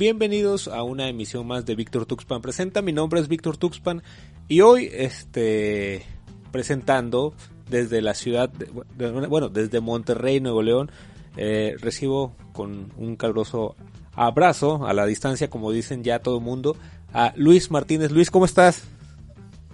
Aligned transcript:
bienvenidos 0.00 0.66
a 0.66 0.82
una 0.82 1.10
emisión 1.10 1.46
más 1.46 1.66
de 1.66 1.74
Víctor 1.74 2.06
Tuxpan 2.06 2.40
Presenta. 2.40 2.80
Mi 2.80 2.90
nombre 2.90 3.20
es 3.20 3.28
Víctor 3.28 3.58
Tuxpan 3.58 4.02
y 4.48 4.62
hoy 4.62 4.88
este 4.90 6.06
presentando 6.50 7.34
desde 7.68 8.00
la 8.00 8.14
ciudad, 8.14 8.48
de, 8.48 8.64
bueno, 9.26 9.50
desde 9.50 9.80
Monterrey, 9.80 10.40
Nuevo 10.40 10.62
León, 10.62 10.90
eh, 11.36 11.76
recibo 11.80 12.34
con 12.54 12.90
un 12.96 13.16
caluroso 13.16 13.76
abrazo 14.14 14.86
a 14.86 14.94
la 14.94 15.04
distancia, 15.04 15.50
como 15.50 15.70
dicen 15.70 16.02
ya 16.02 16.20
todo 16.20 16.38
el 16.38 16.44
mundo, 16.44 16.76
a 17.12 17.34
Luis 17.36 17.70
Martínez. 17.70 18.10
Luis, 18.10 18.30
¿cómo 18.30 18.46
estás? 18.46 18.84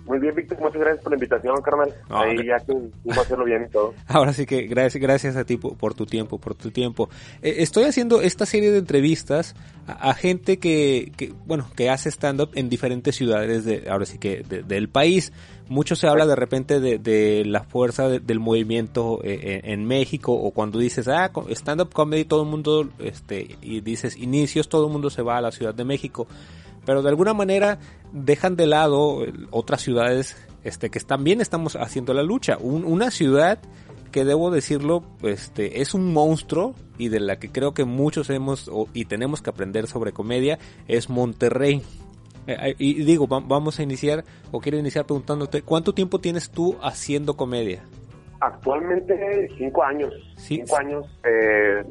Muy 0.06 0.20
bien, 0.20 0.34
Víctor, 0.36 0.60
muchas 0.60 0.80
gracias 0.80 1.02
por 1.02 1.12
la 1.12 1.16
invitación, 1.16 1.60
carnal. 1.62 1.94
Ahí 2.08 2.36
ya 2.46 2.58
que 2.64 2.72
a 3.10 3.20
hacerlo 3.20 3.44
bien 3.44 3.64
y 3.68 3.70
todo. 3.70 3.92
Ahora 4.06 4.32
sí 4.32 4.46
que 4.46 4.62
gracias, 4.62 5.02
gracias 5.02 5.36
a 5.36 5.44
ti 5.44 5.56
por, 5.56 5.94
tu 5.94 6.06
tiempo, 6.06 6.38
por 6.38 6.54
tu 6.54 6.70
tiempo. 6.70 7.08
Eh, 7.42 7.56
estoy 7.58 7.84
haciendo 7.84 8.20
esta 8.20 8.46
serie 8.46 8.70
de 8.70 8.78
entrevistas 8.78 9.56
a, 9.86 10.14
gente 10.14 10.58
que, 10.58 11.12
que, 11.16 11.32
bueno, 11.44 11.68
que 11.74 11.90
hace 11.90 12.08
stand-up 12.10 12.50
en 12.54 12.68
diferentes 12.68 13.16
ciudades 13.16 13.64
de, 13.64 13.88
ahora 13.90 14.06
sí 14.06 14.18
que 14.18 14.42
del 14.42 14.88
país. 14.88 15.32
Mucho 15.68 15.96
se 15.96 16.06
habla 16.06 16.26
de 16.26 16.36
repente 16.36 16.78
de, 16.78 16.98
de 16.98 17.44
la 17.44 17.64
fuerza 17.64 18.08
del 18.08 18.38
movimiento 18.38 19.18
eh, 19.24 19.62
en, 19.64 19.84
México 19.84 20.32
o 20.32 20.52
cuando 20.52 20.78
dices, 20.78 21.08
ah, 21.08 21.32
stand-up 21.50 21.92
comedy, 21.92 22.24
todo 22.24 22.44
el 22.44 22.48
mundo, 22.48 22.88
este, 23.00 23.56
y 23.60 23.80
dices 23.80 24.16
inicios, 24.16 24.68
todo 24.68 24.86
el 24.86 24.92
mundo 24.92 25.10
se 25.10 25.22
va 25.22 25.38
a 25.38 25.40
la 25.40 25.50
Ciudad 25.50 25.74
de 25.74 25.84
México 25.84 26.28
pero 26.86 27.02
de 27.02 27.10
alguna 27.10 27.34
manera 27.34 27.78
dejan 28.12 28.56
de 28.56 28.66
lado 28.66 29.26
otras 29.50 29.82
ciudades 29.82 30.36
este, 30.64 30.88
que 30.88 30.98
también 31.00 31.42
estamos 31.42 31.76
haciendo 31.76 32.14
la 32.14 32.22
lucha. 32.22 32.56
una 32.58 33.10
ciudad 33.10 33.58
que 34.10 34.24
debo 34.24 34.50
decirlo, 34.50 35.02
este, 35.22 35.82
es 35.82 35.92
un 35.92 36.12
monstruo 36.12 36.74
y 36.96 37.08
de 37.08 37.20
la 37.20 37.38
que 37.38 37.50
creo 37.50 37.74
que 37.74 37.84
muchos 37.84 38.30
hemos 38.30 38.70
y 38.94 39.04
tenemos 39.04 39.42
que 39.42 39.50
aprender 39.50 39.86
sobre 39.86 40.12
comedia 40.12 40.58
es 40.88 41.10
Monterrey. 41.10 41.82
Eh, 42.46 42.56
eh, 42.58 42.74
y 42.78 43.04
digo, 43.04 43.26
vamos 43.26 43.78
a 43.78 43.82
iniciar, 43.82 44.24
o 44.52 44.60
quiero 44.60 44.78
iniciar 44.78 45.04
preguntándote, 45.04 45.62
¿cuánto 45.62 45.92
tiempo 45.92 46.20
tienes 46.20 46.50
tú 46.50 46.76
haciendo 46.82 47.36
comedia? 47.36 47.82
Actualmente 48.40 49.48
cinco 49.58 49.82
años. 49.82 50.14
Cinco 50.36 50.76
años 50.76 51.04
eh, 51.24 51.84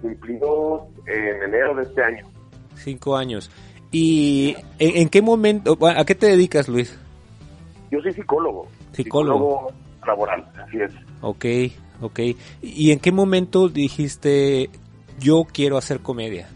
cumplidos 0.00 0.82
en 1.06 1.42
enero 1.42 1.74
de 1.74 1.82
este 1.82 2.02
año. 2.02 2.26
Cinco 2.74 3.16
años. 3.16 3.50
¿Y 3.90 4.56
en, 4.78 5.08
qué 5.08 5.22
momento, 5.22 5.78
a 5.86 6.04
qué 6.04 6.14
te 6.14 6.26
dedicas, 6.26 6.68
Luis? 6.68 6.98
Yo 7.90 8.00
soy 8.00 8.12
psicólogo. 8.12 8.68
Psicólogo. 8.92 9.72
laboral, 10.06 10.46
así 10.62 10.80
es. 10.80 10.92
Ok, 11.22 11.44
ok. 12.02 12.20
¿Y 12.60 12.92
en 12.92 12.98
qué 13.00 13.12
momento 13.12 13.68
dijiste, 13.68 14.68
yo 15.18 15.46
quiero 15.50 15.78
hacer 15.78 16.00
comedia? 16.00 16.48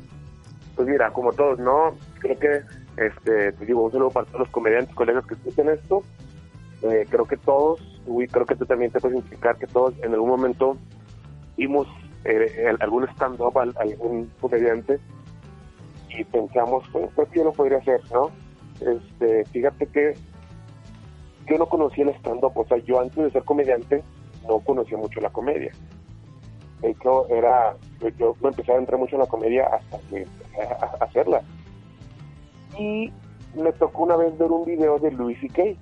Pues 0.77 0.89
mira, 0.89 1.11
como 1.13 1.33
todos, 1.33 1.59
¿no? 1.59 1.95
Creo 2.19 2.39
que, 2.39 2.61
este, 2.99 3.53
te 3.53 3.67
digo, 3.67 3.83
un 3.85 3.93
saludo 3.93 4.11
para 4.11 4.27
todos 4.27 4.41
los 4.41 4.49
comediantes, 4.51 4.95
colegas 4.95 5.25
que 5.27 5.35
escuchan 5.35 5.71
esto. 5.71 6.03
Eh, 6.83 7.07
creo 7.09 7.27
que 7.27 7.37
todos, 7.39 7.81
y 8.07 8.27
creo 8.27 8.45
que 8.45 8.57
tú 8.57 8.67
también 8.67 8.91
te 8.91 9.01
puedes 9.01 9.17
identificar 9.17 9.57
que 9.57 9.67
todos 9.69 9.95
en 10.03 10.13
algún 10.13 10.29
momento 10.29 10.77
vimos 11.57 11.87
eh, 12.25 12.75
algún 12.81 13.05
stand-up, 13.09 13.57
algún 13.59 14.31
comediante 14.41 14.99
y 16.17 16.25
pensamos, 16.25 16.85
pues, 16.93 17.11
pues 17.15 17.29
yo 17.33 17.45
lo 17.45 17.53
podría 17.53 17.79
hacer, 17.79 18.01
¿no? 18.13 18.31
Este, 18.81 19.45
fíjate 19.47 19.87
que 19.87 20.15
yo 21.49 21.59
no 21.59 21.67
conocía 21.67 22.05
el 22.05 22.11
stand-up, 22.11 22.53
o 22.57 22.65
sea, 22.67 22.79
yo 22.79 23.01
antes 23.01 23.17
de 23.17 23.31
ser 23.31 23.45
comediante 23.45 24.03
no 24.47 24.61
conocía 24.61 24.99
mucho 24.99 25.21
la 25.21 25.31
comedia. 25.31 25.73
De 26.81 26.91
hecho, 26.91 27.29
era, 27.29 27.77
yo 28.19 28.35
me 28.43 28.49
empecé 28.49 28.73
a 28.73 28.77
entrar 28.77 28.99
mucho 28.99 29.15
en 29.17 29.21
la 29.21 29.29
comedia 29.29 29.67
hasta 29.67 29.99
que 30.09 30.27
hacerla. 31.01 31.43
Y 32.79 33.13
me 33.55 33.73
tocó 33.73 34.03
una 34.03 34.17
vez 34.17 34.37
ver 34.37 34.51
un 34.51 34.65
video 34.65 34.99
de 34.99 35.13
Louis 35.13 35.39
C.K., 35.41 35.79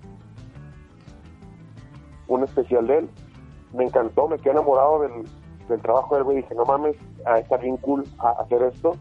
un 2.28 2.44
especial 2.44 2.86
de 2.86 2.98
él. 2.98 3.10
Me 3.72 3.84
encantó, 3.84 4.28
me 4.28 4.38
quedé 4.38 4.52
enamorado 4.52 5.00
del, 5.00 5.24
del 5.68 5.80
trabajo 5.80 6.16
de 6.16 6.22
él, 6.22 6.26
y 6.32 6.42
dije, 6.42 6.54
no 6.54 6.64
mames, 6.64 6.96
a 7.24 7.38
estar 7.38 7.60
bien 7.60 7.76
cool 7.78 8.04
a 8.18 8.30
hacer 8.42 8.62
esto 8.62 8.96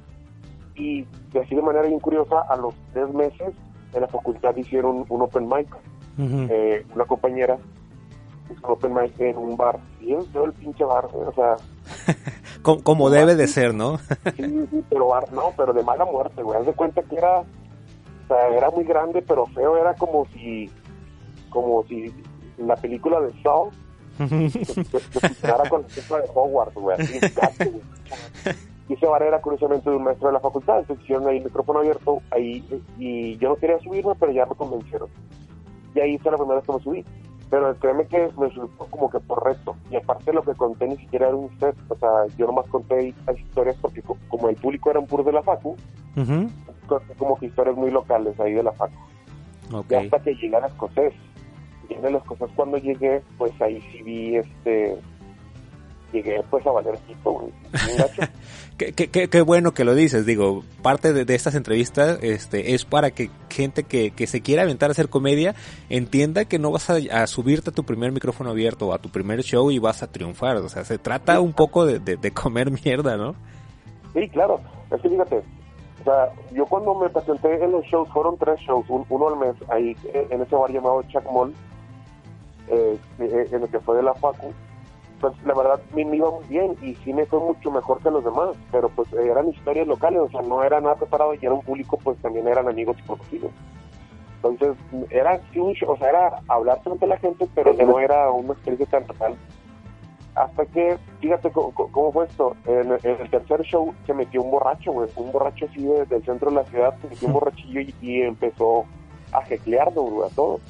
y 0.79 1.37
así 1.37 1.55
de 1.55 1.61
manera 1.61 1.87
bien 1.87 1.99
curiosa, 1.99 2.41
a 2.49 2.55
los 2.55 2.73
tres 2.93 3.13
meses 3.13 3.53
en 3.93 4.01
la 4.01 4.07
facultad 4.07 4.55
hicieron 4.55 5.05
un 5.09 5.21
open 5.21 5.47
mic. 5.47 5.67
Eh, 6.17 6.85
una 6.93 7.05
compañera 7.05 7.57
hizo 8.51 8.67
un 8.67 8.73
open 8.73 8.93
mic 8.93 9.19
en 9.19 9.37
un 9.37 9.55
bar. 9.55 9.79
Y 10.01 10.09
yo 10.33 10.45
el 10.45 10.53
pinche 10.53 10.83
bar, 10.83 11.05
o 11.05 11.33
sea... 11.33 11.55
como, 12.83 13.09
debe 13.09 13.35
de 13.35 13.47
ser, 13.47 13.73
¿no? 13.73 13.97
sí, 14.35 14.67
sí, 14.69 14.83
pero 14.89 15.07
bar, 15.07 15.31
no, 15.31 15.53
pero 15.55 15.73
de 15.73 15.83
mala 15.83 16.05
muerte, 16.05 16.43
güey. 16.43 16.59
Haz 16.59 16.65
de 16.65 16.73
cuenta 16.73 17.01
que 17.03 17.15
era... 17.15 17.39
O 17.39 18.27
sea, 18.27 18.47
era 18.49 18.69
muy 18.69 18.83
grande, 18.83 19.21
pero 19.21 19.45
feo. 19.47 19.77
Era 19.77 19.95
como 19.95 20.25
si... 20.33 20.69
Como 21.49 21.83
si 21.85 22.13
la 22.57 22.75
película 22.75 23.21
de 23.21 23.31
Saw 23.41 23.71
se, 24.27 24.85
con 25.69 25.85
la 26.09 26.17
de 26.17 26.29
Hogwarts, 26.33 26.75
güey. 26.75 26.97
Así, 26.99 27.63
güey. 27.65 27.81
y 28.89 28.93
ese 28.93 29.05
bar 29.05 29.21
era 29.21 29.39
curiosamente 29.39 29.89
de 29.89 29.95
un 29.95 30.03
maestro 30.03 30.27
de 30.27 30.33
la 30.33 30.39
facultad, 30.39 30.79
entonces 30.79 31.03
hicieron 31.03 31.27
ahí 31.27 31.37
el 31.37 31.43
micrófono 31.45 31.79
abierto 31.79 32.21
ahí 32.31 32.65
y 32.97 33.37
yo 33.37 33.49
no 33.49 33.55
quería 33.55 33.79
subirme, 33.79 34.15
pero 34.19 34.31
ya 34.31 34.47
me 34.47 34.55
convencieron. 34.55 35.07
Y 35.93 35.99
ahí 35.99 36.17
fue 36.17 36.31
la 36.31 36.37
primera 36.37 36.55
vez 36.55 36.65
que 36.65 36.73
me 36.73 36.79
subí. 36.79 37.05
Pero 37.49 37.75
créeme 37.77 38.05
que 38.05 38.29
me 38.37 38.49
subí 38.51 38.67
como 38.91 39.09
que 39.09 39.19
por 39.19 39.43
reto. 39.43 39.75
Y 39.89 39.95
aparte 39.95 40.33
lo 40.33 40.43
que 40.43 40.53
conté 40.53 40.87
ni 40.87 40.97
siquiera 40.97 41.27
era 41.27 41.35
un 41.35 41.49
set. 41.59 41.75
O 41.87 41.95
sea, 41.95 42.27
yo 42.37 42.45
nomás 42.45 42.67
conté 42.67 43.13
historias 43.35 43.75
porque 43.81 44.03
como 44.27 44.49
el 44.49 44.55
público 44.55 44.91
era 44.91 44.99
un 44.99 45.07
puro 45.07 45.23
de 45.23 45.31
la 45.33 45.41
facu, 45.41 45.75
como 47.17 47.37
que 47.37 47.47
historias 47.47 47.75
muy 47.75 47.89
locales 47.89 48.39
ahí 48.39 48.53
de 48.53 48.63
la 48.63 48.71
facu. 48.71 48.93
Y 49.89 49.93
hasta 49.95 50.19
que 50.19 50.35
llegué 50.35 50.55
a 50.55 50.61
las 50.61 50.73
cosas. 50.73 51.13
Y 51.89 51.93
en 51.93 52.13
las 52.13 52.23
cosas 52.23 52.51
cuando 52.55 52.77
llegué, 52.77 53.23
pues 53.37 53.51
ahí 53.61 53.81
sí 53.91 54.03
vi 54.03 54.35
este 54.35 54.99
llegué 56.11 56.41
pues 56.49 56.65
a 56.65 56.71
valer 56.71 56.97
tipo, 56.99 57.49
qué, 58.77 58.93
qué, 58.93 59.29
qué, 59.29 59.41
bueno 59.41 59.73
que 59.73 59.83
lo 59.83 59.95
dices, 59.95 60.25
digo, 60.25 60.63
parte 60.81 61.13
de, 61.13 61.35
estas 61.35 61.55
entrevistas 61.55 62.19
este, 62.21 62.73
es 62.73 62.85
para 62.85 63.11
que 63.11 63.29
gente 63.49 63.83
que, 63.83 64.11
que, 64.11 64.27
se 64.27 64.41
quiera 64.41 64.63
aventar 64.63 64.89
a 64.89 64.91
hacer 64.91 65.09
comedia 65.09 65.55
entienda 65.89 66.45
que 66.45 66.59
no 66.59 66.71
vas 66.71 66.89
a, 66.89 67.27
subirte 67.27 67.69
a 67.69 67.73
tu 67.73 67.83
primer 67.83 68.11
micrófono 68.11 68.49
abierto 68.49 68.87
o 68.87 68.93
a 68.93 68.99
tu 68.99 69.09
primer 69.09 69.41
show 69.43 69.71
y 69.71 69.79
vas 69.79 70.03
a 70.03 70.11
triunfar, 70.11 70.57
o 70.57 70.69
sea, 70.69 70.83
se 70.85 70.97
trata 70.97 71.39
un 71.39 71.53
poco 71.53 71.85
de, 71.85 71.99
de, 71.99 72.31
comer 72.31 72.71
mierda, 72.83 73.17
¿no? 73.17 73.35
Sí, 74.13 74.27
claro, 74.29 74.59
es 74.91 75.01
que 75.01 75.09
fíjate, 75.09 75.37
o 75.37 76.03
sea, 76.03 76.29
yo 76.53 76.65
cuando 76.65 76.95
me 76.95 77.09
presenté 77.09 77.63
en 77.63 77.71
los 77.71 77.85
shows, 77.85 78.09
fueron 78.09 78.37
tres 78.37 78.59
shows, 78.61 78.85
uno 78.87 79.27
al 79.27 79.37
mes, 79.37 79.55
ahí 79.69 79.95
en 80.13 80.41
ese 80.41 80.55
bar 80.55 80.71
llamado 80.71 81.03
Chuck 81.03 81.25
Mall, 81.31 81.53
eh, 82.69 82.97
eh, 83.19 83.47
en 83.51 83.63
el 83.63 83.69
que 83.69 83.79
fue 83.79 83.97
de 83.97 84.03
la 84.03 84.13
Facu, 84.13 84.53
pues 85.19 85.33
la 85.45 85.53
verdad 85.53 85.79
me, 85.93 86.01
iba 86.01 86.31
muy 86.31 86.45
bien 86.47 86.75
y 86.81 86.95
sí 86.95 87.13
me 87.13 87.25
fue 87.25 87.39
mucho 87.39 87.71
mejor 87.71 88.01
que 88.01 88.11
los 88.11 88.23
demás, 88.23 88.49
pero 88.71 88.89
pues 88.89 89.11
eran 89.13 89.49
historias 89.49 89.87
locales, 89.87 90.21
o 90.21 90.29
sea, 90.29 90.41
no 90.41 90.63
era 90.63 90.79
nada 90.79 90.95
preparado 90.95 91.33
y 91.33 91.39
era 91.41 91.53
un 91.53 91.61
público, 91.61 91.97
pues 92.03 92.17
también 92.21 92.47
eran 92.47 92.67
amigos 92.67 92.97
y 92.99 93.07
conocidos. 93.07 93.51
Entonces, 94.41 94.77
era 95.09 95.41
o 95.87 95.97
sea, 95.97 96.09
era 96.09 96.41
hablar 96.47 96.81
frente 96.81 97.05
a 97.05 97.09
la 97.09 97.17
gente, 97.17 97.47
pero 97.53 97.73
no 97.73 97.99
era 97.99 98.31
una 98.31 98.53
experiencia 98.53 98.99
tan 98.99 99.07
real. 99.17 99.35
Hasta 100.35 100.65
que, 100.67 100.97
fíjate 101.19 101.51
cómo, 101.51 102.11
fue 102.13 102.25
esto, 102.25 102.55
en, 102.65 102.91
el 102.91 103.29
tercer 103.29 103.61
show 103.63 103.93
se 104.05 104.13
metió 104.13 104.41
un 104.41 104.51
borracho, 104.51 104.93
güey, 104.93 105.09
un 105.17 105.31
borracho 105.33 105.65
así 105.65 105.83
del 105.83 106.23
centro 106.23 106.49
de 106.51 106.55
la 106.55 106.63
ciudad, 106.65 106.95
se 107.01 107.09
metió 107.09 107.27
un 107.27 107.33
borrachillo 107.39 107.81
y, 108.01 108.21
empezó 108.21 108.85
a 109.33 109.41
jeclearnos, 109.43 110.09
güey, 110.09 110.29
a 110.29 110.33
todos. 110.33 110.61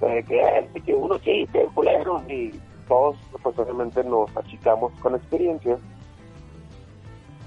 que, 0.00 0.68
que 0.84 0.94
uno 0.94 1.18
sí, 1.18 1.48
que 1.52 1.64
culero, 1.74 2.22
y 2.28 2.52
todos 2.88 3.16
pues 3.42 3.58
obviamente 3.58 4.02
nos 4.04 4.34
achicamos 4.36 4.92
con 5.00 5.14
experiencia. 5.14 5.78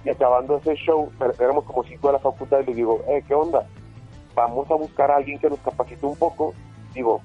Y 0.05 0.09
acabando 0.09 0.57
ese 0.57 0.75
show 0.75 1.11
éramos 1.39 1.65
como 1.65 1.83
cinco 1.83 2.07
de 2.07 2.13
la 2.13 2.19
facultad 2.19 2.59
y 2.61 2.67
le 2.67 2.75
digo 2.75 3.01
eh 3.07 3.23
qué 3.27 3.33
onda 3.33 3.67
vamos 4.33 4.69
a 4.71 4.75
buscar 4.75 5.11
a 5.11 5.17
alguien 5.17 5.39
que 5.39 5.49
nos 5.49 5.59
capacite 5.59 6.05
un 6.05 6.15
poco 6.15 6.53
digo 6.93 7.21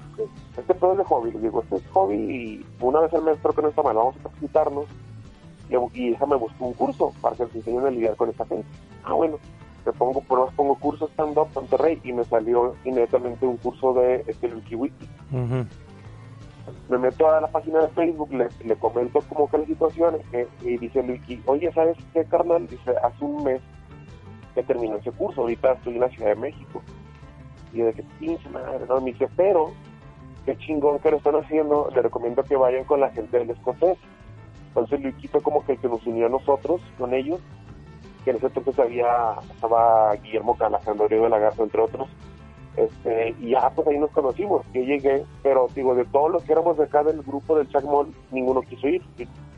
este 0.57 0.75
pedo 0.75 0.93
es 0.93 0.99
de 0.99 1.05
hobby 1.05 1.31
le 1.31 1.39
digo 1.39 1.63
este 1.63 1.77
es 1.77 1.87
hobby 1.93 2.17
y 2.17 2.67
una 2.81 3.01
vez 3.01 3.15
al 3.15 3.23
mes 3.23 3.39
creo 3.41 3.55
que 3.55 3.63
no 3.63 3.69
está 3.69 3.83
mal 3.83 3.95
vamos 3.95 4.17
a 4.17 4.23
capacitarnos 4.25 4.87
y, 5.95 6.13
esa 6.13 6.27
me 6.27 6.37
buscó 6.37 6.67
un 6.67 6.75
curso 6.75 7.13
para 7.21 7.37
que 7.37 7.45
nos 7.45 7.55
enseñen 7.55 7.87
a 7.87 7.91
lidiar 7.91 8.17
con 8.17 8.29
esta 8.29 8.45
gente. 8.47 8.67
Ah 9.05 9.15
bueno 9.15 9.39
me 9.87 9.93
pongo 9.93 10.21
pruebas 10.23 10.53
pongo 10.55 10.77
curso 10.77 11.09
stand 11.09 11.37
up 11.37 11.49
Monterrey 11.55 12.01
y 12.05 12.13
me 12.13 12.25
salió 12.25 12.75
inmediatamente 12.85 13.47
un 13.47 13.57
curso 13.59 13.93
de 13.95 14.25
este 14.27 14.49
Wiki 14.75 15.09
me 16.89 16.99
meto 16.99 17.29
a 17.29 17.41
la 17.41 17.49
página 17.49 17.81
de 17.81 17.89
Facebook, 17.89 18.31
le, 18.33 18.77
comento 18.77 19.21
como 19.29 19.49
que 19.49 19.59
la 19.59 19.67
situación 19.67 20.19
y 20.63 20.77
dice 20.79 21.03
Luiki, 21.03 21.43
oye, 21.47 21.73
¿sabes 21.73 21.97
qué, 22.13 22.25
carnal? 22.25 22.67
Dice, 22.67 22.93
hace 23.03 23.25
un 23.25 23.45
mes 23.45 23.63
que 24.55 24.63
terminó 24.63 24.97
ese 24.97 25.13
curso, 25.13 25.43
ahorita 25.43 25.73
estoy 25.73 25.95
en 25.95 26.01
la 26.01 26.09
Ciudad 26.11 26.31
de 26.31 26.37
México. 26.37 26.83
Y 27.73 27.79
yo 27.79 27.87
de 27.87 27.95
que 27.95 28.03
pinche 28.19 28.49
madre, 28.51 28.85
no, 28.89 29.01
me 29.01 29.13
dice, 29.13 29.29
pero 29.37 29.73
qué 30.45 30.57
chingón 30.59 30.99
que 30.99 31.11
lo 31.11 31.17
están 31.17 31.37
haciendo, 31.37 31.89
le 31.95 32.03
recomiendo 32.03 32.43
que 32.45 32.57
vayan 32.57 32.85
con 32.85 33.01
la 33.01 33.11
gente 33.11 33.39
del 33.39 33.51
escocés. 33.51 33.99
Entonces 34.69 35.01
Luiki 35.01 35.29
fue 35.29 35.41
como 35.41 35.65
que 35.65 35.73
el 35.73 35.79
que 35.79 35.89
nos 35.89 36.07
unió 36.07 36.27
a 36.27 36.31
nosotros, 36.31 36.81
con 36.99 37.15
ellos, 37.15 37.41
que 38.25 38.31
en 38.31 38.37
ese 38.37 38.47
entonces 38.47 38.79
había, 38.79 39.37
estaba 39.55 40.15
Guillermo 40.17 40.57
Calajando, 40.57 41.09
de 41.09 41.29
la 41.29 41.39
Garza, 41.39 41.63
entre 41.63 41.81
otros, 41.81 42.09
este, 42.77 43.35
y 43.41 43.51
ya 43.51 43.71
pues 43.71 43.87
ahí 43.87 43.99
nos 43.99 44.11
conocimos, 44.11 44.67
yo 44.73 44.83
llegué, 44.83 45.25
pero 45.43 45.69
digo, 45.75 45.95
de 45.95 46.05
todos 46.07 46.31
los 46.31 46.43
que 46.43 46.53
éramos 46.53 46.77
de 46.77 46.85
acá 46.85 47.05
del 47.05 47.23
grupo 47.23 47.57
del 47.57 47.69
Chacmol, 47.69 48.13
ninguno 48.33 48.63
quiso 48.63 48.89
ir, 48.89 49.03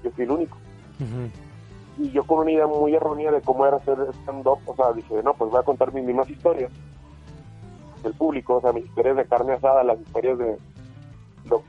yo, 0.02 0.10
fui 0.10 0.24
el 0.24 0.30
único. 0.30 0.58
Y 1.98 2.10
yo 2.10 2.24
con 2.24 2.40
una 2.40 2.50
idea 2.50 2.66
muy 2.66 2.94
errónea 2.94 3.30
de 3.30 3.40
cómo 3.40 3.66
era 3.66 3.78
hacer 3.78 3.96
stand-up, 4.22 4.58
o 4.66 4.76
sea, 4.76 4.92
dije, 4.92 5.22
no, 5.22 5.32
pues 5.34 5.50
voy 5.50 5.60
a 5.60 5.64
contar 5.64 5.94
mis 5.94 6.04
mismas 6.04 6.28
historias 6.28 6.70
del 8.02 8.12
público, 8.12 8.56
o 8.56 8.60
sea, 8.60 8.72
mis 8.72 8.84
historias 8.84 9.16
de 9.16 9.24
carne 9.24 9.54
asada, 9.54 9.82
las 9.82 9.98
historias 10.00 10.38
de 10.38 10.58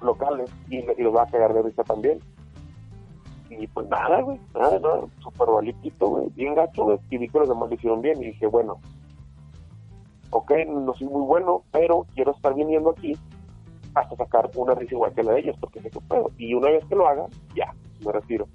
locales, 0.02 0.52
y, 0.70 0.80
y 0.80 1.02
los 1.02 1.16
va 1.16 1.24
a 1.24 1.28
cagar 1.28 1.54
de 1.54 1.62
risa 1.62 1.84
también. 1.84 2.20
Y 3.50 3.68
pues 3.68 3.88
nada, 3.88 4.22
güey, 4.22 4.38
nada, 4.54 4.78
nada, 4.80 5.02
súper 5.20 5.48
balíquito, 5.48 6.08
güey, 6.10 6.30
bien 6.36 6.56
gacho, 6.56 6.84
güey, 6.84 7.00
y 7.10 7.18
vi 7.18 7.30
que 7.30 7.40
los 7.40 7.48
demás 7.48 7.70
lo 7.70 7.76
hicieron 7.76 8.02
bien, 8.02 8.22
y 8.22 8.26
dije, 8.26 8.48
bueno, 8.48 8.80
ok, 10.32 10.52
no 10.68 10.94
soy 10.94 11.08
muy 11.08 11.22
bueno, 11.22 11.64
pero 11.72 12.06
quiero 12.14 12.32
estar 12.32 12.54
viniendo 12.54 12.92
aquí 12.92 13.14
hasta 13.96 14.16
sacar 14.16 14.50
una 14.56 14.76
risa 14.76 14.94
igual 14.94 15.14
que 15.14 15.24
la 15.24 15.34
de 15.34 15.40
ellos, 15.40 15.56
porque 15.60 15.82
sé 15.82 15.90
que 15.90 16.00
puedo. 16.02 16.32
Y 16.38 16.54
una 16.54 16.70
vez 16.70 16.86
que 16.86 16.96
lo 16.96 17.08
haga, 17.08 17.26
ya, 17.56 17.74
me 18.06 18.12
retiro. 18.12 18.48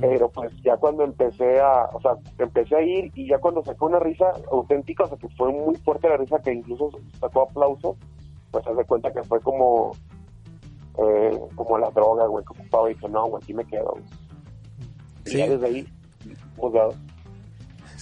Pero 0.00 0.30
pues 0.30 0.52
ya 0.62 0.76
cuando 0.76 1.02
empecé 1.02 1.58
a, 1.58 1.88
o 1.92 2.00
sea, 2.00 2.12
empecé 2.38 2.76
a 2.76 2.82
ir 2.82 3.10
y 3.16 3.26
ya 3.26 3.38
cuando 3.38 3.64
sacó 3.64 3.86
una 3.86 3.98
risa 3.98 4.26
auténtica, 4.52 5.02
o 5.02 5.08
sea, 5.08 5.18
que 5.18 5.28
fue 5.30 5.50
muy 5.50 5.74
fuerte 5.78 6.08
la 6.08 6.16
risa, 6.18 6.38
que 6.38 6.52
incluso 6.52 6.90
sacó 7.18 7.42
aplauso, 7.42 7.96
pues 8.52 8.64
se 8.64 8.84
cuenta 8.84 9.12
que 9.12 9.24
fue 9.24 9.40
como, 9.40 9.90
eh, 10.98 11.40
como 11.56 11.78
la 11.78 11.90
droga, 11.90 12.26
güey, 12.26 12.44
que 12.44 12.60
ocupaba 12.60 12.90
y 12.90 12.94
dije, 12.94 13.08
no, 13.08 13.26
güey, 13.26 13.42
aquí 13.42 13.54
me 13.54 13.64
quedo. 13.64 13.94
Y 15.26 15.36
ya 15.36 15.48
desde 15.48 15.66
ahí, 15.66 15.88
pues, 16.56 16.72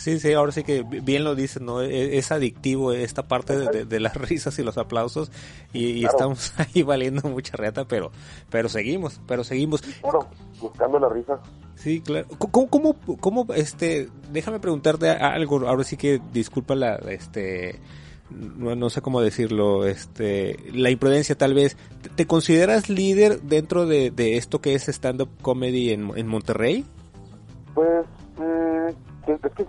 Sí, 0.01 0.19
sí, 0.19 0.33
ahora 0.33 0.51
sí 0.51 0.63
que 0.65 0.83
bien 0.83 1.25
lo 1.25 1.35
dices, 1.35 1.61
¿no? 1.61 1.83
E, 1.83 2.17
es, 2.17 2.33
adictivo 2.33 2.93
esta 2.93 3.29
parte 3.29 3.85
de, 3.85 4.01
las 4.01 4.17
risas 4.29 4.59
y 4.59 4.63
los 4.63 4.79
aplausos 4.79 5.31
y, 5.75 6.07
estamos 6.07 6.55
ahí 6.57 6.83
valiendo 6.83 7.29
mucha 7.29 7.55
reata, 7.59 7.85
pero 7.85 8.11
pero 8.49 8.71
seguimos, 8.71 9.21
pero 9.27 9.45
seguimos. 9.45 9.83
Bueno, 10.01 10.27
buscando 10.59 10.99
la 10.99 11.11
risa. 11.11 11.39
Sí, 11.75 12.01
claro. 12.01 12.29
¿Cómo, 12.39 12.97
cómo, 13.21 13.47
este, 13.55 14.09
déjame 14.33 14.59
preguntarte 14.59 15.11
algo, 15.11 15.69
ahora 15.69 15.85
sí 15.85 15.99
que 15.99 16.19
disculpa 16.33 16.75
la, 16.75 16.95
este, 16.95 17.79
no, 18.31 18.89
sé 18.89 19.03
cómo 19.03 19.21
decirlo, 19.21 19.85
este, 19.85 20.57
la 20.73 20.89
imprudencia 20.89 21.37
tal 21.37 21.53
vez. 21.53 21.77
¿Te, 22.17 22.27
consideras 22.27 22.89
líder 22.89 23.43
dentro 23.43 23.85
de, 23.85 24.15
esto 24.39 24.63
que 24.63 24.75
es 24.75 24.89
stand-up 24.89 25.29
comedy 25.43 25.91
en, 25.91 26.11
en 26.17 26.27
Monterrey? 26.27 26.87
Pues, 27.75 28.07
mm, 28.39 29.11
es 29.35 29.53
que 29.53 29.65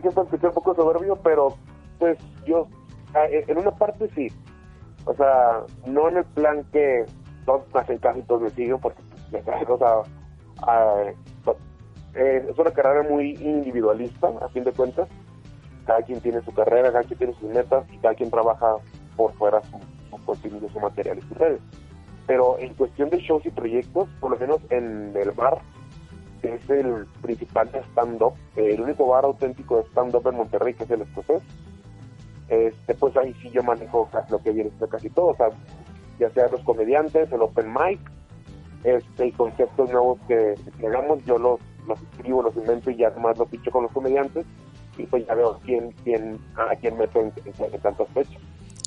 siento 0.00 0.26
que 0.28 0.46
un 0.46 0.52
poco 0.52 0.74
soberbio, 0.74 1.16
pero 1.16 1.54
pues 1.98 2.18
yo, 2.46 2.68
en 3.14 3.58
una 3.58 3.70
parte 3.72 4.08
sí. 4.14 4.28
O 5.04 5.14
sea, 5.14 5.62
no 5.86 6.08
en 6.08 6.18
el 6.18 6.24
plan 6.24 6.64
que 6.72 7.04
todos 7.44 7.62
hacen 7.74 7.98
casi 7.98 8.22
todos 8.22 8.42
me 8.42 8.50
siguen, 8.50 8.78
porque 8.78 9.02
o 9.68 9.78
sea, 9.78 10.02
eh, 12.14 12.46
es 12.48 12.58
una 12.58 12.70
carrera 12.70 13.02
muy 13.08 13.30
individualista, 13.40 14.28
a 14.40 14.48
fin 14.48 14.64
de 14.64 14.72
cuentas. 14.72 15.08
Cada 15.86 16.02
quien 16.02 16.20
tiene 16.20 16.40
su 16.42 16.52
carrera, 16.52 16.92
cada 16.92 17.02
quien 17.04 17.18
tiene 17.18 17.34
sus 17.34 17.50
metas 17.50 17.84
y 17.92 17.98
cada 17.98 18.14
quien 18.14 18.30
trabaja 18.30 18.76
por 19.16 19.32
fuera 19.34 19.60
su, 19.62 19.78
su 20.10 20.24
contenido, 20.24 20.68
su 20.68 20.78
material 20.78 21.18
y 21.18 21.22
sus 21.22 21.36
redes. 21.38 21.60
Pero 22.26 22.56
en 22.58 22.74
cuestión 22.74 23.10
de 23.10 23.18
shows 23.18 23.44
y 23.46 23.50
proyectos, 23.50 24.08
por 24.20 24.30
lo 24.30 24.38
menos 24.38 24.60
en 24.70 25.12
el 25.16 25.32
bar, 25.32 25.60
es 26.42 26.70
el 26.70 27.06
principal 27.20 27.70
de 27.72 27.80
stand-up, 27.90 28.34
el 28.56 28.80
único 28.80 29.06
bar 29.06 29.24
auténtico 29.24 29.78
de 29.78 29.88
stand-up 29.88 30.26
en 30.26 30.36
Monterrey, 30.36 30.74
que 30.74 30.84
es 30.84 30.90
el 30.90 31.02
escocés. 31.02 31.42
Este, 32.48 32.94
pues 32.94 33.16
ahí 33.16 33.34
sí 33.40 33.50
yo 33.50 33.62
manejo 33.62 34.08
lo 34.28 34.42
que 34.42 34.50
viene 34.50 34.70
de 34.78 34.88
casi 34.88 35.08
todo, 35.10 35.28
o 35.28 35.36
sea, 35.36 35.48
ya 36.18 36.28
sea 36.30 36.48
los 36.48 36.60
comediantes, 36.62 37.32
el 37.32 37.40
open 37.40 37.72
mic, 37.72 38.00
este, 38.84 39.28
y 39.28 39.32
conceptos 39.32 39.90
nuevos 39.90 40.18
que, 40.28 40.54
hagamos, 40.86 41.24
yo 41.24 41.38
los, 41.38 41.60
los 41.86 42.00
escribo, 42.02 42.42
los 42.42 42.56
invento 42.56 42.90
y 42.90 42.96
ya 42.96 43.10
más 43.10 43.38
los 43.38 43.48
picho 43.48 43.70
con 43.70 43.84
los 43.84 43.92
comediantes, 43.92 44.44
y 44.98 45.04
pues 45.04 45.26
ya 45.26 45.34
veo 45.34 45.58
quién, 45.64 45.92
quién, 46.04 46.38
a 46.56 46.76
quién 46.76 46.98
meto 46.98 47.20
en, 47.20 47.32
en, 47.46 47.80
tantas 47.80 48.08
fechas. 48.08 48.42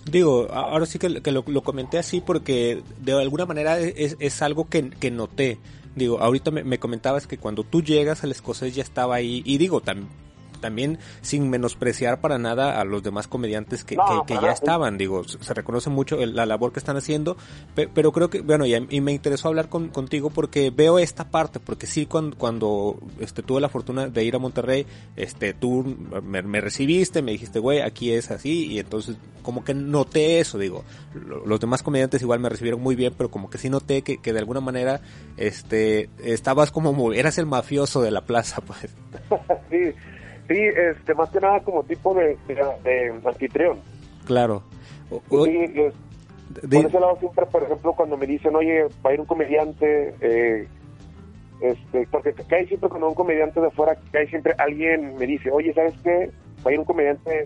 Digo, 0.05 0.47
ahora 0.51 0.85
sí 0.85 0.99
que, 0.99 1.09
lo, 1.09 1.43
lo, 1.47 1.61
comenté 1.63 1.97
así 1.97 2.21
porque 2.21 2.83
de 2.99 3.13
alguna 3.13 3.47
manera 3.47 3.79
es, 3.79 4.15
es 4.19 4.41
algo 4.43 4.69
que, 4.69 4.91
que 4.91 5.09
noté. 5.09 5.57
Digo, 5.95 6.19
ahorita 6.19 6.51
me, 6.51 6.63
me, 6.63 6.79
comentabas 6.79 7.25
que 7.25 7.37
cuando 7.37 7.63
tú 7.63 7.81
llegas 7.81 8.23
al 8.23 8.31
escocés 8.31 8.75
ya 8.75 8.83
estaba 8.83 9.15
ahí, 9.15 9.41
y 9.45 9.57
digo, 9.57 9.81
también 9.81 10.09
también 10.65 10.97
sin 11.21 11.47
menospreciar 11.51 12.21
para 12.21 12.39
nada 12.39 12.81
a 12.81 12.85
los 12.85 13.03
demás 13.03 13.27
comediantes 13.27 13.83
que, 13.83 13.97
que, 14.25 14.33
ya 14.33 14.49
estaban, 14.49 14.97
digo, 14.97 15.23
se 15.23 15.53
reconoce 15.53 15.91
mucho 15.91 16.17
la 16.25 16.47
labor 16.47 16.73
que 16.73 16.79
están 16.79 16.97
haciendo, 16.97 17.37
pero 17.75 18.11
creo 18.11 18.31
que, 18.31 18.41
bueno, 18.41 18.65
y, 18.65 19.01
me 19.01 19.11
interesó 19.11 19.49
hablar 19.49 19.69
con, 19.69 19.89
contigo 19.89 20.31
porque 20.31 20.71
veo 20.71 20.97
esta 20.97 21.29
parte, 21.29 21.59
porque 21.59 21.85
sí, 21.85 22.07
cuando, 22.07 22.35
cuando 22.35 22.97
este, 23.19 23.43
tuve 23.43 23.61
la 23.61 23.69
fortuna 23.69 24.07
de 24.07 24.23
ir 24.23 24.35
a 24.35 24.39
Monterrey, 24.39 24.87
este, 25.15 25.53
tú 25.53 25.95
me, 26.23 26.61
recibiste, 26.61 27.21
me 27.21 27.33
dijiste, 27.33 27.59
güey, 27.59 27.81
aquí 27.81 28.11
es 28.11 28.31
así, 28.31 28.65
y 28.65 28.79
entonces 28.79 29.17
como 29.43 29.63
que 29.63 29.75
noté 29.75 30.39
eso, 30.39 30.57
digo, 30.57 30.83
los 31.45 31.59
demás 31.59 31.83
comediantes 31.83 32.23
igual 32.23 32.39
me 32.39 32.49
recibieron 32.49 32.81
muy 32.81 32.95
bien, 32.95 33.13
pero 33.15 33.29
como 33.29 33.51
que 33.51 33.59
sí 33.59 33.69
noté 33.69 34.01
que, 34.01 34.17
que 34.17 34.33
de 34.33 34.39
alguna 34.39 34.61
manera, 34.61 35.01
este, 35.37 36.09
estabas 36.23 36.71
como, 36.71 37.13
eras 37.13 37.37
el 37.37 37.45
mafioso 37.45 38.01
de 38.01 38.09
la 38.09 38.21
plaza, 38.21 38.61
pues. 38.61 38.95
sí, 39.69 39.93
Sí, 40.47 40.57
este, 40.57 41.13
más 41.15 41.29
que 41.31 41.39
nada 41.39 41.59
como 41.61 41.83
tipo 41.83 42.13
de, 42.13 42.37
de, 42.47 43.21
anfitrión. 43.25 43.79
Claro. 44.25 44.63
sí, 45.09 45.17
por 46.61 46.85
ese 46.85 46.99
lado 46.99 47.17
siempre, 47.19 47.45
por 47.47 47.63
ejemplo, 47.63 47.93
cuando 47.93 48.15
me 48.15 48.27
dicen, 48.27 48.55
oye, 48.55 48.83
va 49.03 49.09
a 49.09 49.13
ir 49.13 49.19
un 49.19 49.25
comediante, 49.25 50.15
eh, 50.21 50.67
este, 51.61 52.07
porque 52.11 52.33
cae 52.33 52.67
siempre 52.67 52.89
cuando 52.89 53.07
un 53.07 53.15
comediante 53.15 53.59
de 53.59 53.67
afuera, 53.67 53.97
cae 54.11 54.27
siempre 54.27 54.53
alguien 54.59 55.15
me 55.17 55.25
dice, 55.25 55.49
oye, 55.51 55.73
¿sabes 55.73 55.95
qué? 56.03 56.31
Va 56.65 56.69
a 56.69 56.73
ir 56.73 56.79
un 56.79 56.85
comediante 56.85 57.45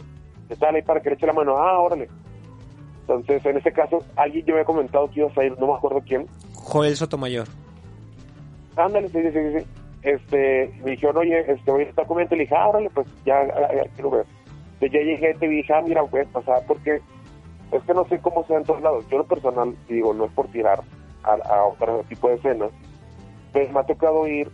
de 0.49 0.55
tal 0.57 0.75
ahí 0.75 0.81
para 0.81 0.99
que 0.99 1.09
le 1.09 1.15
eche 1.15 1.25
la 1.25 1.33
mano. 1.33 1.57
Ah, 1.57 1.79
órale. 1.79 2.09
Entonces, 3.01 3.43
en 3.45 3.57
ese 3.57 3.71
caso, 3.71 4.03
alguien 4.17 4.45
yo 4.45 4.55
me 4.55 4.61
ha 4.61 4.65
comentado 4.65 5.09
que 5.09 5.21
iba 5.21 5.31
a 5.33 5.45
ir, 5.45 5.57
no 5.57 5.67
me 5.67 5.73
acuerdo 5.73 6.01
quién. 6.05 6.27
Joel 6.53 6.95
Sotomayor. 6.97 7.47
Ándale, 8.75 9.07
sí, 9.07 9.19
sí, 9.21 9.31
sí, 9.31 9.59
sí 9.59 9.78
este, 10.01 10.73
me 10.83 10.91
dijeron, 10.91 11.17
oye, 11.17 11.51
este, 11.51 11.71
voy 11.71 11.83
a 11.83 11.89
estar 11.89 12.05
comiendo, 12.07 12.35
le 12.35 12.43
dije, 12.43 12.55
ah, 12.55 12.69
órale, 12.69 12.89
pues 12.89 13.07
ya, 13.25 13.47
quiero 13.95 14.11
ver. 14.11 14.25
Entonces 14.79 14.91
ya 14.91 14.99
llegué 14.99 15.35
y 15.41 15.47
dije, 15.47 15.73
ah, 15.73 15.81
mira, 15.81 16.03
puedes 16.03 16.27
pasar, 16.29 16.63
porque 16.67 17.01
es 17.71 17.83
que 17.83 17.93
no 17.93 18.05
sé 18.05 18.19
cómo 18.19 18.45
sea 18.45 18.57
en 18.57 18.63
todos 18.63 18.81
lados. 18.81 19.05
Yo 19.09 19.17
lo 19.17 19.25
personal, 19.25 19.75
digo, 19.87 20.13
no 20.13 20.25
es 20.25 20.31
por 20.31 20.47
tirar 20.47 20.81
a, 21.23 21.33
a 21.33 21.65
otro 21.65 22.03
tipo 22.07 22.29
de 22.29 22.35
escenas, 22.35 22.71
pues 23.51 23.71
me 23.71 23.79
ha 23.79 23.83
tocado 23.83 24.27
ir 24.27 24.49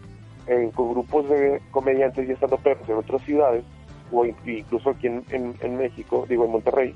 con 0.74 0.92
grupos 0.92 1.28
de 1.30 1.62
comediantes 1.72 2.28
y 2.28 2.32
estando 2.32 2.58
perros 2.58 2.88
en 2.88 2.96
otras 2.96 3.22
ciudades, 3.24 3.64
o 4.12 4.26
incluso 4.26 4.92
aquí 4.92 5.08
en, 5.08 5.24
en, 5.30 5.78
México, 5.78 6.26
digo, 6.30 6.46
en 6.46 6.52
Monterrey, 6.52 6.96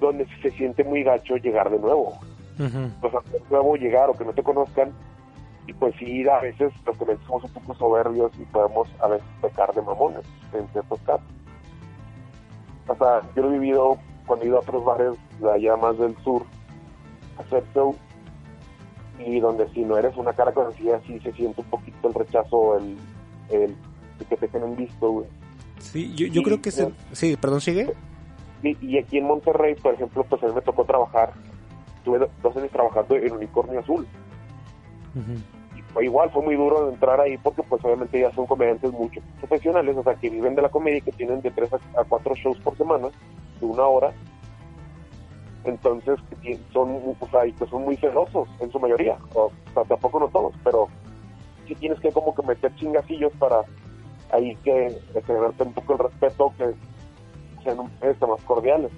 donde 0.00 0.26
se 0.40 0.50
siente 0.52 0.84
muy 0.84 1.02
gacho 1.02 1.36
llegar 1.36 1.70
de 1.70 1.78
nuevo. 1.78 2.18
O 3.02 3.10
sea, 3.10 3.20
de 3.32 3.40
nuevo 3.50 3.76
llegar 3.76 4.08
o 4.08 4.14
que 4.14 4.24
no 4.24 4.32
te 4.32 4.42
conozcan 4.42 4.92
y 5.66 5.72
pues 5.72 5.94
sí, 5.98 6.26
a 6.28 6.40
veces 6.40 6.72
los 6.84 6.96
que 6.96 7.04
somos 7.26 7.44
un 7.44 7.50
poco 7.50 7.74
soberbios 7.74 8.32
y 8.38 8.44
podemos 8.44 8.88
a 9.00 9.08
veces 9.08 9.26
pecar 9.42 9.74
de 9.74 9.82
mamones 9.82 10.22
en 10.52 10.66
ciertos 10.68 11.00
casos. 11.00 11.26
O 12.86 12.94
sea, 12.94 13.20
yo 13.34 13.42
lo 13.42 13.50
he 13.50 13.58
vivido 13.58 13.98
cuando 14.26 14.44
he 14.44 14.48
ido 14.48 14.58
a 14.58 14.60
otros 14.60 14.84
bares 14.84 15.18
de 15.40 15.52
allá 15.52 15.76
más 15.76 15.98
del 15.98 16.16
sur 16.22 16.44
a 17.38 17.42
hacer 17.42 17.64
show 17.74 17.96
y 19.18 19.40
donde 19.40 19.68
si 19.70 19.84
no 19.84 19.98
eres 19.98 20.16
una 20.16 20.32
cara 20.32 20.52
conocida 20.52 21.00
sí 21.06 21.18
se 21.20 21.32
siente 21.32 21.62
un 21.62 21.66
poquito 21.68 22.08
el 22.08 22.14
rechazo, 22.14 22.78
el, 22.78 22.96
el, 23.50 23.76
que 24.28 24.36
te 24.36 24.48
tienen 24.48 24.76
visto, 24.76 25.10
güey. 25.10 25.26
Sí, 25.78 26.14
yo, 26.14 26.26
yo 26.28 26.42
creo 26.42 26.60
que. 26.62 26.70
Sí, 26.70 27.36
perdón, 27.40 27.60
sigue. 27.60 27.92
Y, 28.62 28.76
y, 28.86 28.98
aquí 28.98 29.18
en 29.18 29.26
Monterrey, 29.26 29.74
por 29.74 29.94
ejemplo, 29.94 30.24
pues 30.24 30.42
a 30.42 30.46
mí 30.46 30.52
me 30.54 30.62
tocó 30.62 30.84
trabajar, 30.84 31.32
tuve 32.04 32.18
dos 32.42 32.56
años 32.56 32.70
trabajando 32.70 33.16
en 33.16 33.32
Unicornio 33.32 33.80
Azul 33.80 34.06
igual 36.02 36.30
fue 36.30 36.42
muy 36.42 36.56
duro 36.56 36.88
entrar 36.88 37.20
ahí 37.20 37.38
porque 37.38 37.62
pues 37.62 37.84
obviamente 37.84 38.20
ya 38.20 38.32
son 38.32 38.46
comediantes 38.46 38.92
mucho 38.92 39.20
profesionales, 39.38 39.96
o 39.96 40.02
sea, 40.02 40.14
que 40.14 40.30
viven 40.30 40.54
de 40.54 40.62
la 40.62 40.68
comedia 40.68 40.98
y 40.98 41.02
que 41.02 41.12
tienen 41.12 41.40
de 41.42 41.50
tres 41.50 41.72
a, 41.72 42.04
cuatro 42.04 42.34
shows 42.34 42.58
por 42.60 42.76
semana, 42.76 43.08
de 43.60 43.66
una 43.66 43.84
hora. 43.84 44.12
Entonces, 45.64 46.18
son, 46.72 47.16
o 47.18 47.28
sea, 47.28 47.40
pues 47.58 47.70
son 47.70 47.84
muy 47.84 47.96
celosos 47.96 48.48
en 48.60 48.70
su 48.70 48.78
mayoría, 48.78 49.16
o, 49.34 49.50
sea, 49.74 49.84
tampoco 49.84 50.20
no 50.20 50.28
todos, 50.28 50.54
pero 50.62 50.88
sí 51.66 51.74
tienes 51.74 51.98
que 52.00 52.12
como 52.12 52.34
que 52.34 52.42
meter 52.42 52.74
chingacillos 52.76 53.32
para 53.38 53.62
ahí 54.32 54.54
que 54.56 54.96
generarte 55.26 55.64
un 55.64 55.72
poco 55.72 55.94
el 55.94 55.98
respeto, 55.98 56.52
que 56.56 56.74
sean 57.64 57.78
este, 58.02 58.26
más 58.26 58.40
cordiales. 58.42 58.92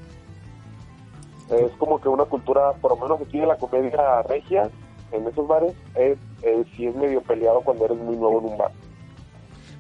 Es 1.50 1.72
como 1.78 1.98
que 1.98 2.10
una 2.10 2.26
cultura, 2.26 2.72
por 2.74 2.90
lo 2.90 3.02
menos 3.02 3.22
aquí 3.22 3.40
de 3.40 3.46
la 3.46 3.56
comedia 3.56 4.22
regia, 4.22 4.70
en 5.12 5.26
esos 5.26 5.46
bares 5.46 5.74
es, 5.94 6.18
es, 6.42 6.66
es 6.78 6.94
medio 6.96 7.20
peleado 7.22 7.60
cuando 7.62 7.84
eres 7.84 7.98
muy 7.98 8.16
nuevo 8.16 8.40
en 8.40 8.46
un 8.46 8.58
bar. 8.58 8.72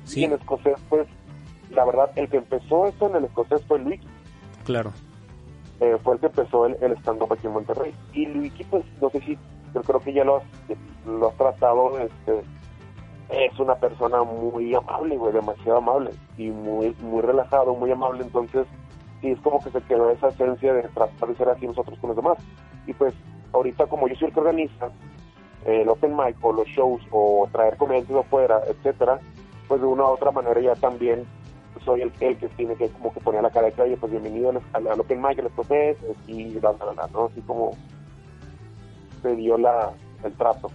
Sí. 0.04 0.20
Y 0.20 0.24
en 0.24 0.32
escocés, 0.32 0.76
pues, 0.88 1.06
la 1.70 1.84
verdad, 1.84 2.10
el 2.16 2.28
que 2.28 2.38
empezó 2.38 2.86
esto 2.86 3.08
en 3.08 3.16
el 3.16 3.24
escocés 3.24 3.62
fue 3.66 3.78
Luigi. 3.78 4.06
Claro. 4.64 4.92
Eh, 5.80 5.96
fue 6.02 6.14
el 6.14 6.20
que 6.20 6.26
empezó 6.26 6.66
el, 6.66 6.76
el 6.80 6.92
stand-up 6.98 7.32
aquí 7.32 7.46
en 7.46 7.52
Monterrey. 7.52 7.94
Y 8.12 8.26
Luigi, 8.26 8.64
pues, 8.64 8.84
no 9.00 9.10
sé 9.10 9.20
si, 9.20 9.38
yo 9.74 9.82
creo 9.82 10.00
que 10.00 10.12
ya 10.12 10.24
lo 10.24 10.36
has, 10.36 10.44
lo 11.06 11.28
has 11.28 11.36
tratado, 11.36 11.98
este, 11.98 12.42
es 13.30 13.58
una 13.60 13.74
persona 13.76 14.22
muy 14.22 14.74
amable, 14.74 15.16
güey, 15.16 15.32
demasiado 15.32 15.78
amable. 15.78 16.10
Y 16.36 16.48
muy, 16.50 16.96
muy 17.00 17.20
relajado, 17.20 17.74
muy 17.74 17.90
amable, 17.90 18.24
entonces, 18.24 18.66
sí, 19.20 19.28
es 19.30 19.40
como 19.40 19.62
que 19.62 19.70
se 19.70 19.82
quedó 19.82 20.10
esa 20.10 20.28
esencia 20.28 20.72
de 20.72 20.82
tratar 20.82 21.28
de 21.28 21.36
ser 21.36 21.48
así 21.50 21.66
nosotros 21.66 21.98
con 21.98 22.08
los 22.08 22.16
demás. 22.16 22.38
Y 22.86 22.94
pues, 22.94 23.14
ahorita 23.52 23.86
como 23.86 24.08
yo 24.08 24.14
soy 24.16 24.28
el 24.28 24.34
que 24.34 24.40
organiza, 24.40 24.90
el 25.64 25.88
open 25.88 26.16
mic 26.16 26.36
o 26.42 26.52
los 26.52 26.66
shows 26.68 27.02
o 27.10 27.48
traer 27.52 27.76
comediantes 27.76 28.16
afuera, 28.16 28.60
etcétera, 28.66 29.20
pues 29.66 29.80
de 29.80 29.86
una 29.86 30.04
u 30.04 30.08
otra 30.08 30.30
manera 30.30 30.60
ya 30.60 30.74
también 30.74 31.26
soy 31.84 32.02
el, 32.02 32.12
el 32.20 32.36
que 32.36 32.48
tiene 32.48 32.74
que 32.74 32.88
como 32.90 33.12
que 33.12 33.20
poner 33.20 33.42
la 33.42 33.50
cara 33.50 33.70
de 33.70 33.96
pues 33.96 34.10
bienvenido 34.10 34.52
al, 34.72 35.00
Open 35.00 35.22
Mic, 35.22 35.38
al 35.38 35.46
Escocés, 35.46 35.96
y 36.26 36.54
bla, 36.58 36.72
bla, 36.72 36.92
bla, 36.92 37.08
¿no? 37.12 37.26
Así 37.26 37.40
como 37.42 37.76
se 39.22 39.34
dio 39.36 39.56
la, 39.58 39.92
el 40.24 40.32
trato. 40.34 40.70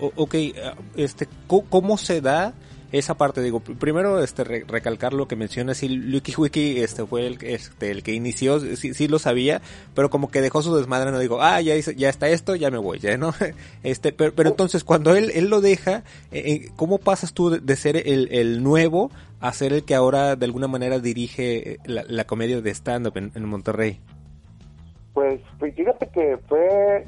O, 0.00 0.10
ok, 0.16 0.34
este, 0.96 1.28
¿cómo 1.46 1.96
se 1.96 2.20
da 2.20 2.54
esa 2.98 3.14
parte? 3.16 3.40
Digo, 3.40 3.60
primero 3.60 4.22
este 4.22 4.44
recalcar 4.44 5.12
lo 5.12 5.28
que 5.28 5.36
mencionas, 5.36 5.82
y 5.82 5.88
Lucky 5.88 6.34
Wiki 6.36 6.80
este 6.80 7.04
fue 7.06 7.26
el, 7.26 7.38
este, 7.42 7.90
el 7.90 8.02
que 8.02 8.12
inició, 8.12 8.60
sí, 8.60 8.94
sí, 8.94 9.08
lo 9.08 9.18
sabía, 9.18 9.60
pero 9.94 10.10
como 10.10 10.30
que 10.30 10.40
dejó 10.40 10.62
su 10.62 10.74
desmadre, 10.76 11.10
no 11.10 11.18
digo, 11.18 11.42
ah, 11.42 11.60
ya, 11.60 11.74
ya 11.76 12.08
está 12.08 12.28
esto, 12.28 12.54
ya 12.54 12.70
me 12.70 12.78
voy, 12.78 12.98
ya, 12.98 13.16
¿no? 13.16 13.32
Este, 13.82 14.12
pero, 14.12 14.32
pero 14.34 14.50
entonces 14.50 14.84
cuando 14.84 15.14
él, 15.14 15.30
él 15.34 15.48
lo 15.48 15.60
deja, 15.60 16.04
eh, 16.32 16.42
eh, 16.46 16.70
¿cómo 16.76 16.98
pasas 16.98 17.32
tú 17.34 17.50
de, 17.50 17.76
ser 17.76 17.96
el, 17.96 18.28
el 18.32 18.62
nuevo 18.62 19.10
a 19.40 19.52
ser 19.52 19.72
el 19.72 19.84
que 19.84 19.94
ahora 19.94 20.36
de 20.36 20.46
alguna 20.46 20.68
manera 20.68 20.98
dirige 20.98 21.78
la, 21.84 22.04
la 22.08 22.24
comedia 22.24 22.60
de 22.60 22.70
stand-up 22.70 23.16
en, 23.16 23.32
en 23.34 23.44
Monterrey? 23.44 24.00
Pues, 25.14 25.40
pues, 25.60 25.74
fíjate 25.76 26.08
que 26.08 26.36
fue, 26.48 27.06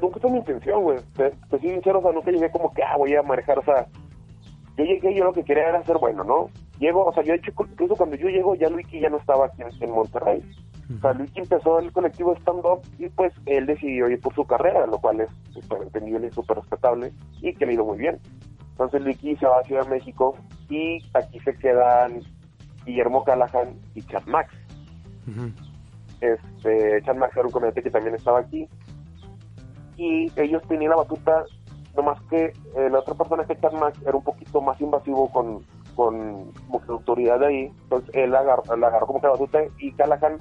nunca 0.00 0.20
fue 0.20 0.30
mi 0.30 0.38
intención, 0.38 0.82
güey. 0.82 0.98
Te, 1.16 1.30
te 1.30 1.58
soy 1.58 1.70
sincero, 1.70 2.00
o 2.00 2.02
sea, 2.02 2.12
nunca 2.12 2.30
llegué 2.30 2.50
como 2.50 2.72
que, 2.74 2.82
ah, 2.82 2.96
voy 2.98 3.14
a 3.14 3.22
manejar, 3.22 3.58
o 3.58 3.64
sea, 3.64 3.86
yo 4.76 4.84
llegué, 4.84 5.14
yo 5.14 5.24
lo 5.24 5.32
que 5.32 5.44
quería 5.44 5.68
era 5.68 5.84
ser 5.84 5.98
bueno, 5.98 6.24
¿no? 6.24 6.48
Llego, 6.78 7.04
o 7.04 7.12
sea, 7.12 7.22
yo 7.22 7.34
he 7.34 7.36
hecho, 7.36 7.52
incluso 7.70 7.96
cuando 7.96 8.16
yo 8.16 8.28
llego, 8.28 8.54
ya 8.54 8.68
Luiki 8.68 9.00
ya 9.00 9.10
no 9.10 9.18
estaba 9.18 9.46
aquí 9.46 9.62
en, 9.80 9.90
Monterrey. 9.90 10.42
O 10.96 11.00
sea, 11.00 11.12
Luiki 11.12 11.40
empezó 11.40 11.78
el 11.78 11.92
colectivo 11.92 12.34
stand-up 12.36 12.80
y 12.98 13.08
pues 13.08 13.32
él 13.46 13.66
decidió 13.66 14.08
ir 14.08 14.20
por 14.20 14.34
su 14.34 14.44
carrera, 14.44 14.86
lo 14.86 14.98
cual 14.98 15.20
es 15.20 15.30
súper 15.50 15.82
entendible 15.82 16.26
y 16.28 16.30
súper 16.32 16.58
respetable 16.58 17.12
y 17.40 17.54
que 17.54 17.66
le 17.66 17.72
ha 17.72 17.74
ido 17.74 17.84
muy 17.84 17.98
bien. 17.98 18.18
Entonces 18.72 19.02
Luiki 19.02 19.36
se 19.36 19.46
va 19.46 19.60
a 19.60 19.64
Ciudad 19.64 19.84
de 19.84 19.90
México 19.90 20.36
y 20.68 20.98
aquí 21.14 21.38
se 21.40 21.54
quedan 21.54 22.20
Guillermo 22.84 23.24
Callahan 23.24 23.78
y 23.94 24.02
Chad 24.02 24.24
Max. 24.26 24.54
este, 26.20 27.02
Chad 27.02 27.16
Max 27.16 27.36
era 27.36 27.46
un 27.46 27.52
comediante 27.52 27.82
que 27.82 27.90
también 27.90 28.14
estaba 28.14 28.40
aquí 28.40 28.68
y 29.96 30.32
ellos 30.36 30.62
tenían 30.68 30.90
la 30.90 30.96
batuta 30.96 31.44
más 32.00 32.20
que 32.30 32.46
eh, 32.46 32.88
la 32.90 33.00
otra 33.00 33.14
persona 33.14 33.44
que 33.44 33.58
Chad 33.58 33.72
Max 33.72 33.98
era 34.06 34.16
un 34.16 34.24
poquito 34.24 34.62
más 34.62 34.80
invasivo 34.80 35.30
con, 35.30 35.62
con 35.94 36.50
como 36.52 36.80
autoridad 36.88 37.40
de 37.40 37.46
ahí, 37.46 37.72
entonces 37.82 38.10
él 38.14 38.34
agarró, 38.34 38.62
agarró 38.72 39.06
como 39.06 39.20
que 39.20 39.26
la 39.26 39.32
batuta 39.32 39.60
y 39.78 39.92
Callahan, 39.92 40.38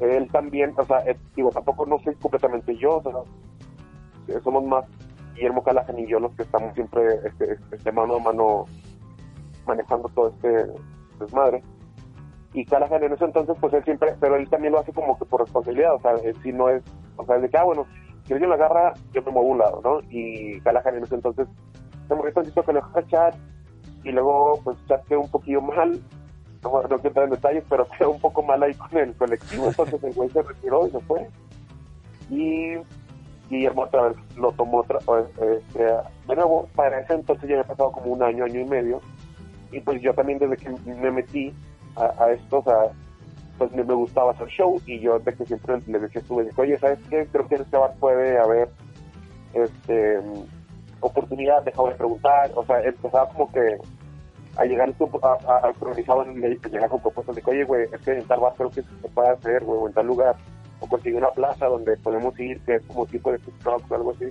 él 0.00 0.28
también, 0.30 0.74
o 0.76 0.84
sea, 0.84 0.98
eh, 1.06 1.16
digo, 1.34 1.50
tampoco 1.50 1.86
no 1.86 1.98
soy 2.00 2.14
completamente 2.16 2.76
yo, 2.76 2.98
o 2.98 3.02
sea, 3.02 3.12
eh, 4.28 4.40
somos 4.44 4.64
más 4.64 4.84
Guillermo 5.34 5.62
Callahan 5.62 5.98
y 5.98 6.06
yo 6.06 6.20
los 6.20 6.34
que 6.34 6.42
estamos 6.42 6.74
siempre 6.74 7.06
este, 7.24 7.56
este 7.72 7.92
mano 7.92 8.16
a 8.16 8.20
mano 8.20 8.66
manejando 9.66 10.08
todo 10.10 10.28
este 10.28 10.66
desmadre. 11.18 11.62
Y 12.52 12.66
Callahan 12.66 13.04
en 13.04 13.12
ese 13.12 13.24
entonces, 13.24 13.56
pues 13.60 13.72
él 13.72 13.84
siempre, 13.84 14.14
pero 14.20 14.36
él 14.36 14.48
también 14.50 14.72
lo 14.72 14.80
hace 14.80 14.92
como 14.92 15.18
que 15.18 15.24
por 15.24 15.40
responsabilidad, 15.40 15.94
o 15.94 16.00
sea, 16.00 16.16
si 16.42 16.52
no 16.52 16.68
es, 16.68 16.82
o 17.16 17.24
sea, 17.24 17.38
de 17.38 17.48
que, 17.48 17.56
ah, 17.56 17.64
bueno, 17.64 17.86
si 18.30 18.34
alguien 18.34 18.50
lo 18.50 18.54
agarra, 18.54 18.94
yo 19.12 19.22
me 19.22 19.32
muevo 19.32 19.48
a 19.48 19.52
un 19.52 19.58
lado, 19.58 19.80
¿no? 19.82 20.00
Y 20.08 20.60
Callahan 20.60 20.98
en 20.98 21.02
ese 21.02 21.16
entonces 21.16 21.48
se 22.06 22.14
movió 22.14 22.32
tantito 22.32 22.64
lo 22.68 22.78
a 22.78 23.06
chat 23.08 23.34
y 24.04 24.12
luego 24.12 24.60
pues 24.62 24.78
chat 24.86 25.04
quedó 25.08 25.22
un 25.22 25.30
poquillo 25.32 25.60
mal, 25.60 26.00
no, 26.62 26.70
no 26.82 26.88
quiero 26.88 27.08
entrar 27.08 27.24
en 27.24 27.32
detalles, 27.32 27.64
pero 27.68 27.88
quedó 27.98 28.12
un 28.12 28.20
poco 28.20 28.40
mal 28.44 28.62
ahí 28.62 28.72
con 28.74 28.96
el 28.96 29.12
colectivo, 29.14 29.66
entonces 29.66 30.04
el 30.04 30.14
güey 30.14 30.28
se 30.28 30.42
retiró 30.42 30.86
y 30.86 30.90
se 30.90 31.00
fue. 31.00 31.28
Y 32.30 32.76
Guillermo 33.48 33.82
otra 33.82 34.10
vez 34.10 34.16
lo 34.36 34.52
tomó 34.52 34.78
otra, 34.78 35.00
este, 35.58 35.82
de 35.82 36.36
nuevo, 36.36 36.68
para 36.76 37.00
ese 37.00 37.14
entonces 37.14 37.48
ya 37.48 37.56
había 37.56 37.66
pasado 37.66 37.90
como 37.90 38.12
un 38.12 38.22
año, 38.22 38.44
año 38.44 38.60
y 38.60 38.64
medio, 38.64 39.00
y 39.72 39.80
pues 39.80 40.00
yo 40.02 40.14
también 40.14 40.38
desde 40.38 40.56
que 40.56 40.70
me 40.86 41.10
metí 41.10 41.52
a, 41.96 42.22
a 42.22 42.30
esto, 42.30 42.58
o 42.58 42.62
sea, 42.62 42.92
pues 43.60 43.72
me, 43.72 43.82
gustaba 43.82 44.32
hacer 44.32 44.48
show 44.48 44.80
y 44.86 45.00
yo 45.00 45.18
de 45.18 45.34
que 45.34 45.44
siempre 45.44 45.78
le 45.86 45.98
decía 45.98 46.22
a 46.22 46.24
su 46.24 46.34
oye, 46.56 46.78
¿sabes 46.78 46.98
qué? 47.10 47.28
Creo 47.30 47.46
que 47.46 47.56
en 47.56 47.60
este 47.60 47.76
bar 47.76 47.92
puede 48.00 48.38
haber 48.38 48.70
este 49.52 50.18
oportunidad, 51.00 51.62
dejaba 51.62 51.90
de 51.90 51.96
preguntar, 51.96 52.50
o 52.54 52.64
sea, 52.64 52.80
empezaba 52.80 53.28
como 53.28 53.52
que 53.52 53.76
a 54.56 54.64
llegar 54.64 54.94
a, 55.22 55.72
progresado 55.78 56.24
en 56.24 56.42
el 56.42 56.58
llegar 56.58 56.88
con 56.88 57.02
propuestas 57.02 57.36
de 57.36 57.42
oye, 57.44 57.64
güey, 57.64 57.86
es 57.92 58.00
que 58.00 58.12
en 58.12 58.24
tal 58.24 58.40
bar 58.40 58.54
creo 58.56 58.70
que 58.70 58.80
se 58.80 59.08
puede 59.14 59.28
hacer, 59.28 59.62
güey, 59.62 59.78
o 59.78 59.88
en 59.88 59.92
tal 59.92 60.06
lugar, 60.06 60.36
o 60.80 60.86
conseguir 60.86 61.18
una 61.18 61.30
plaza 61.30 61.66
donde 61.66 61.98
podemos 61.98 62.40
ir, 62.40 62.62
que 62.62 62.76
es 62.76 62.82
como 62.86 63.04
tipo 63.04 63.30
de 63.30 63.40
TikTok 63.40 63.90
o 63.90 63.94
algo 63.94 64.12
así. 64.12 64.28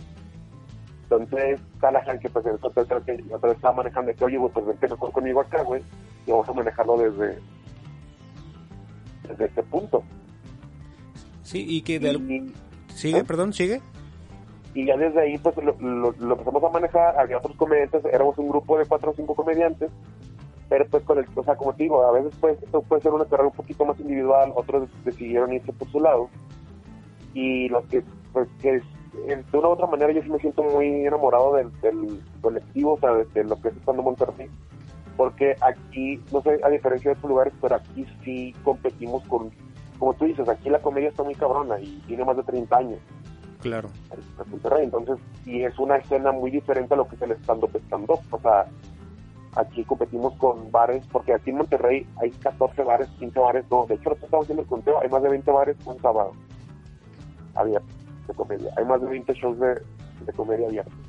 Entonces, 1.03 1.61
Callahan, 1.79 2.17
que 2.17 2.29
pues 2.29 2.47
entonces 2.47 2.83
otra 2.83 2.99
vez 2.99 3.55
estaba 3.55 3.75
manejando, 3.75 4.11
que, 4.15 4.25
oye, 4.25 4.37
güey, 4.39 4.51
pues 4.51 4.65
vente 4.65 4.87
mejor 4.87 5.11
conmigo 5.11 5.41
acá, 5.41 5.61
güey, 5.61 5.83
y 6.25 6.31
vamos 6.31 6.49
a 6.49 6.53
manejarlo 6.53 6.97
desde, 6.97 7.39
desde 9.29 9.45
este 9.45 9.63
punto. 9.63 10.03
Sí, 11.43 11.65
y 11.67 11.81
que 11.81 11.99
de 11.99 12.51
Sigue, 12.93 13.19
¿Ah? 13.19 13.23
perdón, 13.23 13.53
sigue. 13.53 13.81
Y 14.73 14.85
ya 14.85 14.97
desde 14.97 15.21
ahí, 15.21 15.37
pues 15.37 15.55
lo, 15.57 15.73
lo, 15.79 16.33
empezamos 16.33 16.63
a 16.63 16.69
manejar. 16.69 17.17
Había 17.17 17.37
otros 17.37 17.55
comediantes, 17.55 18.03
éramos 18.05 18.37
un 18.37 18.49
grupo 18.49 18.77
de 18.77 18.85
cuatro 18.85 19.11
o 19.11 19.13
cinco 19.15 19.35
comediantes. 19.35 19.89
Pero 20.67 20.85
pues 20.85 21.03
con 21.03 21.17
el, 21.17 21.25
o 21.33 21.43
sea, 21.43 21.55
como 21.55 21.73
te 21.73 21.83
digo, 21.83 22.03
a 22.03 22.11
veces 22.11 22.31
pues 22.39 22.61
esto 22.61 22.81
puede 22.83 23.01
ser 23.01 23.11
una 23.11 23.25
carrera 23.25 23.47
un 23.47 23.55
poquito 23.55 23.85
más 23.85 23.99
individual, 23.99 24.51
otros 24.55 24.87
decidieron 25.03 25.51
irse 25.51 25.73
por 25.73 25.89
su 25.89 25.99
lado. 25.99 26.29
Y 27.33 27.69
lo 27.69 27.87
que, 27.87 28.03
pues 28.31 28.47
que 28.61 28.73
de 28.73 29.57
una 29.57 29.69
u 29.69 29.71
otra 29.71 29.87
manera 29.87 30.11
yo 30.11 30.21
sí 30.21 30.29
me 30.29 30.37
siento 30.39 30.61
muy 30.61 31.05
enamorado 31.05 31.55
del, 31.55 31.71
del 31.81 32.21
colectivo, 32.41 32.93
o 32.93 32.99
sea, 32.99 33.13
de, 33.13 33.43
lo 33.43 33.59
que 33.59 33.69
es 33.69 33.77
estando 33.77 34.03
Monterrey 34.03 34.49
porque 35.19 35.53
aquí, 35.59 36.17
no 36.31 36.41
sé, 36.41 36.61
a 36.63 36.69
diferencia 36.69 37.11
de 37.11 37.17
otros 37.17 37.29
lugares, 37.29 37.53
pero 37.59 37.75
aquí 37.75 38.05
sí 38.23 38.55
competimos 38.63 39.21
con, 39.27 39.51
como 39.97 40.13
tú 40.13 40.23
dices, 40.23 40.47
aquí 40.47 40.69
la 40.69 40.79
comedia 40.79 41.09
está 41.09 41.23
muy 41.23 41.35
cabrona 41.35 41.77
y 41.77 42.01
tiene 42.07 42.23
más 42.23 42.37
de 42.37 42.43
30 42.43 42.77
años. 42.77 42.99
Claro. 43.59 43.89
Entonces, 44.81 45.17
y 45.45 45.63
es 45.63 45.77
una 45.77 45.97
escena 45.97 46.31
muy 46.31 46.51
diferente 46.51 46.93
a 46.93 46.97
lo 46.97 47.05
que 47.05 47.17
es 47.17 47.21
el 47.21 47.33
stand-up 47.33 47.75
stand-up. 47.87 48.21
O 48.31 48.39
sea, 48.39 48.67
aquí 49.57 49.83
competimos 49.83 50.37
con 50.37 50.71
bares, 50.71 51.05
porque 51.11 51.33
aquí 51.33 51.49
en 51.49 51.57
Monterrey 51.57 52.07
hay 52.21 52.31
14 52.31 52.81
bares, 52.83 53.09
15 53.19 53.39
bares, 53.41 53.65
no, 53.69 53.85
de 53.87 53.95
hecho, 53.95 54.11
nosotros 54.11 54.23
estamos 54.23 54.45
haciendo 54.45 54.61
el 54.61 54.69
conteo, 54.69 55.01
hay 55.01 55.09
más 55.09 55.21
de 55.21 55.29
20 55.31 55.51
bares 55.51 55.75
un 55.85 55.99
sábado 55.99 56.31
abierto 57.55 57.93
de 58.25 58.33
comedia. 58.35 58.71
Hay 58.77 58.85
más 58.85 59.01
de 59.01 59.07
20 59.09 59.33
shows 59.33 59.59
de, 59.59 59.81
de 60.25 60.33
comedia 60.33 60.67
abiertos. 60.67 61.08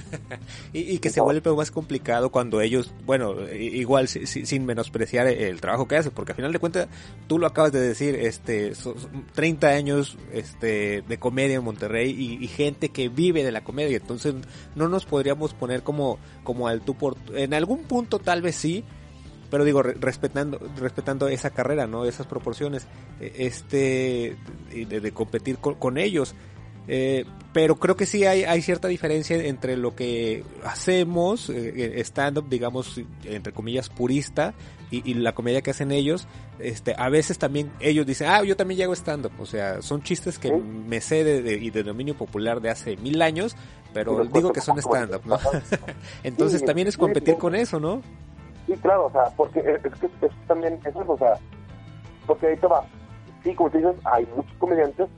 y, 0.72 0.98
que 0.98 1.10
se 1.10 1.20
vuelve 1.20 1.52
más 1.52 1.70
complicado 1.70 2.30
cuando 2.30 2.60
ellos, 2.60 2.92
bueno, 3.04 3.34
igual 3.52 4.08
sin 4.08 4.66
menospreciar 4.66 5.26
el 5.26 5.60
trabajo 5.60 5.88
que 5.88 5.96
hacen, 5.96 6.12
porque 6.12 6.32
al 6.32 6.36
final 6.36 6.52
de 6.52 6.58
cuentas, 6.58 6.88
tú 7.26 7.38
lo 7.38 7.46
acabas 7.46 7.72
de 7.72 7.80
decir, 7.80 8.14
este, 8.14 8.72
30 9.34 9.68
años 9.68 10.16
este, 10.32 11.02
de 11.02 11.18
comedia 11.18 11.56
en 11.56 11.64
Monterrey 11.64 12.10
y, 12.10 12.46
gente 12.52 12.90
que 12.90 13.08
vive 13.08 13.42
de 13.42 13.50
la 13.52 13.64
comedia, 13.64 13.96
entonces 13.96 14.34
no 14.74 14.88
nos 14.88 15.06
podríamos 15.06 15.54
poner 15.54 15.82
como, 15.82 16.18
como 16.44 16.68
al 16.68 16.82
tú 16.82 16.94
por, 16.94 17.16
en 17.34 17.54
algún 17.54 17.84
punto 17.84 18.18
tal 18.18 18.42
vez 18.42 18.56
sí, 18.56 18.84
pero 19.50 19.64
digo 19.64 19.82
respetando 19.82 20.58
respetando 20.78 21.28
esa 21.28 21.50
carrera 21.50 21.86
no 21.86 22.06
esas 22.06 22.26
proporciones 22.26 22.86
e, 23.20 23.32
este 23.46 24.36
de, 24.70 25.00
de 25.00 25.12
competir 25.12 25.58
con, 25.58 25.98
ellos 25.98 26.34
eh, 26.88 27.24
pero 27.52 27.76
creo 27.76 27.96
que 27.96 28.06
sí 28.06 28.24
hay, 28.24 28.44
hay 28.44 28.62
cierta 28.62 28.88
diferencia 28.88 29.36
entre 29.36 29.76
lo 29.76 29.94
que 29.94 30.44
hacemos, 30.64 31.50
eh, 31.50 32.00
stand-up, 32.00 32.48
digamos, 32.48 33.00
entre 33.24 33.52
comillas, 33.52 33.88
purista, 33.88 34.54
y, 34.90 35.14
la 35.14 35.32
comedia 35.32 35.62
que 35.62 35.70
hacen 35.70 35.90
ellos. 35.90 36.28
Este, 36.58 36.94
a 36.98 37.08
veces 37.08 37.38
también 37.38 37.72
ellos 37.80 38.06
dicen, 38.06 38.28
ah, 38.28 38.42
yo 38.42 38.56
también 38.56 38.78
llego 38.78 38.92
stand-up. 38.92 39.32
O 39.38 39.46
sea, 39.46 39.80
son 39.80 40.02
chistes 40.02 40.38
que 40.38 40.52
me 40.52 41.00
sé 41.00 41.24
de, 41.24 41.54
y 41.54 41.70
de 41.70 41.82
dominio 41.82 42.14
popular 42.14 42.60
de 42.60 42.70
hace 42.70 42.96
mil 42.98 43.22
años, 43.22 43.56
pero 43.94 44.24
digo 44.26 44.52
que 44.52 44.60
son 44.60 44.78
stand-up, 44.78 45.22
¿no? 45.24 45.38
Entonces 46.22 46.64
también 46.64 46.88
es 46.88 46.98
competir 46.98 47.36
con 47.36 47.54
eso, 47.54 47.80
¿no? 47.80 48.02
Sí, 48.66 48.74
claro, 48.82 49.06
o 49.06 49.12
sea, 49.12 49.24
porque 49.36 49.60
es 49.60 49.94
que 49.98 50.06
es 50.06 50.32
también, 50.46 50.78
eso 50.84 51.02
es, 51.02 51.08
o 51.08 51.18
sea, 51.18 51.38
porque 52.26 52.48
ahí 52.48 52.56
te 52.56 52.66
va. 52.66 52.84
Sí, 53.42 53.54
como 53.54 53.70
te 53.70 53.78
dices, 53.78 53.96
hay 54.04 54.26
muchos 54.36 54.54
comediantes 54.58 55.08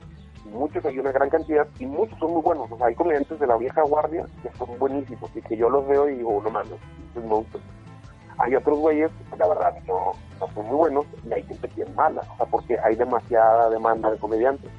muchos 0.45 0.85
hay 0.85 0.99
una 0.99 1.11
gran 1.11 1.29
cantidad 1.29 1.67
y 1.79 1.85
muchos 1.85 2.17
son 2.19 2.33
muy 2.33 2.41
buenos. 2.41 2.71
O 2.71 2.77
sea, 2.77 2.87
hay 2.87 2.95
comediantes 2.95 3.39
de 3.39 3.47
la 3.47 3.57
vieja 3.57 3.81
guardia 3.83 4.25
que 4.41 4.49
son 4.57 4.77
buenísimos 4.79 5.29
y 5.35 5.41
que 5.41 5.57
yo 5.57 5.69
los 5.69 5.87
veo 5.87 6.09
y 6.09 6.15
digo, 6.15 6.41
no 6.43 6.49
mames, 6.49 6.73
es 7.15 7.23
monstruo. 7.23 7.61
Hay 8.37 8.55
otros 8.55 8.79
güeyes 8.79 9.11
la 9.37 9.47
verdad 9.47 9.73
no, 9.87 10.11
no 10.39 10.53
son 10.53 10.65
muy 10.67 10.75
buenos 10.75 11.05
y 11.27 11.33
hay 11.33 11.43
gente 11.43 11.69
que 11.69 11.83
es 11.83 11.95
mala, 11.95 12.21
o 12.33 12.37
sea, 12.37 12.45
porque 12.47 12.77
hay 12.83 12.95
demasiada 12.95 13.69
demanda 13.69 14.11
de 14.11 14.17
comediantes. 14.17 14.71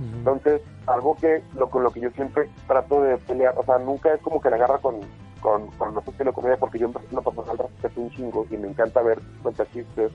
Entonces, 0.00 0.60
algo 0.86 1.14
que 1.14 1.42
lo, 1.54 1.70
con 1.70 1.84
lo 1.84 1.90
que 1.90 2.00
yo 2.00 2.10
siempre 2.10 2.50
trato 2.66 3.02
de 3.02 3.18
pelear, 3.18 3.54
o 3.56 3.62
sea, 3.62 3.78
nunca 3.78 4.12
es 4.12 4.20
como 4.20 4.40
que 4.40 4.50
la 4.50 4.56
agarra 4.56 4.78
con, 4.78 5.00
con, 5.40 5.68
con 5.72 5.94
no 5.94 6.02
sé 6.02 6.32
comedia, 6.32 6.56
porque 6.56 6.78
yo 6.78 6.86
en 6.86 6.92
persona 6.92 7.20
personal 7.20 7.58
respeto 7.58 8.00
un 8.00 8.10
chingo 8.10 8.46
y 8.50 8.56
me 8.56 8.68
encanta 8.68 9.00
ver 9.02 9.20
cuentas 9.42 9.68
chistes, 9.72 10.10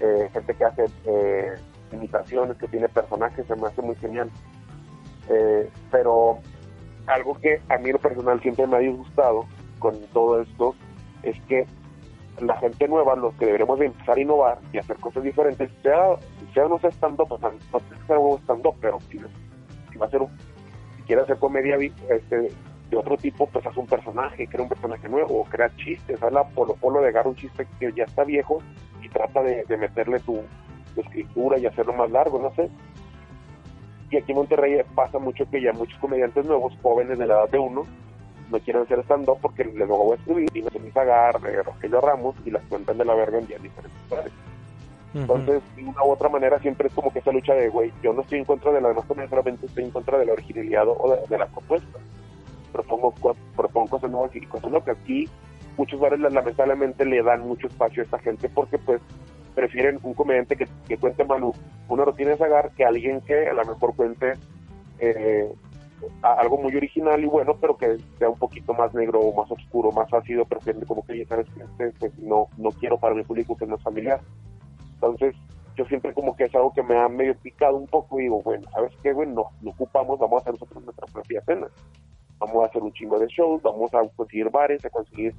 eh, 0.00 0.28
gente 0.30 0.54
que 0.54 0.64
hace 0.64 0.84
eh, 1.06 1.54
imitaciones, 1.94 2.56
que 2.56 2.68
tiene 2.68 2.88
personajes, 2.88 3.46
se 3.46 3.56
me 3.56 3.66
hace 3.66 3.82
muy 3.82 3.96
genial. 3.96 4.30
Eh, 5.28 5.70
pero 5.90 6.38
algo 7.06 7.34
que 7.40 7.60
a 7.68 7.78
mí 7.78 7.92
lo 7.92 7.98
personal 7.98 8.40
siempre 8.40 8.66
me 8.66 8.76
ha 8.76 8.80
disgustado 8.80 9.46
con 9.78 9.98
todo 10.12 10.40
esto 10.40 10.74
es 11.22 11.40
que 11.42 11.66
la 12.40 12.56
gente 12.58 12.88
nueva, 12.88 13.14
los 13.16 13.34
que 13.34 13.46
deberíamos 13.46 13.78
de 13.78 13.86
empezar 13.86 14.16
a 14.16 14.20
innovar 14.20 14.58
y 14.72 14.78
hacer 14.78 14.96
cosas 14.96 15.22
diferentes, 15.22 15.70
sea, 15.82 16.16
sea 16.52 16.68
no 16.68 16.78
sea 16.78 16.90
stand-up, 16.90 17.30
o 17.30 17.38
sea, 17.38 17.50
no 17.50 17.80
sea 18.06 18.38
stand-up, 18.42 18.74
pero 18.80 18.98
si, 19.08 19.18
si, 19.92 19.98
va 19.98 20.06
a 20.06 20.10
ser 20.10 20.22
un, 20.22 20.30
si 20.96 21.02
quiere 21.02 21.22
hacer 21.22 21.38
comedia 21.38 21.76
este, 21.76 22.50
de 22.90 22.96
otro 22.96 23.16
tipo, 23.16 23.46
pues 23.46 23.64
haz 23.66 23.76
un 23.76 23.86
personaje, 23.86 24.46
crea 24.46 24.62
un 24.62 24.68
personaje 24.68 25.08
nuevo, 25.08 25.44
crea 25.48 25.70
chistes, 25.76 26.22
habla 26.22 26.44
polo 26.48 26.74
polo 26.74 27.00
de 27.00 27.08
agarrar 27.08 27.28
un 27.28 27.36
chiste 27.36 27.66
que 27.78 27.92
ya 27.92 28.04
está 28.04 28.24
viejo 28.24 28.60
y 29.02 29.08
trata 29.08 29.42
de, 29.42 29.64
meterle 29.76 30.18
tu, 30.20 30.42
tu, 30.94 31.00
escritura 31.00 31.58
y 31.58 31.66
hacerlo 31.66 31.92
más 31.92 32.10
largo, 32.10 32.38
no 32.38 32.54
sé. 32.54 32.70
Y 34.10 34.16
aquí 34.16 34.32
en 34.32 34.38
Monterrey 34.38 34.80
pasa 34.94 35.18
mucho 35.18 35.48
que 35.50 35.60
ya 35.60 35.72
muchos 35.72 35.98
comediantes 35.98 36.46
nuevos, 36.46 36.72
jóvenes 36.82 37.18
de 37.18 37.26
la 37.26 37.34
edad 37.34 37.48
de 37.50 37.58
uno, 37.58 37.84
no 38.50 38.60
quieren 38.60 38.82
hacer 38.82 39.00
stand-up 39.00 39.38
porque 39.40 39.64
les 39.64 39.88
voy 39.88 40.12
a 40.12 40.14
escribir 40.16 40.50
y 40.54 40.62
me 40.62 40.68
a 40.94 41.00
Agar, 41.00 41.40
de 41.40 41.62
Rogelio 41.62 42.00
Ramos 42.00 42.34
y 42.44 42.50
las 42.50 42.62
cuentan 42.64 42.98
de 42.98 43.04
la 43.04 43.14
verga 43.14 43.38
en 43.38 43.46
días 43.46 43.62
diferentes 43.62 44.00
Entonces, 45.14 45.62
de 45.76 45.84
una 45.84 46.04
u 46.04 46.10
otra 46.10 46.28
manera, 46.28 46.58
siempre 46.60 46.88
es 46.88 46.94
como 46.94 47.12
que 47.12 47.20
esa 47.20 47.32
lucha 47.32 47.54
de, 47.54 47.68
güey, 47.68 47.92
yo 48.02 48.12
no 48.12 48.22
estoy 48.22 48.38
en 48.38 48.44
contra 48.44 48.72
de 48.72 48.80
la 48.80 48.88
demás 48.88 49.04
comedia, 49.06 49.30
solamente 49.30 49.66
estoy 49.66 49.84
en 49.84 49.90
contra 49.90 50.18
de 50.18 50.26
la 50.26 50.32
originalidad 50.32 50.86
o 50.86 51.18
de, 51.28 51.38
la 51.38 51.46
propuesta. 51.46 51.98
Propongo, 52.72 53.14
propongo 53.56 53.88
cosas 53.88 54.10
nuevas 54.10 54.34
y 54.34 54.40
cosas 54.46 54.70
que 54.84 54.90
Aquí, 54.90 55.28
muchos 55.76 55.98
bares 55.98 56.20
lamentablemente 56.20 57.04
le 57.04 57.22
dan 57.22 57.40
mucho 57.40 57.68
espacio 57.68 58.02
a 58.02 58.04
esta 58.04 58.18
gente 58.18 58.48
porque, 58.48 58.78
pues, 58.78 59.00
prefieren 59.54 59.98
un 60.02 60.14
comediante 60.14 60.56
que, 60.56 60.66
que 60.88 60.98
cuente 60.98 61.24
Manu 61.24 61.52
una 61.88 62.04
rutina 62.04 62.30
de 62.30 62.36
Zagar 62.36 62.70
que 62.72 62.84
alguien 62.84 63.20
que 63.20 63.48
a 63.48 63.52
lo 63.52 63.64
mejor 63.64 63.94
cuente 63.94 64.34
eh, 64.98 65.52
algo 66.22 66.58
muy 66.58 66.74
original 66.76 67.22
y 67.22 67.26
bueno, 67.26 67.56
pero 67.60 67.76
que 67.76 67.98
sea 68.18 68.28
un 68.28 68.38
poquito 68.38 68.74
más 68.74 68.92
negro 68.94 69.20
o 69.20 69.34
más 69.34 69.50
oscuro, 69.50 69.92
más 69.92 70.12
ácido, 70.12 70.44
que 70.46 70.72
como 70.86 71.04
que 71.04 71.18
ya 71.18 71.26
sabes 71.26 71.46
que 71.50 71.62
este, 71.62 71.92
pues, 71.98 72.18
no, 72.18 72.48
no 72.56 72.70
quiero 72.72 72.98
para 72.98 73.14
mi 73.14 73.22
público 73.22 73.56
que 73.56 73.66
no 73.66 73.76
es 73.76 73.82
familiar. 73.82 74.20
Entonces, 74.94 75.34
yo 75.76 75.84
siempre 75.86 76.12
como 76.14 76.36
que 76.36 76.44
es 76.44 76.54
algo 76.54 76.72
que 76.72 76.82
me 76.82 76.96
ha 76.96 77.08
medio 77.08 77.34
picado 77.36 77.76
un 77.76 77.86
poco 77.86 78.20
y 78.20 78.24
digo, 78.24 78.42
bueno, 78.42 78.68
¿sabes 78.72 78.92
qué, 79.02 79.12
güey? 79.12 79.28
No, 79.28 79.50
lo 79.62 79.70
ocupamos, 79.70 80.18
vamos 80.18 80.38
a 80.38 80.40
hacer 80.42 80.54
nosotros 80.54 80.84
nuestra 80.84 81.06
propia 81.06 81.42
cena. 81.42 81.66
Vamos 82.38 82.62
a 82.62 82.66
hacer 82.66 82.82
un 82.82 82.92
chingo 82.92 83.18
de 83.18 83.26
shows, 83.26 83.62
vamos 83.62 83.92
a 83.94 84.02
conseguir 84.16 84.50
bares, 84.50 84.84
a 84.84 84.90
conseguir 84.90 85.34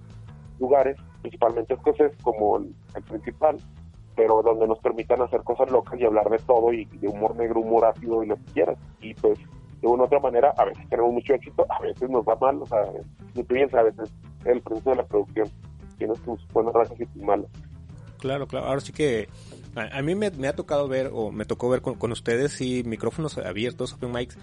lugares, 0.59 0.97
principalmente 1.21 1.75
cosas 1.77 2.11
como 2.21 2.57
el, 2.57 2.73
principal, 3.09 3.57
pero 4.15 4.41
donde 4.41 4.67
nos 4.67 4.79
permitan 4.79 5.21
hacer 5.21 5.43
cosas 5.43 5.69
locas 5.71 5.99
y 5.99 6.05
hablar 6.05 6.29
de 6.29 6.39
todo 6.39 6.71
y 6.73 6.85
de 6.85 7.07
humor 7.07 7.35
negro, 7.35 7.61
humor 7.61 7.85
ácido 7.85 8.23
y 8.23 8.27
lo 8.27 8.35
que 8.35 8.51
quieras. 8.53 8.77
Y 9.01 9.13
pues 9.15 9.39
de 9.81 9.87
una 9.87 10.03
u 10.03 10.05
otra 10.05 10.19
manera, 10.19 10.53
a 10.57 10.65
veces 10.65 10.87
tenemos 10.89 11.13
mucho 11.13 11.33
éxito, 11.33 11.65
a 11.69 11.81
veces 11.81 12.09
nos 12.09 12.25
va 12.25 12.35
mal, 12.35 12.61
o 12.61 12.65
sea, 12.65 12.79
tú 13.33 13.45
bien 13.53 13.69
a 13.75 13.83
veces 13.83 14.11
el 14.45 14.61
proceso 14.61 14.89
de 14.91 14.95
la 14.95 15.05
producción 15.05 15.49
tiene 15.97 16.15
sus 16.23 16.47
buenas 16.53 16.73
razas 16.73 16.99
y 16.99 17.05
sus 17.05 17.23
malas. 17.23 17.47
Claro, 18.19 18.47
claro, 18.47 18.67
ahora 18.67 18.81
sí 18.81 18.93
que 18.93 19.27
a, 19.75 20.01
mí 20.01 20.15
me, 20.15 20.47
ha 20.47 20.55
tocado 20.55 20.87
ver, 20.87 21.11
o 21.13 21.31
me 21.31 21.45
tocó 21.45 21.69
ver 21.69 21.81
con, 21.81 21.95
con 21.95 22.11
ustedes, 22.11 22.61
y 22.61 22.83
micrófonos 22.83 23.37
abiertos, 23.37 23.93
open 23.93 24.11
mics, 24.11 24.37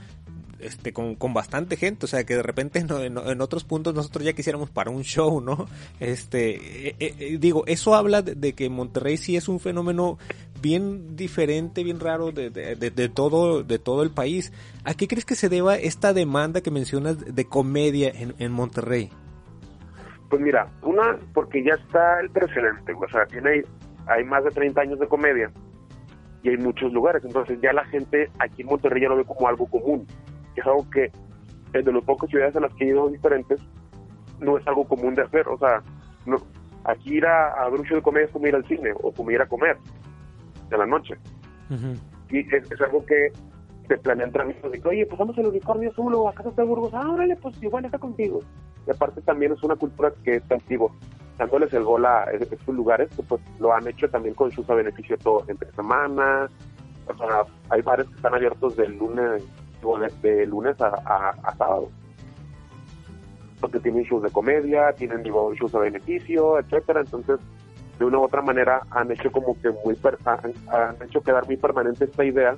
este, 0.63 0.93
con, 0.93 1.15
con 1.15 1.35
bastante 1.35 1.77
gente, 1.77 2.07
o 2.07 2.09
sea, 2.09 2.25
que 2.25 2.37
de 2.37 2.43
repente 2.43 2.79
en, 2.79 3.41
otros 3.41 3.65
puntos 3.65 3.95
nosotros 3.95 4.25
ya 4.25 4.33
quisiéramos 4.33 4.71
para 4.71 4.91
un 4.91 5.03
show, 5.03 5.41
¿no? 5.41 5.67
Este, 6.01 6.89
eh, 6.89 6.97
eh, 6.99 7.15
eh, 7.19 7.39
digo, 7.39 7.65
eso 7.67 7.95
habla 7.95 8.23
de, 8.23 8.53
que 8.55 8.69
Monterrey 8.69 9.17
sí 9.17 9.37
es 9.37 9.49
un 9.49 9.61
fenómeno 9.61 10.19
bien 10.61 11.17
diferente, 11.17 11.83
bien 11.83 12.01
raro 12.01 12.33
de, 12.33 12.51
de, 12.51 13.09
todo, 13.09 13.63
de 13.63 13.79
todo 13.79 14.03
el 14.03 14.11
país. 14.11 14.53
¿A 14.85 14.95
qué 14.95 15.09
crees 15.09 15.25
que 15.25 15.35
se 15.35 15.49
deba 15.49 15.77
esta 15.77 16.13
demanda 16.13 16.61
que 16.61 16.71
mencionas 16.71 17.35
de 17.35 17.45
comedia 17.47 18.11
en, 18.15 18.35
en 18.39 18.53
Monterrey? 18.53 19.11
Pues 20.31 20.41
mira, 20.41 20.69
una, 20.83 21.19
porque 21.35 21.63
ya 21.63 21.75
está 21.75 22.21
el 22.21 22.31
precedente, 22.31 22.93
o 22.95 23.09
sea, 23.09 23.27
tiene, 23.27 23.65
hay 24.07 24.25
más 24.25 24.45
de 24.45 24.51
30 24.51 24.81
años 24.81 24.99
de 24.99 25.07
comedia 25.07 25.51
y 26.43 26.49
hay 26.49 26.57
muchos 26.57 26.93
lugares, 26.93 27.23
entonces 27.25 27.59
ya 27.61 27.73
la 27.73 27.85
gente 27.87 28.31
aquí 28.39 28.63
en 28.63 28.69
Monterrey 28.69 29.03
ya 29.03 29.09
lo 29.09 29.17
ve 29.17 29.25
como 29.25 29.47
algo 29.47 29.67
común 29.67 30.07
que 30.55 30.61
es 30.61 30.67
algo 30.67 30.89
que 30.91 31.11
de 31.73 31.93
los 31.93 32.05
pocos 32.05 32.29
ciudades 32.31 32.55
en 32.55 32.63
las 32.63 32.75
que 32.75 32.85
he 32.85 32.89
ido 32.89 33.09
diferentes 33.09 33.61
no 34.41 34.59
es 34.59 34.67
algo 34.67 34.85
común 34.85 35.15
de 35.15 35.23
hacer, 35.23 35.49
o 35.49 35.57
sea, 35.59 35.83
no, 36.27 36.37
aquí 36.85 37.17
ir 37.17 37.27
a, 37.27 37.55
show 37.85 37.97
de 37.97 38.03
comedia 38.03 38.27
es 38.27 38.33
como 38.33 38.47
ir 38.47 38.55
al 38.55 38.67
cine 38.67 38.93
o 39.03 39.13
como 39.13 39.31
ir 39.31 39.41
a 39.41 39.47
comer 39.47 39.77
de 40.69 40.79
la 40.79 40.87
noche. 40.87 41.17
Y 42.31 42.41
es, 42.41 42.81
algo 42.81 43.05
que 43.07 43.33
se 43.89 43.97
planea 43.99 44.27
entre 44.27 44.43
amigos, 44.43 44.71
de 44.71 44.83
oye, 44.85 45.07
pues 45.07 45.19
vamos 45.19 45.39
al 45.39 45.47
unicornio 45.47 45.91
azul 45.91 46.15
o 46.15 46.29
a 46.29 46.35
Casa 46.35 46.51
de 46.51 46.65
Burgos, 46.65 46.93
ah, 46.93 47.09
órale, 47.09 47.37
pues 47.37 47.63
igual 47.63 47.85
está 47.85 47.99
contigo. 47.99 48.41
Y 48.87 48.91
aparte 48.91 49.23
también 49.23 49.53
es 49.53 49.63
una 49.63 49.77
cultura 49.77 50.13
que 50.25 50.37
es 50.37 50.51
antiguo, 50.51 50.95
dándoles 51.39 51.73
el 51.73 51.85
gol 51.85 52.05
a 52.05 52.25
estos 52.33 52.75
lugares 52.75 53.09
que 53.15 53.23
pues 53.23 53.41
lo 53.59 53.73
han 53.73 53.87
hecho 53.87 54.09
también 54.09 54.35
con 54.35 54.51
sus 54.51 54.69
a 54.69 54.75
beneficio 54.75 55.17
todo 55.19 55.45
entre 55.49 55.71
semana, 55.73 56.49
o 57.07 57.17
sea, 57.17 57.45
hay 57.71 57.83
bares 57.83 58.07
que 58.07 58.15
están 58.17 58.35
abiertos 58.35 58.77
del 58.77 58.97
lunes 58.97 59.45
de, 60.23 60.47
lunes 60.47 60.81
a, 60.81 61.55
sábado. 61.57 61.91
Porque 63.61 63.79
tienen 63.79 64.05
shows 64.05 64.23
de 64.23 64.31
comedia, 64.31 64.93
tienen 64.93 65.23
shows 65.23 65.73
de 65.73 65.79
beneficio, 65.79 66.59
etcétera. 66.59 67.01
Entonces, 67.01 67.39
de 67.99 68.05
una 68.05 68.19
u 68.19 68.25
otra 68.25 68.43
manera, 68.43 68.83
han 68.91 69.11
hecho 69.13 69.31
como 69.31 69.61
que 69.61 69.71
muy 69.85 69.97
han, 70.25 70.97
hecho 71.03 71.21
quedar 71.21 71.47
muy 71.47 71.57
permanente 71.57 72.05
esta 72.05 72.25
idea 72.25 72.57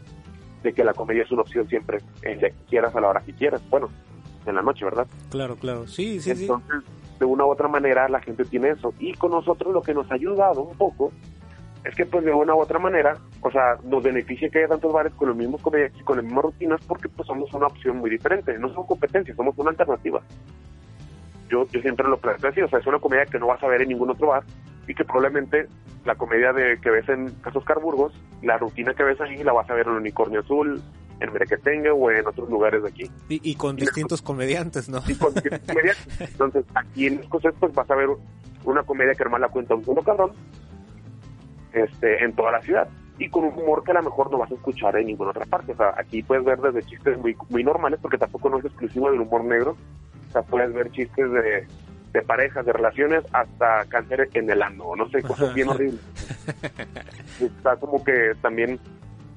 de 0.62 0.72
que 0.72 0.84
la 0.84 0.94
comedia 0.94 1.24
es 1.24 1.30
una 1.30 1.42
opción 1.42 1.68
siempre, 1.68 1.98
en 2.22 2.40
la 2.40 2.48
que 2.48 2.56
quieras, 2.68 2.94
a 2.96 3.00
la 3.00 3.08
hora 3.08 3.20
que 3.20 3.34
quieras. 3.34 3.62
Bueno, 3.68 3.90
en 4.46 4.54
la 4.54 4.62
noche, 4.62 4.84
¿verdad? 4.84 5.06
Claro, 5.30 5.56
claro. 5.56 5.86
Sí, 5.86 6.20
sí, 6.20 6.30
Entonces, 6.30 6.82
de 7.18 7.24
una 7.26 7.44
u 7.44 7.50
otra 7.50 7.68
manera, 7.68 8.08
la 8.08 8.20
gente 8.20 8.44
tiene 8.44 8.70
eso. 8.70 8.94
Y 8.98 9.12
con 9.14 9.32
nosotros 9.32 9.72
lo 9.72 9.82
que 9.82 9.92
nos 9.92 10.10
ha 10.10 10.14
ayudado 10.14 10.62
un 10.62 10.76
poco 10.76 11.12
es 11.84 11.94
que 11.94 12.06
pues 12.06 12.24
de 12.24 12.32
una 12.32 12.54
u 12.54 12.60
otra 12.60 12.78
manera, 12.78 13.16
o 13.42 13.50
sea, 13.50 13.76
nos 13.84 14.02
beneficia 14.02 14.48
que 14.48 14.58
haya 14.58 14.68
tantos 14.68 14.92
bares 14.92 15.12
con 15.14 15.28
los 15.28 15.36
mismos 15.36 15.60
comediantes 15.60 16.00
y 16.00 16.04
con 16.04 16.16
las 16.16 16.24
mismas 16.24 16.44
rutinas 16.44 16.80
porque 16.86 17.08
pues 17.10 17.26
somos 17.26 17.52
una 17.52 17.66
opción 17.66 17.98
muy 17.98 18.10
diferente, 18.10 18.58
no 18.58 18.68
somos 18.70 18.86
competencia, 18.86 19.34
somos 19.34 19.56
una 19.58 19.70
alternativa. 19.70 20.22
Yo, 21.50 21.66
yo 21.68 21.80
siempre 21.82 22.08
lo 22.08 22.16
planteo 22.16 22.50
así, 22.50 22.62
o 22.62 22.68
sea, 22.68 22.78
es 22.78 22.86
una 22.86 22.98
comedia 22.98 23.26
que 23.26 23.38
no 23.38 23.48
vas 23.48 23.62
a 23.62 23.68
ver 23.68 23.82
en 23.82 23.90
ningún 23.90 24.10
otro 24.10 24.28
bar 24.28 24.42
y 24.88 24.94
que 24.94 25.04
probablemente 25.04 25.68
la 26.06 26.14
comedia 26.14 26.52
de 26.52 26.78
que 26.80 26.90
ves 26.90 27.08
en 27.10 27.30
Casos 27.42 27.64
Carburgos, 27.64 28.14
la 28.42 28.56
rutina 28.56 28.94
que 28.94 29.02
ves 29.02 29.20
ahí 29.20 29.42
la 29.44 29.52
vas 29.52 29.68
a 29.68 29.74
ver 29.74 29.86
en 29.86 29.92
Unicornio 29.92 30.40
Azul, 30.40 30.82
en 31.20 31.32
Merequetengue 31.32 31.90
o 31.90 32.10
en 32.10 32.26
otros 32.26 32.48
lugares 32.48 32.82
de 32.82 32.88
aquí. 32.88 33.10
Y, 33.28 33.54
con 33.56 33.76
distintos 33.76 34.22
comediantes, 34.22 34.88
¿no? 34.88 35.02
Y 35.06 35.14
con 35.14 35.34
distintos 35.34 35.60
comediantes. 35.66 36.20
Entonces, 36.20 36.64
aquí 36.74 37.06
en 37.06 37.20
Escocés 37.20 37.54
pues 37.60 37.74
vas 37.74 37.90
a 37.90 37.94
ver 37.94 38.08
una 38.64 38.82
comedia 38.82 39.14
que 39.14 39.22
hermano 39.22 39.46
la 39.46 39.52
cuenta 39.52 39.74
un 39.74 39.84
solo 39.84 40.02
cabrón 40.02 40.32
este, 41.74 42.24
en 42.24 42.34
toda 42.34 42.52
la 42.52 42.62
ciudad 42.62 42.88
y 43.18 43.28
con 43.28 43.44
un 43.44 43.54
humor 43.54 43.84
que 43.84 43.92
a 43.92 43.94
lo 43.94 44.02
mejor 44.02 44.30
no 44.30 44.38
vas 44.38 44.50
a 44.50 44.54
escuchar 44.54 44.96
en 44.96 45.06
ninguna 45.06 45.30
otra 45.30 45.44
parte. 45.46 45.72
O 45.72 45.76
sea, 45.76 45.94
aquí 45.96 46.22
puedes 46.22 46.44
ver 46.44 46.58
desde 46.58 46.82
chistes 46.82 47.18
muy, 47.18 47.36
muy 47.48 47.62
normales, 47.62 48.00
porque 48.02 48.18
tampoco 48.18 48.50
no 48.50 48.58
es 48.58 48.64
exclusivo 48.64 49.10
del 49.10 49.20
humor 49.20 49.44
negro. 49.44 49.76
O 50.28 50.32
sea, 50.32 50.42
puedes 50.42 50.72
ver 50.72 50.90
chistes 50.90 51.30
de, 51.30 51.66
de 52.12 52.22
parejas, 52.22 52.66
de 52.66 52.72
relaciones, 52.72 53.24
hasta 53.32 53.84
cáncer 53.86 54.28
en 54.34 54.50
el 54.50 54.62
ano, 54.62 54.96
no 54.96 55.08
sé, 55.10 55.22
cosas 55.22 55.54
bien 55.54 55.68
horribles. 55.70 56.00
Está 57.40 57.76
como 57.76 58.02
que 58.02 58.32
también 58.40 58.80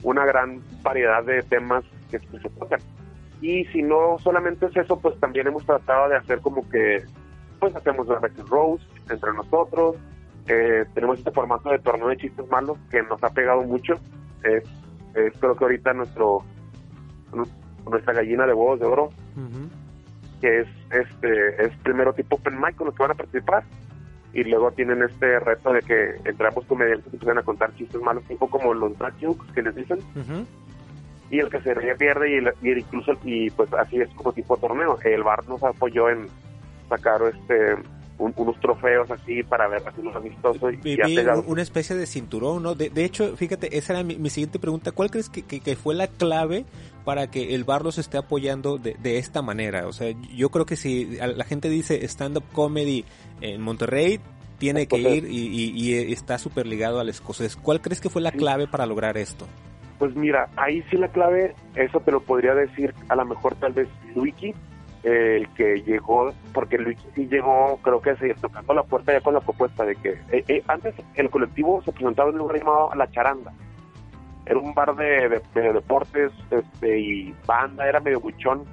una 0.01 0.25
gran 0.25 0.61
variedad 0.81 1.23
de 1.23 1.43
temas 1.43 1.83
que 2.09 2.19
se 2.19 2.49
tocan. 2.49 2.79
Y 3.41 3.65
si 3.65 3.83
no 3.83 4.17
solamente 4.19 4.65
es 4.65 4.75
eso, 4.75 4.99
pues 4.99 5.19
también 5.19 5.47
hemos 5.47 5.65
tratado 5.65 6.09
de 6.09 6.17
hacer 6.17 6.39
como 6.39 6.67
que, 6.69 7.03
pues 7.59 7.75
hacemos 7.75 8.07
la 8.07 8.19
Rose 8.47 8.83
entre 9.09 9.33
nosotros, 9.33 9.95
eh, 10.47 10.85
tenemos 10.93 11.19
este 11.19 11.31
formato 11.31 11.69
de 11.69 11.79
torneo 11.79 12.07
de 12.07 12.17
chistes 12.17 12.47
malos 12.49 12.77
que 12.89 13.01
nos 13.03 13.21
ha 13.23 13.29
pegado 13.29 13.63
mucho. 13.63 13.95
Es, 14.43 14.63
creo 15.39 15.55
que 15.55 15.63
ahorita 15.63 15.93
nuestro 15.93 16.43
nuestra 17.89 18.13
gallina 18.13 18.45
de 18.45 18.53
huevos 18.53 18.79
de 18.79 18.85
oro, 18.85 19.09
que 20.41 20.59
es 20.59 20.67
este 20.91 21.65
es 21.65 21.75
primero 21.83 22.13
tipo 22.13 22.35
open 22.35 22.59
mic 22.59 22.75
con 22.75 22.87
los 22.87 22.95
que 22.95 23.03
van 23.03 23.11
a 23.11 23.15
participar 23.15 23.63
y 24.33 24.43
luego 24.43 24.71
tienen 24.71 25.01
este 25.01 25.39
reto 25.39 25.73
de 25.73 25.81
que 25.81 26.29
entre 26.29 26.47
ambos 26.47 26.65
comediantes 26.65 27.11
empiezan 27.11 27.39
a 27.39 27.43
contar 27.43 27.73
chistes 27.75 28.01
malos, 28.01 28.23
tipo 28.25 28.47
como 28.49 28.73
los 28.73 28.97
black 28.97 29.15
jokes 29.19 29.51
que 29.53 29.61
les 29.61 29.75
dicen. 29.75 29.99
Y 31.29 31.39
el 31.39 31.49
que 31.49 31.59
se 31.61 31.73
ríe 31.73 31.95
pierde 31.95 32.37
y, 32.61 32.69
incluso 32.69 33.13
y 33.23 33.49
pues 33.49 33.73
así 33.73 33.99
es 33.99 34.09
como 34.13 34.31
tipo 34.33 34.55
torneo. 34.57 34.97
El 35.03 35.23
bar 35.23 35.47
nos 35.49 35.61
apoyó 35.63 36.09
en 36.09 36.27
sacar 36.87 37.21
este 37.23 37.75
unos 38.17 38.59
trofeos 38.59 39.09
así 39.11 39.43
para 39.43 39.67
ver 39.67 39.83
así 39.85 40.01
los 40.01 40.15
amistosos. 40.15 40.73
Y, 40.83 40.99
y 41.01 41.17
una 41.45 41.61
especie 41.61 41.95
de 41.95 42.05
cinturón, 42.05 42.63
¿no? 42.63 42.75
De, 42.75 43.05
hecho, 43.05 43.35
fíjate, 43.37 43.77
esa 43.77 43.93
era 43.93 44.03
mi, 44.03 44.29
siguiente 44.29 44.59
pregunta. 44.59 44.91
¿Cuál 44.91 45.11
crees 45.11 45.29
que, 45.29 45.43
que, 45.43 45.75
fue 45.75 45.95
la 45.95 46.07
clave 46.07 46.65
para 47.05 47.29
que 47.29 47.53
el 47.55 47.63
bar 47.63 47.83
los 47.83 47.97
esté 47.97 48.17
apoyando 48.17 48.77
de, 48.77 48.95
de 49.01 49.17
esta 49.17 49.41
manera? 49.41 49.87
O 49.87 49.93
sea, 49.93 50.13
yo 50.33 50.49
creo 50.49 50.65
que 50.65 50.75
si 50.75 51.17
la 51.17 51.43
gente 51.45 51.69
dice 51.69 52.03
stand-up 52.05 52.43
comedy 52.53 53.05
en 53.41 53.61
Monterrey, 53.61 54.19
tiene 54.57 54.87
que 54.87 54.97
ir 54.97 55.25
y, 55.29 55.71
y, 55.75 56.11
está 56.11 56.37
súper 56.37 56.65
ligado 56.65 56.99
al 56.99 57.09
escocés. 57.09 57.55
¿Cuál 57.55 57.81
crees 57.81 58.01
que 58.01 58.09
fue 58.09 58.21
la 58.21 58.31
clave 58.31 58.67
para 58.67 58.85
lograr 58.85 59.17
esto? 59.17 59.45
Pues 59.99 60.15
mira, 60.15 60.49
ahí 60.55 60.83
sí 60.89 60.97
la 60.97 61.07
clave, 61.07 61.55
eso 61.75 61.99
te 61.99 62.11
lo 62.11 62.21
podría 62.21 62.53
decir 62.53 62.93
a 63.09 63.15
lo 63.15 63.25
mejor 63.25 63.55
tal 63.55 63.73
vez 63.73 63.87
Luiki, 64.15 64.53
el 65.03 65.47
que 65.49 65.81
llegó, 65.83 66.31
porque 66.53 66.77
Luis 66.77 66.97
sí 67.15 67.27
llegó, 67.27 67.79
creo 67.81 68.01
que 68.01 68.15
se 68.15 68.33
tocando 68.35 68.73
la 68.73 68.83
puerta 68.83 69.13
ya 69.13 69.21
con 69.21 69.33
la 69.33 69.41
propuesta 69.41 69.85
de 69.85 69.95
que 69.95 70.09
eh, 70.31 70.43
eh, 70.47 70.63
antes 70.67 70.95
el 71.15 71.29
colectivo 71.29 71.81
se 71.83 71.91
presentaba 71.91 72.29
en 72.29 72.35
un 72.35 72.39
lugar 72.39 72.59
llamado 72.59 72.91
La 72.95 73.09
Charanda. 73.11 73.53
Era 74.45 74.59
un 74.59 74.73
bar 74.73 74.95
de, 74.95 75.41
deportes 75.53 76.31
este, 76.49 76.99
y 76.99 77.35
banda, 77.45 77.87
era 77.87 77.99
medio 77.99 78.19
buchón. 78.21 78.63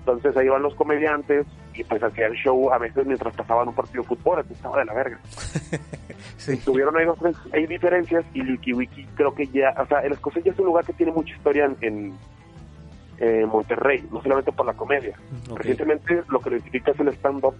Entonces 0.00 0.36
ahí 0.36 0.46
iban 0.46 0.62
los 0.62 0.74
comediantes 0.74 1.46
y 1.74 1.84
pues 1.84 2.02
hacían 2.02 2.32
show 2.32 2.70
a 2.72 2.78
veces 2.78 3.06
mientras 3.06 3.34
pasaban 3.34 3.68
un 3.68 3.74
partido 3.74 4.02
de 4.02 4.08
fútbol, 4.08 4.40
entonces 4.40 4.56
estaba 4.56 4.78
de 4.78 4.84
la 4.84 4.94
verga. 4.94 5.18
sí. 6.36 6.56
Tuvieron 6.58 6.96
ahí, 6.96 7.04
dos, 7.04 7.18
hay 7.52 7.66
diferencias 7.66 8.24
y 8.34 8.42
Wiki 8.72 9.06
creo 9.14 9.34
que 9.34 9.46
ya, 9.46 9.74
o 9.78 9.86
sea, 9.86 10.00
el 10.00 10.12
escocés 10.12 10.44
ya 10.44 10.52
es 10.52 10.58
un 10.58 10.66
lugar 10.66 10.84
que 10.84 10.92
tiene 10.92 11.12
mucha 11.12 11.34
historia 11.34 11.70
en 11.80 12.14
eh, 13.20 13.46
Monterrey, 13.46 14.06
no 14.10 14.22
solamente 14.22 14.50
por 14.50 14.66
la 14.66 14.72
comedia. 14.72 15.14
Recientemente 15.54 16.22
lo 16.28 16.40
que 16.40 16.50
lo 16.50 16.56
identifica 16.56 16.92
es 16.92 17.00
el 17.00 17.08
stand-up, 17.08 17.54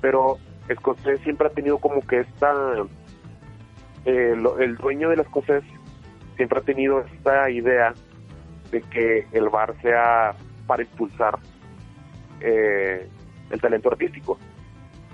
pero 0.00 0.38
Escocés 0.68 1.20
siempre 1.20 1.46
ha 1.46 1.50
tenido 1.50 1.78
como 1.78 2.00
que 2.02 2.20
esta, 2.20 2.52
eh, 4.04 4.34
el 4.58 4.76
dueño 4.76 5.10
del 5.10 5.20
Escocés 5.20 5.62
siempre 6.36 6.58
ha 6.58 6.62
tenido 6.62 7.00
esta 7.00 7.48
idea 7.48 7.94
de 8.72 8.82
que 8.82 9.26
el 9.32 9.48
bar 9.48 9.74
sea 9.82 10.34
para 10.66 10.82
impulsar 10.82 11.38
eh, 12.40 13.08
el 13.50 13.60
talento 13.60 13.90
artístico. 13.90 14.36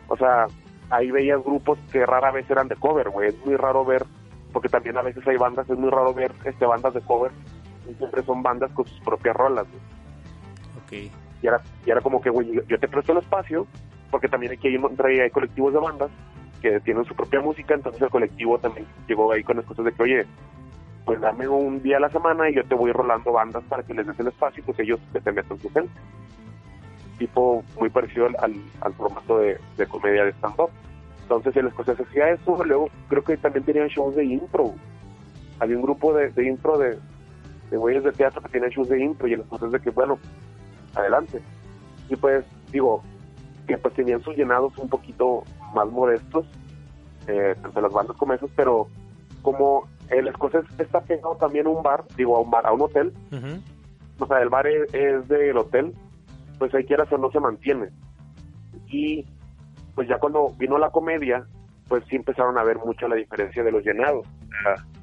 O 0.08 0.16
sea, 0.16 0.46
ahí 0.90 1.10
veías 1.10 1.42
grupos 1.44 1.78
que 1.92 2.04
rara 2.06 2.30
vez 2.30 2.48
eran 2.50 2.68
de 2.68 2.76
cover, 2.76 3.10
güey. 3.10 3.28
Es 3.28 3.46
muy 3.46 3.56
raro 3.56 3.84
ver, 3.84 4.04
porque 4.52 4.68
también 4.68 4.96
a 4.96 5.02
veces 5.02 5.26
hay 5.26 5.36
bandas, 5.36 5.68
es 5.68 5.78
muy 5.78 5.90
raro 5.90 6.14
ver 6.14 6.32
este 6.44 6.64
bandas 6.66 6.94
de 6.94 7.00
cover 7.02 7.30
siempre 7.92 8.22
son 8.22 8.42
bandas 8.42 8.70
con 8.72 8.86
sus 8.86 9.00
propias 9.00 9.36
rolas. 9.36 9.66
Okay. 10.84 11.10
Y 11.42 11.46
era, 11.46 11.62
y 11.84 11.90
era 11.90 12.00
como 12.00 12.20
que, 12.20 12.30
güey, 12.30 12.52
yo 12.66 12.78
te 12.78 12.88
presto 12.88 13.12
el 13.12 13.18
espacio, 13.18 13.66
porque 14.10 14.28
también 14.28 14.52
aquí 14.52 14.68
hay, 14.68 15.20
hay 15.20 15.30
colectivos 15.30 15.72
de 15.72 15.80
bandas 15.80 16.10
que 16.62 16.80
tienen 16.80 17.04
su 17.04 17.14
propia 17.14 17.40
música, 17.40 17.74
entonces 17.74 18.00
el 18.00 18.08
colectivo 18.08 18.58
también 18.58 18.86
llegó 19.06 19.30
ahí 19.32 19.42
con 19.42 19.56
las 19.56 19.66
cosas 19.66 19.84
de 19.84 19.92
que, 19.92 20.02
oye, 20.02 20.26
pues 21.04 21.20
dame 21.20 21.46
un 21.46 21.82
día 21.82 21.98
a 21.98 22.00
la 22.00 22.08
semana 22.08 22.48
y 22.48 22.54
yo 22.54 22.64
te 22.64 22.74
voy 22.74 22.90
rolando 22.92 23.32
bandas 23.32 23.62
para 23.64 23.82
que 23.82 23.92
les 23.92 24.06
des 24.06 24.18
el 24.18 24.28
espacio, 24.28 24.64
pues 24.64 24.78
ellos 24.78 24.98
que 25.12 25.20
te 25.20 25.32
metan 25.32 25.60
su 25.60 25.70
gente. 25.70 25.92
Tipo 27.18 27.62
muy 27.78 27.90
parecido 27.90 28.26
al, 28.26 28.56
al, 28.80 28.94
formato 28.94 29.38
de, 29.38 29.58
comedia 29.88 30.24
de 30.24 30.32
stand-up. 30.32 30.70
Entonces 31.22 31.54
el 31.56 31.66
escocés 31.66 32.00
hacía 32.00 32.30
eso, 32.30 32.64
luego 32.64 32.88
creo 33.08 33.22
que 33.22 33.36
también 33.36 33.64
tenían 33.64 33.88
shows 33.88 34.16
de 34.16 34.24
impro. 34.24 34.74
Había 35.60 35.76
un 35.76 35.82
grupo 35.82 36.14
de, 36.14 36.30
de 36.30 36.46
impro 36.46 36.78
de, 36.78 36.98
de 37.70 37.76
güeyes 37.76 38.04
de 38.04 38.12
teatro 38.12 38.42
que 38.42 38.48
tienen 38.48 38.70
shows 38.70 38.88
de 38.88 39.02
intro 39.02 39.26
y 39.28 39.34
el 39.34 39.42
cosas 39.44 39.72
de 39.72 39.80
que, 39.80 39.90
bueno, 39.90 40.18
adelante. 40.94 41.40
Y 42.08 42.16
pues, 42.16 42.44
digo, 42.70 43.02
que 43.66 43.78
pues 43.78 43.94
tenían 43.94 44.22
sus 44.22 44.36
llenados 44.36 44.76
un 44.78 44.88
poquito 44.88 45.44
más 45.74 45.88
modestos, 45.90 46.46
eh, 47.26 47.54
tanto 47.62 47.80
las 47.80 47.92
bandas 47.92 48.16
como 48.16 48.34
esos, 48.34 48.50
pero 48.54 48.86
como 49.42 49.88
el 50.10 50.28
escocés 50.28 50.64
está 50.78 51.00
pegado 51.00 51.36
también 51.36 51.66
a 51.66 51.70
un 51.70 51.82
bar, 51.82 52.04
digo, 52.16 52.36
a 52.36 52.40
un 52.40 52.50
bar, 52.50 52.66
a 52.66 52.72
un 52.72 52.82
hotel, 52.82 53.12
o 54.18 54.26
sea, 54.26 54.40
el 54.40 54.48
bar 54.48 54.66
es, 54.66 55.28
del 55.28 55.56
hotel, 55.56 55.92
pues 56.58 56.74
ahí 56.74 56.84
quieras 56.84 57.10
o 57.12 57.18
no 57.18 57.30
se 57.30 57.40
mantiene. 57.40 57.88
Y 58.88 59.24
pues 59.94 60.08
ya 60.08 60.18
cuando 60.18 60.50
vino 60.58 60.78
la 60.78 60.90
comedia, 60.90 61.46
pues 61.88 62.04
sí 62.08 62.16
empezaron 62.16 62.58
a 62.58 62.64
ver 62.64 62.78
mucho 62.78 63.08
la 63.08 63.16
diferencia 63.16 63.62
de 63.62 63.72
los 63.72 63.84
llenados, 63.84 64.26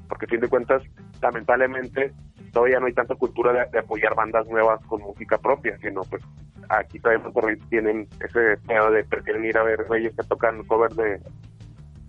porque 0.08 0.26
a 0.26 0.28
fin 0.28 0.40
de 0.40 0.48
cuentas, 0.48 0.82
lamentablemente, 1.20 2.12
todavía 2.52 2.78
no 2.78 2.86
hay 2.86 2.92
tanta 2.92 3.14
cultura 3.14 3.52
de, 3.52 3.78
apoyar 3.78 4.14
bandas 4.14 4.46
nuevas 4.46 4.84
con 4.86 5.00
música 5.00 5.38
propia, 5.38 5.76
sino 5.78 6.02
pues 6.02 6.22
aquí 6.68 7.00
todavía 7.00 7.24
tienen 7.68 8.06
ese 8.20 8.56
pedo 8.66 8.90
de 8.90 9.04
prefieren 9.04 9.44
ir 9.44 9.56
a 9.58 9.64
ver 9.64 9.80
reyes 9.88 10.14
que 10.14 10.22
tocan 10.24 10.62
covers 10.64 10.94
de, 10.96 11.20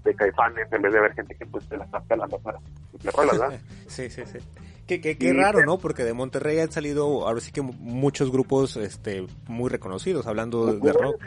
de 0.04 0.16
caifanes 0.16 0.72
en 0.72 0.82
vez 0.82 0.94
de 0.94 1.02
ver 1.02 1.14
gente 1.14 1.36
que 1.36 1.46
pues 1.46 1.64
se 1.66 1.78
la 1.78 1.86
está 1.86 2.00
pelando 2.02 2.38
para 2.40 2.60
¿verdad? 3.04 3.60
sí, 3.88 4.10
sí, 4.10 4.24
sí. 4.26 4.40
Qué, 4.86 5.00
qué, 5.00 5.34
raro, 5.34 5.66
¿no? 5.66 5.78
Porque 5.78 6.04
de 6.04 6.14
Monterrey 6.14 6.60
han 6.60 6.72
salido 6.72 7.26
ahora 7.26 7.40
sí 7.40 7.54
que 7.54 7.62
muchos 7.62 8.32
grupos 8.32 8.76
este 8.76 9.26
muy 9.48 9.70
reconocidos, 9.70 10.28
hablando 10.28 10.74
de, 10.74 10.92
rock. 10.92 11.24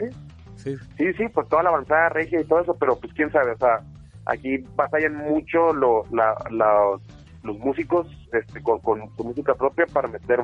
Sí. 0.57 0.75
sí. 0.95 1.13
sí, 1.13 1.23
pues 1.33 1.47
toda 1.49 1.63
la 1.63 1.69
avanzada 1.69 2.09
regia 2.09 2.39
y 2.39 2.45
todo 2.45 2.61
eso, 2.61 2.75
pero 2.79 2.99
pues 2.99 3.11
quién 3.13 3.31
sabe, 3.31 3.51
o 3.53 3.57
sea, 3.57 3.79
aquí 4.25 4.57
batallan 4.75 5.15
mucho 5.15 5.73
lo, 5.73 6.03
la, 6.11 6.35
la 6.51 6.99
los 7.43 7.57
músicos 7.59 8.07
este, 8.33 8.61
con, 8.61 8.81
su 9.15 9.23
música 9.23 9.53
propia 9.55 9.85
para 9.87 10.07
meter 10.07 10.41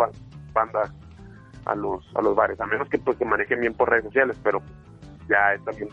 banda 0.53 0.93
a 1.65 1.75
los 1.75 2.05
a 2.15 2.21
los 2.21 2.35
bares, 2.35 2.59
a 2.59 2.65
menos 2.65 2.89
que 2.89 2.97
pues 2.97 3.17
se 3.17 3.25
manejen 3.25 3.61
bien 3.61 3.73
por 3.73 3.89
redes 3.89 4.05
sociales, 4.05 4.37
pero 4.43 4.61
ya 5.29 5.53
es 5.53 5.63
también 5.63 5.89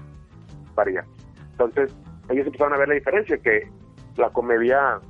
varía. 0.74 1.04
Entonces, 1.52 1.94
ellos 2.28 2.46
empezaron 2.46 2.74
a 2.74 2.78
ver 2.78 2.88
la 2.88 2.94
diferencia, 2.94 3.38
que 3.38 3.68
la 4.16 4.30
comedia 4.30 5.00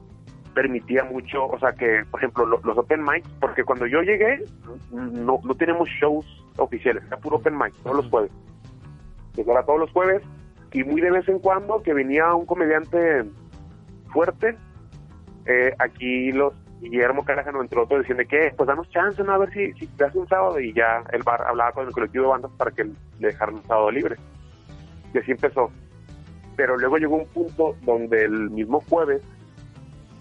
permitía 0.54 1.04
mucho, 1.04 1.46
o 1.46 1.58
sea 1.58 1.72
que, 1.72 2.04
por 2.10 2.20
ejemplo, 2.20 2.44
los 2.44 2.76
open 2.76 3.02
mics, 3.02 3.28
porque 3.40 3.64
cuando 3.64 3.86
yo 3.86 4.02
llegué, 4.02 4.44
no, 4.90 5.38
no 5.42 5.54
tenemos 5.54 5.88
shows 5.88 6.26
oficiales, 6.56 7.04
era 7.06 7.16
puro 7.18 7.36
open 7.36 7.56
mic, 7.56 7.72
todos 7.82 7.96
los 7.96 8.10
jueves. 8.10 8.32
Llegaba 9.36 9.64
todos 9.64 9.80
los 9.80 9.90
jueves 9.92 10.22
y 10.72 10.84
muy 10.84 11.00
de 11.00 11.10
vez 11.10 11.28
en 11.28 11.38
cuando 11.38 11.82
que 11.82 11.94
venía 11.94 12.34
un 12.34 12.46
comediante 12.46 13.24
fuerte 14.12 14.56
eh, 15.50 15.74
aquí 15.78 16.30
los 16.32 16.54
Guillermo 16.80 17.24
Carajano, 17.24 17.60
entre 17.60 17.80
otros, 17.80 18.00
diciendo 18.00 18.24
que, 18.28 18.54
pues 18.56 18.66
danos 18.66 18.88
chance, 18.90 19.22
¿no? 19.22 19.32
A 19.32 19.38
ver 19.38 19.52
si, 19.52 19.72
si 19.74 19.86
te 19.86 20.04
hace 20.04 20.18
un 20.18 20.28
sábado. 20.28 20.58
Y 20.60 20.72
ya 20.72 21.02
el 21.12 21.22
bar 21.22 21.42
hablaba 21.46 21.72
con 21.72 21.86
el 21.86 21.92
colectivo 21.92 22.24
de 22.24 22.30
bandas 22.30 22.50
para 22.56 22.70
que 22.70 22.84
le 22.84 22.92
dejaran 23.18 23.56
un 23.56 23.66
sábado 23.66 23.90
libre. 23.90 24.16
Y 25.12 25.18
así 25.18 25.32
empezó. 25.32 25.70
Pero 26.56 26.76
luego 26.76 26.96
llegó 26.98 27.16
un 27.16 27.26
punto 27.26 27.76
donde 27.82 28.24
el 28.24 28.50
mismo 28.50 28.80
jueves 28.88 29.22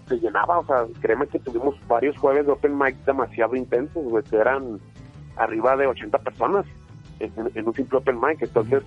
se 0.08 0.18
llenaba, 0.18 0.58
o 0.58 0.66
sea, 0.66 0.86
créeme 1.00 1.28
que 1.28 1.38
tuvimos 1.38 1.76
varios 1.86 2.18
jueves 2.18 2.44
de 2.44 2.52
open 2.52 2.76
mic 2.76 2.96
demasiado 3.04 3.54
intensos, 3.54 4.02
eran 4.32 4.80
arriba 5.36 5.76
de 5.76 5.86
80 5.86 6.18
personas 6.18 6.66
en, 7.20 7.66
un 7.66 7.74
simple 7.74 7.98
open 7.98 8.18
mic. 8.20 8.42
Entonces, 8.42 8.82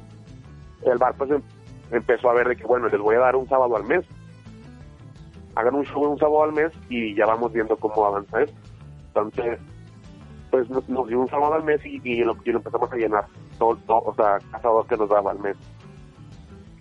el 0.85 0.97
bar 0.97 1.15
pues 1.17 1.31
em, 1.31 1.41
empezó 1.91 2.29
a 2.29 2.33
ver 2.33 2.49
de 2.49 2.55
que, 2.57 2.65
bueno, 2.65 2.89
les 2.89 2.99
voy 2.99 3.15
a 3.15 3.19
dar 3.19 3.35
un 3.35 3.47
sábado 3.47 3.75
al 3.77 3.85
mes 3.85 4.05
hagan 5.55 5.75
un 5.75 5.85
show 5.85 6.03
un 6.03 6.17
sábado 6.17 6.43
al 6.43 6.53
mes 6.53 6.71
y 6.89 7.15
ya 7.15 7.25
vamos 7.25 7.51
viendo 7.53 7.75
cómo 7.77 8.05
avanza 8.05 8.41
esto. 8.41 8.57
Entonces, 9.07 9.59
pues 10.49 10.69
nos, 10.69 11.07
dio 11.07 11.19
un 11.19 11.29
sábado 11.29 11.55
al 11.55 11.63
mes 11.63 11.81
y, 11.83 12.23
lo, 12.23 12.35
empezamos 12.45 12.91
a 12.91 12.95
llenar, 12.95 13.25
todo, 13.57 13.77
o 13.87 14.13
sea, 14.13 14.39
cada 14.51 14.61
sábado 14.61 14.85
que 14.87 14.97
nos 14.97 15.09
daba 15.09 15.31
al 15.31 15.39
mes. 15.39 15.57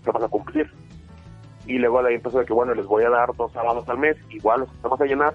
Vamos 0.05 0.23
a 0.25 0.29
cumplir. 0.29 0.71
Y 1.67 1.79
luego 1.79 2.03
de 2.03 2.11
ahí 2.11 2.15
empezó 2.17 2.39
de 2.39 2.45
que, 2.45 2.53
bueno, 2.53 2.75
les 2.75 2.87
voy 2.87 3.05
a 3.05 3.11
dar 3.11 3.35
dos 3.37 3.53
sábados 3.53 3.89
al 3.89 3.99
mes, 3.99 4.17
igual 4.31 4.61
los 4.61 4.69
empezamos 4.71 5.01
a 5.01 5.05
llenar, 5.05 5.35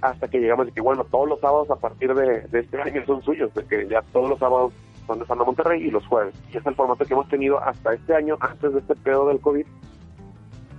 hasta 0.00 0.28
que 0.28 0.38
llegamos 0.38 0.66
de 0.66 0.72
que, 0.72 0.80
bueno, 0.80 1.04
todos 1.04 1.28
los 1.28 1.40
sábados 1.40 1.70
a 1.70 1.76
partir 1.76 2.14
de, 2.14 2.48
este 2.52 2.80
año 2.80 3.04
son 3.04 3.22
suyos, 3.22 3.52
de 3.54 3.64
que 3.64 3.86
ya 3.86 4.02
todos 4.12 4.30
los 4.30 4.38
sábados 4.38 4.72
son 5.06 5.18
de 5.18 5.26
San 5.26 5.38
Monterrey 5.38 5.82
y 5.82 5.90
los 5.90 6.06
jueves. 6.06 6.34
Y 6.52 6.56
es 6.56 6.66
el 6.66 6.74
formato 6.74 7.04
que 7.04 7.12
hemos 7.12 7.28
tenido 7.28 7.62
hasta 7.62 7.92
este 7.92 8.14
año, 8.14 8.38
antes 8.40 8.72
de 8.72 8.80
este 8.80 8.94
pedo 8.96 9.28
del 9.28 9.40
COVID, 9.40 9.66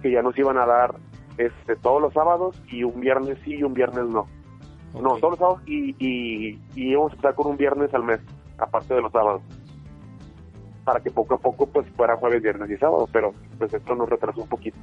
que 0.01 0.11
ya 0.11 0.21
nos 0.21 0.37
iban 0.37 0.57
a 0.57 0.65
dar 0.65 0.95
este, 1.45 1.75
todos 1.75 2.01
los 2.01 2.13
sábados 2.13 2.61
y 2.69 2.83
un 2.83 2.99
viernes 2.99 3.37
sí 3.43 3.55
y 3.55 3.63
un 3.63 3.73
viernes 3.73 4.05
no. 4.05 4.27
No, 4.93 5.17
todos 5.17 5.31
los 5.31 5.39
sábados 5.39 5.61
y, 5.65 5.95
y, 5.99 6.59
y 6.75 6.95
vamos 6.95 7.13
a 7.13 7.15
estar 7.15 7.35
con 7.35 7.47
un 7.47 7.57
viernes 7.57 7.93
al 7.93 8.03
mes, 8.03 8.19
aparte 8.57 8.93
de 8.93 9.01
los 9.01 9.11
sábados. 9.11 9.41
Para 10.83 10.99
que 10.99 11.11
poco 11.11 11.35
a 11.35 11.37
poco 11.37 11.65
pues 11.67 11.87
fuera 11.95 12.17
jueves, 12.17 12.41
viernes 12.41 12.69
y 12.69 12.77
sábado, 12.77 13.07
pero 13.11 13.33
pues 13.57 13.73
esto 13.73 13.95
nos 13.95 14.09
retrasó 14.09 14.41
un 14.41 14.49
poquito. 14.49 14.77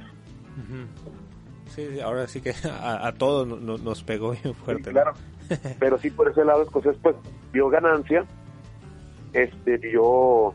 Sí, 1.67 1.99
ahora 1.99 2.27
sí 2.27 2.41
que 2.41 2.53
a, 2.81 3.11
todos 3.13 3.47
nos 3.61 4.03
pegó 4.03 4.31
bien 4.31 4.53
fuerte. 4.55 4.91
claro. 4.91 5.13
pero 5.79 5.97
sí 5.97 6.11
por 6.11 6.29
ese 6.29 6.45
lado 6.45 6.61
Escocés 6.61 6.95
pues 7.01 7.15
vio 7.51 7.69
ganancia, 7.69 8.25
este 9.33 9.77
vio 9.77 10.53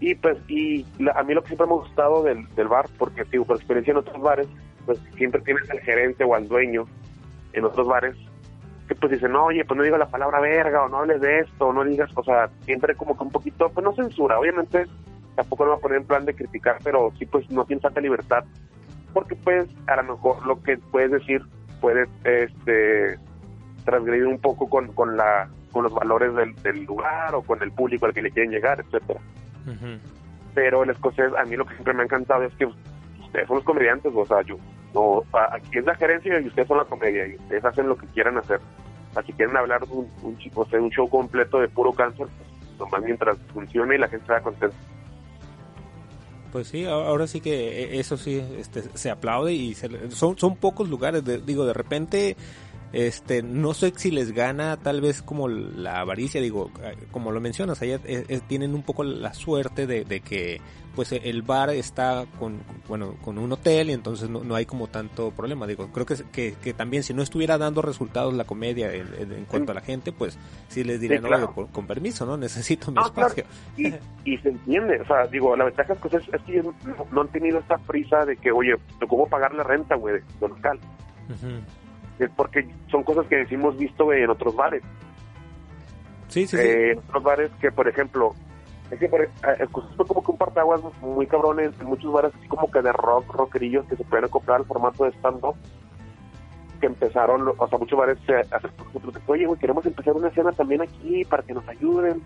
y 0.00 0.14
pues 0.16 0.38
y 0.48 0.84
a 1.14 1.22
mí 1.22 1.32
lo 1.32 1.42
que 1.42 1.48
siempre 1.48 1.66
me 1.66 1.74
ha 1.74 1.76
gustado 1.76 2.22
del, 2.22 2.46
del 2.54 2.68
bar, 2.68 2.88
porque 2.98 3.24
digo, 3.30 3.44
por 3.44 3.56
experiencia 3.56 3.92
en 3.92 3.98
otros 3.98 4.20
bares, 4.20 4.48
pues 4.86 4.98
siempre 5.16 5.40
tienes 5.42 5.68
al 5.70 5.80
gerente 5.80 6.24
o 6.24 6.34
al 6.34 6.48
dueño 6.48 6.86
en 7.52 7.64
otros 7.64 7.86
bares 7.86 8.16
que 8.88 8.94
pues 8.94 9.12
dicen, 9.12 9.34
oye, 9.36 9.64
pues 9.64 9.76
no 9.76 9.84
digas 9.84 9.98
la 9.98 10.08
palabra 10.08 10.40
verga 10.40 10.84
o 10.84 10.88
no 10.88 10.98
hables 10.98 11.20
de 11.20 11.40
esto 11.40 11.68
o 11.68 11.72
no 11.72 11.84
digas, 11.84 12.10
o 12.14 12.24
sea, 12.24 12.50
siempre 12.64 12.94
como 12.94 13.16
que 13.16 13.24
un 13.24 13.30
poquito, 13.30 13.70
pues 13.70 13.84
no 13.84 13.94
censura, 13.94 14.38
obviamente 14.38 14.86
tampoco 15.36 15.64
me 15.64 15.70
voy 15.70 15.78
a 15.78 15.82
poner 15.82 15.98
en 15.98 16.06
plan 16.06 16.24
de 16.24 16.34
criticar, 16.34 16.78
pero 16.82 17.12
sí, 17.18 17.26
pues 17.26 17.48
no 17.50 17.64
tienes 17.64 17.82
tanta 17.82 18.00
libertad, 18.00 18.44
porque 19.12 19.36
pues 19.36 19.66
a 19.86 19.96
lo 19.96 20.14
mejor 20.14 20.44
lo 20.46 20.62
que 20.62 20.78
puedes 20.78 21.10
decir 21.10 21.42
puede 21.80 22.06
este, 22.24 23.18
transgredir 23.84 24.26
un 24.26 24.38
poco 24.38 24.68
con, 24.68 24.92
con, 24.92 25.16
la, 25.16 25.48
con 25.70 25.84
los 25.84 25.94
valores 25.94 26.34
del, 26.34 26.54
del 26.56 26.84
lugar 26.84 27.34
o 27.34 27.42
con 27.42 27.62
el 27.62 27.72
público 27.72 28.06
al 28.06 28.14
que 28.14 28.22
le 28.22 28.30
quieren 28.30 28.52
llegar, 28.52 28.80
etcétera. 28.80 29.20
Pero 30.54 30.82
el 30.82 30.90
escocés, 30.90 31.32
a 31.38 31.44
mí 31.44 31.56
lo 31.56 31.64
que 31.64 31.74
siempre 31.74 31.94
me 31.94 32.02
ha 32.02 32.04
encantado 32.04 32.42
es 32.42 32.54
que 32.54 32.68
son 33.46 33.56
los 33.56 33.64
comediantes, 33.64 34.12
o 34.14 34.26
sea, 34.26 34.42
yo, 34.42 34.56
no, 34.94 35.22
aquí 35.32 35.78
es 35.78 35.84
la 35.84 35.94
gerencia 35.94 36.40
y 36.40 36.46
ustedes 36.46 36.68
son 36.68 36.78
la 36.78 36.84
comedia 36.84 37.26
y 37.26 37.36
ustedes 37.36 37.64
hacen 37.64 37.88
lo 37.88 37.96
que 37.96 38.06
quieran 38.08 38.38
hacer. 38.38 38.60
O 39.10 39.14
sea, 39.14 39.22
si 39.22 39.32
quieren 39.32 39.56
hablar 39.56 39.82
un, 39.90 40.08
un, 40.22 40.38
o 40.54 40.64
sea, 40.66 40.80
un 40.80 40.90
show 40.90 41.08
completo 41.08 41.60
de 41.60 41.68
puro 41.68 41.92
cáncer, 41.92 42.26
pues 42.26 42.78
nomás 42.78 43.02
mientras 43.02 43.38
funcione 43.52 43.96
y 43.96 43.98
la 43.98 44.08
gente 44.08 44.26
sea 44.26 44.40
contenta. 44.40 44.76
Pues 46.50 46.68
sí, 46.68 46.84
ahora 46.84 47.26
sí 47.26 47.40
que 47.40 47.84
e, 47.84 48.00
eso 48.00 48.16
sí 48.16 48.42
este, 48.58 48.82
se 48.82 49.10
aplaude 49.10 49.52
y 49.52 49.74
son, 49.74 50.38
son 50.38 50.56
pocos 50.56 50.88
lugares, 50.88 51.24
digo, 51.46 51.64
de 51.64 51.72
repente 51.72 52.36
este, 52.92 53.42
no 53.42 53.72
sé 53.72 53.92
si 53.96 54.10
les 54.10 54.32
gana 54.32 54.76
tal 54.76 55.00
vez 55.00 55.22
como 55.22 55.48
la 55.48 56.00
avaricia, 56.00 56.42
digo, 56.42 56.70
como 57.10 57.32
lo 57.32 57.40
mencionas, 57.40 57.80
allá 57.80 57.98
eh, 58.04 58.24
eh, 58.28 58.40
tienen 58.46 58.74
un 58.74 58.82
poco 58.82 59.02
la 59.02 59.32
suerte 59.32 59.86
de, 59.86 60.20
que 60.20 60.60
pues 60.94 61.12
el 61.12 61.42
bar 61.42 61.70
está 61.70 62.26
con, 62.38 62.60
bueno, 62.88 63.14
con 63.24 63.38
un 63.38 63.52
hotel 63.52 63.90
y 63.90 63.92
entonces 63.92 64.28
no, 64.28 64.54
hay 64.54 64.66
como 64.66 64.88
tanto 64.88 65.30
problema. 65.30 65.66
Digo, 65.66 65.88
creo 65.88 66.06
que, 66.06 66.54
que, 66.54 66.74
también 66.74 67.02
si 67.02 67.14
no 67.14 67.22
estuviera 67.22 67.58
dando 67.58 67.82
resultados 67.82 68.34
la 68.34 68.44
comedia 68.44 68.92
en, 68.92 69.46
cuanto 69.48 69.72
a 69.72 69.74
la 69.74 69.80
gente, 69.80 70.12
pues 70.12 70.38
sí 70.68 70.84
les 70.84 71.00
dirían, 71.00 71.24
con 71.72 71.86
permiso, 71.86 72.26
¿no? 72.26 72.36
Necesito 72.42 72.92
mi 72.92 73.00
espacio. 73.00 73.44
Y, 73.76 74.38
se 74.38 74.48
entiende, 74.48 75.00
o 75.00 75.06
sea, 75.06 75.26
digo, 75.26 75.56
la 75.56 75.64
ventaja 75.64 75.94
es 75.94 76.00
que, 76.00 76.16
es, 76.16 76.42
que 76.46 76.62
no, 77.10 77.20
han 77.20 77.28
tenido 77.28 77.58
esta 77.58 77.78
prisa 77.78 78.24
de 78.24 78.36
que, 78.36 78.52
oye, 78.52 78.74
¿cómo 79.08 79.26
pagar 79.26 79.54
la 79.54 79.62
renta, 79.62 79.96
güey, 79.96 80.20
de 80.40 80.48
local? 80.48 80.78
es 82.18 82.30
porque 82.36 82.68
son 82.90 83.02
cosas 83.02 83.26
que 83.26 83.46
hemos 83.50 83.76
visto 83.76 84.12
en 84.12 84.30
otros 84.30 84.54
bares. 84.54 84.82
Sí, 86.28 86.46
sí, 86.46 86.56
eh, 86.56 86.92
En 86.92 86.98
otros 86.98 87.22
bares 87.22 87.50
que, 87.60 87.70
por 87.70 87.88
ejemplo, 87.88 88.34
es 88.92 88.98
que 88.98 89.08
por, 89.08 89.22
eh, 89.22 89.28
fue 89.96 90.06
como 90.06 90.22
que 90.22 90.30
un 90.32 90.36
partaguas 90.36 90.82
muy 91.00 91.26
cabrón 91.26 91.60
en, 91.60 91.72
muchos 91.82 92.12
bares, 92.12 92.30
así 92.38 92.46
como 92.46 92.70
que 92.70 92.82
de 92.82 92.92
rock, 92.92 93.32
rockerillos 93.32 93.86
que 93.86 93.96
se 93.96 94.04
pueden 94.04 94.28
comprar 94.28 94.60
el 94.60 94.66
formato 94.66 95.04
de 95.04 95.12
stand-up, 95.12 95.56
que 96.78 96.88
empezaron, 96.88 97.48
o 97.56 97.68
sea, 97.68 97.78
muchos 97.78 97.98
bares 97.98 98.18
se 98.26 98.34
hacen, 98.34 98.70
oye, 99.26 99.46
güey, 99.46 99.58
queremos 99.58 99.86
empezar 99.86 100.12
una 100.12 100.28
escena 100.28 100.52
también 100.52 100.82
aquí 100.82 101.24
para 101.24 101.42
que 101.42 101.54
nos 101.54 101.66
ayuden, 101.68 102.22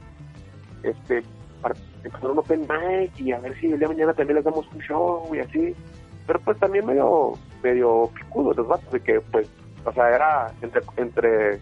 este, 0.83 1.23
para 1.63 1.77
empezar 2.03 2.31
un 2.33 2.39
open 2.39 2.63
mic 2.63 3.17
y 3.21 3.31
a 3.31 3.39
ver 3.39 3.55
si 3.61 3.67
el 3.67 3.79
día 3.79 3.87
de 3.87 3.95
mañana 3.95 4.15
también 4.15 4.35
les 4.35 4.45
damos 4.45 4.67
un 4.73 4.81
show 4.81 5.33
y 5.33 5.39
así. 5.39 5.73
Pero 6.27 6.41
pues 6.41 6.59
también 6.59 6.85
medio, 6.85 7.35
medio 7.63 8.11
picudo 8.13 8.53
los 8.55 8.67
vatos 8.67 8.93
de 8.93 8.99
que, 8.99 9.21
pues, 9.21 9.49
o 9.85 9.93
sea, 9.93 10.11
era 10.11 10.53
entre 10.61 10.83
entre 10.97 11.61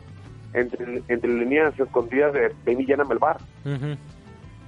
entre, 0.54 1.02
entre 1.08 1.30
líneas 1.30 1.78
escondidas 1.78 2.32
de 2.32 2.54
Baby 2.64 2.86
Lléname 2.86 3.12
el 3.12 3.18
bar. 3.18 3.38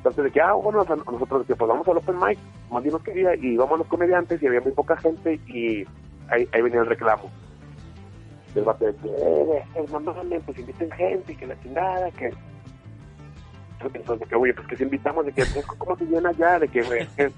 Entonces, 0.07 0.25
de 0.25 0.31
que, 0.31 0.41
ah, 0.41 0.53
bueno, 0.53 0.85
nosotros 0.85 1.47
que 1.47 1.57
pues 1.57 1.69
vamos 1.69 1.89
al 1.89 1.97
Open 1.97 2.17
Mic, 2.17 2.39
más 2.71 2.81
bien 2.81 2.93
no 2.93 3.03
quería, 3.03 3.35
y 3.35 3.55
íbamos 3.55 3.75
a 3.75 3.79
los 3.79 3.89
comediantes 3.89 4.41
y 4.41 4.47
había 4.47 4.61
muy 4.61 4.71
poca 4.71 4.97
gente 4.99 5.41
y 5.49 5.85
ahí, 6.29 6.49
ahí 6.53 6.63
venía 6.63 6.81
el 6.81 6.87
reclamo. 6.87 7.29
Del 8.55 8.63
bate 8.63 8.87
de 8.87 8.95
que, 8.95 9.09
eh, 9.09 9.65
no 9.91 9.99
mames, 9.99 10.43
pues 10.47 10.59
inviten 10.61 10.93
gente, 10.93 11.33
y 11.33 11.37
que 11.37 11.47
la 11.49 11.61
chingada, 11.61 12.09
que... 12.13 12.33
Entonces, 13.81 14.21
de 14.21 14.27
que, 14.27 14.37
oye, 14.37 14.55
pues 14.55 14.69
que 14.69 14.77
si 14.77 14.85
invitamos, 14.85 15.27
de 15.27 15.33
que, 15.33 15.45
¿cómo 15.77 15.97
se 15.97 16.05
llena 16.05 16.31
ya? 16.33 16.61
De 16.61 16.69
que, 16.69 16.83
güey, 16.83 17.09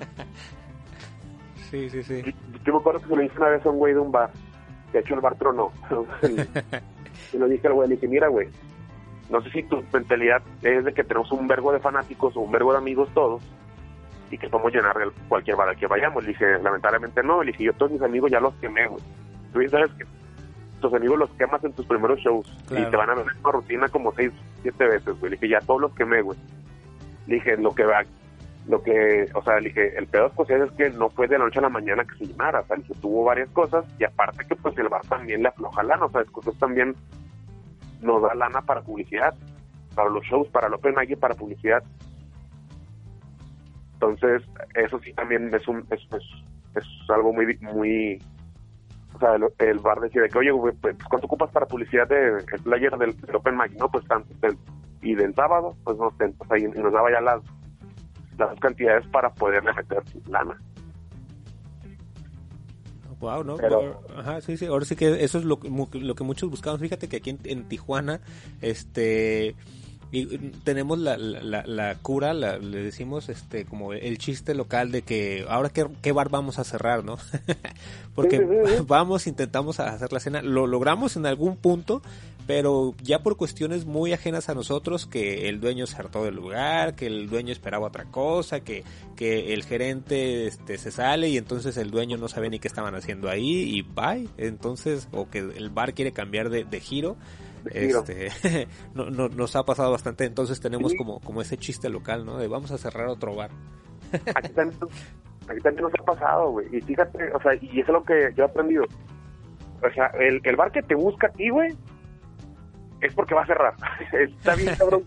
Sí, 1.70 1.88
sí, 1.88 2.02
sí. 2.02 2.34
Yo 2.64 2.74
me 2.74 2.80
acuerdo 2.80 3.00
que 3.00 3.08
se 3.08 3.16
lo 3.16 3.22
hice 3.22 3.36
una 3.38 3.48
vez 3.48 3.64
a 3.64 3.70
un 3.70 3.78
güey 3.78 3.94
de 3.94 4.00
un 4.00 4.12
bar 4.12 4.30
de 4.92 5.00
hecho, 5.00 5.14
el 5.14 5.20
bar 5.20 5.36
tronó. 5.36 5.72
y 7.32 7.38
lo 7.38 7.48
dije 7.48 7.66
al 7.66 7.74
güey, 7.74 7.88
le 7.88 7.94
dije, 7.96 8.08
mira, 8.08 8.28
güey, 8.28 8.48
no 9.30 9.42
sé 9.42 9.50
si 9.50 9.62
tu 9.64 9.82
mentalidad 9.92 10.42
es 10.62 10.84
de 10.84 10.94
que 10.94 11.04
tenemos 11.04 11.30
un 11.32 11.46
vergo 11.46 11.72
de 11.72 11.80
fanáticos 11.80 12.36
o 12.36 12.40
un 12.40 12.50
vergo 12.50 12.72
de 12.72 12.78
amigos 12.78 13.08
todos 13.14 13.42
y 14.30 14.38
que 14.38 14.48
podemos 14.48 14.72
llenar 14.72 14.96
cualquier 15.28 15.56
bar 15.56 15.68
al 15.68 15.76
que 15.76 15.86
vayamos. 15.86 16.22
Le 16.22 16.30
dije, 16.30 16.58
lamentablemente 16.62 17.22
no. 17.22 17.42
Le 17.42 17.52
dije, 17.52 17.64
yo 17.64 17.72
todos 17.74 17.92
mis 17.92 18.02
amigos 18.02 18.30
ya 18.30 18.40
los 18.40 18.54
quemé, 18.54 18.86
güey. 18.86 19.02
Tú 19.52 19.60
sabes 19.68 19.90
que 19.92 20.04
tus 20.80 20.94
amigos 20.94 21.18
los 21.18 21.30
quemas 21.30 21.62
en 21.64 21.72
tus 21.72 21.86
primeros 21.86 22.18
shows 22.20 22.46
y 22.70 22.84
te 22.84 22.96
van 22.96 23.10
a 23.10 23.14
ver 23.14 23.24
una 23.24 23.52
rutina 23.52 23.88
como 23.88 24.12
seis, 24.12 24.32
siete 24.62 24.86
veces, 24.86 25.18
güey. 25.18 25.30
Le 25.30 25.36
dije, 25.36 25.48
ya 25.48 25.60
todos 25.60 25.80
los 25.80 25.94
quemé, 25.94 26.22
güey. 26.22 26.38
Le 27.26 27.36
dije, 27.36 27.56
lo 27.56 27.74
que 27.74 27.84
va, 27.84 28.04
lo 28.66 28.82
que, 28.82 29.28
o 29.34 29.42
sea, 29.42 29.56
dije, 29.56 29.98
el 29.98 30.06
pedo 30.06 30.26
escocés 30.26 30.62
es 30.62 30.72
que 30.72 30.90
no 30.90 31.10
fue 31.10 31.26
de 31.26 31.38
la 31.38 31.44
noche 31.44 31.58
a 31.58 31.62
la 31.62 31.68
mañana 31.68 32.04
que 32.04 32.16
se 32.16 32.26
llenara, 32.26 32.60
o 32.60 32.66
sea, 32.66 32.76
que 32.76 32.94
tuvo 32.94 33.24
varias 33.24 33.48
cosas 33.50 33.84
y 33.98 34.04
aparte 34.04 34.46
que 34.46 34.56
pues 34.56 34.76
el 34.78 34.88
bar 34.88 35.02
también 35.08 35.42
le 35.42 35.48
afloja 35.48 35.82
lana, 35.82 36.06
o 36.06 36.10
sea, 36.10 36.22
escocés 36.22 36.56
también 36.58 36.94
nos 38.00 38.22
da 38.22 38.34
lana 38.34 38.62
para 38.62 38.82
publicidad, 38.82 39.34
para 39.94 40.10
los 40.10 40.24
shows, 40.24 40.48
para 40.48 40.68
el 40.68 40.74
Open 40.74 40.94
Mic 40.96 41.18
para 41.18 41.34
publicidad. 41.34 41.82
Entonces, 43.94 44.42
eso 44.74 44.98
sí 45.00 45.12
también 45.12 45.52
es 45.54 45.66
un 45.66 45.84
es, 45.90 46.00
es, 46.74 46.84
algo 47.08 47.32
muy 47.32 47.58
muy 47.60 48.22
o 49.14 49.18
sea, 49.18 49.34
el, 49.34 49.78
bar 49.80 50.00
decía 50.00 50.22
que, 50.28 50.38
oye, 50.38 50.50
pues, 50.80 50.96
¿cuánto 51.08 51.26
ocupas 51.26 51.50
para 51.50 51.66
publicidad 51.66 52.06
de 52.06 52.44
el 52.52 52.62
player 52.62 52.96
del, 52.96 53.16
Open 53.34 53.56
Mic? 53.56 53.72
No, 53.78 53.88
pues 53.88 54.06
tanto. 54.06 54.28
Y 55.02 55.14
del 55.14 55.34
sábado, 55.34 55.76
pues 55.84 55.96
no, 55.96 56.06
o 56.06 56.46
sea, 56.46 56.58
y 56.58 56.68
nos 56.68 56.92
daba 56.92 57.10
ya 57.10 57.20
las 57.20 57.42
las 58.38 58.58
cantidades 58.60 59.06
para 59.08 59.30
poder 59.30 59.62
meter 59.62 60.02
lana. 60.28 60.56
Wow, 63.20 63.42
¿no? 63.42 63.56
Ajá, 64.16 64.40
sí, 64.40 64.56
sí. 64.56 64.66
Ahora 64.66 64.84
sí 64.84 64.94
que 64.94 65.24
eso 65.24 65.38
es 65.38 65.44
lo, 65.44 65.58
lo 65.92 66.14
que 66.14 66.24
muchos 66.24 66.48
buscamos. 66.48 66.80
Fíjate 66.80 67.08
que 67.08 67.16
aquí 67.16 67.36
en, 67.44 67.64
Tijuana, 67.64 68.20
este, 68.60 69.56
y 70.10 70.26
tenemos 70.64 70.98
la, 70.98 71.16
la, 71.16 71.66
la, 71.66 71.94
cura, 71.96 72.32
le 72.32 72.82
decimos, 72.82 73.28
este, 73.28 73.64
como 73.64 73.92
el 73.92 74.18
chiste 74.18 74.54
local 74.54 74.90
de 74.90 75.02
que 75.02 75.44
ahora 75.48 75.68
qué, 75.68 75.86
qué 76.02 76.12
bar 76.12 76.30
vamos 76.30 76.58
a 76.58 76.64
cerrar, 76.64 77.04
¿no? 77.04 77.18
Porque 78.14 78.40
vamos, 78.86 79.26
intentamos 79.26 79.80
hacer 79.80 80.12
la 80.12 80.20
cena, 80.20 80.42
lo 80.42 80.66
logramos 80.66 81.16
en 81.16 81.26
algún 81.26 81.56
punto, 81.56 82.02
pero 82.48 82.94
ya 83.02 83.22
por 83.22 83.36
cuestiones 83.36 83.84
muy 83.84 84.14
ajenas 84.14 84.48
a 84.48 84.54
nosotros, 84.54 85.04
que 85.04 85.50
el 85.50 85.60
dueño 85.60 85.86
se 85.86 85.98
hartó 85.98 86.24
del 86.24 86.36
lugar, 86.36 86.94
que 86.94 87.06
el 87.06 87.28
dueño 87.28 87.52
esperaba 87.52 87.88
otra 87.88 88.06
cosa, 88.06 88.60
que, 88.60 88.84
que 89.16 89.52
el 89.52 89.64
gerente 89.64 90.46
este, 90.46 90.78
se 90.78 90.90
sale 90.90 91.28
y 91.28 91.36
entonces 91.36 91.76
el 91.76 91.90
dueño 91.90 92.16
no 92.16 92.26
sabe 92.26 92.48
ni 92.48 92.58
qué 92.58 92.66
estaban 92.66 92.94
haciendo 92.94 93.28
ahí 93.28 93.76
y 93.76 93.82
bye, 93.82 94.30
entonces, 94.38 95.08
o 95.12 95.28
que 95.28 95.40
el 95.40 95.68
bar 95.68 95.92
quiere 95.92 96.12
cambiar 96.12 96.48
de, 96.48 96.80
giro. 96.80 97.18
Este, 97.72 98.30
no, 98.94 99.10
no, 99.10 99.28
nos 99.28 99.56
ha 99.56 99.64
pasado 99.64 99.90
bastante, 99.90 100.24
entonces 100.24 100.60
tenemos 100.60 100.94
como, 100.94 101.20
como 101.20 101.40
ese 101.40 101.56
chiste 101.56 101.88
local, 101.88 102.24
¿no? 102.24 102.38
De 102.38 102.48
vamos 102.48 102.70
a 102.70 102.78
cerrar 102.78 103.08
otro 103.08 103.34
bar. 103.34 103.50
Aquí 104.34 104.52
también, 104.52 104.78
aquí 105.48 105.60
también 105.60 105.82
nos 105.84 105.92
ha 106.00 106.04
pasado, 106.04 106.50
güey. 106.52 106.66
Y 106.76 106.80
fíjate, 106.80 107.32
o 107.32 107.40
sea, 107.40 107.54
y 107.54 107.80
eso 107.80 107.80
es 107.80 107.88
lo 107.88 108.04
que 108.04 108.32
yo 108.36 108.44
he 108.44 108.46
aprendido. 108.46 108.84
O 109.82 109.90
sea, 109.90 110.06
el, 110.18 110.40
el 110.42 110.56
bar 110.56 110.72
que 110.72 110.82
te 110.82 110.94
busca 110.94 111.28
a 111.28 111.30
ti, 111.30 111.50
güey, 111.50 111.74
es 113.00 113.14
porque 113.14 113.34
va 113.34 113.42
a 113.42 113.46
cerrar. 113.46 113.74
está 114.12 114.54
bien, 114.54 114.74
cabrón. 114.76 115.04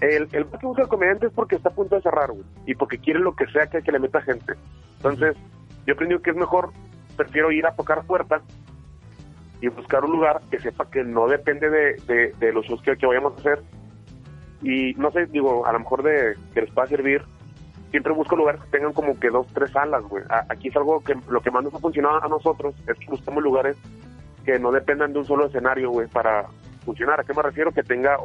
El, 0.00 0.28
el 0.32 0.46
que 0.46 0.66
busca 0.66 0.82
el 0.82 0.88
comediante 0.88 1.26
es 1.26 1.32
porque 1.32 1.56
está 1.56 1.68
a 1.68 1.74
punto 1.74 1.94
de 1.94 2.02
cerrar, 2.02 2.32
güey. 2.32 2.44
Y 2.66 2.74
porque 2.74 2.98
quiere 2.98 3.20
lo 3.20 3.36
que 3.36 3.46
sea 3.46 3.68
que, 3.68 3.82
que 3.82 3.92
le 3.92 4.00
meta 4.00 4.20
gente. 4.22 4.54
Entonces, 4.96 5.36
yo 5.86 5.94
aprendí 5.94 6.18
que 6.18 6.30
es 6.30 6.36
mejor, 6.36 6.72
prefiero 7.16 7.52
ir 7.52 7.66
a 7.66 7.74
tocar 7.76 8.04
puertas 8.04 8.42
y 9.62 9.68
buscar 9.68 10.04
un 10.04 10.12
lugar 10.12 10.42
que 10.50 10.58
sepa 10.58 10.90
que 10.90 11.02
no 11.04 11.26
depende 11.28 11.70
de, 11.70 12.34
de, 12.38 12.52
los 12.52 12.66
shows 12.66 12.82
que, 12.82 13.06
vayamos 13.06 13.32
a 13.34 13.40
hacer. 13.40 13.62
Y 14.60 14.92
no 14.94 15.10
sé, 15.10 15.26
digo, 15.26 15.64
a 15.64 15.72
lo 15.72 15.78
mejor 15.78 16.02
de 16.02 16.34
que 16.52 16.62
les 16.62 16.70
pueda 16.70 16.86
servir. 16.88 17.22
Siempre 17.90 18.12
busco 18.12 18.36
lugares 18.36 18.60
que 18.62 18.70
tengan 18.70 18.92
como 18.92 19.18
que 19.18 19.28
dos, 19.28 19.46
tres 19.54 19.70
salas, 19.70 20.02
güey. 20.04 20.24
Aquí 20.48 20.68
es 20.68 20.76
algo 20.76 21.00
que 21.00 21.14
lo 21.28 21.40
que 21.40 21.50
más 21.50 21.62
nos 21.62 21.74
ha 21.74 21.78
funcionado 21.78 22.22
a 22.24 22.28
nosotros 22.28 22.74
es 22.86 22.98
que 22.98 23.06
buscamos 23.06 23.42
lugares 23.42 23.76
que 24.44 24.58
no 24.58 24.72
dependan 24.72 25.12
de 25.12 25.20
un 25.20 25.26
solo 25.26 25.46
escenario, 25.46 25.90
güey, 25.90 26.08
para, 26.08 26.46
funcionar. 26.84 27.20
¿A 27.20 27.24
qué 27.24 27.32
me 27.34 27.42
refiero? 27.42 27.72
Que 27.72 27.82
tenga 27.82 28.16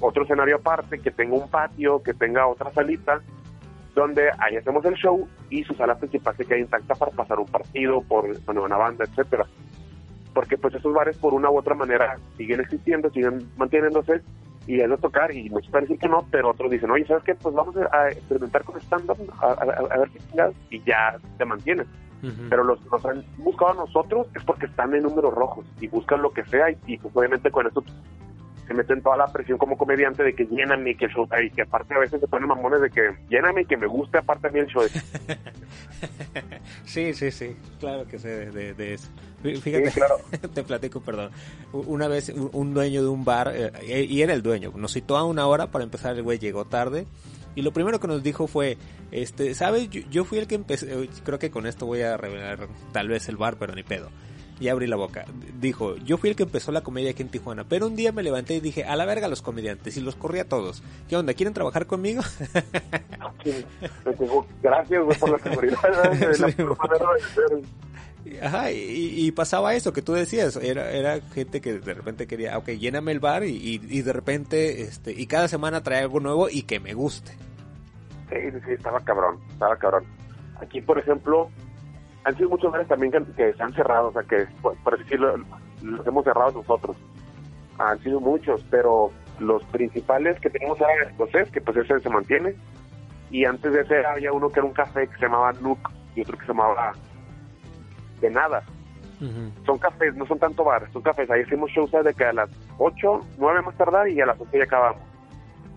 otro 0.00 0.22
escenario 0.22 0.56
aparte, 0.56 0.98
que 0.98 1.10
tenga 1.10 1.36
un 1.36 1.48
patio, 1.50 2.02
que 2.02 2.14
tenga 2.14 2.46
otra 2.46 2.70
salita, 2.72 3.20
donde 3.94 4.30
ahí 4.38 4.56
hacemos 4.56 4.84
el 4.84 4.94
show 4.94 5.26
y 5.50 5.64
su 5.64 5.74
sala 5.74 5.96
principal 5.96 6.36
se 6.36 6.44
queda 6.44 6.58
intacta 6.58 6.94
para 6.94 7.10
pasar 7.12 7.38
un 7.38 7.46
partido, 7.46 8.02
por 8.02 8.26
una 8.46 8.76
banda, 8.76 9.04
etcétera. 9.04 9.46
Porque 10.36 10.58
pues 10.58 10.74
esos 10.74 10.92
bares 10.92 11.16
por 11.16 11.32
una 11.32 11.48
u 11.48 11.56
otra 11.56 11.74
manera 11.74 12.18
siguen 12.36 12.60
existiendo, 12.60 13.08
siguen 13.08 13.48
manteniéndose 13.56 14.20
y 14.66 14.78
es 14.78 14.90
de 14.90 14.98
tocar 14.98 15.34
y 15.34 15.48
muchos 15.48 15.72
decir 15.72 15.98
que 15.98 16.10
no, 16.10 16.26
pero 16.30 16.50
otros 16.50 16.70
dicen, 16.70 16.90
oye, 16.90 17.06
¿sabes 17.06 17.24
qué? 17.24 17.34
Pues 17.34 17.54
vamos 17.54 17.74
a 17.90 18.10
experimentar 18.10 18.62
con 18.62 18.78
stand-up, 18.82 19.16
a, 19.40 19.96
ver 19.96 20.10
qué 20.10 20.18
chingados, 20.18 20.54
y 20.68 20.82
ya 20.82 21.16
se 21.38 21.44
mantienen. 21.46 21.86
Pero 22.50 22.64
los, 22.64 22.84
los 22.84 23.06
han 23.06 23.24
buscado 23.38 23.70
a 23.70 23.86
nosotros 23.86 24.26
es 24.34 24.44
porque 24.44 24.66
están 24.66 24.94
en 24.94 25.04
números 25.04 25.32
rojos 25.32 25.64
y 25.80 25.88
buscan 25.88 26.20
lo 26.20 26.30
que 26.30 26.44
sea 26.44 26.70
y, 26.86 26.98
pues 26.98 27.16
obviamente 27.16 27.50
con 27.50 27.66
eso 27.66 27.82
se 28.66 28.74
meten 28.74 29.02
toda 29.02 29.16
la 29.16 29.32
presión 29.32 29.58
como 29.58 29.76
comediante 29.76 30.22
de 30.22 30.34
que 30.34 30.46
lléname, 30.46 30.96
que 30.96 31.06
el 31.06 31.12
show, 31.12 31.28
y 31.44 31.50
que 31.50 31.62
aparte 31.62 31.94
a 31.94 31.98
veces 31.98 32.20
se 32.20 32.26
ponen 32.26 32.48
mamones 32.48 32.80
de 32.80 32.90
que 32.90 33.14
lléname 33.28 33.62
y 33.62 33.66
que 33.66 33.76
me 33.76 33.86
guste 33.86 34.18
aparte 34.18 34.48
a 34.48 34.50
mí 34.50 34.58
el 34.58 34.66
show. 34.66 34.82
sí, 36.84 37.14
sí, 37.14 37.30
sí, 37.30 37.56
claro 37.78 38.06
que 38.06 38.18
sé 38.18 38.50
de, 38.50 38.94
eso. 38.94 39.08
Fíjate, 39.42 39.92
claro. 39.92 40.16
te 40.54 40.64
platico, 40.64 41.00
perdón. 41.00 41.30
Una 41.72 42.08
vez 42.08 42.30
un, 42.30 42.74
dueño 42.74 43.02
de 43.02 43.08
un 43.08 43.24
bar, 43.24 43.52
eh, 43.54 44.06
y 44.08 44.22
era 44.22 44.34
el 44.34 44.42
dueño, 44.42 44.72
nos 44.74 44.92
citó 44.92 45.16
a 45.16 45.24
una 45.24 45.46
hora 45.46 45.70
para 45.70 45.84
empezar, 45.84 46.16
el 46.16 46.22
güey 46.22 46.38
llegó 46.38 46.64
tarde. 46.64 47.06
Y 47.54 47.62
lo 47.62 47.72
primero 47.72 48.00
que 48.00 48.06
nos 48.06 48.22
dijo 48.22 48.48
fue, 48.48 48.76
este, 49.12 49.54
¿sabes? 49.54 49.88
Yo, 49.88 50.02
yo 50.10 50.24
fui 50.24 50.38
el 50.38 50.46
que 50.46 50.56
empecé, 50.56 51.08
creo 51.24 51.38
que 51.38 51.50
con 51.50 51.66
esto 51.66 51.86
voy 51.86 52.02
a 52.02 52.18
revelar 52.18 52.68
tal 52.92 53.08
vez 53.08 53.30
el 53.30 53.38
bar, 53.38 53.56
pero 53.58 53.74
ni 53.74 53.82
pedo 53.82 54.10
y 54.58 54.68
abrí 54.68 54.86
la 54.86 54.96
boca. 54.96 55.24
Dijo, 55.60 55.96
yo 55.96 56.18
fui 56.18 56.30
el 56.30 56.36
que 56.36 56.44
empezó 56.44 56.72
la 56.72 56.82
comedia 56.82 57.10
aquí 57.10 57.22
en 57.22 57.28
Tijuana, 57.28 57.64
pero 57.64 57.86
un 57.86 57.96
día 57.96 58.12
me 58.12 58.22
levanté 58.22 58.54
y 58.54 58.60
dije, 58.60 58.84
a 58.84 58.96
la 58.96 59.04
verga 59.04 59.28
los 59.28 59.42
comediantes, 59.42 59.96
y 59.96 60.00
los 60.00 60.16
corrí 60.16 60.38
a 60.38 60.48
todos. 60.48 60.82
¿Qué 61.08 61.16
onda? 61.16 61.34
¿Quieren 61.34 61.54
trabajar 61.54 61.86
conmigo? 61.86 62.22
Gracias 64.62 65.18
por 65.18 65.30
la 65.30 65.38
seguridad. 65.38 65.78
Ajá, 68.42 68.72
y, 68.72 69.30
pasaba 69.32 69.74
eso 69.74 69.92
que 69.92 70.02
tú 70.02 70.12
decías, 70.12 70.56
era, 70.56 70.90
era 70.90 71.20
gente 71.20 71.60
que 71.60 71.78
de 71.78 71.94
repente 71.94 72.26
quería, 72.26 72.58
ok, 72.58 72.70
lléname 72.70 73.12
el 73.12 73.20
bar 73.20 73.44
y, 73.44 73.80
y, 73.82 74.02
de 74.02 74.12
repente, 74.12 74.82
este, 74.82 75.12
y 75.12 75.26
cada 75.26 75.46
semana 75.46 75.82
trae 75.82 76.00
algo 76.00 76.18
nuevo 76.18 76.48
y 76.50 76.62
que 76.62 76.80
me 76.80 76.92
guste. 76.92 77.32
Sí, 78.28 78.36
sí, 78.64 78.72
estaba 78.72 79.00
cabrón, 79.00 79.38
estaba 79.50 79.76
cabrón. 79.76 80.04
Aquí, 80.60 80.80
por 80.80 80.98
ejemplo, 80.98 81.50
han 82.26 82.36
sido 82.36 82.50
muchos 82.50 82.72
bares 82.72 82.88
también 82.88 83.12
que, 83.12 83.52
se 83.52 83.62
han 83.62 83.72
cerrado, 83.72 84.08
o 84.08 84.12
sea, 84.12 84.24
que 84.24 84.48
por, 84.60 84.98
decirlo, 84.98 85.36
los 85.80 86.04
hemos 86.04 86.24
cerrado 86.24 86.50
nosotros. 86.50 86.96
Han 87.78 88.00
sido 88.00 88.18
muchos, 88.18 88.64
pero 88.68 89.12
los 89.38 89.62
principales 89.66 90.40
que 90.40 90.50
tenemos 90.50 90.80
era 90.80 90.92
el 90.94 91.10
escocés, 91.10 91.48
que 91.52 91.60
pues 91.60 91.76
ese 91.76 92.00
se 92.00 92.10
mantiene. 92.10 92.56
Y 93.30 93.44
antes 93.44 93.72
de 93.72 93.82
ese 93.82 94.04
había 94.04 94.32
uno 94.32 94.48
que 94.48 94.58
era 94.58 94.66
un 94.66 94.72
café 94.72 95.06
que 95.06 95.14
se 95.14 95.22
llamaba 95.22 95.52
Nook 95.52 95.78
y 96.16 96.22
otro 96.22 96.36
que 96.36 96.46
se 96.46 96.52
llamaba 96.52 96.94
De 98.20 98.28
Nada. 98.28 98.64
Son 99.64 99.78
cafés, 99.78 100.14
no 100.16 100.26
son 100.26 100.40
tanto 100.40 100.64
bares, 100.64 100.90
son 100.92 101.02
cafés. 101.02 101.30
Ahí 101.30 101.42
hicimos 101.42 101.70
shows 101.70 101.92
de 101.92 102.12
que 102.12 102.24
a 102.24 102.32
las 102.32 102.50
8, 102.78 103.20
9 103.38 103.62
más 103.62 103.76
tardar 103.76 104.08
y 104.08 104.20
a 104.20 104.26
las 104.26 104.40
11 104.40 104.58
ya 104.58 104.64
acabamos 104.64 105.02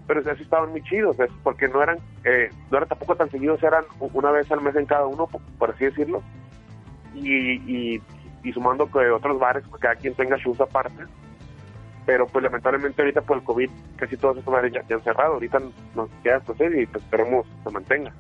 pero 0.10 0.22
esos 0.22 0.42
estaban 0.42 0.72
muy 0.72 0.82
chidos, 0.82 1.18
porque 1.44 1.68
no 1.68 1.84
eran, 1.84 2.00
eh, 2.24 2.50
no 2.72 2.78
eran 2.78 2.90
tampoco 2.90 3.16
tan 3.16 3.30
seguidos, 3.30 3.62
eran 3.62 3.84
una 4.00 4.32
vez 4.32 4.52
al 4.52 4.60
mes 4.60 4.76
en 4.76 4.88
cada 4.88 5.06
uno, 5.06 5.28
por 5.60 5.70
así 5.70 5.86
decirlo, 5.86 6.24
y, 7.16 8.02
y, 8.44 8.54
sumando 8.54 8.90
que 8.90 9.10
otros 9.10 9.40
bares, 9.40 9.64
pues 9.70 9.82
cada 9.82 9.96
quien 9.96 10.14
tenga 10.16 10.38
shows 10.38 10.60
aparte, 10.62 11.04
pero 12.06 12.26
pues 12.26 12.44
lamentablemente 12.44 13.02
ahorita 13.02 13.22
por 13.22 13.38
el 13.38 13.44
COVID 13.44 13.70
casi 13.96 14.18
todos 14.18 14.38
estos 14.38 14.52
bares 14.52 14.74
ya, 14.74 14.82
han 14.96 15.04
cerrado, 15.04 15.34
ahorita 15.34 15.60
nos 15.96 16.10
queda 16.24 16.38
hacer 16.38 16.80
y 16.80 16.86
pues 16.88 17.04
esperemos 17.04 17.46
se 17.64 17.70
mantenga. 17.70 18.14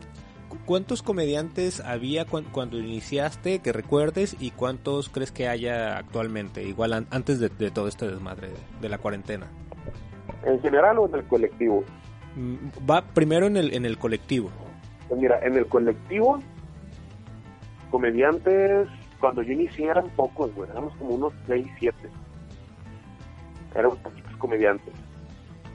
¿Cuántos 0.65 1.01
comediantes 1.01 1.79
había 1.79 2.25
cuando 2.25 2.77
iniciaste 2.77 3.59
que 3.59 3.71
recuerdes 3.71 4.35
y 4.39 4.51
cuántos 4.51 5.09
crees 5.09 5.31
que 5.31 5.47
haya 5.47 5.97
actualmente, 5.97 6.63
igual 6.63 6.93
antes 6.93 7.39
de, 7.39 7.49
de 7.49 7.71
todo 7.71 7.87
este 7.87 8.07
desmadre 8.07 8.49
de 8.79 8.89
la 8.89 8.97
cuarentena? 8.99 9.47
¿En 10.45 10.59
general 10.61 10.99
o 10.99 11.07
en 11.07 11.15
el 11.15 11.23
colectivo? 11.25 11.83
Mm, 12.35 12.89
va 12.89 13.01
primero 13.01 13.47
en 13.47 13.57
el, 13.57 13.73
en 13.73 13.85
el 13.85 13.97
colectivo. 13.97 14.49
Pues 15.07 15.19
mira, 15.19 15.39
en 15.41 15.55
el 15.55 15.65
colectivo, 15.67 16.39
comediantes, 17.89 18.87
cuando 19.19 19.41
yo 19.41 19.53
inicié 19.53 19.87
eran 19.87 20.09
pocos, 20.09 20.53
güey, 20.55 20.69
éramos 20.69 20.95
como 20.95 21.15
unos 21.15 21.33
6, 21.47 21.67
7. 21.79 21.97
Éramos 23.75 23.97
poquitos 23.99 24.35
comediantes. 24.37 24.93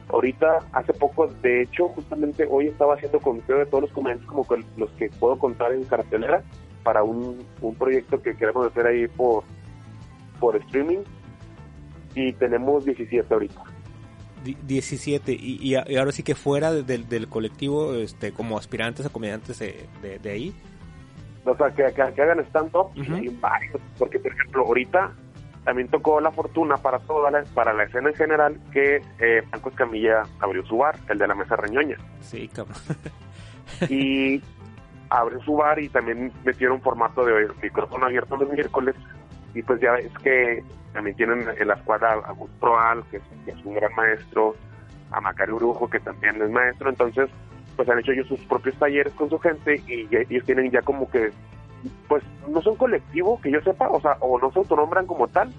Ahorita, 0.09 0.59
hace 0.73 0.93
poco, 0.93 1.27
de 1.27 1.63
hecho, 1.63 1.89
justamente 1.89 2.47
hoy 2.49 2.67
estaba 2.67 2.95
haciendo 2.95 3.21
conteo 3.21 3.59
de 3.59 3.67
todos 3.67 3.83
los 3.83 3.93
comediantes 3.93 4.27
como 4.27 4.47
que 4.47 4.63
los 4.77 4.91
que 4.93 5.09
puedo 5.09 5.39
contar 5.39 5.73
en 5.73 5.85
cartelera 5.85 6.43
para 6.83 7.03
un, 7.03 7.45
un 7.63 7.75
proyecto 7.75 8.21
que 8.21 8.37
queremos 8.37 8.67
hacer 8.67 8.87
ahí 8.87 9.09
por, 9.09 9.45
por 10.39 10.57
streaming 10.57 10.99
y 12.15 12.33
tenemos 12.35 12.85
17 12.85 13.33
ahorita. 13.33 13.63
17 14.45 15.33
y, 15.33 15.59
y, 15.63 15.75
ahora 15.75 16.13
sí 16.13 16.23
que 16.23 16.35
fuera 16.35 16.71
del 16.71 17.29
colectivo 17.29 17.95
este 17.95 18.33
como 18.33 18.59
aspirantes 18.59 19.07
a 19.07 19.09
comediantes 19.09 19.59
de, 19.59 19.89
de, 20.23 20.31
ahí 20.31 20.55
o 21.45 21.57
sea 21.57 21.71
que, 21.71 21.93
que, 21.93 22.23
hagan 22.23 22.41
stand-up 22.47 22.91
porque 23.99 24.19
por 24.19 24.33
ejemplo 24.33 24.67
ahorita 24.67 25.13
también 25.65 25.89
tocó 25.89 26.21
la 26.21 26.31
fortuna 26.31 26.77
para 26.77 26.99
toda 27.01 27.31
la, 27.31 27.43
para 27.55 27.73
la 27.73 27.85
escena 27.85 28.11
en 28.11 28.15
general 28.15 28.61
que 28.73 29.03
eh, 29.19 29.43
Franco 29.49 29.71
Escamilla 29.71 30.23
abrió 30.41 30.65
su 30.67 30.77
bar 30.77 30.97
el 31.09 31.19
de 31.19 31.27
la 31.27 31.35
mesa 31.35 31.57
reñoña. 31.57 31.97
Sí 32.21 32.49
cabrón. 32.49 32.77
Y 33.89 34.43
abrió 35.09 35.41
su 35.43 35.55
bar 35.57 35.79
y 35.79 35.89
también 35.89 36.33
metieron 36.45 36.81
formato 36.81 37.25
de 37.25 37.49
micrófono 37.63 38.07
abierto 38.07 38.37
los 38.37 38.51
miércoles. 38.51 38.95
Y 39.55 39.63
pues 39.63 39.81
ya 39.81 39.95
es 39.95 40.13
que 40.19 40.63
también 40.93 41.17
tienen 41.17 41.47
en 41.59 41.69
la 41.69 41.75
escuadra 41.75 42.13
a 42.13 42.33
Gus 42.33 42.51
Proal, 42.61 43.05
que 43.11 43.17
es, 43.19 43.65
un 43.65 43.75
gran 43.75 43.95
maestro, 43.95 44.55
a 45.11 45.21
Macario 45.21 45.57
Brujo, 45.57 45.89
que 45.89 46.01
también 46.01 46.41
es 46.43 46.51
maestro, 46.51 46.91
entonces 46.91 47.31
pues 47.77 47.89
han 47.89 47.99
hecho 47.99 48.13
ellos 48.13 48.29
sus 48.29 48.41
propios 48.41 48.77
talleres 48.77 49.13
con 49.15 49.31
su 49.31 49.39
gente 49.39 49.83
y 49.87 50.09
ellos 50.15 50.45
tienen 50.45 50.71
ya 50.71 50.83
como 50.83 51.11
que, 51.11 51.31
pues 52.09 52.23
no 52.49 52.63
son 52.63 52.77
colectivos, 52.77 53.41
que 53.41 53.51
yo 53.51 53.61
sepa, 53.61 53.89
o 53.89 54.01
sea, 54.01 54.17
o 54.21 54.39
no 54.39 54.51
se 54.53 54.59
autonombran 54.59 55.07
como 55.07 55.29
tal, 55.29 55.53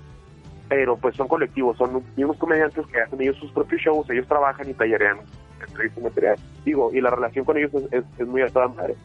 pero 0.70 0.98
pues 0.98 1.16
son 1.16 1.28
colectivos, 1.28 1.78
son 1.78 2.04
mismos 2.16 2.38
comediantes 2.38 2.86
que 2.88 3.02
hacen 3.02 3.22
ellos 3.22 3.38
sus 3.38 3.52
propios 3.52 3.82
shows, 3.82 4.10
ellos 4.10 4.28
trabajan 4.28 4.70
y 4.70 4.74
tallerean 4.74 5.20
entrevistas 5.66 6.04
material. 6.04 6.36
Digo, 6.64 6.92
y 6.94 7.02
la 7.02 7.10
relación 7.10 7.46
con 7.46 7.58
ellos 7.58 7.72
es, 7.92 8.04
es, 8.18 8.28
muy 8.28 8.42
a 8.42 8.50
toda 8.50 8.68
madre, 8.70 8.96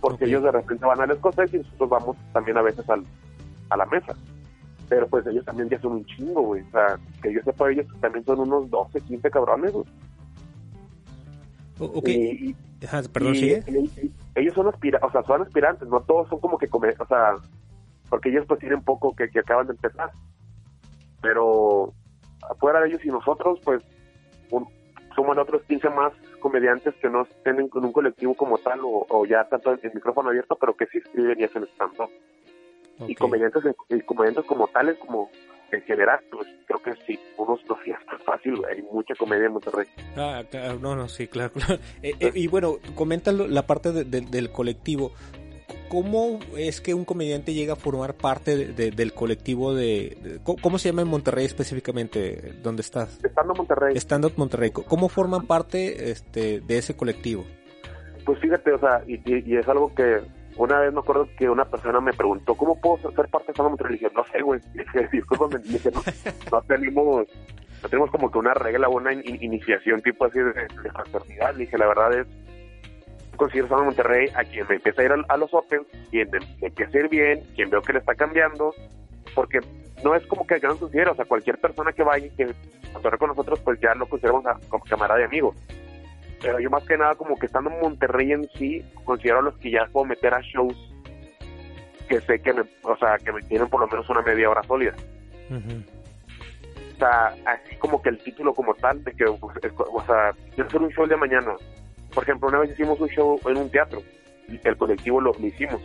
porque 0.00 0.24
ellos 0.24 0.42
de 0.42 0.52
repente 0.52 0.84
van 0.84 1.00
a 1.00 1.06
las 1.06 1.18
cosas 1.18 1.52
y 1.52 1.58
nosotros 1.58 1.90
vamos 1.90 2.16
también 2.32 2.56
a 2.56 2.62
veces 2.62 2.88
al, 2.88 3.04
a 3.70 3.76
la 3.76 3.86
mesa. 3.86 4.14
Pero 4.88 5.08
pues 5.08 5.26
ellos 5.26 5.44
también 5.44 5.68
ya 5.68 5.80
son 5.80 5.92
un 5.92 6.04
chingo, 6.04 6.42
güey. 6.42 6.62
O 6.62 6.70
sea, 6.70 6.98
que 7.22 7.32
yo 7.32 7.40
sepa, 7.42 7.70
ellos 7.70 7.86
también 8.00 8.24
son 8.24 8.40
unos 8.40 8.68
12, 8.70 9.00
15 9.00 9.30
cabrones, 9.30 9.72
güey. 9.72 9.86
Ok. 11.78 12.08
perdón, 13.12 13.34
sigue. 13.34 13.62
ellos 14.34 14.54
son 14.54 14.68
aspirantes, 14.68 15.08
o 15.08 15.12
sea, 15.12 15.22
son 15.24 15.42
aspirantes, 15.42 15.88
no 15.88 16.00
todos 16.00 16.28
son 16.28 16.40
como 16.40 16.58
que 16.58 16.68
comer, 16.68 16.96
o 17.00 17.06
sea, 17.06 17.36
porque 18.08 18.30
ellos 18.30 18.44
pues 18.46 18.60
tienen 18.60 18.82
poco 18.82 19.14
que, 19.14 19.28
que 19.28 19.40
acaban 19.40 19.66
de 19.66 19.72
empezar. 19.72 20.10
Pero 21.20 21.92
afuera 22.50 22.80
de 22.80 22.88
ellos 22.88 23.04
y 23.04 23.08
nosotros, 23.08 23.58
pues, 23.64 23.82
somos 25.14 25.38
otros 25.38 25.62
15 25.62 25.90
más 25.90 26.12
comediantes 26.40 26.94
que 26.96 27.08
no 27.08 27.26
tienen 27.42 27.68
con 27.68 27.84
un 27.84 27.92
colectivo 27.92 28.34
como 28.34 28.58
tal 28.58 28.80
o, 28.82 29.24
ya 29.26 29.44
tanto 29.48 29.72
el, 29.72 29.80
micrófono 29.94 30.28
abierto, 30.28 30.56
pero 30.60 30.76
que 30.76 30.86
sí 30.86 30.98
escriben 30.98 31.40
y 31.40 31.44
hacen 31.44 31.64
stand-up. 31.74 32.10
Y 33.08 33.14
comediantes, 33.14 33.64
y 33.88 34.00
comediantes 34.02 34.44
como 34.44 34.68
tales, 34.68 34.96
como 34.98 35.30
en 35.74 35.82
general, 35.82 36.20
pues 36.30 36.46
creo 36.66 36.82
que 36.82 36.92
sí, 37.06 37.18
unos 37.36 37.60
dos 37.66 37.78
días 37.84 38.00
es 38.16 38.24
fácil, 38.24 38.60
hay 38.70 38.82
mucha 38.82 39.14
comedia 39.14 39.46
en 39.46 39.52
Monterrey. 39.52 39.86
Ah, 40.16 40.42
no, 40.80 40.96
no, 40.96 41.08
sí, 41.08 41.28
claro. 41.28 41.52
Eh, 42.02 42.12
eh, 42.20 42.32
y 42.34 42.46
bueno, 42.48 42.76
comenta 42.94 43.32
la 43.32 43.66
parte 43.66 43.92
del 43.92 44.52
colectivo. 44.52 45.12
¿Cómo 45.88 46.38
es 46.56 46.80
que 46.80 46.92
un 46.92 47.04
comediante 47.04 47.54
llega 47.54 47.74
a 47.74 47.76
formar 47.76 48.14
parte 48.14 48.56
del 48.56 49.14
colectivo 49.14 49.74
de, 49.74 50.40
¿Cómo 50.42 50.78
se 50.78 50.88
llama 50.88 51.02
en 51.02 51.08
Monterrey 51.08 51.44
específicamente? 51.44 52.54
¿Dónde 52.62 52.82
estás? 52.82 53.22
Estando 53.24 53.54
Monterrey. 53.54 53.96
Estando 53.96 54.30
Monterrey. 54.36 54.70
¿Cómo 54.70 55.08
forman 55.08 55.46
parte 55.46 56.10
este, 56.10 56.60
de 56.60 56.78
ese 56.78 56.96
colectivo? 56.96 57.44
Pues 58.24 58.38
fíjate, 58.40 58.72
o 58.72 58.78
sea, 58.78 59.02
y 59.06 59.56
es 59.56 59.68
algo 59.68 59.94
que 59.94 60.22
una 60.56 60.80
vez 60.80 60.92
me 60.92 61.00
acuerdo 61.00 61.28
que 61.36 61.48
una 61.48 61.64
persona 61.64 62.00
me 62.00 62.12
preguntó, 62.12 62.54
¿cómo 62.54 62.80
puedo 62.80 63.10
ser 63.12 63.28
parte 63.28 63.52
de 63.52 63.62
Monterrey? 63.62 63.96
Y 63.96 63.98
dije, 63.98 64.14
no 64.14 64.24
sé, 64.24 64.42
güey. 64.42 64.60
Dije, 65.64 65.90
no, 65.90 66.02
no 66.52 66.62
tenemos 66.62 67.26
no 67.82 67.88
tenemos 67.90 68.10
como 68.10 68.30
que 68.30 68.38
una 68.38 68.54
regla 68.54 68.88
o 68.88 68.96
una 68.96 69.12
iniciación 69.12 70.00
tipo 70.00 70.24
así 70.24 70.38
de, 70.38 70.52
de 70.52 70.90
fraternidad. 70.90 71.54
dije, 71.54 71.76
la 71.76 71.86
verdad 71.86 72.18
es, 72.18 72.26
considero 73.36 73.68
Sama 73.68 73.84
Monterrey 73.84 74.28
a 74.34 74.44
quien 74.44 74.66
me 74.66 74.76
empieza 74.76 75.02
a 75.02 75.04
ir 75.04 75.12
a, 75.28 75.36
los 75.36 75.52
Opens, 75.52 75.86
quien 76.10 76.30
me 76.30 76.38
empieza 76.66 76.96
a 76.96 77.00
ir 77.00 77.08
bien, 77.10 77.42
quien 77.54 77.68
veo 77.68 77.82
que 77.82 77.92
le 77.92 77.98
está 77.98 78.14
cambiando, 78.14 78.72
porque 79.34 79.60
no 80.02 80.14
es 80.14 80.26
como 80.26 80.46
que 80.46 80.58
no 80.60 80.78
considero, 80.78 81.12
o 81.12 81.14
sea, 81.14 81.26
cualquier 81.26 81.58
persona 81.58 81.92
que 81.92 82.02
vaya 82.02 82.26
y 82.26 82.30
que 82.30 82.54
con 83.18 83.28
nosotros, 83.28 83.60
pues 83.60 83.78
ya 83.80 83.94
lo 83.94 84.06
consideramos 84.06 84.44
como 84.68 84.84
camarada 84.84 85.20
y 85.20 85.24
amigo 85.24 85.54
pero 86.44 86.60
yo 86.60 86.68
más 86.68 86.84
que 86.84 86.98
nada 86.98 87.14
como 87.14 87.36
que 87.36 87.46
estando 87.46 87.70
en 87.70 87.80
Monterrey 87.80 88.32
en 88.32 88.46
sí, 88.58 88.84
considero 89.04 89.38
a 89.38 89.42
los 89.42 89.56
que 89.56 89.70
ya 89.70 89.86
puedo 89.90 90.04
meter 90.04 90.34
a 90.34 90.42
shows 90.42 90.76
que 92.06 92.20
sé 92.20 92.38
que 92.40 92.52
me, 92.52 92.62
o 92.82 92.96
sea, 92.98 93.16
que 93.16 93.32
me 93.32 93.40
tienen 93.42 93.68
por 93.68 93.80
lo 93.80 93.86
menos 93.86 94.08
una 94.10 94.20
media 94.20 94.50
hora 94.50 94.62
sólida. 94.64 94.94
O 95.50 96.98
sea, 96.98 97.34
así 97.46 97.76
como 97.78 98.02
que 98.02 98.10
el 98.10 98.18
título 98.18 98.52
como 98.52 98.74
tal, 98.74 99.02
de 99.02 99.12
que, 99.12 99.24
pues, 99.24 99.56
o 99.78 100.04
sea, 100.04 100.32
yo 100.54 100.64
hacer 100.64 100.82
un 100.82 100.90
show 100.90 101.06
de 101.06 101.16
mañana. 101.16 101.54
Por 102.12 102.24
ejemplo, 102.24 102.48
una 102.48 102.58
vez 102.58 102.72
hicimos 102.72 103.00
un 103.00 103.08
show 103.08 103.40
en 103.46 103.56
un 103.56 103.70
teatro, 103.70 104.02
el 104.48 104.76
colectivo 104.76 105.22
lo, 105.22 105.32
hicimos. 105.40 105.80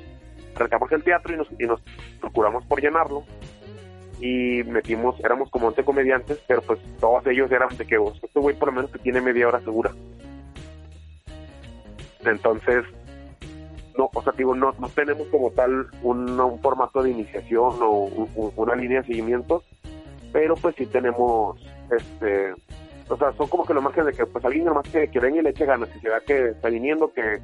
Rentamos 0.55 0.91
el 0.91 1.03
teatro 1.03 1.33
y 1.33 1.37
nos, 1.37 1.47
y 1.57 1.65
nos 1.65 1.81
procuramos 2.19 2.65
por 2.65 2.81
llenarlo. 2.81 3.23
y 4.19 4.61
metimos, 4.65 5.17
éramos 5.21 5.49
como 5.49 5.67
11 5.67 5.85
comediantes, 5.85 6.43
pero 6.45 6.61
pues 6.61 6.79
todos 6.99 7.25
ellos 7.27 7.49
eran 7.49 7.69
de 7.77 7.87
que 7.87 7.97
vos, 7.97 8.19
este 8.21 8.39
güey 8.41 8.53
por 8.53 8.67
lo 8.67 8.73
menos 8.73 8.91
que 8.91 8.99
tiene 8.99 9.21
media 9.21 9.47
hora 9.47 9.61
segura. 9.61 9.93
Entonces, 12.25 12.85
no, 13.97 14.09
o 14.13 14.23
sea, 14.23 14.33
digo, 14.37 14.55
no, 14.55 14.73
no 14.79 14.89
tenemos 14.89 15.27
como 15.27 15.51
tal 15.51 15.87
un, 16.03 16.39
un 16.39 16.59
formato 16.59 17.03
de 17.03 17.11
iniciación 17.11 17.75
o 17.81 18.09
una 18.55 18.75
línea 18.75 19.01
de 19.01 19.07
seguimiento, 19.07 19.63
pero 20.31 20.55
pues 20.55 20.75
sí 20.77 20.85
tenemos, 20.85 21.59
este, 21.91 22.53
o 23.09 23.17
sea, 23.17 23.31
son 23.33 23.47
como 23.47 23.65
que 23.65 23.73
los 23.73 23.83
margen 23.83 24.05
de 24.05 24.13
que 24.13 24.25
pues 24.25 24.43
alguien 24.45 24.65
nomás 24.65 24.87
que, 24.87 25.09
que 25.09 25.19
venga 25.19 25.39
y 25.39 25.43
le 25.43 25.49
eche 25.49 25.65
ganas, 25.65 25.89
que 25.89 25.99
se 25.99 26.09
vea 26.09 26.19
que 26.21 26.49
está 26.49 26.69
viniendo, 26.69 27.11
que, 27.11 27.39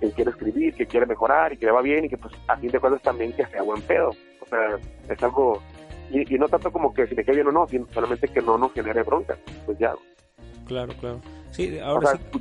que 0.00 0.10
quiere 0.12 0.30
escribir, 0.30 0.74
que 0.74 0.86
quiere 0.86 1.06
mejorar 1.06 1.52
y 1.52 1.56
que 1.56 1.66
le 1.66 1.72
va 1.72 1.82
bien 1.82 2.04
y 2.04 2.08
que 2.08 2.16
pues 2.16 2.32
a 2.48 2.56
fin 2.56 2.70
de 2.70 2.80
cuentas 2.80 3.02
también 3.02 3.32
que 3.32 3.44
sea 3.46 3.62
buen 3.62 3.82
pedo. 3.82 4.10
O 4.40 4.46
sea, 4.46 4.78
es 5.08 5.22
algo, 5.22 5.60
y, 6.10 6.22
no 6.38 6.48
tanto 6.48 6.70
como 6.70 6.94
que 6.94 7.06
si 7.06 7.14
le 7.14 7.24
quede 7.24 7.36
bien 7.36 7.48
o 7.48 7.52
no, 7.52 7.66
sino 7.66 7.86
solamente 7.92 8.28
que 8.28 8.40
no 8.40 8.56
nos 8.56 8.72
genere 8.72 9.02
bronca, 9.02 9.36
pues 9.64 9.78
ya. 9.78 9.92
Claro, 10.66 10.92
claro. 11.00 11.20
Sí, 11.50 11.78
ahora 11.80 12.12
sí. 12.12 12.40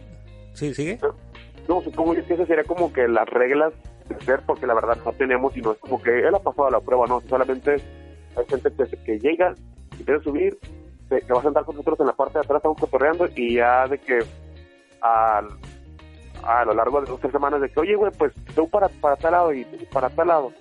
sí. 0.53 0.73
¿sigue? 0.73 0.99
No, 1.01 1.15
supongo 1.67 2.13
que 2.13 2.33
esas 2.33 2.47
sería 2.47 2.63
como 2.63 2.93
que 2.93 3.07
las 3.07 3.27
reglas 3.27 3.73
de 4.07 4.19
ser, 4.23 4.41
porque 4.45 4.67
la 4.67 4.75
verdad 4.75 4.97
no 5.03 5.11
tenemos 5.13 5.55
y 5.57 5.61
no 5.61 5.71
es 5.71 5.79
como 5.79 6.01
que 6.01 6.19
él 6.19 6.35
ha 6.35 6.39
pasado 6.39 6.69
la 6.69 6.79
prueba, 6.79 7.07
no, 7.07 7.21
solamente 7.21 7.77
hay 8.35 8.45
gente 8.47 8.71
que, 8.71 8.97
que 8.97 9.19
llega 9.19 9.53
y 9.99 10.03
quiere 10.03 10.21
subir, 10.21 10.57
se, 11.09 11.21
va 11.33 11.39
a 11.39 11.43
sentar 11.43 11.65
con 11.65 11.75
nosotros 11.75 11.99
en 11.99 12.07
la 12.07 12.13
parte 12.13 12.33
de 12.33 12.45
atrás, 12.45 12.57
estamos 12.57 12.79
cotorreando 12.79 13.27
y 13.35 13.55
ya 13.55 13.87
de 13.87 13.97
que 13.97 14.19
al, 15.01 15.47
a 16.43 16.65
lo 16.65 16.73
largo 16.73 17.01
de 17.01 17.07
dos 17.07 17.19
tres 17.19 17.31
semanas 17.31 17.61
de 17.61 17.69
que, 17.69 17.79
oye, 17.79 17.95
güey, 17.95 18.11
pues 18.17 18.33
tú 18.53 18.69
para, 18.69 18.87
para 18.89 19.15
tal 19.15 19.31
lado 19.31 19.53
y 19.53 19.65
para 19.91 20.09
tal 20.09 20.27
lado. 20.27 20.51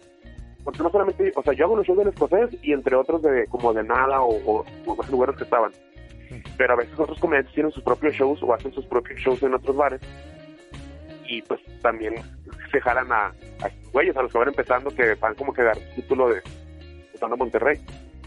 Porque 0.63 0.83
no 0.83 0.91
solamente, 0.91 1.31
o 1.37 1.43
sea, 1.43 1.53
yo 1.53 1.67
hago 1.67 1.77
los 1.77 1.87
shows 1.87 1.99
del 1.99 2.09
escocés 2.09 2.51
y 2.63 2.73
entre 2.73 2.97
otros 2.97 3.21
de 3.21 3.47
como 3.49 3.75
de 3.75 3.85
nada 3.85 4.23
o, 4.23 4.35
o, 4.47 4.65
o 4.87 4.97
lugares 5.11 5.37
que 5.37 5.45
estaban. 5.45 5.73
Pero 6.57 6.73
a 6.73 6.77
veces 6.77 6.99
otros 6.99 7.19
comediantes 7.21 7.55
tienen 7.55 7.71
sus 7.71 7.83
propios 7.83 8.15
shows 8.15 8.43
o 8.43 8.55
hacen 8.55 8.73
sus 8.73 8.87
propios 8.87 9.21
shows 9.21 9.43
en 9.43 9.53
otros 9.53 9.77
bares 9.77 10.01
y 11.27 11.43
pues 11.43 11.61
también 11.83 12.15
se 12.71 12.81
jalan 12.81 13.11
a, 13.13 13.27
a 13.27 13.71
güeyes, 13.93 14.17
a 14.17 14.23
los 14.23 14.33
que 14.33 14.39
van 14.39 14.49
empezando, 14.49 14.91
que 14.91 15.15
van 15.15 15.35
como 15.35 15.53
que 15.53 15.63
dar 15.63 15.77
título 15.95 16.29
de 16.29 16.43
estando 17.13 17.37
Monterrey. 17.37 17.79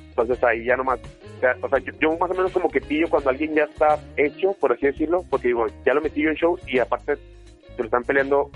Entonces 0.10 0.44
ahí 0.44 0.66
ya 0.66 0.76
nomás, 0.76 1.00
o 1.62 1.70
sea, 1.70 1.80
yo, 1.80 2.18
más 2.18 2.32
o 2.32 2.34
menos 2.34 2.52
como 2.52 2.70
que 2.70 2.82
pillo 2.82 3.08
cuando 3.10 3.30
alguien 3.30 3.54
ya 3.54 3.66
está 3.66 4.00
hecho, 4.16 4.54
por 4.54 4.74
así 4.74 4.88
decirlo, 4.88 5.24
porque 5.30 5.50
digo, 5.50 5.68
ya 5.86 5.94
lo 5.94 6.02
metí 6.02 6.24
yo 6.24 6.30
en 6.30 6.36
shows 6.36 6.62
y 6.68 6.80
aparte 6.80 7.16
se 7.16 7.78
lo 7.78 7.86
están 7.86 8.04
peleando 8.04 8.50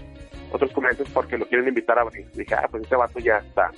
otros 0.51 0.71
comediantes 0.71 1.07
porque 1.13 1.37
lo 1.37 1.45
quieren 1.45 1.67
invitar 1.67 1.99
a 1.99 2.01
abrir. 2.01 2.25
Dije, 2.31 2.55
ah, 2.55 2.67
pues 2.69 2.83
este 2.83 2.95
vato 2.95 3.19
ya 3.19 3.37
está, 3.37 3.71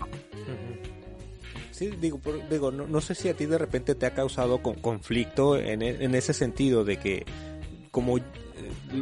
Sí, 1.72 1.90
digo, 2.00 2.20
digo 2.52 2.72
no, 2.72 2.86
no, 2.86 3.02
sé 3.02 3.16
si 3.16 3.30
a 3.30 3.34
ti 3.34 3.48
de 3.48 3.58
repente 3.58 3.96
te 3.96 4.06
ha 4.06 4.14
causado 4.14 4.62
con, 4.62 4.76
conflicto 4.76 5.58
en, 5.58 5.82
e, 5.82 6.04
en 6.04 6.14
ese 6.14 6.32
sentido 6.32 6.86
de 6.86 6.98
que 6.98 7.26
como 7.90 8.20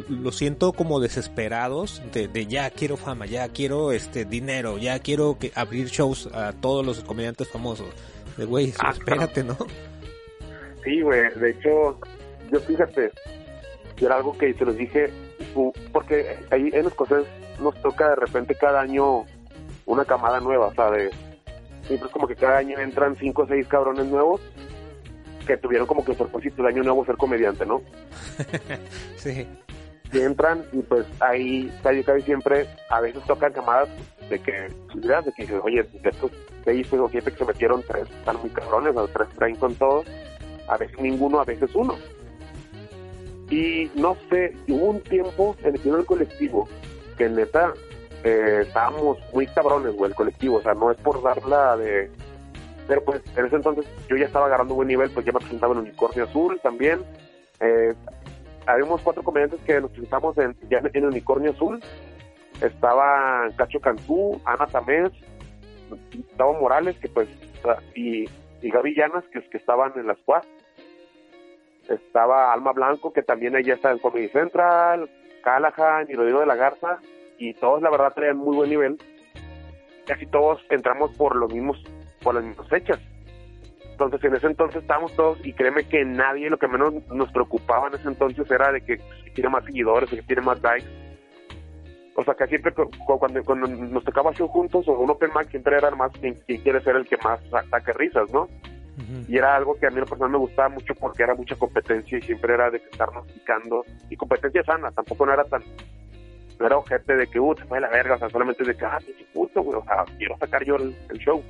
lo 0.08 0.32
siento 0.32 0.72
como 0.72 1.00
desesperados 1.00 2.02
de, 2.12 2.46
ya 2.46 2.70
quiero 2.70 2.96
fama, 2.96 3.26
ya 3.26 3.48
quiero 3.48 3.92
este 3.92 4.24
dinero, 4.24 4.78
ya 4.78 4.98
quiero 5.00 5.38
que 5.38 5.52
abrir 5.54 5.88
shows 5.88 6.28
a 6.32 6.52
todos 6.52 6.84
los 6.84 7.02
comediantes 7.04 7.48
famosos. 7.48 7.88
De 8.36 8.44
güey, 8.44 8.72
ah, 8.78 8.90
espérate, 8.92 9.44
¿no? 9.44 9.56
Sí, 10.84 11.00
güey, 11.02 11.22
de 11.34 11.50
hecho, 11.50 11.98
yo 12.50 12.60
fíjate, 12.60 13.10
era 14.00 14.16
algo 14.16 14.36
que 14.36 14.52
se 14.54 14.64
los 14.64 14.76
dije, 14.76 15.10
porque 15.92 16.38
ahí 16.50 16.70
en 16.72 16.84
los 16.84 16.94
cosas 16.94 17.24
nos 17.60 17.74
toca 17.82 18.10
de 18.10 18.16
repente 18.16 18.54
cada 18.54 18.80
año 18.80 19.24
una 19.86 20.04
camada 20.04 20.40
nueva, 20.40 20.68
o 20.68 20.74
sea, 20.74 20.90
de, 20.90 21.10
siempre 21.86 22.06
es 22.06 22.12
como 22.12 22.26
que 22.26 22.36
cada 22.36 22.58
año 22.58 22.78
entran 22.78 23.16
cinco 23.16 23.42
o 23.42 23.46
seis 23.46 23.66
cabrones 23.68 24.06
nuevos 24.06 24.40
que 25.44 25.56
tuvieron 25.56 25.86
como 25.86 26.04
que 26.04 26.12
el 26.12 26.18
propósito 26.18 26.62
de 26.62 26.68
año 26.68 26.82
nuevo 26.82 27.04
ser 27.04 27.16
comediante, 27.16 27.66
¿no? 27.66 27.82
sí 29.16 29.46
entran 30.20 30.64
y 30.72 30.82
pues 30.82 31.06
ahí 31.20 31.72
casi 31.82 32.02
casi 32.02 32.22
siempre 32.22 32.66
a 32.90 33.00
veces 33.00 33.22
tocan 33.24 33.52
llamadas 33.52 33.88
de 34.28 34.38
que 34.38 34.52
de 34.52 35.32
que 35.36 35.54
oye 35.58 35.82
de 35.82 36.08
estos 36.08 36.30
seis 36.64 36.92
o 36.92 37.08
siete 37.08 37.32
que 37.32 37.38
se 37.38 37.44
metieron 37.44 37.82
tres 37.86 38.08
están 38.10 38.36
muy 38.40 38.50
cabrones 38.50 38.96
o 38.96 39.08
tres 39.08 39.28
traen 39.36 39.56
con 39.56 39.74
todos 39.74 40.06
a 40.68 40.76
veces 40.76 40.98
ninguno 41.00 41.40
a 41.40 41.44
veces 41.44 41.70
uno 41.74 41.96
y 43.50 43.90
no 43.94 44.16
sé 44.30 44.54
hubo 44.68 44.86
un 44.86 45.00
tiempo 45.02 45.56
en 45.62 45.76
el, 45.76 45.94
el 45.94 46.04
colectivo 46.04 46.68
que 47.16 47.28
neta 47.28 47.72
eh, 48.24 48.64
estábamos 48.66 49.18
muy 49.32 49.46
cabrones 49.46 49.94
güey 49.94 50.10
el 50.10 50.14
colectivo 50.14 50.56
o 50.56 50.62
sea 50.62 50.74
no 50.74 50.90
es 50.90 50.98
por 50.98 51.22
darla 51.22 51.76
de 51.76 52.10
pero 52.86 53.04
pues 53.04 53.22
en 53.36 53.46
ese 53.46 53.56
entonces 53.56 53.86
yo 54.08 54.16
ya 54.16 54.26
estaba 54.26 54.46
agarrando 54.46 54.74
buen 54.74 54.88
nivel 54.88 55.10
pues 55.10 55.24
ya 55.24 55.32
me 55.32 55.38
presentaba 55.38 55.74
en 55.74 55.80
Unicornio 55.80 56.24
Azul 56.24 56.60
también 56.62 57.00
eh, 57.60 57.94
habíamos 58.66 59.00
cuatro 59.02 59.22
comediantes 59.22 59.60
que 59.62 59.80
nos 59.80 59.90
presentamos 59.90 60.36
en, 60.38 60.56
ya 60.68 60.82
en 60.92 61.06
Unicornio 61.06 61.52
Azul. 61.52 61.80
Estaba 62.60 63.48
Cacho 63.56 63.80
Cantú, 63.80 64.40
Ana 64.44 64.66
Tamés, 64.66 65.10
Gustavo 66.14 66.54
Morales, 66.54 66.96
que 66.98 67.08
pues, 67.08 67.28
y, 67.94 68.24
y 68.60 68.70
Gaby 68.70 68.94
Llanas, 68.94 69.24
que, 69.32 69.40
que 69.48 69.56
estaban 69.56 69.92
en 69.96 70.06
las 70.06 70.18
cuatro. 70.24 70.48
Estaba 71.88 72.52
Alma 72.52 72.72
Blanco, 72.72 73.12
que 73.12 73.22
también 73.22 73.56
ella 73.56 73.74
está 73.74 73.90
en 73.90 73.98
Comedy 73.98 74.28
Central, 74.28 75.10
Callahan 75.42 76.06
y 76.08 76.14
Rodrigo 76.14 76.40
de 76.40 76.46
la 76.46 76.54
Garza, 76.54 76.98
y 77.38 77.54
todos 77.54 77.82
la 77.82 77.90
verdad 77.90 78.12
traían 78.14 78.36
muy 78.36 78.54
buen 78.54 78.70
nivel. 78.70 78.98
Casi 80.06 80.26
todos 80.26 80.64
entramos 80.70 81.16
por 81.16 81.34
los 81.36 81.52
mismos, 81.52 81.82
por 82.22 82.34
las 82.34 82.44
mismas 82.44 82.68
fechas. 82.68 82.98
Entonces, 83.92 84.24
en 84.24 84.34
ese 84.34 84.46
entonces 84.46 84.82
estábamos 84.82 85.14
todos, 85.14 85.38
y 85.44 85.52
créeme 85.52 85.84
que 85.84 86.04
nadie, 86.04 86.50
lo 86.50 86.58
que 86.58 86.66
menos 86.66 86.94
nos 87.08 87.30
preocupaba 87.30 87.88
en 87.88 87.94
ese 87.94 88.08
entonces 88.08 88.50
era 88.50 88.72
de 88.72 88.80
que, 88.80 88.98
tiene 89.34 89.50
más 89.50 89.64
seguidores, 89.64 90.10
que 90.10 90.22
tiene 90.22 90.42
más 90.42 90.60
likes. 90.62 90.88
O 92.16 92.24
sea, 92.24 92.34
que 92.34 92.46
siempre 92.46 92.72
cuando, 93.06 93.42
cuando 93.44 93.66
nos 93.68 94.04
tocaba 94.04 94.32
show 94.32 94.48
juntos 94.48 94.86
o 94.88 94.92
un 94.98 95.10
open 95.10 95.30
mic, 95.34 95.50
siempre 95.50 95.76
era 95.76 95.90
más 95.92 96.12
quien, 96.12 96.34
quiere 96.46 96.80
ser 96.82 96.96
el 96.96 97.06
que 97.06 97.16
más 97.24 97.40
saque 97.70 97.92
risas, 97.92 98.30
¿no? 98.32 98.48
Y 99.26 99.38
era 99.38 99.56
algo 99.56 99.74
que 99.76 99.86
a 99.86 99.90
mí 99.90 99.96
lo 99.96 100.06
personal 100.06 100.32
me 100.32 100.38
gustaba 100.38 100.68
mucho 100.68 100.94
porque 100.94 101.22
era 101.22 101.34
mucha 101.34 101.56
competencia 101.56 102.18
y 102.18 102.22
siempre 102.22 102.54
era 102.54 102.70
de 102.70 102.78
estarnos 102.78 103.26
picando. 103.32 103.84
Y 104.10 104.16
competencia 104.16 104.62
sana, 104.64 104.90
tampoco 104.90 105.24
no 105.24 105.32
era 105.32 105.44
tan. 105.44 105.62
No 106.60 106.66
era 106.66 106.76
ojete 106.76 107.16
de 107.16 107.26
que, 107.26 107.40
uh, 107.40 107.54
te 107.54 107.64
fue 107.64 107.80
la 107.80 107.88
verga, 107.88 108.16
o 108.16 108.18
sea, 108.18 108.28
solamente 108.28 108.62
de 108.64 108.74
que, 108.74 108.84
ah, 108.84 108.98
qué 109.04 109.26
puto, 109.32 109.62
güey, 109.62 109.78
o 109.78 109.84
sea, 109.84 110.04
quiero 110.18 110.36
sacar 110.38 110.62
yo 110.64 110.76
el 110.76 111.18
show. 111.18 111.42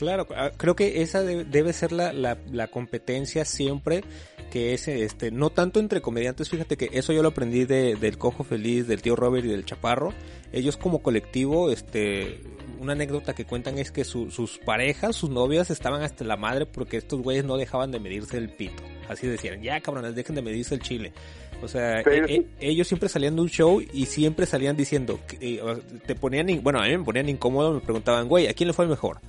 Claro, 0.00 0.26
ah, 0.34 0.50
creo 0.56 0.74
que 0.74 1.02
esa 1.02 1.22
debe 1.22 1.74
ser 1.74 1.92
la, 1.92 2.14
la, 2.14 2.66
competencia 2.68 3.44
siempre, 3.44 4.02
que 4.50 4.72
es 4.72 4.88
este, 4.88 5.30
no 5.30 5.50
tanto 5.50 5.78
entre 5.78 6.00
comediantes, 6.00 6.48
fíjate 6.48 6.78
que 6.78 6.88
eso 6.94 7.12
yo 7.12 7.22
lo 7.22 7.28
aprendí 7.28 7.66
de, 7.66 7.96
del 7.96 8.16
Cojo 8.16 8.42
Feliz, 8.42 8.86
del 8.86 9.02
tío 9.02 9.14
Robert 9.14 9.44
y 9.44 9.50
del 9.50 9.66
Chaparro. 9.66 10.14
Ellos 10.54 10.78
como 10.78 11.02
colectivo, 11.02 11.70
este, 11.70 12.40
una 12.78 12.94
anécdota 12.94 13.34
que 13.34 13.44
cuentan 13.44 13.76
es 13.76 13.90
que 13.90 14.04
sus 14.04 14.58
parejas, 14.64 15.16
sus 15.16 15.28
novias 15.28 15.68
estaban 15.70 16.00
hasta 16.00 16.24
la 16.24 16.38
madre 16.38 16.64
porque 16.64 16.96
estos 16.96 17.20
güeyes 17.20 17.44
no 17.44 17.58
dejaban 17.58 17.90
de 17.90 18.00
medirse 18.00 18.38
el 18.38 18.48
pito. 18.48 18.82
Así 19.06 19.26
decían, 19.26 19.60
ya 19.60 19.82
cabrones, 19.82 20.14
dejen 20.14 20.34
de 20.34 20.40
medirse 20.40 20.76
el 20.76 20.80
chile. 20.80 21.12
O 21.62 21.68
sea, 21.68 22.00
e, 22.00 22.24
e, 22.26 22.46
ellos 22.58 22.88
siempre 22.88 23.10
salían 23.10 23.36
de 23.36 23.42
un 23.42 23.50
show 23.50 23.82
y 23.82 24.06
siempre 24.06 24.46
salían 24.46 24.78
diciendo, 24.78 25.20
eh, 25.42 25.60
te 26.06 26.14
ponían, 26.14 26.46
bueno, 26.62 26.80
a 26.80 26.86
mí 26.86 26.96
me 26.96 27.04
ponían 27.04 27.28
incómodo, 27.28 27.74
me 27.74 27.80
preguntaban, 27.80 28.28
güey, 28.28 28.46
¿a 28.48 28.54
quién 28.54 28.68
le 28.68 28.72
fue 28.72 28.86
el 28.86 28.90
mejor? 28.90 29.20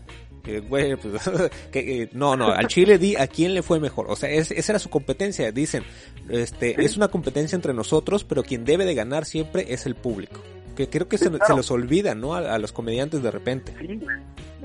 Pues, 0.41 0.97
que, 1.71 2.09
no, 2.13 2.35
no, 2.35 2.47
al 2.47 2.67
Chile 2.67 2.97
di 2.97 3.15
a 3.15 3.27
quién 3.27 3.53
le 3.53 3.61
fue 3.61 3.79
mejor. 3.79 4.07
O 4.09 4.15
sea, 4.15 4.29
esa 4.29 4.71
era 4.71 4.79
su 4.79 4.89
competencia. 4.89 5.51
Dicen, 5.51 5.83
este, 6.29 6.83
es 6.83 6.97
una 6.97 7.09
competencia 7.09 7.55
entre 7.55 7.73
nosotros, 7.73 8.23
pero 8.23 8.43
quien 8.43 8.65
debe 8.65 8.85
de 8.85 8.95
ganar 8.95 9.25
siempre 9.25 9.73
es 9.73 9.85
el 9.85 9.95
público. 9.95 10.41
Que 10.75 10.89
creo 10.89 11.07
que 11.07 11.17
se, 11.17 11.29
los 11.29 11.69
olvida, 11.69 12.15
¿no? 12.15 12.33
A, 12.33 12.57
los 12.57 12.71
comediantes 12.71 13.21
de 13.21 13.29
repente. 13.29 13.73
Sí, 13.79 13.99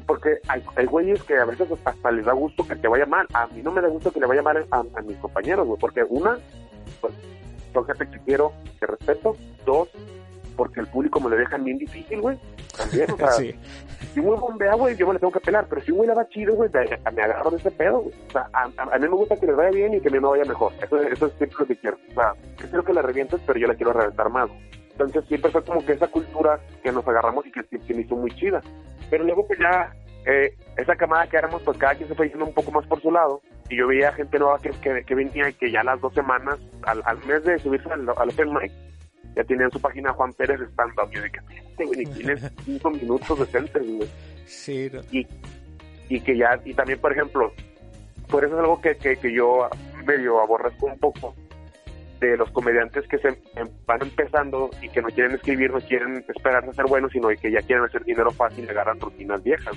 porque 0.06 0.38
hay, 0.48 0.62
hay 0.76 0.86
güeyes 0.86 1.22
que 1.24 1.36
a 1.36 1.44
veces 1.44 1.68
hasta 1.84 2.10
les 2.10 2.24
da 2.24 2.32
gusto 2.32 2.66
que 2.66 2.76
te 2.76 2.88
vaya 2.88 3.06
mal. 3.06 3.26
A 3.34 3.46
mí 3.48 3.60
no 3.62 3.72
me 3.72 3.80
da 3.80 3.88
gusto 3.88 4.12
que 4.12 4.20
le 4.20 4.26
vaya 4.26 4.42
mal 4.42 4.66
a, 4.70 5.02
mis 5.02 5.16
compañeros, 5.18 5.66
güey, 5.66 5.78
porque 5.80 6.04
una, 6.08 6.38
pues, 7.00 7.12
son 7.72 7.84
gente 7.86 8.08
que 8.08 8.20
quiero, 8.24 8.52
que 8.78 8.86
respeto. 8.86 9.36
Dos, 9.66 9.88
porque 10.56 10.80
el 10.80 10.86
público 10.86 11.20
me 11.20 11.30
lo 11.30 11.36
deja 11.36 11.56
bien 11.58 11.78
difícil, 11.78 12.20
güey. 12.20 12.38
También, 12.76 13.10
o 13.10 13.16
sea, 13.18 13.30
si 13.32 14.20
un 14.20 14.26
güey 14.26 14.40
bombea, 14.40 14.74
güey, 14.74 14.96
yo 14.96 15.06
me 15.06 15.14
le 15.14 15.18
tengo 15.18 15.32
que 15.32 15.40
pelar, 15.40 15.66
pero 15.68 15.82
si 15.82 15.90
un 15.92 15.98
güey 15.98 16.08
la 16.08 16.14
va 16.14 16.28
chido, 16.28 16.54
güey, 16.54 16.70
me, 16.72 17.22
agarro 17.22 17.50
de 17.50 17.58
ese 17.58 17.70
pedo, 17.70 18.00
güey. 18.00 18.14
O 18.28 18.32
sea, 18.32 18.48
a, 18.52 18.98
mí 18.98 19.08
me 19.08 19.08
gusta 19.08 19.36
que 19.36 19.46
les 19.46 19.56
vaya 19.56 19.70
bien 19.70 19.94
y 19.94 20.00
que 20.00 20.08
a 20.08 20.10
mí 20.10 20.20
me 20.20 20.28
vaya 20.28 20.44
mejor. 20.44 20.72
Eso, 20.82 21.00
eso 21.00 21.26
es 21.26 21.32
siempre 21.34 21.58
lo 21.60 21.66
que 21.66 21.76
quiero. 21.76 21.98
O 22.10 22.14
sea, 22.14 22.34
yo 22.58 22.68
quiero 22.68 22.84
que 22.84 22.92
la 22.92 23.02
revientes, 23.02 23.40
pero 23.46 23.58
yo 23.58 23.68
la 23.68 23.74
quiero 23.74 23.92
reventar 23.92 24.30
más. 24.30 24.50
Entonces 24.92 25.24
siempre 25.26 25.50
fue 25.50 25.62
como 25.62 25.84
que 25.84 25.92
esa 25.92 26.08
cultura 26.08 26.58
que 26.82 26.90
nos 26.90 27.06
agarramos 27.06 27.46
y 27.46 27.52
que, 27.52 27.62
que 27.62 27.94
me 27.94 28.00
hizo 28.00 28.16
muy 28.16 28.30
chida. 28.30 28.62
Pero 29.10 29.24
luego 29.24 29.46
pues 29.46 29.58
ya, 29.58 29.94
eh, 30.24 30.54
esa 30.76 30.96
camada 30.96 31.26
que 31.26 31.36
éramos, 31.36 31.62
pues 31.62 31.76
cada 31.76 31.94
quien 31.94 32.08
se 32.08 32.14
fue 32.14 32.28
yendo 32.28 32.46
un 32.46 32.54
poco 32.54 32.72
más 32.72 32.86
por 32.86 33.00
su 33.02 33.10
lado. 33.10 33.42
Y 33.68 33.76
yo 33.76 33.86
veía 33.86 34.12
gente 34.12 34.38
nueva 34.38 34.58
que, 34.58 34.70
que, 34.70 35.04
que 35.04 35.14
venía 35.14 35.50
y 35.50 35.54
que 35.54 35.70
ya 35.70 35.82
las 35.82 36.00
dos 36.00 36.14
semanas, 36.14 36.58
al, 36.84 37.02
al 37.04 37.18
mes 37.26 37.44
de 37.44 37.58
subirse 37.58 37.90
al, 37.90 38.08
al 38.08 38.30
open 38.30 38.54
mic, 38.54 38.72
ya 39.36 39.44
tienen 39.44 39.70
su 39.70 39.80
página 39.80 40.12
Juan 40.14 40.32
Pérez 40.32 40.60
stand-up. 40.72 41.10
Yo 41.12 41.22
de 41.22 41.30
que, 41.30 41.84
güey, 41.84 42.06
tienes 42.06 42.40
cinco 42.64 42.90
minutos 42.90 43.38
decentes, 43.38 43.86
güey. 43.86 44.08
Sí, 44.46 44.90
y, 45.12 45.26
y 46.08 46.20
que 46.20 46.36
ya, 46.36 46.60
y 46.64 46.72
también, 46.72 46.98
por 46.98 47.12
ejemplo, 47.12 47.52
por 48.28 48.44
eso 48.44 48.54
es 48.54 48.60
algo 48.60 48.80
que, 48.80 48.96
que, 48.96 49.16
que 49.16 49.32
yo 49.32 49.68
medio 50.04 50.40
aborrezco 50.40 50.86
un 50.86 50.98
poco 50.98 51.34
de 52.20 52.36
los 52.36 52.50
comediantes 52.50 53.06
que 53.08 53.18
se 53.18 53.28
em, 53.28 53.68
van 53.86 54.02
empezando 54.02 54.70
y 54.80 54.88
que 54.88 55.02
no 55.02 55.08
quieren 55.08 55.32
escribir, 55.32 55.70
no 55.70 55.80
quieren 55.80 56.24
esperarse 56.34 56.70
a 56.70 56.72
ser 56.72 56.86
buenos, 56.86 57.12
sino 57.12 57.28
que 57.28 57.50
ya 57.50 57.60
quieren 57.60 57.84
hacer 57.84 58.04
dinero 58.04 58.30
fácil 58.30 58.64
y 58.64 58.68
agarran 58.68 58.98
rutinas 58.98 59.42
viejas. 59.42 59.74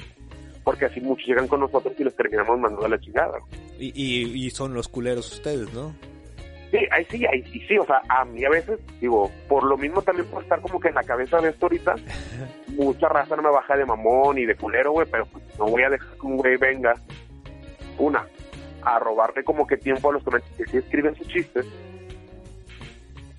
Porque 0.64 0.86
así 0.86 1.02
muchos 1.02 1.28
llegan 1.28 1.48
con 1.48 1.60
nosotros 1.62 1.94
y 1.98 2.04
los 2.04 2.16
terminamos 2.16 2.60
mandando 2.60 2.86
a 2.86 2.90
la 2.90 3.00
chingada. 3.00 3.40
Y, 3.78 3.92
y, 3.96 4.46
y 4.46 4.50
son 4.52 4.74
los 4.74 4.88
culeros 4.88 5.34
ustedes, 5.34 5.74
¿no? 5.74 5.96
Sí, 6.72 6.78
ahí 6.92 7.06
sí, 7.10 7.26
ahí 7.26 7.44
sí, 7.44 7.60
sí, 7.68 7.78
o 7.80 7.86
sea, 7.86 8.02
a 8.10 8.26
mí 8.26 8.46
a 8.46 8.50
veces, 8.50 8.80
digo, 9.02 9.32
por 9.48 9.64
lo 9.64 9.76
mismo 9.76 10.02
también 10.04 10.28
por 10.28 10.44
estar 10.44 10.62
como 10.62 10.80
que 10.80 10.90
en 10.90 10.96
la 10.96 11.04
cabeza 11.04 11.40
de 11.40 11.50
esto 11.50 11.66
ahorita, 11.66 11.96
mucha 12.78 13.10
raza 13.10 13.36
no 13.36 13.42
me 13.42 13.50
baja 13.50 13.76
de 13.76 13.86
mamón 13.86 14.38
y 14.38 14.46
de 14.46 14.56
culero, 14.56 14.92
güey, 14.92 15.08
pero 15.10 15.26
pues, 15.26 15.44
no 15.58 15.66
voy 15.66 15.84
a 15.84 15.90
dejar 15.90 16.16
que 16.16 16.28
un 16.28 16.38
güey 16.38 16.58
venga, 16.58 16.94
una, 17.98 18.28
a 18.84 19.00
robarle 19.00 19.44
como 19.44 19.66
que 19.66 19.78
tiempo 19.78 20.10
a 20.10 20.14
los 20.14 20.24
que 20.24 20.66
sí 20.68 20.78
escriben 20.78 21.16
sus 21.16 21.28
chistes, 21.28 21.66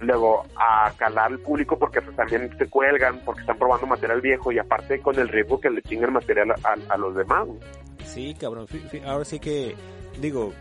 luego 0.01 0.45
a 0.57 0.93
calar 0.97 1.31
al 1.31 1.39
público 1.39 1.79
porque 1.79 2.03
pues, 2.03 2.17
también 2.17 2.51
se 2.59 2.69
cuelgan, 2.69 3.21
porque 3.25 3.43
están 3.43 3.59
probando 3.59 3.87
material 3.87 4.21
viejo 4.21 4.51
y 4.51 4.59
aparte 4.59 5.01
con 5.01 5.17
el 5.21 5.29
riesgo 5.29 5.61
que 5.61 5.71
le 5.71 5.83
chinguen 5.83 6.13
material 6.13 6.51
a, 6.51 6.77
a 6.89 6.97
los 6.97 7.15
demás. 7.15 7.47
Sí, 8.05 8.35
cabrón, 8.35 8.67
ahora 9.05 9.25
sí 9.25 9.39
que 9.39 9.77
digo, 10.21 10.53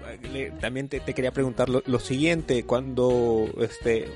también 0.59 0.89
te, 0.89 0.99
quería 1.01 1.31
preguntar 1.31 1.69
lo, 1.69 1.83
lo, 1.85 1.99
siguiente, 1.99 2.63
cuando 2.63 3.49
este 3.59 4.07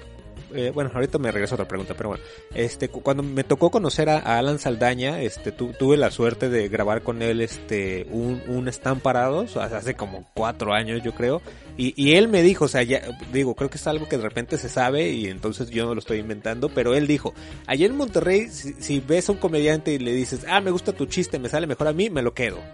eh, 0.54 0.72
bueno, 0.74 0.92
ahorita 0.94 1.18
me 1.18 1.32
regreso 1.32 1.56
a 1.56 1.58
otra 1.58 1.68
pregunta, 1.68 1.96
pero 1.96 2.10
bueno, 2.10 2.24
este, 2.54 2.88
cuando 2.88 3.24
me 3.24 3.44
tocó 3.44 3.72
conocer 3.72 4.10
a, 4.10 4.38
Alan 4.38 4.60
Saldaña, 4.60 5.22
este, 5.22 5.52
tuve 5.52 5.98
la 5.98 6.12
suerte 6.12 6.50
de 6.50 6.70
grabar 6.70 7.02
con 7.02 7.22
él, 7.22 7.42
este, 7.42 8.06
un, 8.12 8.42
un 8.48 8.68
Están 8.68 9.00
Parados, 9.00 9.58
hace 9.58 9.96
como 9.96 10.30
cuatro 10.34 10.74
años 10.74 11.02
yo 11.04 11.14
creo, 11.14 11.42
y, 11.76 11.94
y 12.02 12.16
él 12.16 12.28
me 12.28 12.44
dijo, 12.44 12.66
o 12.66 12.68
sea, 12.68 12.84
ya, 12.84 13.02
digo, 13.32 13.56
creo 13.56 13.70
que 13.70 13.78
es 13.78 13.88
algo 13.88 14.08
que 14.08 14.18
de 14.18 14.24
repente 14.24 14.58
se 14.58 14.70
sabe 14.70 15.10
y 15.10 15.28
entonces 15.28 15.70
yo 15.72 15.86
no 15.86 15.96
lo 15.96 16.00
estoy 16.00 16.20
inventando, 16.20 16.70
pero 16.70 16.94
él 16.94 17.08
dijo, 17.08 17.34
allá 17.66 17.88
en 17.88 17.98
Monterrey, 17.98 18.48
si, 18.50 19.00
ves 19.00 19.30
a 19.30 19.32
un 19.32 19.40
comediante 19.40 19.94
y 19.94 20.00
le 20.00 20.14
dices, 20.14 20.46
ah, 20.48 20.62
me 20.62 20.72
gusta 20.72 20.94
tu 20.94 21.08
chiste, 21.08 21.40
me 21.40 21.50
sale 21.50 21.66
mejor 21.66 21.88
a 21.88 21.94
mí, 21.94 22.10
me 22.10 22.22
lo 22.22 22.34
quedo. 22.34 22.60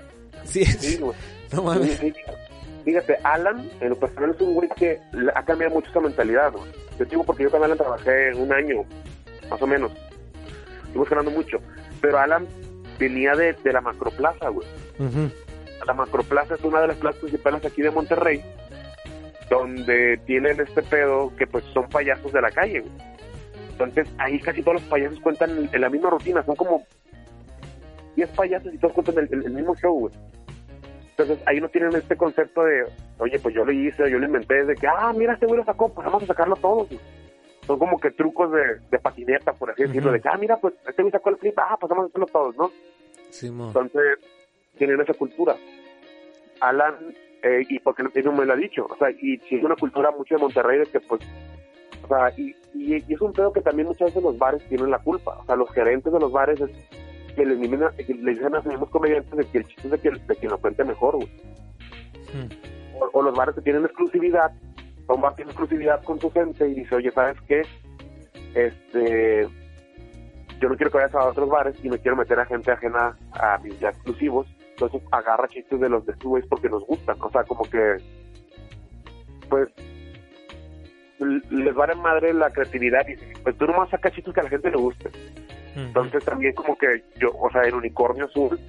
Sí, 0.46 0.64
no 1.52 1.62
mames. 1.62 2.00
Fíjate, 2.90 3.18
Alan, 3.22 3.70
en 3.82 3.90
lo 3.90 3.96
personal 4.00 4.32
es 4.32 4.42
un 4.42 4.56
güey 4.56 4.68
que 4.70 5.00
ha 5.36 5.44
cambiado 5.44 5.76
mucho 5.76 5.92
esa 5.92 6.00
mentalidad, 6.00 6.52
¿no? 6.52 6.66
Yo 6.98 7.06
digo 7.06 7.24
porque 7.24 7.44
yo 7.44 7.52
con 7.52 7.64
Alan 7.64 7.78
trabajé 7.78 8.34
un 8.34 8.52
año, 8.52 8.84
más 9.48 9.62
o 9.62 9.68
menos. 9.68 9.92
Estuve 10.88 11.06
ganando 11.08 11.30
mucho. 11.30 11.60
Pero 12.02 12.18
Alan 12.18 12.48
venía 12.98 13.36
de, 13.36 13.54
de 13.54 13.74
la 13.74 13.82
macroplaza, 13.82 14.50
güey. 14.50 14.68
La 15.86 15.94
macroplaza 15.94 16.56
es 16.56 16.64
una 16.64 16.82
de 16.82 16.88
las 16.88 16.98
plazas 16.98 17.20
principales 17.22 17.64
aquí 17.64 17.84
de 17.84 17.92
Monterrey, 17.92 18.44
donde 19.52 20.18
tienen 20.26 20.60
este 20.60 20.82
pedo 20.82 21.32
que 21.38 21.46
pues 21.46 21.64
son 21.66 21.88
payasos 21.90 22.34
de 22.34 22.42
la 22.42 22.50
calle, 22.50 22.80
güey. 22.80 22.94
Entonces 23.70 24.08
ahí 24.18 24.40
casi 24.40 24.64
todos 24.64 24.82
los 24.82 24.90
payasos 24.90 25.20
cuentan 25.20 25.70
en 25.72 25.80
la 25.80 25.90
misma 25.92 26.10
rutina, 26.10 26.44
son 26.44 26.56
como 26.56 26.88
10 28.16 28.30
payasos 28.32 28.74
y 28.74 28.80
todos 28.80 28.96
cuentan 28.96 29.20
el, 29.20 29.46
el 29.46 29.52
mismo 29.52 29.76
show, 29.76 29.94
güey. 29.94 30.14
Entonces 31.20 31.46
ahí 31.48 31.60
no 31.60 31.68
tienen 31.68 31.94
este 31.96 32.16
concepto 32.16 32.64
de, 32.64 32.86
oye, 33.18 33.38
pues 33.40 33.54
yo 33.54 33.66
lo 33.66 33.74
hice, 33.74 34.10
yo 34.10 34.20
lo 34.20 34.26
inventé, 34.26 34.64
de 34.64 34.74
que, 34.76 34.88
ah, 34.88 35.12
mira, 35.14 35.34
este 35.34 35.48
güey 35.48 35.58
lo 35.58 35.66
sacó, 35.66 35.94
pues 35.94 36.06
vamos 36.06 36.24
a 36.24 36.28
sacarlo 36.28 36.56
todos. 36.56 36.88
Son 37.68 37.78
como 37.78 38.00
que 38.00 38.12
trucos 38.12 38.50
de, 38.54 38.80
de 38.90 39.00
patineta, 39.00 39.52
por 39.52 39.70
así 39.70 39.84
decirlo, 39.84 40.14
de 40.14 40.22
que, 40.22 40.30
ah, 40.30 40.38
mira, 40.40 40.56
pues 40.56 40.76
este 40.88 41.02
güey 41.02 41.12
sacó 41.12 41.32
el 41.32 41.36
flip, 41.36 41.60
ah, 41.60 41.76
pues 41.78 41.90
vamos 41.90 42.06
a 42.06 42.08
hacerlo 42.08 42.26
todos, 42.28 42.56
¿no? 42.56 42.72
Sí, 43.32 43.48
Entonces 43.48 44.18
tienen 44.78 45.02
esa 45.02 45.14
cultura. 45.14 45.58
Alan, 46.62 46.96
eh, 47.44 47.66
y 47.68 47.80
porque 47.80 48.04
no 48.04 48.32
me 48.32 48.46
lo 48.46 48.54
ha 48.54 48.56
dicho, 48.56 48.88
o 48.90 48.96
sea, 48.96 49.12
y 49.12 49.40
si 49.50 49.56
es 49.58 49.64
una 49.64 49.76
cultura 49.76 50.12
mucho 50.12 50.36
de 50.36 50.42
Monterrey 50.42 50.80
de 50.80 50.86
que, 50.86 51.02
pues, 51.02 51.20
o 52.02 52.08
sea, 52.08 52.32
y, 52.38 52.56
y, 52.74 52.96
y 52.96 53.14
es 53.14 53.20
un 53.20 53.34
pedo 53.34 53.52
que 53.52 53.60
también 53.60 53.90
muchas 53.90 54.08
veces 54.08 54.24
los 54.24 54.38
bares 54.38 54.64
tienen 54.70 54.90
la 54.90 55.00
culpa, 55.00 55.38
o 55.38 55.46
sea, 55.46 55.58
los 55.58 55.70
gerentes 55.72 56.14
de 56.14 56.20
los 56.20 56.32
bares 56.32 56.62
es 56.62 56.72
que 57.40 57.46
le, 57.46 57.56
le 57.56 58.32
dicen 58.32 58.54
a 58.54 58.58
los 58.58 58.66
mismos 58.66 58.90
comediantes 58.90 59.32
de 59.32 59.46
que 59.46 59.60
el 59.60 59.68
chiste 59.68 59.84
es 59.86 59.92
de 59.92 60.00
que, 60.00 60.12
de 60.12 60.36
que 60.36 60.48
lo 60.48 60.58
cuente 60.58 60.84
mejor, 60.84 61.18
hmm. 61.18 62.50
o, 63.14 63.22
los 63.22 63.34
bares 63.34 63.56
que 63.56 63.62
tienen 63.62 63.86
exclusividad, 63.86 64.52
son 65.08 65.22
bar 65.22 65.36
tiene 65.36 65.52
exclusividad 65.52 66.04
con 66.04 66.20
su 66.20 66.30
gente 66.32 66.68
y 66.68 66.74
dice, 66.74 66.96
oye, 66.96 67.12
¿sabes 67.12 67.38
qué? 67.48 67.62
Este, 68.54 69.48
yo 70.60 70.70
no 70.70 70.76
quiero 70.76 70.92
que 70.92 70.98
vayas 70.98 71.16
a 71.16 71.30
otros 71.30 71.50
bares 71.50 71.76
y 71.82 71.90
me 71.90 71.98
quiero 72.00 72.18
meter 72.18 72.40
a 72.40 72.46
gente 72.46 72.72
ajena 72.72 73.18
a 73.32 73.58
mis 73.64 73.80
ya 73.80 73.90
exclusivos, 73.90 74.48
entonces 74.72 75.02
agarra 75.12 75.48
chistes 75.48 75.80
de 75.80 75.90
los 75.90 76.06
de 76.06 76.14
su 76.18 76.40
porque 76.50 76.70
nos 76.70 76.86
gustan, 76.86 77.16
o 77.22 77.30
sea, 77.32 77.44
como 77.46 77.64
que, 77.64 77.98
pues, 79.50 79.70
les 81.20 81.78
va 81.78 81.86
a 81.86 81.96
madre 81.96 82.34
la 82.34 82.50
creatividad 82.50 83.06
y 83.08 83.16
pues 83.44 83.58
tú 83.58 83.66
nomás 83.66 83.90
sacas 83.90 84.14
chistes 84.14 84.34
que 84.34 84.40
a 84.42 84.44
la 84.44 84.50
gente 84.50 84.72
le 84.72 84.78
guste. 84.78 85.10
Entonces 85.76 86.24
también 86.26 86.54
como 86.54 86.78
que 86.78 87.04
yo, 87.20 87.30
o 87.40 87.50
sea, 87.52 87.64
en 87.64 87.76
Unicornio 87.76 88.26
Azul 88.26 88.60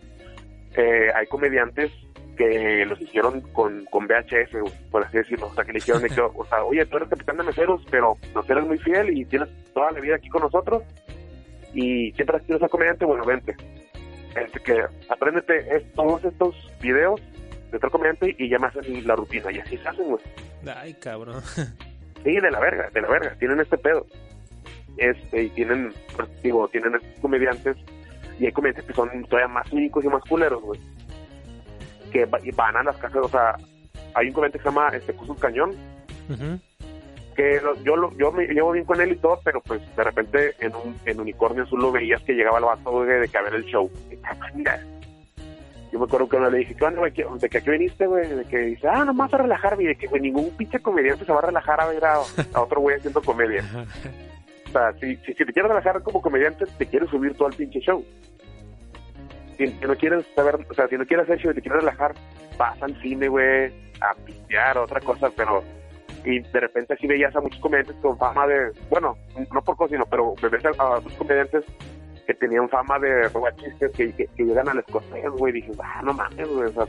eh, 0.76 1.08
hay 1.14 1.26
comediantes 1.26 1.90
que 2.36 2.84
los 2.86 3.00
hicieron 3.00 3.40
con, 3.52 3.84
con 3.86 4.06
VHS, 4.06 4.72
por 4.90 5.04
así 5.04 5.18
decirlo, 5.18 5.48
o 5.48 5.54
sea, 5.54 5.64
que 5.64 5.72
le 5.72 5.78
hicieron, 5.78 6.02
o 6.36 6.44
sea, 6.46 6.64
oye, 6.64 6.86
tú 6.86 6.96
eres 6.96 7.08
capitán 7.08 7.36
de 7.36 7.42
meseros, 7.42 7.82
pero 7.90 8.16
nos 8.34 8.48
eres 8.48 8.64
muy 8.64 8.78
fiel 8.78 9.16
y 9.16 9.24
tienes 9.24 9.48
toda 9.74 9.90
la 9.90 10.00
vida 10.00 10.16
aquí 10.16 10.28
con 10.28 10.42
nosotros 10.42 10.82
y 11.74 12.12
siempre 12.12 12.36
has 12.36 12.42
sido 12.44 12.56
esa 12.56 12.68
comediante, 12.68 13.04
bueno, 13.04 13.24
vente. 13.24 13.54
Este, 14.36 14.60
que 14.60 14.84
apréndete 15.08 15.76
es, 15.76 15.92
todos 15.92 16.24
estos 16.24 16.54
videos 16.80 17.20
de 17.70 17.76
otro 17.76 17.90
comediante 17.90 18.34
y 18.38 18.48
ya 18.48 18.58
me 18.58 18.68
hacen 18.68 19.06
la 19.06 19.16
rutina, 19.16 19.50
y 19.52 19.58
así 19.58 19.76
se 19.76 19.88
hacen, 19.88 20.06
güey. 20.06 20.22
Ay, 20.76 20.94
cabrón. 20.94 21.42
Sí, 22.22 22.38
de 22.38 22.50
la 22.50 22.60
verga, 22.60 22.90
de 22.92 23.00
la 23.00 23.08
verga, 23.08 23.34
tienen 23.38 23.60
este 23.60 23.78
pedo 23.78 24.06
este, 24.96 25.44
y 25.44 25.48
tienen, 25.50 25.92
pues, 26.16 26.28
digo, 26.42 26.68
tienen 26.68 26.92
comediantes, 27.20 27.76
y 28.38 28.46
hay 28.46 28.52
comediantes 28.52 28.84
que 28.84 28.94
son 28.94 29.24
todavía 29.24 29.48
más 29.48 29.68
cínicos 29.68 30.04
y 30.04 30.08
más 30.08 30.22
culeros, 30.24 30.62
güey, 30.62 30.80
que 32.12 32.26
van 32.26 32.76
a 32.76 32.82
las 32.82 32.96
casas, 32.96 33.22
o 33.22 33.28
sea, 33.28 33.56
hay 34.14 34.28
un 34.28 34.32
comediante 34.32 34.58
que 34.58 34.64
se 34.64 34.68
llama 34.70 34.88
este 34.88 35.12
Cusus 35.12 35.38
Cañón, 35.38 35.74
que 37.36 37.60
yo 37.84 37.96
lo, 37.96 38.16
yo 38.16 38.32
me 38.32 38.46
llevo 38.46 38.72
bien 38.72 38.84
con 38.84 39.00
él 39.00 39.12
y 39.12 39.16
todo, 39.16 39.40
pero 39.44 39.60
pues 39.60 39.80
de 39.96 40.04
repente 40.04 40.54
en 40.58 40.74
un 40.74 40.96
en 41.06 41.20
Unicornio 41.20 41.62
Azul 41.62 41.80
lo 41.80 41.92
veías 41.92 42.22
que 42.22 42.34
llegaba 42.34 42.58
el 42.58 42.64
vato 42.64 43.04
de, 43.04 43.28
que 43.28 43.38
a 43.38 43.42
ver 43.42 43.54
el 43.54 43.64
show. 43.64 43.90
Yo 45.92 45.98
me 45.98 46.04
acuerdo 46.04 46.28
que 46.28 46.36
uno 46.36 46.50
le 46.50 46.58
dije, 46.58 46.74
¿qué 46.76 46.84
onda, 46.84 47.00
güey? 47.00 47.12
¿De 47.12 47.48
que 47.48 47.58
aquí 47.58 47.70
viniste, 47.70 48.06
güey? 48.06 48.28
De 48.28 48.44
que 48.44 48.58
dice, 48.58 48.86
ah, 48.86 49.04
nomás 49.04 49.34
a 49.34 49.38
relajarme. 49.38 49.84
Y 49.84 49.86
de 49.88 49.96
que, 49.96 50.06
güey, 50.06 50.22
ningún 50.22 50.50
pinche 50.56 50.78
comediante 50.78 51.24
se 51.24 51.32
va 51.32 51.40
a 51.40 51.46
relajar 51.46 51.80
a 51.80 51.86
ver 51.86 52.04
a, 52.04 52.14
a 52.54 52.60
otro 52.60 52.80
güey 52.80 52.96
haciendo 52.96 53.20
comedia. 53.20 53.64
O 54.70 54.72
sea, 54.72 54.92
si, 55.00 55.16
si, 55.16 55.34
te 55.34 55.52
quieres 55.52 55.68
relajar 55.68 56.00
como 56.02 56.22
comediante, 56.22 56.64
te 56.78 56.86
quieres 56.86 57.10
subir 57.10 57.34
todo 57.34 57.48
al 57.48 57.54
pinche 57.54 57.80
show. 57.80 58.04
Si, 59.58 59.66
no 59.66 59.96
quieres 59.96 60.24
saber, 60.36 60.64
o 60.70 60.74
sea, 60.74 60.86
si 60.86 60.96
no 60.96 61.04
quieres 61.04 61.24
hacer 61.24 61.40
show 61.40 61.50
y 61.50 61.54
te 61.54 61.60
quieres 61.60 61.80
relajar, 61.80 62.14
vas 62.56 62.80
al 62.80 62.94
cine, 63.02 63.26
güey, 63.26 63.72
a 64.00 64.14
pistear, 64.24 64.78
otra 64.78 65.00
cosa, 65.00 65.28
pero 65.36 65.64
y 66.24 66.38
de 66.38 66.60
repente 66.60 66.94
así 66.94 67.06
veías 67.06 67.34
a 67.34 67.40
muchos 67.40 67.60
comediantes 67.60 67.96
con 67.96 68.16
fama 68.16 68.46
de, 68.46 68.70
bueno, 68.90 69.16
no 69.52 69.62
por 69.62 69.76
cosas, 69.76 69.92
sino, 69.92 70.06
pero 70.06 70.34
ves 70.36 70.64
a, 70.64 70.96
a 70.96 71.00
muchos 71.00 71.18
comediantes 71.18 71.64
que 72.26 72.34
tenían 72.34 72.68
fama 72.68 72.98
de 73.00 73.28
robar 73.28 73.56
chistes 73.56 73.90
que, 73.92 74.12
que, 74.12 74.28
llegan 74.36 74.68
a 74.68 74.74
las 74.74 74.84
cosas, 74.84 75.10
güey, 75.36 75.52
y 75.56 75.62
dices, 75.62 75.76
ah, 75.82 76.00
no 76.04 76.12
mames, 76.12 76.48
güey, 76.48 76.68
o 76.68 76.72
sea, 76.72 76.86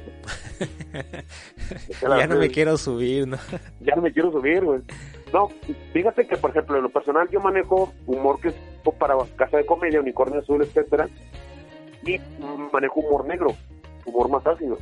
ya 2.19 2.27
no 2.27 2.36
me 2.36 2.49
quiero 2.49 2.77
subir, 2.77 3.27
¿no? 3.27 3.38
ya 3.79 3.95
no 3.95 4.03
me 4.03 4.11
quiero 4.11 4.32
subir, 4.32 4.63
güey. 4.63 4.82
No, 5.34 5.49
fíjate 5.93 6.27
que, 6.27 6.38
por 6.38 6.49
ejemplo, 6.49 6.77
en 6.77 6.84
lo 6.84 6.89
personal 6.89 7.29
yo 7.29 7.39
manejo 7.39 7.93
humor 8.05 8.39
que 8.41 8.49
es 8.49 8.55
para 8.99 9.15
casa 9.36 9.57
de 9.57 9.65
comedia, 9.65 10.01
unicornio 10.01 10.39
azul, 10.39 10.61
etcétera, 10.61 11.07
y 12.05 12.19
manejo 12.73 12.99
humor 12.99 13.25
negro, 13.25 13.55
humor 14.05 14.29
más 14.29 14.45
ácido. 14.45 14.77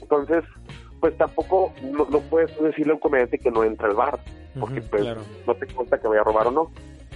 Entonces, 0.00 0.44
pues 1.00 1.16
tampoco 1.16 1.72
no, 1.82 2.06
puedes 2.30 2.56
decirle 2.60 2.92
a 2.92 2.94
un 2.94 3.00
comediante 3.00 3.38
que 3.38 3.50
no 3.50 3.64
entra 3.64 3.88
al 3.88 3.94
bar, 3.94 4.18
porque 4.58 4.80
pues 4.80 5.04
no 5.46 5.54
te 5.54 5.66
cuenta 5.66 5.98
que 5.98 6.08
vaya 6.08 6.20
a 6.20 6.24
robar 6.24 6.46
o 6.48 6.50
no. 6.50 6.70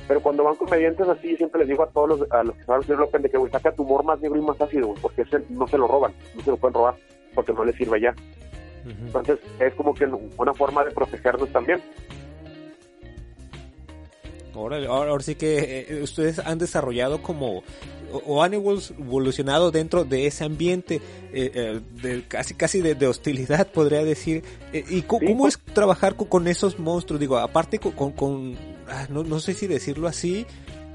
Pero 0.09 0.21
cuando 0.21 0.43
van 0.43 0.57
comediantes 0.57 1.09
así, 1.09 1.37
siempre 1.37 1.61
les 1.61 1.69
digo 1.69 1.85
a 1.85 1.91
todos 1.91 2.09
los, 2.09 2.33
a 2.33 2.43
los 2.43 2.57
que 2.57 2.65
saben 2.65 2.99
lo 2.99 3.07
de 3.07 3.31
que, 3.31 3.39
güey, 3.39 3.53
saca 3.53 3.71
tu 3.71 3.85
humor 3.85 4.05
más 4.05 4.21
negro 4.21 4.39
y 4.39 4.43
más 4.43 4.61
ácido, 4.61 4.93
porque 5.01 5.23
ese 5.23 5.45
no 5.51 5.69
se 5.69 5.79
lo 5.79 5.87
roban, 5.87 6.13
no 6.35 6.43
se 6.43 6.51
lo 6.51 6.57
pueden 6.57 6.75
robar, 6.75 6.97
porque 7.33 7.53
no 7.53 7.65
les 7.65 7.77
sirve 7.77 8.01
ya. 8.01 8.15
Entonces, 8.85 9.39
es 9.61 9.73
como 9.75 9.95
que 9.95 10.07
una 10.37 10.55
forma 10.55 10.83
de 10.85 10.91
protegernos 10.91 11.49
también. 11.51 11.81
Ahora, 14.61 14.87
ahora, 14.89 15.23
sí 15.23 15.35
que 15.35 15.87
eh, 15.89 16.03
ustedes 16.03 16.39
han 16.39 16.59
desarrollado 16.59 17.23
como 17.23 17.63
o, 18.13 18.43
han 18.43 18.55
evolucionado 18.55 19.71
dentro 19.71 20.05
de 20.05 20.27
ese 20.27 20.45
ambiente 20.45 20.97
eh, 21.33 21.51
eh, 21.55 21.81
de 22.03 22.25
casi 22.27 22.55
casi 22.55 22.81
de, 22.81 23.07
hostilidad 23.07 23.69
podría 23.69 24.05
decir. 24.05 24.43
Y 24.73 25.03
cómo 25.03 25.47
es 25.47 25.59
trabajar 25.59 26.17
con, 26.17 26.47
esos 26.49 26.79
monstruos 26.79 27.21
digo 27.21 27.39
aparte 27.39 27.79
con, 27.79 28.13
con, 28.13 28.57
ah, 28.89 29.07
no, 29.09 29.25
no, 29.25 29.41
sé 29.41 29.55
si 29.55 29.67
decirlo 29.67 30.09
así 30.09 30.47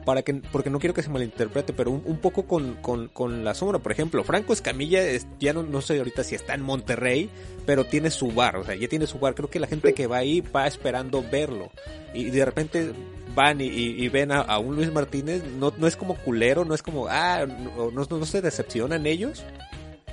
para 0.05 0.21
que, 0.21 0.35
porque 0.35 0.69
no 0.69 0.79
quiero 0.79 0.93
que 0.93 1.01
se 1.01 1.09
malinterprete, 1.09 1.73
pero 1.73 1.91
un, 1.91 2.17
poco 2.17 2.43
con, 2.43 2.75
con, 2.75 3.07
con, 3.07 3.43
la 3.43 3.55
sombra. 3.55 3.79
Por 3.79 3.91
ejemplo, 3.91 4.23
Franco 4.23 4.53
Escamilla, 4.53 5.01
ya 5.39 5.51
no, 5.51 5.63
no 5.63 5.81
sé 5.81 5.97
ahorita 5.97 6.23
si 6.23 6.35
está 6.35 6.53
en 6.53 6.61
Monterrey, 6.61 7.29
pero 7.65 7.85
tiene 7.85 8.11
su 8.11 8.31
bar, 8.31 8.57
o 8.57 8.63
sea, 8.63 8.75
ya 8.75 8.87
tiene 8.87 9.07
su 9.07 9.19
bar. 9.19 9.33
Creo 9.33 9.49
que 9.49 9.59
la 9.59 9.67
gente 9.67 9.93
que 9.93 10.07
va 10.07 10.17
ahí 10.17 10.41
va 10.41 10.67
esperando 10.67 11.23
verlo. 11.29 11.71
Y 12.13 12.29
de 12.29 12.45
repente 12.45 12.93
van 13.33 13.57
y, 13.59 14.07
ven 14.09 14.31
a, 14.31 14.57
un 14.59 14.75
Luis 14.75 14.93
Martínez, 14.93 15.43
no, 15.43 15.73
no 15.77 15.87
es 15.87 15.97
como 15.97 16.15
culero, 16.15 16.65
no 16.65 16.73
es 16.73 16.81
como, 16.81 17.07
ah, 17.09 17.45
no, 17.45 17.91
no, 17.91 18.25
se 18.25 18.41
decepcionan 18.41 19.05
ellos. 19.05 19.45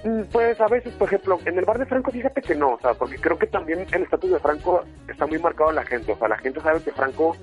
Mm, 0.04 0.22
pues 0.32 0.60
a 0.60 0.66
veces, 0.66 0.92
por 0.94 1.06
ejemplo, 1.06 1.38
en 1.44 1.56
el 1.56 1.64
bar 1.64 1.78
de 1.78 1.86
Franco, 1.86 2.10
fíjate 2.10 2.42
que 2.42 2.54
no, 2.56 2.74
o 2.74 2.80
sea, 2.80 2.94
porque 2.94 3.16
creo 3.16 3.38
que 3.38 3.46
también 3.46 3.86
el 3.92 4.02
estatus 4.02 4.32
de 4.32 4.40
Franco 4.40 4.82
está 5.06 5.26
muy 5.26 5.38
marcado 5.38 5.70
en 5.70 5.76
la 5.76 5.84
gente, 5.84 6.12
o 6.12 6.18
sea, 6.18 6.28
la 6.28 6.38
gente 6.38 6.60
sabe 6.60 6.82
que 6.82 6.90
Franco 6.90 7.36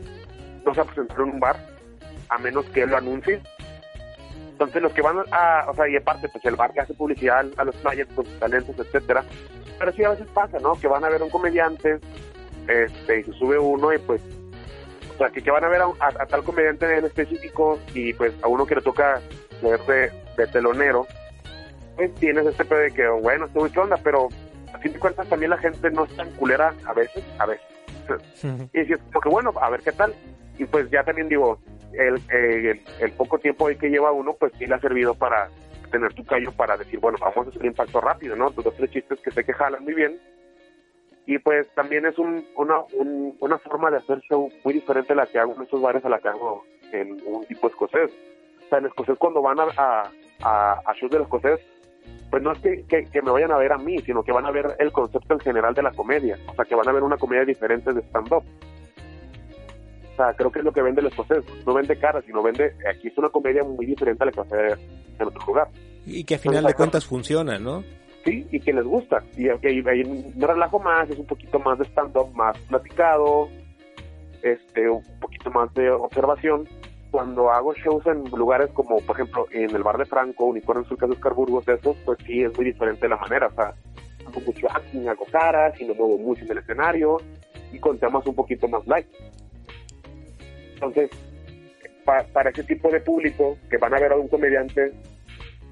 no 0.66 0.74
se 0.74 0.82
va 0.82 0.84
a 0.84 0.88
presentar 0.88 1.18
en 1.22 1.24
un 1.24 1.40
bar, 1.40 1.79
a 2.30 2.38
menos 2.38 2.66
que 2.66 2.84
él 2.84 2.90
lo 2.90 2.98
anuncie. 2.98 3.42
Entonces 4.52 4.82
los 4.82 4.94
que 4.94 5.02
van 5.02 5.18
a, 5.32 5.66
o 5.70 5.76
sea, 5.76 5.88
y 5.88 5.96
aparte, 5.96 6.28
pues 6.30 6.44
el 6.46 6.56
bar 6.56 6.74
que 6.74 6.82
hace 6.82 6.94
publicidad 6.94 7.46
a 7.58 7.64
los 7.64 7.76
players 7.78 8.12
con 8.14 8.26
sus 8.26 8.40
talentos, 8.40 8.78
etcétera. 8.78 9.24
Pero 9.78 9.92
sí 9.94 10.04
a 10.04 10.10
veces 10.10 10.28
pasa, 10.34 10.60
¿no? 10.60 10.74
Que 10.74 10.88
van 10.88 11.04
a 11.06 11.10
ver 11.10 11.22
a 11.22 11.26
un 11.26 11.30
comediante, 11.30 12.00
este, 12.68 13.20
y 13.20 13.24
se 13.24 13.34
sube 13.34 13.58
uno 13.58 13.94
y 13.94 13.98
pues 14.00 14.22
o 15.20 15.22
sea, 15.22 15.30
que, 15.32 15.52
van 15.52 15.66
a 15.66 15.68
ver 15.68 15.82
a, 15.82 16.26
tal 16.28 16.44
comediante 16.44 16.98
en 16.98 17.04
específico 17.04 17.78
y 17.94 18.14
pues 18.14 18.34
a 18.42 18.48
uno 18.48 18.66
que 18.66 18.76
le 18.76 18.82
toca 18.82 19.20
ver 19.62 19.82
de, 20.38 20.48
telonero, 20.48 21.06
pues 21.98 22.16
tienes 22.16 22.46
este 22.46 22.64
pedo 22.64 22.80
de 22.80 22.92
que, 22.92 23.06
bueno, 23.10 23.48
estoy 23.48 23.70
¿qué 23.70 23.82
onda? 23.82 23.98
Pero 24.02 24.30
a 24.74 24.78
fin 24.78 24.94
de 24.94 25.00
cuentas 25.00 25.28
también 25.28 25.50
la 25.50 25.58
gente 25.58 25.92
no 25.92 26.06
es 26.06 26.16
tan 26.16 26.32
culera 26.38 26.74
a 26.86 26.94
veces, 26.94 27.22
a 27.38 27.46
veces. 27.46 27.66
y 28.74 28.86
si 28.86 28.94
es 28.94 29.00
como 29.00 29.20
que, 29.20 29.30
bueno, 29.30 29.52
a 29.62 29.70
ver 29.70 29.82
qué 29.82 29.92
tal. 29.92 30.14
Y 30.58 30.64
pues 30.64 30.90
ya 30.90 31.04
también 31.04 31.28
digo, 31.28 31.60
el, 31.94 32.82
el, 33.00 33.12
poco 33.12 33.40
tiempo 33.40 33.68
que 33.68 33.90
lleva 33.90 34.12
uno, 34.12 34.34
pues 34.34 34.54
sí 34.58 34.66
le 34.66 34.76
ha 34.76 34.80
servido 34.80 35.16
para 35.16 35.50
tener 35.92 36.14
tu 36.14 36.24
callo 36.24 36.52
para 36.52 36.78
decir, 36.78 37.00
bueno, 37.00 37.18
vamos 37.20 37.48
a 37.48 37.50
hacer 37.50 37.66
impacto 37.66 38.00
rápido, 38.00 38.36
¿no? 38.36 38.52
Tus 38.52 38.64
dos, 38.64 38.76
tres 38.76 38.92
chistes 38.92 39.20
que 39.22 39.32
sé 39.32 39.44
que 39.44 39.54
muy 39.82 39.94
bien 39.94 40.20
y 41.30 41.38
pues 41.38 41.68
también 41.76 42.08
es 42.08 42.18
un, 42.18 42.44
una, 42.56 42.82
una 43.40 43.60
forma 43.60 43.92
de 43.92 43.98
hacer 43.98 44.20
show 44.22 44.50
muy 44.64 44.74
diferente 44.74 45.14
a 45.14 45.16
la 45.16 45.28
que 45.28 45.38
hago 45.38 45.54
en 45.56 45.62
estos 45.62 45.80
bares 45.80 46.04
a 46.04 46.10
la 46.10 46.18
que 46.18 46.28
hago 46.28 46.64
en 46.92 47.22
un 47.24 47.46
tipo 47.46 47.68
escocés. 47.68 48.12
O 48.66 48.68
sea, 48.68 48.80
en 48.80 48.88
escocés 48.88 49.16
cuando 49.20 49.40
van 49.40 49.60
a, 49.60 49.68
a, 49.78 50.82
a, 50.84 50.94
shows 50.96 51.12
del 51.12 51.22
escocés, 51.22 51.60
pues 52.32 52.42
no 52.42 52.52
es 52.52 52.58
que, 52.58 52.84
que, 53.06 53.22
me 53.22 53.30
vayan 53.30 53.52
a 53.52 53.58
ver 53.58 53.74
a 53.74 53.78
mí, 53.78 54.00
sino 54.00 54.24
que 54.24 54.32
van 54.32 54.48
a 54.48 54.52
ver 54.52 54.76
el 54.80 54.92
concepto 54.92 55.36
en 55.36 55.40
general 55.40 55.76
de 55.76 55.84
la 55.84 55.92
comedia. 55.92 56.36
O 56.48 56.56
sea, 56.56 56.66
que 56.66 56.74
van 56.74 56.90
a 56.90 56.94
ver 56.94 57.04
una 57.04 57.18
comedia 57.18 57.46
diferente 57.46 57.94
de 57.94 58.02
stand-up. 58.02 58.44
Sea, 60.20 60.34
creo 60.34 60.52
que 60.52 60.60
es 60.60 60.66
lo 60.66 60.74
que 60.74 60.82
vende 60.82 61.00
el 61.00 61.08
escocés. 61.08 61.46
No 61.66 61.74
vende 61.74 61.98
cara, 61.98 62.22
sino 62.24 62.44
vende... 62.44 62.74
Aquí 62.94 63.08
es 63.08 63.18
una 63.18 63.30
comedia 63.30 63.64
muy 63.64 63.86
diferente 63.86 64.24
a 64.24 64.26
la 64.26 64.32
que 64.34 64.42
hacer 64.42 64.78
en 65.18 65.26
otro 65.26 65.46
lugar. 65.48 65.70
Y 66.06 66.26
que 66.26 66.36
a 66.36 66.40
final 66.40 66.66
de 66.66 66.74
cuentas 66.74 67.06
funciona, 67.06 67.58
¿no? 67.58 67.84
sí, 68.26 68.48
y 68.52 68.60
que 68.60 68.74
les 68.74 68.86
gusta. 68.86 69.24
Y 69.38 69.50
okay, 69.50 69.82
me 69.82 70.48
relajo 70.48 70.80
más, 70.80 71.10
es 71.10 71.18
un 71.18 71.26
poquito 71.26 71.60
más 71.60 71.80
de 71.80 71.86
stand-up, 71.86 72.34
más 72.34 72.58
platicado, 72.70 73.50
este, 74.42 74.90
un 74.90 75.04
poquito 75.20 75.50
más 75.52 75.74
de 75.74 75.90
observación. 75.90 76.68
Cuando 77.12 77.50
hago 77.50 77.74
shows 77.74 78.06
en 78.06 78.24
lugares 78.38 78.70
como, 78.74 78.98
por 78.98 79.16
ejemplo, 79.16 79.48
en 79.52 79.76
el 79.76 79.84
bar 79.84 79.98
de 79.98 80.06
Franco, 80.06 80.46
Unicornio 80.46 80.86
Sur 80.86 81.00
de 81.00 81.14
Oscar 81.14 81.34
Burgos, 81.34 81.68
eso, 81.68 81.96
pues 82.06 82.20
sí 82.26 82.44
es 82.44 82.56
muy 82.56 82.66
diferente 82.66 83.08
la 83.08 83.18
manera. 83.18 83.48
O 83.48 83.52
sea, 83.56 83.74
hago 84.28 84.42
mucho 84.46 84.68
acting, 84.70 85.08
hago 85.08 85.26
caras 85.32 85.80
y 85.82 85.86
me 85.86 85.94
muevo 85.96 86.18
mucho 86.18 86.44
en 86.46 86.52
el 86.52 86.58
escenario 86.60 87.18
y 87.72 87.80
con 87.80 87.98
temas 87.98 88.26
un 88.28 88.36
poquito 88.36 88.68
más 88.68 88.86
light. 88.86 89.08
Entonces, 90.82 91.10
para 92.06 92.50
ese 92.50 92.64
tipo 92.64 92.90
de 92.90 93.02
público 93.02 93.58
que 93.70 93.78
van 93.78 93.94
a 93.94 94.00
ver 94.00 94.14
a 94.14 94.16
un 94.16 94.28
comediante 94.28 94.92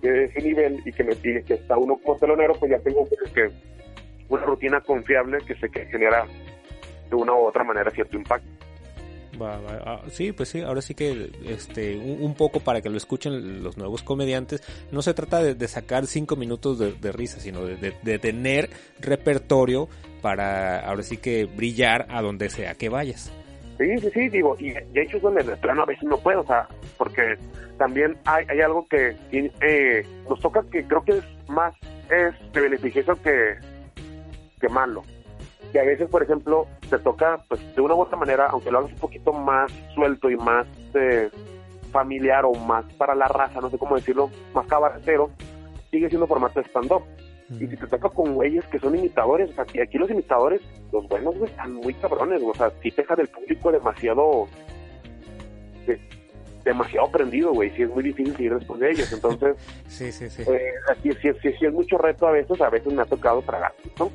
de 0.01 0.25
ese 0.25 0.41
nivel 0.41 0.81
y 0.85 0.91
que 0.91 1.03
me 1.03 1.15
pide 1.15 1.43
que 1.43 1.55
está 1.55 1.77
uno 1.77 1.97
como 1.97 2.17
telonero, 2.17 2.53
pues 2.53 2.71
ya 2.71 2.79
tengo 2.79 3.07
que 3.33 3.49
una 4.29 4.45
rutina 4.45 4.81
confiable 4.81 5.37
que 5.47 5.55
sé 5.55 5.69
que 5.69 5.85
genera 5.85 6.25
de 7.09 7.15
una 7.15 7.33
u 7.33 7.47
otra 7.47 7.63
manera 7.63 7.89
cierto 7.91 8.17
impacto. 8.17 8.49
Ah, 9.39 10.01
sí, 10.09 10.31
pues 10.31 10.49
sí, 10.49 10.61
ahora 10.61 10.81
sí 10.81 10.95
que 10.95 11.29
este 11.45 11.95
un, 11.95 12.33
poco 12.33 12.59
para 12.59 12.81
que 12.81 12.89
lo 12.89 12.97
escuchen 12.97 13.63
los 13.63 13.77
nuevos 13.77 14.01
comediantes, 14.01 14.63
no 14.91 15.01
se 15.01 15.13
trata 15.13 15.43
de, 15.43 15.67
sacar 15.67 16.07
cinco 16.07 16.35
minutos 16.35 16.79
de, 16.79 17.11
risa, 17.11 17.39
sino 17.39 17.63
de, 17.63 18.19
tener 18.19 18.69
repertorio 18.99 19.89
para 20.21 20.79
ahora 20.79 21.03
sí 21.03 21.17
que 21.17 21.45
brillar 21.45 22.07
a 22.09 22.21
donde 22.21 22.49
sea 22.49 22.73
que 22.75 22.89
vayas. 22.89 23.31
Sí, 23.77 23.97
sí, 23.99 24.09
sí, 24.11 24.29
digo, 24.29 24.55
y 24.57 24.71
de 24.71 25.01
hecho 25.01 25.19
donde 25.19 25.43
de 25.43 25.55
plano 25.57 25.83
a 25.83 25.85
veces 25.85 26.03
no 26.03 26.17
puedo, 26.17 26.41
o 26.41 26.45
sea, 26.45 26.67
porque 26.97 27.37
también 27.77 28.17
hay, 28.25 28.45
hay 28.49 28.61
algo 28.61 28.87
que 28.87 29.15
eh, 29.31 30.05
nos 30.27 30.39
toca 30.39 30.63
que 30.71 30.83
creo 30.85 31.03
que 31.03 31.17
es 31.17 31.23
más 31.47 31.75
este, 32.09 32.59
beneficioso 32.59 33.15
que, 33.21 33.55
que 34.59 34.69
malo. 34.69 35.03
Que 35.71 35.79
a 35.79 35.83
veces, 35.83 36.09
por 36.09 36.23
ejemplo, 36.23 36.65
te 36.89 36.97
toca, 36.97 37.37
pues 37.47 37.75
de 37.75 37.81
una 37.81 37.93
u 37.93 38.01
otra 38.01 38.17
manera, 38.17 38.47
aunque 38.47 38.71
lo 38.71 38.79
hagas 38.79 38.93
un 38.93 38.99
poquito 38.99 39.31
más 39.31 39.71
suelto 39.93 40.29
y 40.29 40.37
más 40.37 40.65
eh, 40.95 41.29
familiar 41.91 42.45
o 42.45 42.53
más 42.53 42.85
para 42.93 43.13
la 43.13 43.27
raza, 43.27 43.61
no 43.61 43.69
sé 43.69 43.77
cómo 43.77 43.95
decirlo, 43.95 44.31
más 44.53 44.65
cabaretero, 44.65 45.29
sigue 45.91 46.09
siendo 46.09 46.25
formato 46.25 46.61
de 46.61 46.67
stand-up. 46.67 47.03
Y 47.49 47.65
si 47.67 47.77
te 47.77 47.87
toca 47.87 48.09
con 48.09 48.35
güeyes 48.35 48.65
que 48.65 48.79
son 48.79 48.95
imitadores, 48.97 49.49
o 49.51 49.53
sea, 49.53 49.65
que 49.65 49.81
aquí 49.81 49.97
los 49.97 50.09
imitadores, 50.09 50.61
los 50.91 51.07
buenos, 51.07 51.37
güey, 51.37 51.49
están 51.49 51.73
muy 51.73 51.93
cabrones, 51.93 52.41
o 52.43 52.53
sea, 52.53 52.71
si 52.81 52.91
deja 52.91 53.15
del 53.15 53.27
público 53.27 53.71
demasiado 53.71 54.47
demasiado 56.65 57.09
prendido, 57.09 57.53
güey, 57.53 57.69
sí 57.71 57.83
es 57.83 57.89
muy 57.89 58.03
difícil 58.03 58.35
seguir 58.35 58.53
después 58.53 58.77
de 58.81 58.91
ellos, 58.91 59.11
entonces, 59.13 59.55
sí, 59.87 60.11
sí, 60.11 60.29
sí. 60.29 60.41
Eh, 60.41 60.73
así, 60.91 61.11
sí, 61.13 61.29
sí, 61.41 61.53
sí, 61.57 61.65
es 61.65 61.73
mucho 61.73 61.97
reto 61.97 62.27
a 62.27 62.31
veces, 62.31 62.59
a 62.59 62.69
veces 62.69 62.91
me 62.91 63.01
ha 63.01 63.05
tocado 63.05 63.41
tragar, 63.41 63.73
¿no? 63.97 64.11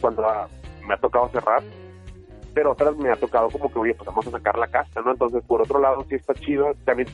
cuando 0.00 0.24
me 0.86 0.94
ha 0.94 0.96
tocado 0.96 1.28
cerrar, 1.28 1.62
pero 2.54 2.72
otras 2.72 2.96
me 2.96 3.10
ha 3.10 3.16
tocado 3.16 3.50
como 3.50 3.70
que, 3.70 3.78
oye, 3.78 3.94
pues 3.94 4.06
vamos 4.06 4.26
a 4.26 4.30
sacar 4.30 4.58
la 4.58 4.66
casta, 4.66 5.00
¿no? 5.02 5.12
Entonces, 5.12 5.44
por 5.46 5.62
otro 5.62 5.78
lado, 5.78 6.04
sí 6.08 6.16
está 6.16 6.34
chido, 6.34 6.72
también, 6.84 7.08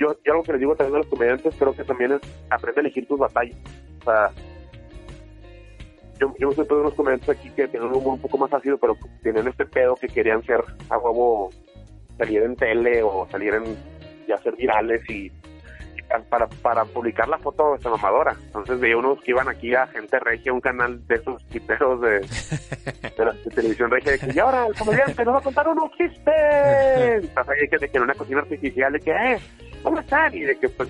yo, 0.00 0.16
yo 0.24 0.32
algo 0.32 0.42
que 0.42 0.52
les 0.52 0.60
digo 0.60 0.74
también 0.74 0.96
a 0.96 0.98
los 0.98 1.06
comediantes, 1.06 1.54
creo 1.56 1.74
que 1.74 1.84
también 1.84 2.12
es 2.12 2.20
aprende 2.48 2.80
a 2.80 2.82
elegir 2.82 3.06
tus 3.06 3.18
batallas, 3.18 3.56
o 4.00 4.04
sea, 4.04 4.30
yo, 6.18 6.34
yo 6.38 6.48
me 6.50 6.64
de 6.64 6.74
unos 6.74 6.94
comediantes 6.94 7.28
aquí 7.28 7.50
que 7.50 7.68
tienen 7.68 7.88
un 7.88 7.96
humor 7.96 8.14
un 8.14 8.20
poco 8.20 8.38
más 8.38 8.52
ácido, 8.52 8.76
pero 8.78 8.96
tienen 9.22 9.48
este 9.48 9.64
pedo 9.64 9.94
que 9.94 10.08
querían 10.08 10.42
ser 10.42 10.62
a 10.90 10.98
huevo 10.98 11.50
salir 12.18 12.42
en 12.42 12.56
tele 12.56 13.02
o 13.02 13.26
salir 13.30 13.54
en 13.54 13.64
ya 14.28 14.36
ser 14.38 14.54
virales 14.56 15.08
y, 15.08 15.32
para, 16.28 16.46
para 16.48 16.84
publicar 16.84 17.28
la 17.28 17.38
foto 17.38 17.74
esta 17.74 17.88
mamadora. 17.88 18.36
Entonces 18.46 18.80
veía 18.80 18.96
unos 18.96 19.20
que 19.22 19.30
iban 19.30 19.48
aquí 19.48 19.74
a 19.74 19.86
Gente 19.86 20.18
Regia, 20.18 20.52
un 20.52 20.60
canal 20.60 21.06
de 21.06 21.14
esos 21.14 21.42
tiperos 21.48 22.00
de, 22.00 22.20
de, 22.20 23.50
televisión 23.54 23.90
regia, 23.90 24.12
de 24.12 24.18
que 24.18 24.32
y 24.34 24.38
ahora 24.38 24.66
el 24.66 24.74
comediante 24.74 25.24
nos 25.24 25.34
va 25.34 25.38
a 25.38 25.42
contar 25.42 25.68
unos 25.68 25.90
chistes. 25.92 27.26
Pasa 27.34 27.52
que, 27.54 27.78
de 27.78 27.88
que 27.88 27.96
en 27.96 28.02
una 28.02 28.14
cocina 28.14 28.40
artificial, 28.40 28.92
de 28.92 29.00
que, 29.00 29.10
eh, 29.10 29.38
Y 30.32 30.40
de 30.40 30.56
que, 30.56 30.68
pues, 30.68 30.88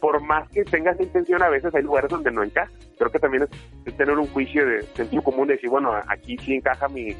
por 0.00 0.20
más 0.22 0.48
que 0.50 0.64
tengas 0.64 1.00
intención, 1.00 1.42
a 1.42 1.48
veces 1.48 1.74
hay 1.74 1.82
lugares 1.82 2.10
donde 2.10 2.30
no 2.30 2.42
encaja. 2.42 2.70
Creo 2.98 3.10
que 3.10 3.18
también 3.18 3.46
es, 3.84 3.96
tener 3.96 4.16
un 4.18 4.26
juicio 4.28 4.66
de 4.66 4.82
sentido 4.94 5.22
común 5.22 5.48
de 5.48 5.54
decir, 5.54 5.70
bueno, 5.70 5.92
aquí 6.08 6.36
sí 6.38 6.54
encaja 6.54 6.88
mi, 6.88 7.14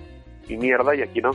mi 0.49 0.57
mierda 0.57 0.95
y 0.95 1.03
aquí 1.03 1.21
no. 1.21 1.31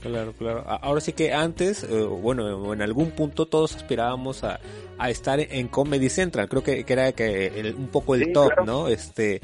Claro, 0.00 0.32
claro. 0.34 0.64
Ahora 0.66 1.00
sí 1.00 1.12
que 1.12 1.32
antes, 1.32 1.82
eh, 1.84 2.02
bueno, 2.02 2.74
en 2.74 2.82
algún 2.82 3.10
punto 3.10 3.46
todos 3.46 3.74
aspirábamos 3.74 4.44
a, 4.44 4.60
estar 5.08 5.40
en 5.40 5.68
Comedy 5.68 6.08
Central. 6.10 6.48
Creo 6.48 6.62
que, 6.62 6.84
era 6.86 7.12
que 7.12 7.74
un 7.76 7.88
poco 7.88 8.14
el 8.14 8.32
top, 8.32 8.52
¿no? 8.66 8.88
Este, 8.88 9.40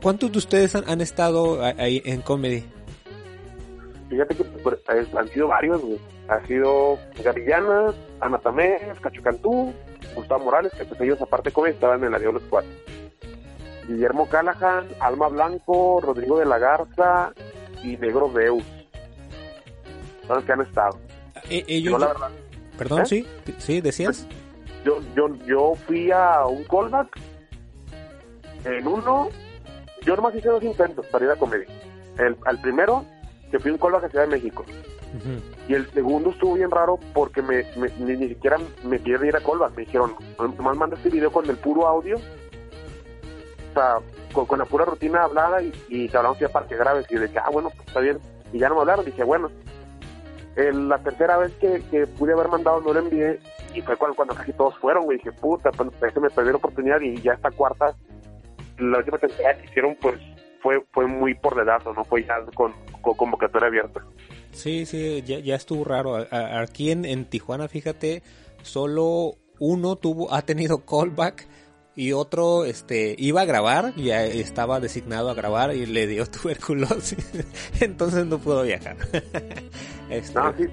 ¿cuántos 0.00 0.32
de 0.32 0.38
ustedes 0.38 0.74
han, 0.74 1.00
estado 1.00 1.62
ahí 1.62 2.02
en 2.04 2.22
Comedy? 2.22 2.64
Fíjate 4.12 4.34
que 4.34 4.44
pues, 4.44 4.76
han 5.16 5.28
sido 5.28 5.48
varios, 5.48 5.80
Ha 6.28 6.46
sido 6.46 6.98
Gavillana, 7.24 7.94
Ana 8.20 8.36
Tamés, 8.36 9.00
Cacho 9.00 9.22
Cantú, 9.22 9.72
Gustavo 10.14 10.44
Morales, 10.44 10.70
que 10.74 10.84
pues 10.84 11.00
ellos 11.00 11.18
aparte 11.22 11.48
de 11.48 11.54
Comedy 11.54 11.72
estaban 11.72 12.04
en 12.04 12.12
la 12.12 12.18
de 12.18 12.30
los 12.30 12.42
cuatro. 12.42 12.70
Guillermo 13.88 14.28
Callahan, 14.28 14.86
Alma 15.00 15.28
Blanco, 15.28 16.02
Rodrigo 16.02 16.38
de 16.38 16.44
la 16.44 16.58
Garza 16.58 17.32
y 17.82 17.96
Negro 17.96 18.28
Deus 18.28 18.62
son 20.26 20.36
los 20.36 20.44
que 20.44 20.52
han 20.52 20.60
estado. 20.60 20.98
Eh, 21.48 21.64
ellos, 21.66 21.98
la 21.98 22.08
verdad, 22.08 22.30
perdón, 22.76 23.00
¿Eh? 23.00 23.06
sí, 23.06 23.26
sí, 23.56 23.80
decías. 23.80 24.26
Yo, 24.84 25.00
yo, 25.16 25.34
yo 25.46 25.72
fui 25.86 26.10
a 26.10 26.44
un 26.44 26.64
callback. 26.64 27.18
En 28.66 28.86
uno, 28.86 29.30
yo 30.02 30.16
nomás 30.16 30.34
hice 30.34 30.50
dos 30.50 30.62
intentos 30.62 31.06
para 31.06 31.24
ir 31.24 31.30
a 31.30 31.36
comedia. 31.36 31.66
El, 32.18 32.36
al 32.44 32.60
primero, 32.60 33.06
que 33.52 33.60
fui 33.60 33.70
a 33.70 33.74
un 33.74 33.78
callback 33.78 34.04
a 34.04 34.08
Ciudad 34.08 34.24
de 34.24 34.30
México. 34.30 34.64
Y 35.68 35.74
el 35.74 35.86
segundo 35.90 36.30
estuvo 36.30 36.54
bien 36.54 36.70
raro 36.70 36.98
porque 37.12 37.42
me, 37.42 37.64
ni, 37.98 38.28
siquiera 38.28 38.56
me 38.82 38.98
pidieron 38.98 39.26
ir 39.26 39.36
a 39.36 39.40
callback. 39.40 39.76
Me 39.76 39.84
dijeron, 39.84 40.14
nomás 40.38 40.76
manda 40.76 40.96
este 40.96 41.10
video 41.10 41.30
con 41.30 41.48
el 41.48 41.56
puro 41.56 41.86
audio. 41.86 42.16
O 42.16 43.74
sea, 43.74 43.98
con, 44.32 44.58
la 44.58 44.64
pura 44.64 44.86
rutina 44.86 45.24
hablada 45.24 45.62
y, 45.62 45.70
y 45.88 46.08
te 46.08 46.16
hablamos 46.16 46.38
ya 46.38 46.48
partes 46.48 46.78
graves. 46.78 47.06
Y 47.10 47.16
que, 47.28 47.38
ah, 47.38 47.50
bueno, 47.52 47.68
pues 47.76 47.86
está 47.86 48.00
bien. 48.00 48.18
Y 48.54 48.58
ya 48.58 48.70
no 48.70 48.76
me 48.76 48.80
hablaron. 48.80 49.04
Dije, 49.04 49.22
bueno, 49.22 49.50
la 50.56 50.98
tercera 50.98 51.36
vez 51.36 51.52
que, 51.60 51.82
que, 51.90 52.06
pude 52.06 52.32
haber 52.32 52.48
mandado 52.48 52.80
no 52.80 52.94
lo 52.94 53.00
envié 53.00 53.38
y 53.74 53.82
fue 53.82 53.96
cuando, 53.96 54.16
cuando 54.16 54.34
casi 54.34 54.54
todos 54.54 54.78
fueron, 54.78 55.04
güey. 55.04 55.18
Dije, 55.18 55.32
puta, 55.32 55.70
pues 55.72 55.90
me 56.00 56.30
perdió 56.30 56.52
la 56.52 56.58
oportunidad 56.58 57.00
y 57.02 57.20
ya 57.20 57.34
esta 57.34 57.50
cuarta, 57.50 57.94
la 58.78 58.98
última 58.98 59.18
temporada 59.18 59.58
que 59.58 59.66
hicieron, 59.66 59.94
pues 60.00 60.16
fue 60.62 60.84
fue 60.92 61.06
muy 61.06 61.34
por 61.34 61.56
dedazo, 61.56 61.92
no 61.92 62.04
fue 62.04 62.24
ya 62.24 62.36
con, 62.54 62.72
con 63.00 63.14
convocatoria 63.14 63.68
abierta. 63.68 64.00
Sí, 64.52 64.86
sí, 64.86 65.22
ya, 65.22 65.38
ya 65.38 65.56
estuvo 65.56 65.84
raro. 65.84 66.26
Aquí 66.30 66.90
en, 66.90 67.04
en 67.04 67.24
Tijuana, 67.24 67.68
fíjate, 67.68 68.22
solo 68.62 69.34
uno 69.58 69.96
tuvo, 69.96 70.32
ha 70.32 70.42
tenido 70.42 70.84
callback 70.84 71.46
y 71.94 72.12
otro 72.12 72.64
este 72.64 73.14
iba 73.18 73.42
a 73.42 73.44
grabar, 73.44 73.94
ya 73.96 74.24
estaba 74.24 74.80
designado 74.80 75.30
a 75.30 75.34
grabar 75.34 75.74
y 75.74 75.86
le 75.86 76.06
dio 76.06 76.26
tuberculosis, 76.30 77.44
entonces 77.80 78.26
no 78.26 78.38
pudo 78.38 78.62
viajar. 78.62 78.96
este... 80.10 80.34
No, 80.34 80.52
sí, 80.56 80.64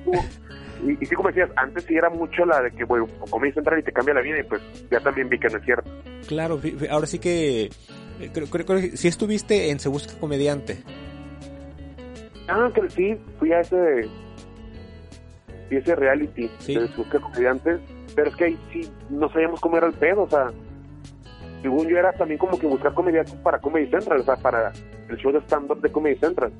y, 0.85 1.03
y, 1.03 1.05
sí, 1.05 1.13
como 1.15 1.27
decías, 1.27 1.49
antes 1.57 1.83
sí 1.83 1.95
era 1.95 2.09
mucho 2.09 2.45
la 2.45 2.61
de 2.61 2.71
que, 2.71 2.85
bueno, 2.85 3.05
comienza 3.29 3.59
a 3.59 3.61
entrar 3.61 3.79
y 3.79 3.83
te 3.83 3.91
cambia 3.91 4.13
la 4.13 4.21
vida 4.21 4.39
y 4.39 4.43
pues 4.43 4.61
ya 4.89 5.01
también 5.01 5.27
vi 5.27 5.37
que 5.37 5.49
no 5.49 5.57
es 5.57 5.65
cierto. 5.65 5.91
Claro, 6.27 6.61
ahora 6.89 7.05
sí 7.05 7.19
que, 7.19 7.69
eh, 8.19 8.29
creo, 8.33 8.47
creo, 8.47 8.65
que 8.65 8.97
si 8.97 9.07
estuviste 9.07 9.69
en 9.69 9.79
Se 9.79 9.89
Busca 9.89 10.13
Comediante. 10.19 10.83
Ah, 12.47 12.69
que 12.73 12.89
sí, 12.89 13.17
fui 13.37 13.53
a 13.53 13.61
ese, 13.61 14.07
ese 15.69 15.95
reality 15.95 16.49
¿Sí? 16.59 16.75
de 16.75 16.87
Se 16.87 16.95
Busca 16.95 17.19
Comediante, 17.19 17.79
pero 18.15 18.29
es 18.29 18.35
que 18.35 18.45
ahí 18.45 18.59
sí 18.71 18.89
no 19.09 19.31
sabíamos 19.31 19.59
cómo 19.61 19.77
era 19.77 19.87
el 19.87 19.93
pedo, 19.93 20.23
o 20.23 20.29
sea 20.29 20.51
según 21.61 21.87
yo 21.87 21.97
era 21.97 22.13
también 22.13 22.37
como 22.37 22.57
que 22.57 22.67
buscar 22.67 22.93
comediantes 22.93 23.35
para 23.35 23.59
Comedy 23.59 23.89
Central, 23.89 24.21
o 24.21 24.23
sea, 24.23 24.35
para 24.37 24.71
el 25.09 25.17
show 25.17 25.31
de 25.31 25.39
stand-up 25.39 25.81
de 25.81 25.91
Comedy 25.91 26.15
Central. 26.17 26.51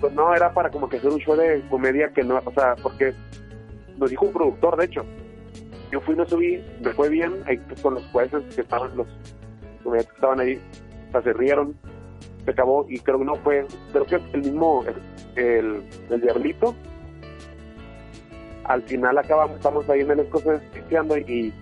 Pues 0.00 0.12
no, 0.14 0.34
era 0.34 0.52
para 0.52 0.70
como 0.70 0.88
que 0.88 0.96
hacer 0.96 1.10
un 1.10 1.18
show 1.18 1.36
de 1.36 1.62
comedia 1.68 2.08
que 2.10 2.22
no, 2.22 2.40
o 2.44 2.52
sea, 2.52 2.74
porque 2.82 3.12
nos 3.98 4.10
dijo 4.10 4.26
un 4.26 4.32
productor, 4.32 4.76
de 4.76 4.86
hecho. 4.86 5.04
Yo 5.92 6.00
fui, 6.00 6.16
no 6.16 6.26
subí, 6.26 6.64
me 6.82 6.92
fue 6.92 7.08
bien, 7.08 7.32
ahí 7.46 7.58
pues, 7.68 7.80
con 7.80 7.94
los 7.94 8.04
jueces 8.06 8.42
que 8.54 8.62
estaban, 8.62 8.96
los 8.96 9.06
que 9.92 9.98
estaban 9.98 10.40
ahí, 10.40 10.60
o 11.08 11.12
sea, 11.12 11.22
se 11.22 11.32
rieron, 11.32 11.74
se 12.44 12.50
acabó, 12.50 12.86
y 12.88 12.98
creo 12.98 13.18
que 13.18 13.24
no 13.24 13.36
fue, 13.36 13.66
creo 13.92 14.06
que 14.06 14.20
el 14.32 14.42
mismo, 14.42 14.84
el, 15.36 15.82
el, 16.10 16.20
Diablito, 16.20 16.74
al 18.64 18.82
final 18.82 19.18
acabamos, 19.18 19.56
estamos 19.56 19.88
ahí 19.88 20.00
en 20.00 20.10
el 20.10 20.20
escocés 20.20 20.60
y 21.26 21.52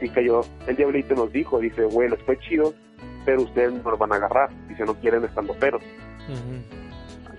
y 0.00 0.08
cayó 0.10 0.42
el 0.66 0.76
diablito 0.76 1.14
nos 1.14 1.32
dijo, 1.32 1.58
dice, 1.58 1.84
bueno, 1.86 2.16
fue 2.24 2.38
chido, 2.38 2.74
pero 3.24 3.42
ustedes 3.42 3.72
no 3.72 3.90
nos 3.90 3.98
van 3.98 4.12
a 4.12 4.16
agarrar, 4.16 4.50
dice, 4.68 4.84
no 4.84 4.94
quieren 4.94 5.24
estando 5.24 5.54
peros. 5.54 5.82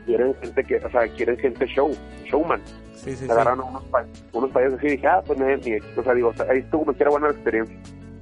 Quieren 0.05 0.35
gente 0.41 0.63
que, 0.63 0.77
o 0.77 0.89
sea, 0.89 1.07
quieren 1.07 1.37
gente 1.37 1.65
show, 1.67 1.95
showman. 2.25 2.61
Sí, 2.95 3.15
sí, 3.15 3.29
agarraron 3.29 3.61
unos, 3.61 3.83
unos 4.33 4.51
payasos 4.51 4.83
y 4.83 4.87
dije, 4.89 5.07
ah, 5.07 5.21
pues 5.25 5.39
ni 5.39 5.75
o 5.75 6.03
sea, 6.03 6.13
digo, 6.13 6.33
ahí 6.49 6.59
estuvo 6.59 6.85
me 6.85 6.93
quiera 6.93 7.11
buena 7.11 7.29
experiencia. 7.29 7.77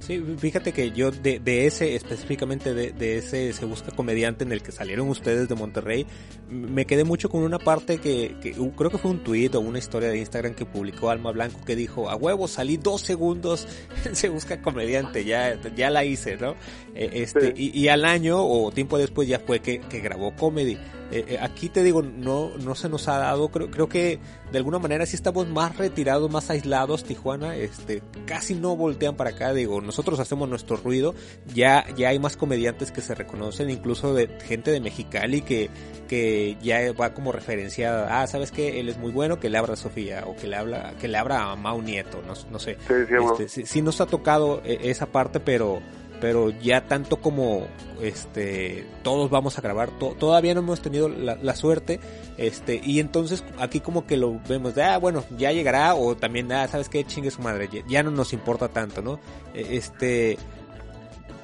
Sí, 0.08 0.24
fíjate 0.38 0.72
que 0.72 0.90
yo 0.92 1.10
de, 1.10 1.38
de 1.38 1.66
ese, 1.66 1.94
específicamente 1.94 2.72
de, 2.72 2.92
de, 2.92 3.18
ese 3.18 3.52
Se 3.52 3.66
Busca 3.66 3.94
Comediante 3.94 4.42
en 4.42 4.52
el 4.52 4.62
que 4.62 4.72
salieron 4.72 5.06
ustedes 5.10 5.50
de 5.50 5.54
Monterrey, 5.54 6.06
me 6.48 6.86
quedé 6.86 7.04
mucho 7.04 7.28
con 7.28 7.42
una 7.42 7.58
parte 7.58 7.98
que, 7.98 8.36
que 8.40 8.52
creo 8.52 8.90
que 8.90 8.96
fue 8.96 9.10
un 9.10 9.22
tweet 9.22 9.50
o 9.52 9.60
una 9.60 9.78
historia 9.78 10.08
de 10.08 10.16
Instagram 10.16 10.54
que 10.54 10.64
publicó 10.64 11.10
Alma 11.10 11.30
Blanco 11.32 11.60
que 11.62 11.76
dijo, 11.76 12.08
a 12.08 12.16
huevo, 12.16 12.48
salí 12.48 12.78
dos 12.78 13.02
segundos 13.02 13.68
en 14.06 14.16
Se 14.16 14.30
Busca 14.30 14.62
Comediante, 14.62 15.26
ya, 15.26 15.60
ya 15.76 15.90
la 15.90 16.06
hice, 16.06 16.38
¿no? 16.38 16.52
Eh, 16.94 17.10
este, 17.12 17.52
y, 17.54 17.78
y, 17.78 17.88
al 17.88 18.06
año 18.06 18.42
o 18.42 18.72
tiempo 18.72 18.96
después 18.96 19.28
ya 19.28 19.40
fue 19.40 19.60
que, 19.60 19.80
que 19.80 20.00
grabó 20.00 20.34
comedy. 20.34 20.78
Eh, 21.10 21.24
eh, 21.28 21.38
aquí 21.40 21.70
te 21.70 21.82
digo, 21.82 22.02
no, 22.02 22.50
no 22.58 22.74
se 22.74 22.88
nos 22.88 23.08
ha 23.08 23.18
dado, 23.18 23.48
creo, 23.48 23.70
creo 23.70 23.88
que 23.88 24.18
de 24.52 24.58
alguna 24.58 24.78
manera 24.78 25.06
sí 25.06 25.16
estamos 25.16 25.48
más 25.48 25.76
retirados, 25.76 26.30
más 26.30 26.50
aislados, 26.50 27.04
Tijuana, 27.04 27.56
este, 27.56 28.02
casi 28.26 28.54
no 28.54 28.76
voltean 28.76 29.16
para 29.16 29.30
acá, 29.30 29.54
digo, 29.54 29.80
nosotros 29.80 30.20
hacemos 30.20 30.48
nuestro 30.50 30.76
ruido, 30.76 31.14
ya, 31.54 31.86
ya 31.96 32.10
hay 32.10 32.18
más 32.18 32.36
comediantes 32.36 32.92
que 32.92 33.00
se 33.00 33.14
reconocen, 33.14 33.70
incluso 33.70 34.12
de 34.14 34.28
gente 34.46 34.70
de 34.70 34.80
Mexicali 34.80 35.40
que, 35.40 35.70
que 36.08 36.58
ya 36.60 36.92
va 36.92 37.14
como 37.14 37.32
referencia, 37.32 38.20
ah, 38.20 38.26
sabes 38.26 38.50
que 38.50 38.78
él 38.78 38.90
es 38.90 38.98
muy 38.98 39.10
bueno, 39.10 39.40
que 39.40 39.48
le 39.48 39.56
abra 39.56 39.74
a 39.74 39.76
Sofía, 39.76 40.24
o 40.26 40.36
que 40.36 40.46
le 40.46 40.56
habla, 40.56 40.92
que 41.00 41.08
le 41.08 41.16
abra 41.16 41.50
a 41.50 41.56
Mau 41.56 41.80
Nieto, 41.80 42.22
no, 42.26 42.34
no 42.50 42.58
sé. 42.58 42.76
Sí, 42.86 42.94
sí, 43.08 43.14
este, 43.14 43.48
sí, 43.48 43.66
sí 43.66 43.82
nos 43.82 44.00
ha 44.02 44.06
tocado 44.06 44.60
eh, 44.64 44.78
esa 44.82 45.06
parte, 45.06 45.40
pero, 45.40 45.80
pero 46.20 46.50
ya 46.50 46.86
tanto 46.86 47.16
como 47.16 47.66
este 48.02 48.86
todos 49.02 49.30
vamos 49.30 49.58
a 49.58 49.60
grabar 49.60 49.90
todavía 49.90 50.54
no 50.54 50.60
hemos 50.60 50.80
tenido 50.80 51.08
la, 51.08 51.54
suerte 51.54 52.00
este 52.36 52.80
y 52.84 53.00
entonces 53.00 53.44
aquí 53.58 53.80
como 53.80 54.06
que 54.06 54.16
lo 54.16 54.40
vemos 54.48 54.74
de 54.74 54.82
ah 54.84 54.98
bueno 54.98 55.24
ya 55.36 55.52
llegará 55.52 55.94
o 55.94 56.16
también 56.16 56.52
ah 56.52 56.68
sabes 56.68 56.88
qué 56.88 57.04
chingue 57.04 57.30
su 57.30 57.42
madre 57.42 57.68
ya, 57.88 58.02
no 58.02 58.10
nos 58.10 58.32
importa 58.32 58.68
tanto 58.68 59.02
no 59.02 59.18
e, 59.54 59.76
este 59.76 60.38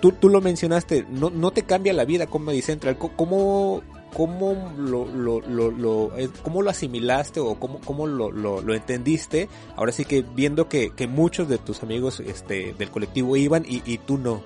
tú, 0.00 0.12
tú 0.12 0.28
lo 0.28 0.40
mencionaste 0.40 1.06
no, 1.08 1.30
no 1.30 1.50
te 1.50 1.62
cambia 1.62 1.92
la 1.92 2.04
vida 2.04 2.26
Comedy 2.26 2.62
Central 2.62 2.96
cómo 2.98 3.82
cómo 4.14 4.72
lo, 4.78 5.06
lo, 5.06 5.40
lo, 5.40 6.12
cómo 6.42 6.62
lo 6.62 6.70
asimilaste 6.70 7.40
o 7.40 7.56
cómo, 7.56 7.80
cómo 7.80 8.06
lo, 8.06 8.30
lo, 8.30 8.62
lo, 8.62 8.74
entendiste 8.74 9.48
ahora 9.76 9.90
sí 9.90 10.04
que 10.04 10.22
viendo 10.22 10.68
que, 10.68 10.90
que 10.90 11.08
muchos 11.08 11.48
de 11.48 11.58
tus 11.58 11.82
amigos 11.82 12.20
este 12.20 12.74
del 12.78 12.90
colectivo 12.90 13.36
iban 13.36 13.64
y, 13.66 13.82
y 13.84 13.98
tú 13.98 14.16
no 14.16 14.42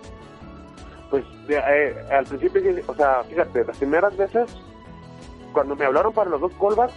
pues 1.10 1.24
eh, 1.48 1.94
al 2.10 2.24
principio, 2.24 2.62
o 2.86 2.94
sea, 2.94 3.22
fíjate, 3.24 3.64
las 3.64 3.76
primeras 3.78 4.16
veces, 4.16 4.50
cuando 5.52 5.74
me 5.74 5.84
hablaron 5.84 6.12
para 6.12 6.30
los 6.30 6.40
dos 6.40 6.52
callbacks, 6.60 6.94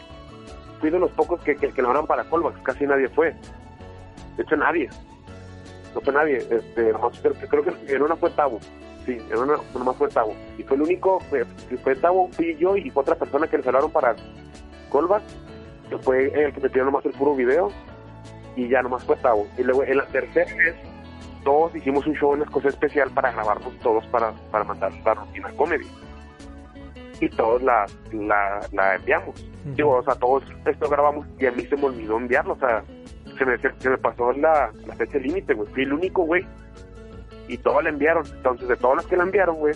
fui 0.80 0.90
de 0.90 1.00
los 1.00 1.12
pocos 1.12 1.42
que, 1.42 1.56
que, 1.56 1.70
que 1.70 1.84
para 2.08 2.24
callbacks, 2.26 2.60
casi 2.64 2.86
nadie 2.86 3.08
fue. 3.10 3.36
De 4.36 4.44
hecho, 4.44 4.56
nadie. 4.58 4.90
No 5.94 6.02
fue 6.02 6.14
nadie. 6.14 6.38
Este, 6.38 6.94
creo, 7.50 7.64
que 7.64 7.96
en 7.96 8.02
una 8.02 8.16
fue 8.16 8.30
Tabo. 8.32 8.60
Sí, 9.06 9.18
en 9.30 9.38
una 9.38 9.56
nomás 9.74 9.96
fue 9.96 10.10
Tabo. 10.10 10.36
Y 10.58 10.64
fue 10.64 10.76
el 10.76 10.84
único, 10.84 11.20
fue, 11.30 11.46
fue 11.84 11.96
Tabo, 11.96 12.30
fui 12.32 12.56
yo 12.58 12.76
y 12.76 12.90
fue 12.90 13.02
otra 13.02 13.16
persona 13.16 13.48
que 13.48 13.58
les 13.58 13.68
hablaron 13.68 13.92
para 13.92 14.16
callback, 14.92 15.24
que 15.90 15.98
fue 15.98 16.28
el 16.28 16.54
que 16.54 16.62
me 16.62 16.70
tiró 16.70 16.86
nomás 16.86 17.06
el 17.06 17.14
puro 17.14 17.36
video. 17.36 17.72
Y 18.56 18.68
ya 18.68 18.82
nomás 18.82 19.04
fue 19.04 19.16
Tabo. 19.18 19.48
Y 19.58 19.64
luego 19.64 19.84
en 19.84 19.98
la 19.98 20.06
tercera 20.08 20.54
vez 20.56 20.76
todos 21.44 21.76
hicimos 21.76 22.06
un 22.08 22.16
show 22.16 22.34
en 22.36 22.44
cosa 22.46 22.70
especial 22.70 23.10
para 23.12 23.32
grabarnos 23.32 23.78
todos 23.80 24.06
para, 24.08 24.32
para 24.52 24.64
mandar 24.64 24.92
la 25.06 25.14
rutina 25.14 25.52
comedy. 25.58 25.88
Y 27.20 27.30
todos 27.30 27.62
la, 27.62 27.86
la, 28.12 28.96
enviamos. 28.96 29.46
Digo, 29.76 29.98
o 29.98 30.04
sea, 30.04 30.16
todos 30.16 30.44
esto 30.66 30.90
grabamos 30.90 31.28
y 31.40 31.46
a 31.46 31.52
mí 31.52 31.64
se 31.66 31.78
me 31.78 31.86
olvidó 31.86 32.18
enviarlo, 32.18 32.54
o 32.54 32.58
sea, 32.58 32.84
se 33.38 33.46
me, 33.46 33.58
se, 33.60 33.90
me 33.90 33.98
pasó 33.98 34.32
la, 34.34 34.72
la 34.88 34.96
fecha 34.96 35.20
límite, 35.20 35.54
güey. 35.54 35.70
Fui 35.72 35.84
el 35.84 35.94
único, 35.94 36.24
güey. 36.24 36.46
Y 37.48 37.58
todos 37.58 37.84
la 37.84 37.90
enviaron. 37.90 38.26
Entonces, 38.26 38.68
de 38.68 38.76
todos 38.76 38.96
los 38.96 39.06
que 39.06 39.18
la 39.18 39.24
enviaron, 39.24 39.58
güey, 39.58 39.76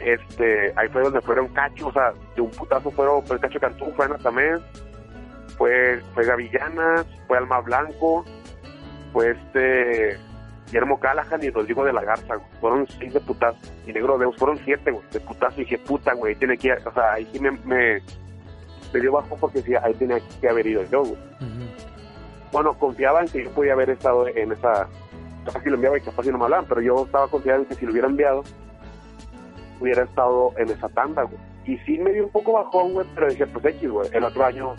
este, 0.00 0.72
ahí 0.76 0.88
fue 0.88 1.02
donde 1.02 1.20
fueron 1.20 1.48
cachos, 1.48 1.88
o 1.88 1.92
sea, 1.92 2.12
de 2.34 2.40
un 2.40 2.50
putazo 2.50 2.90
fueron, 2.90 3.22
fue 3.26 3.36
el 3.36 3.42
cacho 3.42 3.60
Cantú, 3.60 3.86
fue 3.96 4.06
Ana 4.06 4.18
también, 4.18 4.58
fue, 5.58 6.00
fue 6.14 6.24
Gavillanas, 6.24 7.06
fue 7.26 7.36
Alma 7.36 7.60
Blanco, 7.60 8.24
fue 9.12 9.32
este, 9.32 10.18
Guillermo 10.70 11.00
Callahan 11.00 11.42
y 11.42 11.50
Rodrigo 11.50 11.84
de 11.84 11.92
la 11.92 12.04
Garza, 12.04 12.38
Fueron 12.60 12.86
seis 12.86 13.12
de 13.12 13.20
putazo. 13.20 13.58
Y 13.86 13.92
Negro 13.92 14.16
Deus 14.18 14.36
fueron 14.36 14.56
siete, 14.64 14.92
güey, 14.92 15.04
de 15.10 15.18
putazo. 15.18 15.60
Y 15.60 15.64
dije, 15.64 15.78
puta, 15.78 16.14
güey, 16.14 16.36
tiene 16.36 16.56
que 16.56 16.68
ir, 16.68 16.78
o 16.86 16.92
sea, 16.92 17.14
ahí 17.14 17.28
sí 17.32 17.40
me, 17.40 17.50
me, 17.64 18.00
dio 18.92 19.12
bajo 19.12 19.36
porque 19.36 19.58
decía, 19.58 19.80
ahí 19.82 19.94
tenía 19.94 20.20
que 20.40 20.48
haber 20.48 20.66
ido 20.68 20.84
yo, 20.84 21.02
güey. 21.02 21.18
Bueno, 22.52 22.78
confiaba 22.78 23.20
en 23.20 23.28
que 23.28 23.44
yo 23.44 23.50
podía 23.50 23.72
haber 23.72 23.90
estado 23.90 24.28
en 24.28 24.52
esa, 24.52 24.88
capaz 25.44 25.62
si 25.62 25.70
lo 25.70 25.74
enviaba 25.74 25.98
y 25.98 26.02
capaz 26.02 26.22
si 26.22 26.30
no 26.30 26.38
me 26.38 26.44
hablaban, 26.44 26.66
pero 26.68 26.80
yo 26.80 27.04
estaba 27.04 27.26
confiado 27.26 27.60
en 27.60 27.66
que 27.66 27.74
si 27.74 27.84
lo 27.84 27.92
hubiera 27.92 28.08
enviado, 28.08 28.44
hubiera 29.80 30.04
estado 30.04 30.52
en 30.56 30.70
esa 30.70 30.88
tanda, 30.88 31.24
güey. 31.24 31.38
Y 31.66 31.78
sí 31.78 31.98
me 31.98 32.12
dio 32.12 32.24
un 32.24 32.30
poco 32.30 32.52
bajón, 32.52 32.92
güey, 32.92 33.06
pero 33.14 33.28
dije, 33.28 33.46
pues 33.46 33.64
X, 33.64 33.90
güey, 33.90 34.08
el 34.12 34.22
otro 34.22 34.44
año, 34.44 34.74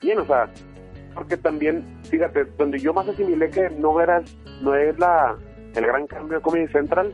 bien, 0.00 0.18
o 0.18 0.26
sea, 0.26 0.50
porque 1.14 1.36
también, 1.36 1.84
fíjate, 2.04 2.44
donde 2.56 2.78
yo 2.78 2.92
más 2.92 3.08
asimilé 3.08 3.50
que 3.50 3.70
no 3.70 4.00
era, 4.00 4.22
no 4.62 4.74
es 4.74 4.98
la, 4.98 5.36
el 5.74 5.86
gran 5.86 6.06
cambio 6.06 6.38
de 6.38 6.42
Comedy 6.42 6.68
Central, 6.68 7.12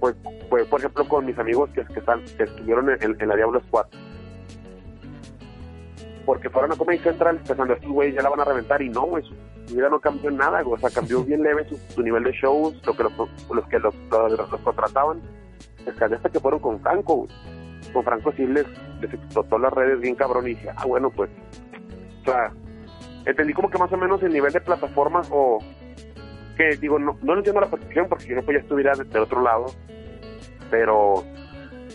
pues, 0.00 0.14
pues 0.48 0.66
por 0.66 0.80
ejemplo 0.80 1.08
con 1.08 1.26
mis 1.26 1.38
amigos 1.38 1.70
que, 1.70 1.84
que 1.84 1.98
están, 1.98 2.24
que 2.36 2.44
estuvieron 2.44 2.88
en, 2.90 3.28
la 3.28 3.36
Diablo 3.36 3.60
Squad. 3.66 3.86
Porque 6.24 6.50
fueron 6.50 6.72
a 6.72 6.76
Comedy 6.76 6.98
Central 6.98 7.40
pensando, 7.46 7.74
estos 7.74 7.90
güey 7.90 8.12
ya 8.12 8.22
la 8.22 8.28
van 8.28 8.40
a 8.40 8.44
reventar 8.44 8.82
y 8.82 8.88
no, 8.88 9.02
güey, 9.02 9.24
su 9.66 9.74
vida 9.74 9.88
no 9.88 10.00
cambió 10.00 10.30
nada, 10.30 10.62
o 10.64 10.78
sea, 10.78 10.90
cambió 10.90 11.24
bien 11.24 11.42
leve 11.42 11.66
su, 11.88 12.02
nivel 12.02 12.24
de 12.24 12.32
shows, 12.32 12.74
lo 12.86 12.94
que 12.94 13.02
los, 13.02 13.12
los 13.50 13.68
que 13.68 13.78
los, 13.78 13.94
los, 14.10 14.60
contrataban. 14.60 15.20
Es 15.86 15.94
que 15.94 16.04
hasta 16.04 16.28
que 16.28 16.40
fueron 16.40 16.60
con 16.60 16.80
Franco, 16.80 17.26
Con 17.92 18.04
Franco 18.04 18.32
sí 18.36 18.46
les, 18.46 18.66
les 19.00 19.12
explotó 19.12 19.58
las 19.58 19.72
redes 19.72 20.00
bien 20.00 20.14
cabrón 20.14 20.46
y 20.46 20.50
dije, 20.50 20.70
ah, 20.76 20.84
bueno, 20.86 21.10
pues, 21.10 21.30
o 22.22 22.24
sea, 22.24 22.52
entendí 23.24 23.52
como 23.52 23.70
que 23.70 23.78
más 23.78 23.92
o 23.92 23.96
menos 23.96 24.22
el 24.22 24.32
nivel 24.32 24.52
de 24.52 24.60
plataformas 24.60 25.28
o 25.30 25.58
que 26.56 26.76
digo, 26.76 26.98
no, 26.98 27.16
no 27.22 27.34
entiendo 27.36 27.60
la 27.60 27.70
percepción 27.70 28.08
porque 28.08 28.24
si 28.24 28.34
no 28.34 28.42
pues 28.42 28.56
ya 28.56 28.62
estuviera 28.62 28.92
del 28.94 29.22
otro 29.22 29.42
lado, 29.42 29.66
pero 30.70 31.24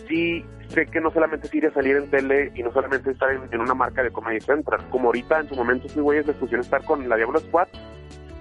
sí, 0.08 0.44
sé 0.68 0.86
que 0.86 1.00
no 1.00 1.10
solamente 1.10 1.46
es 1.46 1.54
ir 1.54 1.66
a 1.66 1.72
salir 1.72 1.96
en 1.96 2.10
tele 2.10 2.50
y 2.54 2.62
no 2.62 2.72
solamente 2.72 3.10
estar 3.10 3.30
en, 3.30 3.60
una 3.60 3.74
marca 3.74 4.02
de 4.02 4.10
Comedy 4.10 4.40
Central, 4.40 4.80
como 4.90 5.06
ahorita 5.06 5.40
en 5.40 5.48
su 5.48 5.54
momento 5.54 5.88
fui 5.88 6.02
güeyes 6.02 6.26
de 6.26 6.34
fusión 6.34 6.60
estar 6.60 6.82
con 6.84 7.08
la 7.08 7.16
Diablo 7.16 7.38
Squad, 7.40 7.68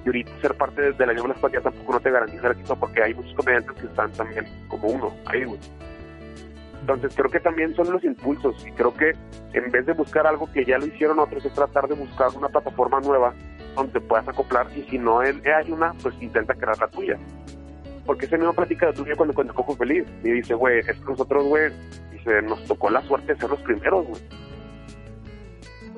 y 0.05 0.07
ahorita 0.07 0.31
ser 0.41 0.55
parte 0.55 0.93
de, 0.93 1.05
la 1.05 1.13
Diablo 1.13 1.33
Squad 1.35 1.51
ya 1.51 1.61
tampoco 1.61 1.93
no 1.93 1.99
te 1.99 2.11
garantiza 2.11 2.47
el 2.47 2.53
éxito 2.53 2.75
porque 2.77 3.03
hay 3.03 3.13
muchos 3.13 3.33
comediantes 3.35 3.75
que 3.75 3.87
están 3.87 4.11
también 4.13 4.45
como 4.67 4.87
uno, 4.87 5.13
ahí, 5.25 5.43
güey. 5.43 5.59
Entonces 6.83 7.13
creo 7.15 7.31
que 7.31 7.39
también 7.39 7.73
son 7.75 7.89
los 7.93 8.03
impulsos 8.03 8.67
y 8.67 8.71
creo 8.71 8.93
que 8.93 9.13
en 9.53 9.71
vez 9.71 9.85
de 9.85 9.93
buscar 9.93 10.27
algo 10.27 10.51
que 10.51 10.65
ya 10.65 10.77
lo 10.77 10.85
hicieron 10.85 11.17
otros 11.17 11.45
es 11.45 11.53
tratar 11.53 11.87
de 11.87 11.95
buscar 11.95 12.27
una 12.35 12.49
plataforma 12.49 12.99
nueva 12.99 13.33
donde 13.73 14.01
puedas 14.01 14.27
acoplar 14.27 14.67
y 14.75 14.81
si 14.89 14.97
no 14.97 15.21
hay 15.21 15.71
una, 15.71 15.93
pues 16.03 16.13
intenta 16.19 16.53
crear 16.53 16.77
la 16.77 16.89
tuya. 16.89 17.17
Porque 18.05 18.25
ese 18.25 18.37
mismo 18.37 18.51
plática 18.51 18.87
de 18.87 18.93
tuyo 18.93 19.15
cuando, 19.15 19.33
cuando 19.33 19.53
Cojo 19.53 19.77
Feliz 19.77 20.03
y 20.25 20.31
dice, 20.31 20.55
güey, 20.55 20.79
es 20.79 20.87
que 20.87 21.05
nosotros, 21.07 21.45
güey, 21.45 21.71
dice, 22.11 22.41
nos 22.41 22.61
tocó 22.65 22.89
la 22.89 23.01
suerte 23.03 23.33
de 23.33 23.39
ser 23.39 23.49
los 23.49 23.61
primeros, 23.61 24.05
güey. 24.05 24.21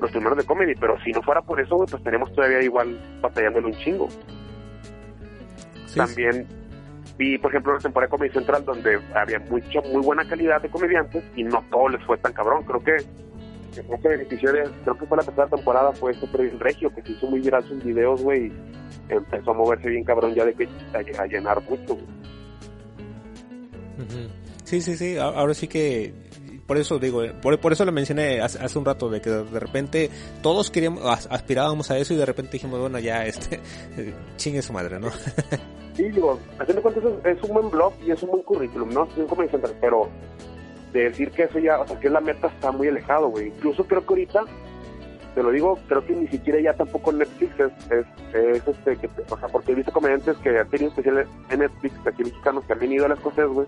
Los 0.00 0.12
primeros 0.12 0.38
de 0.38 0.44
comedy, 0.44 0.74
pero 0.78 1.00
si 1.00 1.10
no 1.10 1.20
fuera 1.20 1.42
por 1.42 1.60
eso, 1.60 1.74
güey, 1.74 1.88
pues 1.90 2.00
tenemos 2.04 2.32
todavía 2.32 2.62
igual 2.62 2.96
batallándole 3.20 3.66
un 3.66 3.74
chingo. 3.74 4.08
También 5.96 6.46
vi, 7.16 7.38
por 7.38 7.50
ejemplo, 7.50 7.72
una 7.72 7.80
temporada 7.80 8.08
de 8.08 8.10
Comedy 8.10 8.32
Central 8.32 8.64
donde 8.64 8.98
había 9.14 9.38
mucha, 9.40 9.80
muy 9.92 10.02
buena 10.02 10.26
calidad 10.28 10.60
de 10.60 10.68
comediantes 10.68 11.24
y 11.34 11.44
no 11.44 11.64
todo 11.70 11.88
les 11.88 12.04
fue 12.04 12.18
tan 12.18 12.32
cabrón. 12.32 12.64
Creo 12.64 12.82
que 12.82 12.96
creo 13.82 14.00
que 14.00 14.08
benefició 14.08 14.50
creo 14.52 14.98
que 14.98 15.06
fue 15.06 15.16
la 15.16 15.22
tercera 15.24 15.48
temporada, 15.48 15.92
fue 15.92 16.14
Super 16.14 16.58
Regio, 16.58 16.94
que 16.94 17.02
se 17.02 17.12
hizo 17.12 17.26
muy 17.26 17.40
viral 17.40 17.62
sus 17.64 17.82
videos, 17.84 18.22
güey, 18.22 18.52
empezó 19.08 19.50
a 19.50 19.54
moverse 19.54 19.88
bien 19.88 20.04
cabrón 20.04 20.34
ya 20.34 20.44
de 20.44 20.54
que 20.54 20.68
a, 20.94 21.26
llenar 21.26 21.62
mucho, 21.68 21.98
Sí, 24.64 24.80
sí, 24.80 24.96
sí, 24.96 25.16
ahora 25.16 25.54
sí 25.54 25.68
que 25.68 26.12
por 26.66 26.76
eso 26.76 26.98
digo, 26.98 27.22
por, 27.40 27.58
por 27.60 27.72
eso 27.72 27.84
lo 27.84 27.92
mencioné 27.92 28.40
hace, 28.40 28.78
un 28.78 28.84
rato, 28.84 29.08
de 29.08 29.20
que 29.20 29.30
de 29.30 29.60
repente 29.60 30.10
todos 30.42 30.70
queríamos, 30.70 31.02
aspirábamos 31.30 31.90
a 31.90 31.98
eso 31.98 32.12
y 32.12 32.16
de 32.16 32.26
repente 32.26 32.52
dijimos, 32.52 32.80
bueno, 32.80 32.98
ya, 32.98 33.24
este, 33.24 33.60
chingue 34.36 34.62
su 34.62 34.72
madre, 34.72 34.98
¿no? 34.98 35.10
sí, 35.96 36.08
digo, 36.10 36.38
haciendo 36.58 36.82
cuentas 36.82 37.04
es, 37.24 37.42
un 37.42 37.54
buen 37.54 37.70
blog 37.70 37.92
y 38.06 38.10
es 38.10 38.22
un 38.22 38.30
buen 38.30 38.42
currículum, 38.42 38.90
¿no? 38.90 39.04
Es 39.04 39.16
un 39.16 39.74
pero 39.80 40.08
de 40.92 41.04
decir 41.04 41.30
que 41.30 41.44
eso 41.44 41.58
ya, 41.58 41.80
o 41.80 41.86
sea, 41.86 41.98
que 41.98 42.08
la 42.08 42.20
meta 42.20 42.48
está 42.48 42.70
muy 42.72 42.88
alejado, 42.88 43.28
güey. 43.28 43.48
Incluso 43.48 43.84
creo 43.84 44.02
que 44.02 44.12
ahorita, 44.12 44.44
te 45.34 45.42
lo 45.42 45.50
digo, 45.50 45.78
creo 45.88 46.04
que 46.04 46.14
ni 46.14 46.28
siquiera 46.28 46.60
ya 46.60 46.74
tampoco 46.74 47.12
Netflix 47.12 47.58
es, 47.60 47.72
es, 48.34 48.68
este, 48.68 48.96
que, 48.96 49.10
o 49.30 49.38
sea, 49.38 49.48
porque 49.48 49.72
he 49.72 49.74
visto 49.74 49.92
comediantes 49.92 50.36
que 50.38 50.58
han 50.58 50.68
tenido 50.68 50.90
especiales 50.90 51.26
en 51.50 51.60
Netflix, 51.60 51.94
aquí 52.06 52.24
mexicanos 52.24 52.64
que 52.64 52.72
han 52.72 52.78
venido 52.78 53.06
a 53.06 53.08
las 53.08 53.20
cosas, 53.20 53.48
güey, 53.48 53.66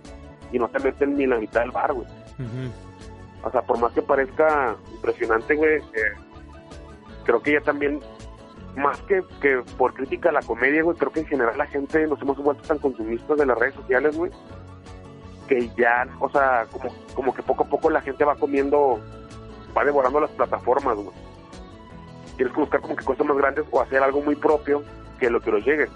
y 0.53 0.59
no 0.59 0.69
te 0.69 0.79
meten 0.79 1.17
ni 1.17 1.27
la 1.27 1.39
mitad 1.39 1.61
del 1.61 1.71
bar, 1.71 1.93
güey. 1.93 2.07
O 3.43 3.51
sea, 3.51 3.63
por 3.63 3.79
más 3.79 3.93
que 3.93 4.03
parezca 4.03 4.77
impresionante, 4.93 5.55
güey, 5.55 5.77
eh, 5.77 6.13
creo 7.25 7.43
que 7.43 7.53
ya 7.53 7.61
también, 7.61 8.01
más 8.79 9.01
que, 9.03 9.23
que 9.41 9.63
por 9.77 9.95
crítica 9.95 10.31
a 10.31 10.33
la 10.33 10.43
comedia, 10.43 10.83
güey, 10.83 10.97
creo 10.97 11.13
que 11.13 11.21
en 11.21 11.27
general 11.27 11.59
la 11.59 11.67
gente 11.67 12.07
nos 12.07 12.21
hemos 12.23 12.39
vuelto 12.39 12.63
tan 12.63 12.79
consumistas 12.79 13.37
de 13.37 13.47
las 13.47 13.59
redes 13.59 13.75
sociales, 13.75 14.17
güey, 14.17 14.31
que 15.49 15.69
ya, 15.77 16.07
o 16.21 16.31
sea, 16.31 16.67
como, 16.71 16.95
como 17.15 17.35
que 17.35 17.43
poco 17.43 17.65
a 17.65 17.69
poco 17.69 17.91
la 17.91 18.01
gente 18.01 18.25
va 18.25 18.37
comiendo, 18.37 19.01
va 19.77 19.85
devorando 19.85 20.21
las 20.21 20.31
plataformas, 20.31 20.97
güey. 20.97 21.17
Tienes 22.37 22.55
que 22.55 22.61
buscar 22.61 22.81
como 22.81 22.95
que 22.95 23.05
cosas 23.05 23.27
más 23.27 23.37
grandes 23.37 23.65
o 23.71 23.81
hacer 23.81 24.03
algo 24.03 24.23
muy 24.23 24.37
propio 24.37 24.83
que 25.19 25.29
lo 25.29 25.41
que 25.41 25.51
nos 25.51 25.65
llegue. 25.65 25.89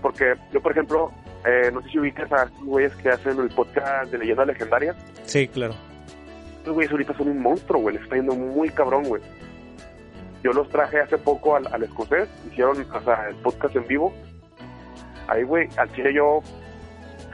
Porque 0.00 0.34
yo, 0.52 0.60
por 0.60 0.72
ejemplo, 0.72 1.10
eh, 1.44 1.70
no 1.72 1.82
sé 1.82 1.90
si 1.90 1.98
ubicas 1.98 2.30
a 2.32 2.44
estos 2.44 2.64
güeyes 2.64 2.94
que 2.96 3.08
hacen 3.08 3.38
el 3.40 3.48
podcast 3.48 4.10
de 4.12 4.18
leyendas 4.18 4.46
legendarias. 4.46 4.96
Sí, 5.24 5.48
claro. 5.48 5.74
Estos 6.58 6.74
güeyes 6.74 6.92
ahorita 6.92 7.16
son 7.16 7.28
un 7.28 7.42
monstruo, 7.42 7.80
güey. 7.80 7.96
Les 7.96 8.04
está 8.04 8.16
yendo 8.16 8.34
muy 8.34 8.68
cabrón, 8.68 9.04
güey. 9.04 9.22
Yo 10.42 10.52
los 10.52 10.68
traje 10.68 11.00
hace 11.00 11.18
poco 11.18 11.56
al, 11.56 11.66
al 11.72 11.82
escocés. 11.82 12.28
Hicieron, 12.50 12.84
o 12.92 13.00
sea, 13.02 13.28
el 13.28 13.36
podcast 13.36 13.76
en 13.76 13.86
vivo. 13.86 14.12
Ahí, 15.28 15.44
güey, 15.44 15.68
al 15.76 15.90
chile 15.92 16.12
yo 16.12 16.42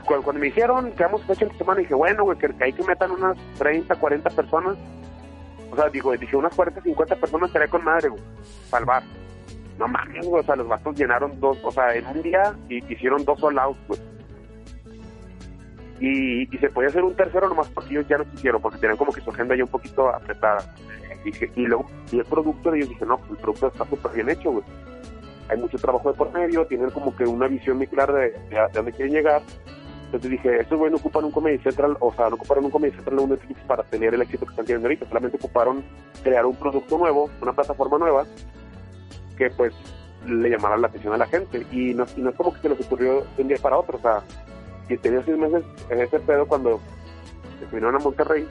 cuando, 0.09 0.41
me 0.41 0.47
dijeron 0.47 0.91
que 0.93 1.03
vamos 1.03 1.23
fecha 1.25 1.45
en 1.45 1.59
semana, 1.59 1.81
dije, 1.81 1.95
bueno, 1.95 2.25
güey, 2.25 2.39
que, 2.39 2.49
hay 2.61 2.73
que 2.73 2.83
metan 2.85 3.11
unas 3.11 3.37
30, 3.59 3.95
40 3.95 4.31
personas. 4.31 4.77
O 5.71 5.77
sea, 5.77 5.89
digo, 5.91 6.17
dije, 6.17 6.37
unas 6.37 6.55
40, 6.55 6.81
50 6.81 7.17
personas 7.17 7.49
estaría 7.49 7.69
con 7.69 7.85
madre, 7.85 8.09
güey, 8.09 8.23
salvar. 8.71 9.03
No 9.79 9.87
mames, 9.87 10.27
güey, 10.27 10.43
o 10.43 10.47
sea, 10.47 10.57
los 10.57 10.67
vatos 10.67 10.97
llenaron 10.97 11.39
dos, 11.39 11.59
o 11.63 11.71
sea, 11.71 11.95
en 11.95 12.07
un 12.07 12.23
día 12.23 12.55
y 12.69 12.77
hicieron 12.93 13.25
dos 13.25 13.43
all 13.43 13.59
out, 13.59 13.77
güey. 13.87 14.01
Y, 16.01 16.55
y, 16.55 16.59
se 16.59 16.71
podía 16.71 16.89
hacer 16.89 17.03
un 17.03 17.15
tercero 17.15 17.49
nomás 17.49 17.69
porque 17.69 17.91
ellos 17.91 18.07
ya 18.09 18.19
no 18.19 18.31
quisieron, 18.31 18.63
porque 18.63 18.79
tenían 18.79 18.97
como 18.97 19.13
que 19.13 19.21
su 19.21 19.31
agenda 19.31 19.57
ya 19.57 19.65
un 19.65 19.71
poquito 19.71 20.09
apretada. 20.09 20.75
Y, 21.25 21.31
dije, 21.31 21.51
y 21.57 21.67
luego, 21.67 21.91
y 22.13 22.19
el 22.19 22.25
producto 22.25 22.71
de 22.71 22.79
ellos, 22.79 22.91
dije, 22.91 23.07
no, 23.07 23.19
pues 23.19 23.31
el 23.33 23.37
producto 23.39 23.67
está 23.69 23.85
súper 23.87 24.13
bien 24.13 24.31
hecho, 24.31 24.53
güey. 24.53 24.65
Hay 25.49 25.59
mucho 25.59 25.79
trabajo 25.79 26.11
de 26.11 26.17
por 26.17 26.33
medio, 26.33 26.67
tienen 26.67 26.91
como 26.91 27.15
que 27.17 27.25
una 27.25 27.49
visión 27.49 27.79
muy 27.79 27.87
clara 27.87 28.15
de, 28.15 28.31
de 28.51 28.59
a 28.59 28.69
dónde 28.69 28.93
quieren 28.93 29.15
llegar 29.15 29.43
entonces 30.09 30.31
dije, 30.31 30.61
estos 30.61 30.79
güeyes 30.79 30.93
no 30.93 30.97
ocupan 30.97 31.25
un 31.27 31.31
Comedy 31.31 31.59
Central, 31.59 31.99
o 32.01 32.15
sea, 32.15 32.31
no 32.31 32.37
ocuparon 32.37 32.65
un 32.65 32.71
Comedy 32.71 32.93
Central 32.93 33.19
un 33.19 33.29
Netflix 33.29 33.61
para 33.67 33.83
tener 33.83 34.15
el 34.15 34.23
éxito 34.23 34.47
que 34.47 34.53
están 34.53 34.65
teniendo 34.65 34.89
ahorita, 34.89 35.07
solamente 35.07 35.37
ocuparon 35.37 35.85
crear 36.23 36.47
un 36.47 36.57
producto 36.57 36.97
nuevo, 36.97 37.29
una 37.43 37.53
plataforma 37.53 37.99
nueva, 37.99 38.25
que 39.37 39.51
pues 39.51 39.75
le 40.27 40.49
llamara 40.49 40.79
la 40.79 40.87
atención 40.87 41.13
a 41.13 41.19
la 41.19 41.27
gente. 41.27 41.67
Y 41.71 41.93
no, 41.93 42.07
no 42.17 42.31
es 42.31 42.37
como 42.37 42.55
que 42.55 42.61
se 42.61 42.71
les 42.71 42.81
ocurrió 42.87 43.27
de 43.37 43.43
un 43.43 43.49
día 43.49 43.59
para 43.61 43.77
otro, 43.77 43.99
o 43.99 44.01
sea, 44.01 44.23
y 44.89 44.97
tenía 44.97 45.23
seis 45.27 45.37
meses 45.37 45.63
en 45.91 46.01
ese 46.01 46.19
pedo 46.21 46.47
cuando 46.47 46.81
se 47.61 47.67
vinieron 47.67 47.97
a 47.97 47.99
Monterrey, 47.99 48.49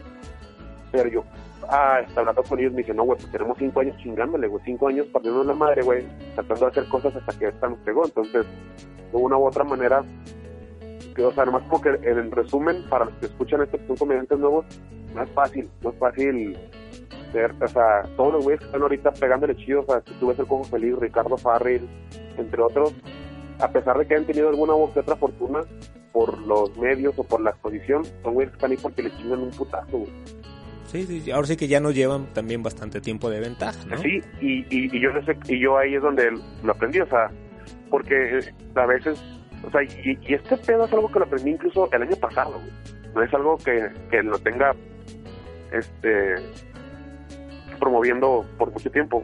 pero 0.92 1.10
yo, 1.10 1.24
ah, 1.70 2.00
está 2.06 2.22
hablando 2.22 2.44
con 2.44 2.60
ellos, 2.60 2.74
me 2.74 2.80
dice, 2.80 2.94
no, 2.94 3.04
güey, 3.04 3.18
pues 3.20 3.32
tenemos 3.32 3.58
cinco 3.58 3.80
años 3.82 3.98
chingándole, 3.98 4.48
güey, 4.48 4.64
cinco 4.66 4.88
años 4.88 5.08
partiendo 5.08 5.44
la 5.44 5.54
madre, 5.54 5.82
güey, 5.82 6.06
tratando 6.36 6.66
de 6.66 6.72
hacer 6.72 6.88
cosas 6.90 7.16
hasta 7.16 7.38
que 7.38 7.48
esta 7.48 7.68
nos 7.68 7.80
pegó. 7.80 8.06
Entonces, 8.06 8.46
de 9.12 9.18
una 9.18 9.38
u 9.38 9.46
otra 9.46 9.64
manera, 9.64 10.04
o 11.18 11.32
sea, 11.32 11.46
nomás 11.46 11.64
como 11.64 11.82
que 11.82 11.90
en 11.90 12.32
resumen, 12.32 12.84
para 12.90 13.06
los 13.06 13.14
que 13.16 13.26
escuchan 13.28 13.62
esto, 13.62 13.78
que 13.78 13.88
son 13.88 13.98
comediantes 13.98 14.38
nuevos, 14.40 14.66
no 15.14 15.24
es 15.24 15.30
fácil, 15.32 15.70
no 15.82 15.90
es 15.90 15.98
fácil 15.98 16.58
ser, 17.32 17.54
o 17.62 17.68
sea, 17.68 18.04
todos 18.16 18.34
los 18.34 18.44
güeyes 18.44 18.60
que 18.60 18.66
están 18.68 18.82
ahorita 18.82 19.12
pegándole 19.12 19.56
chido, 19.56 19.82
o 19.82 19.86
sea, 19.86 20.02
que 20.02 20.14
tú 20.14 20.28
ves 20.28 20.40
el 20.40 20.48
Cojo 20.48 20.64
Feliz, 20.66 20.96
Ricardo 20.98 21.38
Farrell, 21.38 21.88
entre 22.38 22.62
otros, 22.62 22.94
a 23.60 23.70
pesar 23.70 23.98
de 23.98 24.08
que 24.08 24.16
han 24.16 24.26
tenido 24.26 24.50
alguna 24.50 24.76
u 24.76 24.84
otra 24.84 25.16
fortuna 25.16 25.62
por 26.12 26.38
los 26.40 26.76
medios 26.78 27.18
o 27.18 27.24
por 27.24 27.42
la 27.42 27.52
exposición, 27.52 28.06
son 28.24 28.34
güeyes 28.34 28.52
que 28.52 28.58
están 28.58 28.72
ahí 28.72 28.78
porque 28.78 29.04
les 29.04 29.18
chingan 29.18 29.40
un 29.40 29.52
putazo, 29.52 29.98
güey. 29.98 30.12
Sí, 30.88 31.04
sí, 31.04 31.32
ahora 31.32 31.48
sí 31.48 31.58
que 31.58 31.68
ya 31.68 31.80
nos 31.80 31.94
llevan 31.94 32.34
también 32.34 32.64
bastante 32.64 33.02
tiempo 33.02 33.30
de 33.30 33.40
ventaja. 33.40 33.98
Sí, 34.02 34.22
y, 34.42 34.60
y, 34.70 34.98
y 34.98 35.00
yo, 35.00 35.10
y 35.48 35.60
yo 35.60 35.78
ahí 35.78 35.96
es 35.96 36.02
donde 36.02 36.32
lo 36.64 36.72
aprendí, 36.72 37.00
o 37.00 37.08
sea, 37.08 37.30
porque 37.90 38.40
a 38.76 38.86
veces 38.86 39.22
o 39.64 39.72
sea, 39.72 39.84
y, 39.84 40.18
este 40.28 40.58
pedo 40.58 40.86
es 40.86 40.94
algo 40.94 41.12
que 41.12 41.20
lo 41.20 41.26
aprendí 41.26 41.52
incluso 41.52 41.90
el 41.92 42.02
año 42.04 42.16
pasado, 42.18 42.62
No 43.14 43.24
es 43.24 43.34
algo 43.34 43.58
que, 43.58 43.90
que 44.10 44.24
lo 44.24 44.38
tenga 44.40 44.74
este 45.72 46.36
promoviendo 47.80 48.46
por 48.58 48.72
mucho 48.72 48.90
tiempo. 48.90 49.24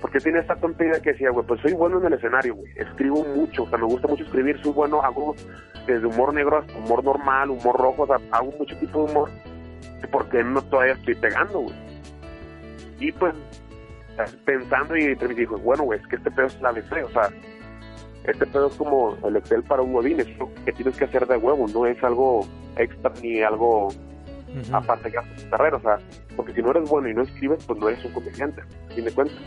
Porque 0.00 0.18
tiene 0.18 0.40
esta 0.40 0.56
tontería 0.56 1.00
que 1.02 1.12
decía, 1.12 1.30
güey, 1.30 1.46
pues 1.46 1.60
soy 1.60 1.74
bueno 1.74 1.98
en 1.98 2.06
el 2.06 2.14
escenario, 2.14 2.54
güey. 2.54 2.72
Escribo 2.74 3.22
mucho, 3.22 3.64
o 3.64 3.68
sea, 3.68 3.78
me 3.78 3.84
gusta 3.84 4.08
mucho 4.08 4.24
escribir, 4.24 4.58
soy 4.62 4.72
bueno, 4.72 5.02
hago 5.02 5.36
desde 5.86 6.06
humor 6.06 6.32
negro 6.32 6.58
hasta 6.58 6.74
humor 6.74 7.04
normal, 7.04 7.50
humor 7.50 7.76
rojo, 7.76 8.08
hago 8.30 8.52
mucho 8.58 8.76
tipo 8.78 9.04
de 9.04 9.12
humor. 9.12 9.30
¿Por 10.10 10.28
qué 10.28 10.42
no 10.42 10.62
todavía 10.62 10.94
estoy 10.94 11.14
pegando, 11.14 11.60
güey? 11.60 11.74
Y 12.98 13.12
pues, 13.12 13.34
pensando 14.44 14.96
y 14.96 15.04
entre 15.04 15.28
mis 15.28 15.38
hijos, 15.38 15.62
bueno, 15.62 15.84
güey, 15.84 16.00
es 16.00 16.06
que 16.06 16.16
este 16.16 16.30
pedo 16.30 16.46
es 16.46 16.60
la 16.60 16.70
ABC, 16.70 17.04
o 17.04 17.10
sea, 17.10 17.30
este 18.24 18.46
pedo 18.46 18.66
es 18.66 18.74
como 18.74 19.16
el 19.24 19.36
Excel 19.36 19.62
para 19.62 19.82
un 19.82 19.92
godín, 19.92 20.20
es 20.20 20.38
lo 20.38 20.52
que 20.64 20.72
tienes 20.72 20.96
que 20.96 21.04
hacer 21.04 21.26
de 21.26 21.36
huevo, 21.36 21.66
no 21.68 21.86
es 21.86 22.02
algo 22.02 22.46
extra 22.76 23.12
ni 23.22 23.40
algo 23.42 23.88
aparte 24.72 25.10
que 25.10 25.18
haces 25.18 25.44
tu 25.44 25.50
carrera, 25.50 25.76
o 25.76 25.80
sea, 25.80 25.98
porque 26.36 26.52
si 26.52 26.62
no 26.62 26.70
eres 26.70 26.88
bueno 26.88 27.08
y 27.08 27.14
no 27.14 27.22
escribes, 27.22 27.64
pues 27.64 27.78
no 27.78 27.88
eres 27.88 28.04
un 28.04 28.12
comediante, 28.12 28.62
a 28.62 28.94
fin 28.94 29.04
de 29.04 29.12
cuentas. 29.12 29.38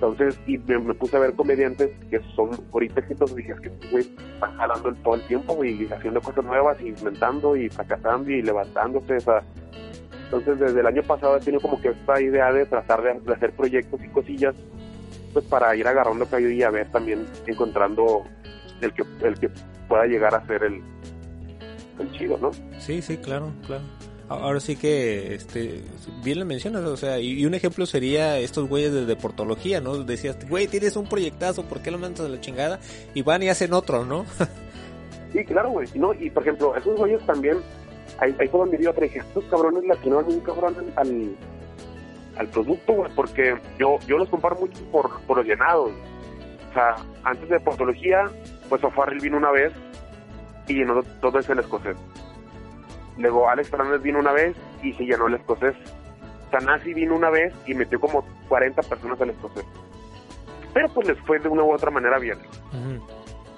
Entonces, 0.00 0.40
y 0.46 0.56
me, 0.56 0.94
puse 0.94 1.18
a 1.18 1.20
ver 1.20 1.34
comediantes 1.34 1.90
que 2.08 2.20
son 2.34 2.48
ahorita 2.72 3.00
exitosos 3.00 3.38
y 3.38 3.42
dije, 3.42 3.52
es 3.52 3.60
que 3.60 3.88
güey 3.90 4.10
están 4.32 4.56
jalando 4.56 4.94
todo 4.94 5.16
el 5.16 5.26
tiempo 5.26 5.62
y 5.62 5.86
haciendo 5.92 6.22
cosas 6.22 6.42
nuevas, 6.42 6.80
y 6.80 6.88
inventando 6.88 7.54
y 7.54 7.68
fracasando 7.68 8.30
y 8.30 8.40
levantándose, 8.40 9.16
o 9.16 9.20
sea, 9.20 9.42
entonces 10.24 10.58
desde 10.58 10.80
el 10.80 10.86
año 10.86 11.02
pasado 11.02 11.36
he 11.36 11.40
tenido 11.40 11.60
como 11.60 11.78
que 11.82 11.88
esta 11.88 12.18
idea 12.18 12.50
de 12.50 12.64
tratar 12.64 13.02
de 13.02 13.34
hacer 13.34 13.52
proyectos 13.52 14.00
y 14.02 14.08
cosillas 14.08 14.54
pues 15.34 15.44
para 15.44 15.76
ir 15.76 15.86
agarrando 15.86 16.24
callo 16.24 16.48
y 16.48 16.62
a 16.62 16.70
ver 16.70 16.90
también 16.90 17.26
encontrando 17.46 18.24
el 18.80 18.94
que 18.94 19.04
el 19.22 19.38
que 19.38 19.50
pueda 19.86 20.06
llegar 20.06 20.34
a 20.34 20.46
ser 20.46 20.62
el, 20.62 20.82
el 21.98 22.12
chido, 22.12 22.38
¿no? 22.38 22.52
Sí, 22.78 23.02
sí, 23.02 23.18
claro, 23.18 23.52
claro. 23.66 23.82
Ahora 24.30 24.60
sí 24.60 24.76
que, 24.76 25.34
este, 25.34 25.82
bien 26.22 26.38
lo 26.38 26.46
mencionas, 26.46 26.84
o 26.84 26.96
sea, 26.96 27.18
y, 27.18 27.44
un 27.44 27.54
ejemplo 27.54 27.84
sería 27.84 28.38
estos 28.38 28.68
güeyes 28.68 28.92
de 28.92 29.04
deportología, 29.04 29.80
¿no? 29.80 30.04
Decías, 30.04 30.38
güey, 30.48 30.68
tienes 30.68 30.94
un 30.94 31.08
proyectazo, 31.08 31.64
¿por 31.64 31.82
qué 31.82 31.90
lo 31.90 31.98
mandas 31.98 32.26
a 32.26 32.28
la 32.28 32.40
chingada? 32.40 32.78
Y 33.12 33.22
van 33.22 33.42
y 33.42 33.48
hacen 33.48 33.72
otro, 33.72 34.04
¿no? 34.04 34.24
sí, 35.32 35.44
claro, 35.44 35.70
güey, 35.70 35.88
¿no? 35.96 36.14
Y 36.14 36.30
por 36.30 36.44
ejemplo, 36.44 36.76
esos 36.76 36.96
güeyes 36.96 37.20
también 37.26 37.56
ahí, 38.20 38.32
ahí 38.38 38.46
fue 38.46 38.60
donde 38.60 38.80
yo 38.80 38.90
estos 38.90 39.44
cabrones 39.46 39.84
latinaron 39.84 40.32
un 40.32 40.40
cabrón 40.42 40.76
al, 40.94 41.36
al 42.36 42.46
producto, 42.50 42.92
güey, 42.92 43.10
porque 43.16 43.56
yo, 43.80 43.98
yo 44.06 44.16
los 44.16 44.28
comparo 44.28 44.54
mucho 44.60 44.80
por, 44.92 45.10
por 45.22 45.38
los 45.38 45.46
llenados. 45.46 45.90
O 46.70 46.72
sea, 46.72 46.94
antes 47.24 47.48
de 47.48 47.58
Portología, 47.58 48.30
pues 48.68 48.84
O'Farrell 48.84 49.18
vino 49.18 49.38
una 49.38 49.50
vez 49.50 49.72
y 50.68 50.74
llenó 50.74 51.02
dos 51.20 51.32
veces 51.32 51.50
el 51.50 51.58
escocés. 51.58 51.96
Luego 53.18 53.48
Alex 53.48 53.70
Fernández 53.70 54.02
vino 54.02 54.18
una 54.18 54.32
vez 54.32 54.56
y 54.82 54.92
se 54.94 55.04
llenó 55.04 55.26
el 55.26 55.34
escocés. 55.34 55.74
Sanasi 56.50 56.94
vino 56.94 57.14
una 57.14 57.30
vez 57.30 57.54
y 57.66 57.74
metió 57.74 58.00
como 58.00 58.24
40 58.48 58.82
personas 58.82 59.20
al 59.20 59.30
escocés. 59.30 59.64
Pero 60.72 60.88
pues 60.88 61.08
les 61.08 61.18
fue 61.20 61.38
de 61.38 61.48
una 61.48 61.62
u 61.62 61.72
otra 61.72 61.90
manera 61.90 62.18
bien. 62.18 62.38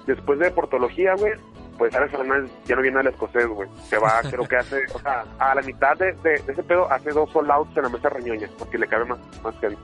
Después 0.05 0.39
de 0.39 0.51
Portología, 0.51 1.15
güey, 1.15 1.33
pues 1.77 1.93
Alex 1.95 2.11
Fernández 2.11 2.51
ya 2.65 2.75
no 2.75 2.81
viene 2.81 2.99
al 2.99 3.07
escocés, 3.07 3.47
güey. 3.47 3.69
Se 3.87 3.97
va, 3.97 4.21
creo 4.29 4.47
que 4.47 4.57
hace, 4.57 4.81
o 4.93 4.99
sea, 4.99 5.25
a 5.39 5.55
la 5.55 5.61
mitad 5.61 5.97
de, 5.97 6.13
de, 6.23 6.35
ese 6.35 6.63
pedo 6.63 6.91
hace 6.91 7.11
dos 7.11 7.29
sold 7.31 7.49
outs 7.51 7.75
en 7.77 7.83
la 7.83 7.89
mesa 7.89 8.09
reñoña, 8.09 8.49
porque 8.57 8.77
le 8.77 8.87
cabe 8.87 9.05
más, 9.05 9.19
más 9.43 9.55
que 9.55 9.75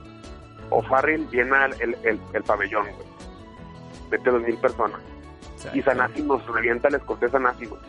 O 0.70 0.82
Farrell 0.82 1.26
viene 1.26 1.56
al 1.56 1.72
el, 1.80 1.96
el, 2.04 2.20
el 2.32 2.42
pabellón, 2.42 2.84
güey. 2.84 3.08
Mete 4.10 4.30
dos 4.30 4.42
mil 4.42 4.56
personas. 4.58 5.00
Y 5.74 5.82
Sanasi 5.82 6.22
nos 6.22 6.44
revienta 6.46 6.88
el 6.88 6.94
escocés 6.94 7.30
Sanasi, 7.30 7.66
güey. 7.66 7.80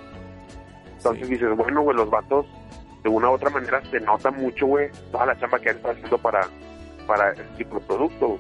Entonces 1.02 1.30
dices, 1.30 1.58
bueno, 1.58 1.82
güey, 1.82 1.97
los 1.97 2.12
vatos, 2.12 2.45
de 3.02 3.10
una 3.10 3.32
u 3.32 3.34
otra 3.34 3.49
manera, 3.49 3.82
se 3.89 3.99
nota 3.99 4.30
mucho, 4.30 4.68
güey, 4.68 4.91
toda 5.12 5.26
la 5.26 5.39
chamba 5.39 5.58
que 5.60 5.72
han 5.72 5.78
estado 5.78 5.95
haciendo 5.95 6.18
para, 6.20 6.47
para 7.08 7.32
ese 7.32 7.43
tipo 7.58 7.80
de 7.80 7.86
producto. 7.88 8.38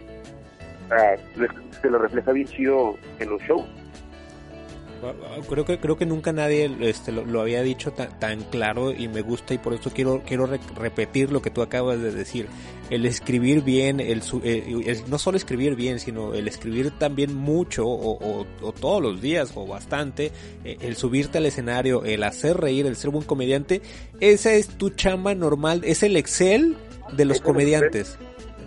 Se 1.81 1.89
lo 1.89 1.97
refleja 1.97 2.31
bien 2.31 2.45
chido 2.47 2.95
en 3.17 3.31
los 3.31 3.41
shows. 3.41 3.65
Creo 5.49 5.65
que 5.65 5.79
creo 5.79 5.97
que 5.97 6.05
nunca 6.05 6.31
nadie 6.31 6.69
este, 6.81 7.11
lo, 7.11 7.41
había 7.41 7.63
dicho 7.63 7.91
tan, 7.91 8.19
tan, 8.19 8.43
claro 8.43 8.91
y 8.91 9.07
me 9.07 9.21
gusta 9.21 9.53
y 9.53 9.57
por 9.57 9.73
eso 9.73 9.91
quiero 9.91 10.21
quiero 10.25 10.45
repetir 10.45 11.31
lo 11.31 11.41
que 11.41 11.49
tú 11.49 11.61
acabas 11.61 11.99
de 12.01 12.11
decir. 12.11 12.47
El 12.89 13.05
escribir 13.05 13.63
bien, 13.63 13.99
el, 13.99 14.21
el, 14.43 15.03
no 15.07 15.17
solo 15.17 15.37
escribir 15.37 15.75
bien, 15.75 15.99
sino 15.99 16.33
el 16.33 16.47
escribir 16.47 16.91
también 16.91 17.33
mucho 17.33 17.87
o, 17.87 18.45
o, 18.61 18.71
todos 18.73 19.01
los 19.01 19.21
días 19.21 19.53
o 19.55 19.65
bastante, 19.65 20.31
eh, 20.65 20.77
el 20.81 20.97
subirte 20.97 21.37
al 21.37 21.45
escenario, 21.45 22.03
el 22.03 22.23
hacer 22.23 22.57
reír, 22.57 22.85
el 22.85 22.97
ser 22.97 23.11
buen 23.11 23.23
comediante, 23.23 23.81
esa 24.19 24.51
es 24.53 24.67
tu 24.67 24.89
chamba 24.89 25.33
normal, 25.35 25.81
es 25.85 26.03
el 26.03 26.17
Excel 26.17 26.75
de 27.13 27.25
los 27.25 27.39
comediantes. 27.39 28.17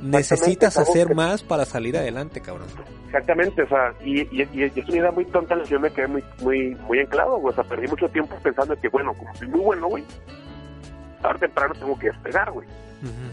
Necesitas 0.03 0.79
hacer 0.79 1.15
más 1.15 1.43
para 1.43 1.65
salir 1.65 1.97
adelante, 1.97 2.41
cabrón. 2.41 2.69
Exactamente, 3.15 3.63
o 3.63 3.69
sea, 3.69 3.95
y, 4.05 4.23
y, 4.23 4.49
y, 4.53 4.63
es 4.65 4.89
una 4.89 4.97
idea 4.97 5.13
muy 5.13 5.25
tonta, 5.27 5.55
yo 5.63 5.79
me 5.79 5.89
quedé 5.93 6.09
muy, 6.09 6.25
muy, 6.43 6.75
muy 6.75 6.99
anclado, 6.99 7.37
güey, 7.37 7.53
o 7.53 7.55
sea, 7.55 7.63
perdí 7.63 7.87
mucho 7.87 8.09
tiempo 8.09 8.35
pensando 8.43 8.75
que, 8.75 8.89
bueno, 8.89 9.15
como 9.15 9.33
soy 9.37 9.47
muy 9.47 9.61
bueno, 9.61 9.87
güey, 9.87 10.03
tarde 11.23 11.37
o 11.37 11.39
temprano 11.39 11.75
tengo 11.75 11.97
que 11.97 12.09
despegar, 12.09 12.51
güey, 12.51 12.67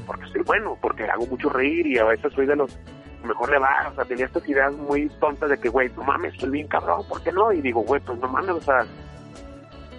porque 0.06 0.28
soy 0.28 0.44
bueno, 0.44 0.78
porque 0.80 1.06
hago 1.06 1.26
mucho 1.26 1.50
reír 1.50 1.88
y 1.88 1.98
a 1.98 2.04
veces 2.04 2.32
soy 2.34 2.46
de 2.46 2.56
los 2.56 2.78
mejor 3.24 3.50
le 3.50 3.58
va, 3.58 3.88
o 3.92 3.96
sea, 3.96 4.06
tenía 4.06 4.26
estas 4.26 4.48
ideas 4.48 4.72
muy 4.72 5.10
tontas 5.20 5.50
de 5.50 5.60
que, 5.60 5.70
güey, 5.70 5.90
no 5.98 6.04
mames, 6.04 6.36
soy 6.40 6.52
bien 6.52 6.68
cabrón, 6.68 7.04
¿por 7.10 7.24
qué 7.24 7.32
no? 7.32 7.52
Y 7.52 7.62
digo, 7.62 7.82
güey, 7.82 8.00
pues 8.02 8.20
no 8.20 8.28
mames, 8.28 8.52
o 8.52 8.62
sea, 8.62 8.86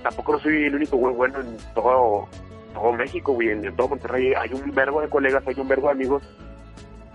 tampoco 0.04 0.38
soy 0.38 0.66
el 0.66 0.76
único 0.76 0.96
güey 0.96 1.12
bueno 1.12 1.40
en 1.40 1.56
todo, 1.74 2.28
todo 2.72 2.92
México, 2.92 3.32
güey, 3.32 3.48
en, 3.48 3.64
en 3.64 3.74
todo 3.74 3.88
Monterrey 3.88 4.32
hay 4.32 4.52
un 4.52 4.70
verbo 4.70 5.00
de 5.00 5.08
colegas, 5.08 5.42
hay 5.44 5.56
un 5.58 5.66
verbo 5.66 5.88
de 5.88 5.92
amigos 5.94 6.22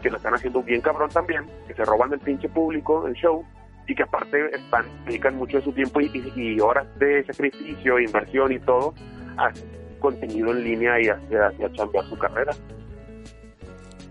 que 0.07 0.11
lo 0.11 0.17
están 0.17 0.33
haciendo 0.35 0.63
bien 0.63 0.79
cabrón 0.79 1.09
también, 1.09 1.45
que 1.67 1.73
se 1.73 1.83
roban 1.83 2.09
del 2.09 2.21
pinche 2.21 2.47
público, 2.47 3.05
el 3.07 3.13
show, 3.13 3.43
y 3.87 3.93
que 3.93 4.03
aparte 4.03 4.55
están, 4.55 4.85
dedican 5.05 5.35
mucho 5.35 5.57
de 5.57 5.63
su 5.65 5.73
tiempo 5.73 5.99
y, 5.99 6.59
horas 6.61 6.87
de 6.97 7.25
sacrificio, 7.25 7.99
inversión 7.99 8.53
y 8.53 8.59
todo 8.59 8.93
a 9.37 9.51
contenido 9.99 10.51
en 10.51 10.63
línea 10.63 11.01
y 11.01 11.09
a, 11.09 11.19
y 11.59 11.63
a 11.63 11.71
chambear 11.73 12.05
su 12.05 12.17
carrera. 12.17 12.53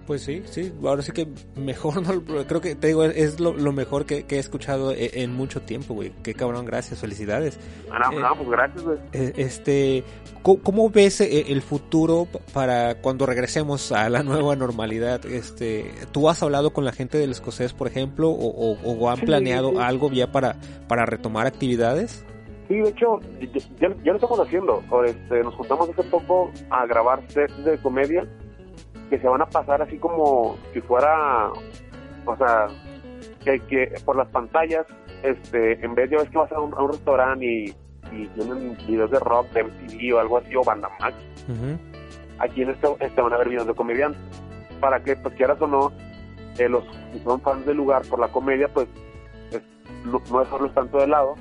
Pues 0.06 0.22
sí, 0.22 0.42
sí, 0.46 0.72
ahora 0.84 1.02
sí 1.02 1.10
que 1.10 1.26
mejor 1.56 2.00
no, 2.06 2.44
creo 2.44 2.60
que 2.60 2.76
te 2.76 2.88
digo, 2.88 3.04
es 3.04 3.40
lo, 3.40 3.72
mejor 3.72 4.06
que, 4.06 4.24
he 4.28 4.38
escuchado 4.38 4.92
e, 4.92 5.10
en, 5.22 5.34
mucho 5.34 5.62
tiempo, 5.62 5.94
güey. 5.94 6.12
Qué 6.22 6.34
cabrón, 6.34 6.64
gracias, 6.64 7.00
felicidades. 7.00 7.58
Ah, 7.90 8.10
no, 8.12 8.18
eh, 8.18 8.34
pues 8.36 8.48
gracias, 8.48 8.84
güey. 8.84 8.98
Eh, 9.12 9.32
este, 9.36 10.04
¿cómo, 10.42 10.90
ves 10.90 11.20
eh, 11.20 11.46
el 11.48 11.60
futuro 11.60 12.28
para 12.52 13.00
cuando 13.00 13.26
regresemos 13.26 13.90
a 13.90 14.08
la 14.08 14.22
nueva 14.22 14.54
normalidad? 14.54 15.26
Este, 15.26 15.92
¿tú 16.12 16.28
has 16.28 16.42
hablado 16.42 16.72
con 16.72 16.84
la 16.84 16.92
gente 16.92 17.18
del 17.18 17.32
escocés, 17.32 17.72
por 17.72 17.88
ejemplo, 17.88 18.30
o, 18.30 19.10
han 19.10 19.20
planeado 19.20 19.80
algo 19.80 20.10
ya 20.10 20.30
para, 20.30 20.56
para 20.86 21.04
retomar 21.04 21.46
actividades? 21.46 22.24
Sí, 22.68 22.74
de 22.74 22.88
hecho, 22.88 23.20
ya, 23.80 23.88
lo 23.88 24.14
estamos 24.14 24.40
haciendo. 24.40 24.82
Este, 25.04 25.42
nos 25.42 25.54
juntamos 25.54 25.88
hace 25.90 26.02
poco 26.04 26.50
a 26.70 26.86
grabar 26.86 27.22
sets 27.28 27.64
de 27.64 27.78
comedia 27.78 28.26
que 29.10 29.18
se 29.18 29.28
van 29.28 29.42
a 29.42 29.46
pasar 29.46 29.82
así 29.82 29.98
como 29.98 30.56
si 30.72 30.80
fuera, 30.80 31.50
o 32.24 32.36
sea, 32.36 32.68
que, 33.44 33.60
que 33.60 33.92
por 34.04 34.16
las 34.16 34.28
pantallas, 34.28 34.86
este, 35.22 35.84
en 35.84 35.94
vez 35.94 36.10
de 36.10 36.16
ves 36.16 36.30
que 36.30 36.38
vas 36.38 36.52
a 36.52 36.60
un, 36.60 36.74
a 36.74 36.82
un 36.82 36.92
restaurante 36.92 37.44
y, 37.44 37.74
y, 38.12 38.26
tienen 38.28 38.76
videos 38.86 39.10
de 39.10 39.18
rock, 39.20 39.48
de 39.52 39.64
MTV 39.64 40.14
o 40.14 40.18
algo 40.18 40.38
así, 40.38 40.56
o 40.56 40.62
Banda 40.62 40.90
Max, 41.00 41.16
aquí 42.38 42.62
en 42.62 42.70
este, 42.70 42.88
este, 43.00 43.20
van 43.20 43.32
a 43.32 43.38
ver 43.38 43.48
videos 43.48 43.66
de 43.66 43.74
comediantes. 43.74 44.20
Para 44.80 45.02
que, 45.02 45.16
pues 45.16 45.34
quieras 45.36 45.60
o 45.62 45.66
no, 45.66 45.92
eh, 46.58 46.68
los 46.68 46.84
que 47.12 47.18
son 47.24 47.40
fans 47.40 47.64
del 47.64 47.78
lugar 47.78 48.02
por 48.10 48.18
la 48.18 48.28
comedia, 48.28 48.68
pues 48.68 48.88
no, 50.04 50.20
no 50.30 50.40
dejarlos 50.40 50.74
tanto 50.74 50.98
de 50.98 51.06
lado, 51.06 51.34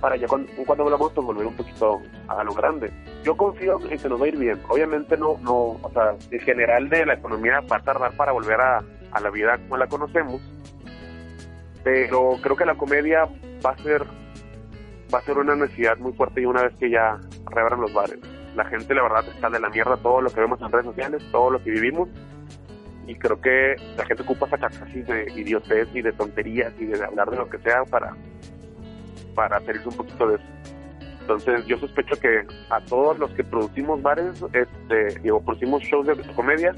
para 0.00 0.16
ya 0.16 0.26
cuando, 0.26 0.50
cuando 0.64 0.84
volvamos 0.84 1.12
pues 1.12 1.26
volver 1.26 1.46
un 1.46 1.56
poquito 1.56 2.00
a 2.28 2.44
lo 2.44 2.54
grande. 2.54 2.90
Yo 3.24 3.36
confío 3.36 3.80
en 3.88 3.98
que 3.98 4.08
nos 4.08 4.20
va 4.20 4.26
a 4.26 4.28
ir 4.28 4.36
bien. 4.36 4.60
Obviamente 4.68 5.16
no, 5.16 5.38
no, 5.42 5.78
o 5.82 5.90
sea, 5.92 6.14
en 6.30 6.40
general 6.40 6.88
de 6.88 7.06
la 7.06 7.14
economía 7.14 7.60
va 7.60 7.76
a 7.76 7.82
tardar 7.82 8.12
para 8.16 8.32
volver 8.32 8.60
a, 8.60 8.82
a 9.12 9.20
la 9.20 9.30
vida 9.30 9.58
como 9.58 9.76
la 9.76 9.86
conocemos, 9.86 10.40
pero 11.82 12.36
creo 12.42 12.56
que 12.56 12.64
la 12.64 12.74
comedia 12.74 13.28
va 13.64 13.70
a 13.70 13.78
ser 13.78 14.04
va 15.12 15.18
a 15.18 15.22
ser 15.22 15.38
una 15.38 15.54
necesidad 15.54 15.96
muy 15.98 16.12
fuerte 16.14 16.40
y 16.40 16.46
una 16.46 16.62
vez 16.62 16.74
que 16.78 16.90
ya 16.90 17.18
reabran 17.50 17.80
los 17.80 17.92
bares. 17.94 18.18
La 18.56 18.64
gente 18.64 18.94
la 18.94 19.02
verdad 19.02 19.24
está 19.28 19.50
de 19.50 19.60
la 19.60 19.68
mierda 19.68 19.96
todo 19.98 20.20
lo 20.20 20.30
que 20.30 20.40
vemos 20.40 20.60
en 20.60 20.72
redes 20.72 20.86
sociales, 20.86 21.22
todo 21.30 21.50
lo 21.50 21.62
que 21.62 21.70
vivimos 21.70 22.08
y 23.06 23.14
creo 23.14 23.40
que 23.40 23.76
la 23.96 24.04
gente 24.04 24.22
ocupa 24.22 24.48
sacarse 24.48 24.82
así 24.82 25.02
de 25.02 25.32
idiotez 25.36 25.88
y 25.94 26.02
de 26.02 26.12
tonterías 26.12 26.72
y 26.78 26.86
de 26.86 27.04
hablar 27.04 27.30
de 27.30 27.36
lo 27.36 27.48
que 27.48 27.58
sea 27.58 27.84
para 27.84 28.16
para 29.36 29.58
hacerse 29.58 29.88
un 29.88 29.96
poquito 29.96 30.26
de 30.26 30.34
eso. 30.36 30.44
Entonces 31.20 31.66
yo 31.66 31.78
sospecho 31.78 32.18
que 32.20 32.46
a 32.70 32.80
todos 32.80 33.18
los 33.18 33.30
que 33.32 33.44
producimos 33.44 34.00
bares, 34.00 34.42
este, 34.52 35.20
digo, 35.20 35.40
producimos 35.40 35.82
shows 35.82 36.06
de 36.06 36.16
comedia, 36.34 36.72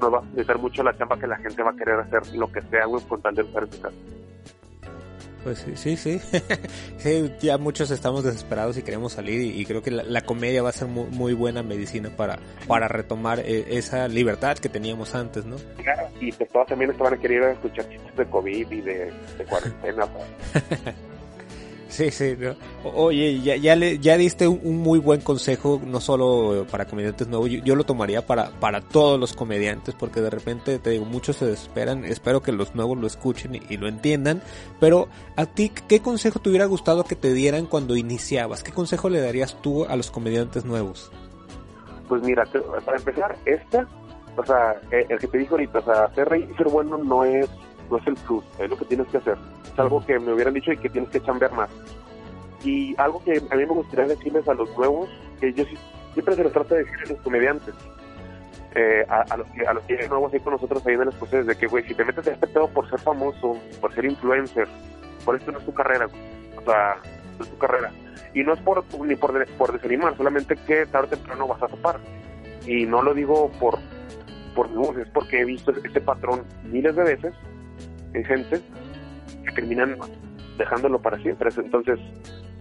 nos 0.00 0.12
va 0.12 0.18
a 0.18 0.22
necesitar 0.22 0.58
mucho 0.58 0.82
la 0.82 0.96
chamba 0.96 1.18
que 1.18 1.26
la 1.26 1.36
gente 1.36 1.62
va 1.62 1.70
a 1.70 1.76
querer 1.76 2.00
hacer 2.00 2.34
lo 2.36 2.50
que 2.50 2.62
sea, 2.62 2.86
güey, 2.86 3.02
con 3.04 3.20
tal 3.20 3.34
de 3.34 3.42
usar 3.42 3.66
su 3.70 3.80
casa. 3.80 3.96
Pues 5.42 5.64
sí, 5.76 5.96
sí, 5.96 6.18
sí. 6.98 7.32
ya 7.40 7.56
muchos 7.56 7.90
estamos 7.92 8.24
desesperados 8.24 8.76
y 8.78 8.82
queremos 8.82 9.12
salir 9.12 9.40
y, 9.56 9.64
creo 9.64 9.80
que 9.80 9.92
la, 9.92 10.20
comedia 10.22 10.60
va 10.60 10.70
a 10.70 10.72
ser 10.72 10.88
muy, 10.88 11.34
buena 11.34 11.62
medicina 11.62 12.10
para, 12.10 12.38
para 12.66 12.88
retomar 12.88 13.38
eh, 13.38 13.64
esa 13.70 14.08
libertad 14.08 14.58
que 14.58 14.68
teníamos 14.68 15.14
antes, 15.14 15.46
¿no? 15.46 15.56
Claro, 15.82 16.08
y 16.20 16.32
pues 16.32 16.50
todos 16.50 16.66
también 16.66 16.90
estaban 16.90 17.18
querer 17.20 17.44
escuchar 17.44 17.88
chistes 17.88 18.16
de 18.16 18.26
COVID 18.26 18.72
y 18.72 18.80
de, 18.80 19.12
de 19.38 19.44
cuarentena. 19.44 20.06
Sí, 21.88 22.10
sí, 22.10 22.36
Oye, 22.82 23.40
ya, 23.40 23.56
ya, 23.56 23.76
le, 23.76 23.98
ya 23.98 24.16
diste 24.16 24.48
un, 24.48 24.78
muy 24.78 24.98
buen 24.98 25.20
consejo, 25.20 25.80
no 25.84 26.00
solo 26.00 26.66
para 26.70 26.86
comediantes 26.86 27.28
nuevos, 27.28 27.48
yo, 27.48 27.76
lo 27.76 27.84
tomaría 27.84 28.26
para, 28.26 28.50
para 28.50 28.80
todos 28.80 29.18
los 29.20 29.34
comediantes, 29.34 29.94
porque 29.94 30.20
de 30.20 30.30
repente, 30.30 30.78
te 30.78 30.90
digo, 30.90 31.04
muchos 31.04 31.36
se 31.36 31.46
desesperan, 31.46 32.04
espero 32.04 32.42
que 32.42 32.52
los 32.52 32.74
nuevos 32.74 32.98
lo 32.98 33.06
escuchen 33.06 33.54
y, 33.54 33.76
lo 33.76 33.88
entiendan, 33.88 34.42
pero 34.80 35.08
a 35.36 35.46
ti, 35.46 35.70
¿qué 35.88 36.00
consejo 36.00 36.40
te 36.40 36.48
hubiera 36.48 36.66
gustado 36.66 37.04
que 37.04 37.14
te 37.14 37.32
dieran 37.32 37.66
cuando 37.66 37.96
iniciabas? 37.96 38.62
¿Qué 38.62 38.72
consejo 38.72 39.08
le 39.08 39.20
darías 39.20 39.60
tú 39.62 39.84
a 39.84 39.96
los 39.96 40.10
comediantes 40.10 40.64
nuevos? 40.64 41.10
Pues 42.08 42.22
mira, 42.22 42.44
para 42.84 42.98
empezar, 42.98 43.36
esta, 43.44 43.86
o 44.36 44.44
sea, 44.44 44.80
eh, 44.90 45.06
el 45.08 45.18
que 45.18 45.28
te 45.28 45.38
dijo 45.38 45.54
ahorita, 45.54 45.78
o 45.78 45.84
sea, 45.84 46.14
ser 46.14 46.28
rey 46.28 46.48
ser 46.56 46.68
bueno 46.68 46.98
no 46.98 47.24
es 47.24 47.48
no 47.90 47.98
es 47.98 48.06
el 48.06 48.14
plus, 48.14 48.44
es 48.58 48.70
lo 48.70 48.76
que 48.76 48.84
tienes 48.84 49.06
que 49.08 49.18
hacer. 49.18 49.36
Es 49.64 49.78
algo 49.78 50.04
que 50.04 50.18
me 50.18 50.32
hubieran 50.32 50.54
dicho 50.54 50.72
y 50.72 50.76
que 50.76 50.88
tienes 50.88 51.10
que 51.10 51.20
chambear 51.20 51.52
más. 51.52 51.70
Y 52.64 52.94
algo 52.98 53.22
que 53.24 53.42
a 53.50 53.56
mí 53.56 53.66
me 53.66 53.72
gustaría 53.72 54.06
decirles 54.06 54.48
a 54.48 54.54
los 54.54 54.76
nuevos, 54.76 55.08
que 55.40 55.52
yo 55.52 55.64
siempre 56.12 56.34
se 56.34 56.44
los 56.44 56.52
trata 56.52 56.74
de 56.74 56.84
decir 56.84 56.96
a 57.04 57.08
los 57.10 57.20
comediantes, 57.20 57.74
eh, 58.74 59.06
a, 59.08 59.36
los 59.36 59.46
que, 59.48 59.66
a 59.66 59.72
los 59.72 59.84
que 59.84 60.08
nuevos 60.08 60.32
ahí 60.32 60.40
con 60.40 60.54
nosotros 60.54 60.86
ahí 60.86 60.94
en 60.94 61.06
las 61.06 61.14
cosas, 61.14 61.46
de 61.46 61.56
que, 61.56 61.66
güey, 61.66 61.84
si 61.84 61.94
te 61.94 62.04
metes 62.04 62.26
en 62.26 62.34
este 62.34 62.46
pedo 62.46 62.68
por 62.68 62.88
ser 62.90 63.00
famoso, 63.00 63.58
por 63.80 63.94
ser 63.94 64.04
influencer, 64.04 64.68
por 65.24 65.36
esto 65.36 65.52
no 65.52 65.58
es 65.58 65.64
tu 65.64 65.74
carrera, 65.74 66.06
o 66.06 66.62
sea, 66.62 66.96
no 67.38 67.44
es 67.44 67.50
tu 67.50 67.58
carrera. 67.58 67.92
Y 68.34 68.42
no 68.42 68.52
es 68.52 68.60
por 68.60 68.84
ni 69.00 69.16
por, 69.16 69.46
por 69.52 69.72
desanimar, 69.72 70.16
solamente 70.16 70.56
que 70.56 70.86
tarde 70.86 71.06
o 71.06 71.16
temprano 71.16 71.46
vas 71.46 71.62
a 71.62 71.68
topar. 71.68 71.98
Y 72.66 72.84
no 72.84 73.00
lo 73.02 73.14
digo 73.14 73.50
por 73.60 73.78
por 74.56 74.98
es 74.98 75.08
porque 75.10 75.40
he 75.40 75.44
visto 75.44 75.70
este 75.70 76.00
patrón 76.00 76.42
miles 76.64 76.96
de 76.96 77.04
veces 77.04 77.34
en 78.16 78.24
gente 78.24 78.60
que 79.44 79.52
terminan 79.52 79.96
dejándolo 80.56 81.00
para 81.00 81.18
siempre. 81.18 81.50
Entonces, 81.56 81.98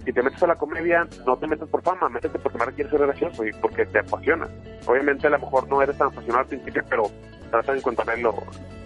si 0.05 0.11
te 0.11 0.21
metes 0.21 0.43
a 0.43 0.47
la 0.47 0.55
comedia, 0.55 1.07
no 1.25 1.37
te 1.37 1.47
metes 1.47 1.67
por 1.69 1.81
fama, 1.81 2.09
métete 2.09 2.37
porque 2.39 2.57
más 2.57 2.69
quieres 2.69 2.91
ser 2.91 3.01
gracioso 3.01 3.45
y 3.45 3.53
porque 3.53 3.85
te 3.85 3.99
apasiona. 3.99 4.47
Obviamente 4.85 5.27
a 5.27 5.31
lo 5.31 5.39
mejor 5.39 5.67
no 5.67 5.81
eres 5.81 5.97
tan 5.97 6.07
apasionado 6.07 6.41
al 6.41 6.47
principio, 6.47 6.83
pero 6.89 7.03
trata 7.49 7.71
de 7.71 7.79
encontrar 7.79 8.19
lo, 8.19 8.35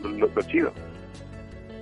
lo, 0.04 0.42
chido. 0.44 0.72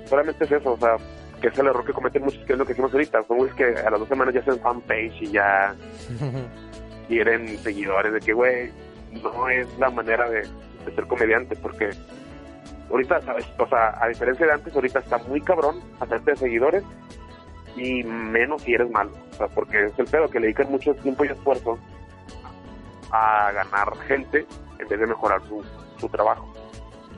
Solamente 0.05 0.45
es 0.45 0.51
eso, 0.53 0.73
o 0.73 0.77
sea, 0.77 0.95
que 1.41 1.49
es 1.49 1.59
el 1.59 1.67
error 1.67 1.85
que 1.85 1.93
cometen 1.93 2.23
muchos, 2.23 2.43
que 2.45 2.53
es 2.53 2.59
lo 2.59 2.65
que 2.65 2.71
hicimos 2.71 2.93
ahorita. 2.93 3.23
Son 3.27 3.49
que 3.49 3.65
a 3.65 3.89
las 3.91 3.99
dos 3.99 4.07
semanas 4.07 4.33
ya 4.33 4.39
hacen 4.39 4.59
fanpage 4.59 5.21
y 5.21 5.31
ya 5.31 5.75
quieren 7.09 7.57
seguidores, 7.59 8.13
de 8.13 8.19
que, 8.21 8.33
güey, 8.33 8.71
no 9.21 9.49
es 9.49 9.67
la 9.77 9.89
manera 9.89 10.29
de, 10.29 10.41
de 10.41 10.95
ser 10.95 11.05
comediante, 11.07 11.57
porque 11.57 11.89
ahorita, 12.89 13.21
¿sabes? 13.21 13.45
O 13.59 13.67
sea, 13.67 13.97
a 14.01 14.07
diferencia 14.07 14.45
de 14.45 14.53
antes, 14.53 14.75
ahorita 14.75 14.99
está 14.99 15.17
muy 15.19 15.41
cabrón 15.41 15.79
hacerte 15.99 16.35
seguidores 16.35 16.83
y 17.75 18.03
menos 18.03 18.61
si 18.63 18.73
eres 18.73 18.89
malo. 18.89 19.11
O 19.31 19.35
sea, 19.35 19.47
porque 19.47 19.85
es 19.85 19.99
el 19.99 20.05
pedo 20.05 20.29
que 20.29 20.39
le 20.39 20.47
dedican 20.47 20.71
mucho 20.71 20.93
tiempo 20.95 21.25
y 21.25 21.29
esfuerzo 21.29 21.77
a 23.11 23.51
ganar 23.51 23.95
gente 24.07 24.45
en 24.79 24.87
vez 24.87 24.99
de 24.99 25.07
mejorar 25.07 25.41
su, 25.47 25.63
su 25.97 26.09
trabajo. 26.09 26.51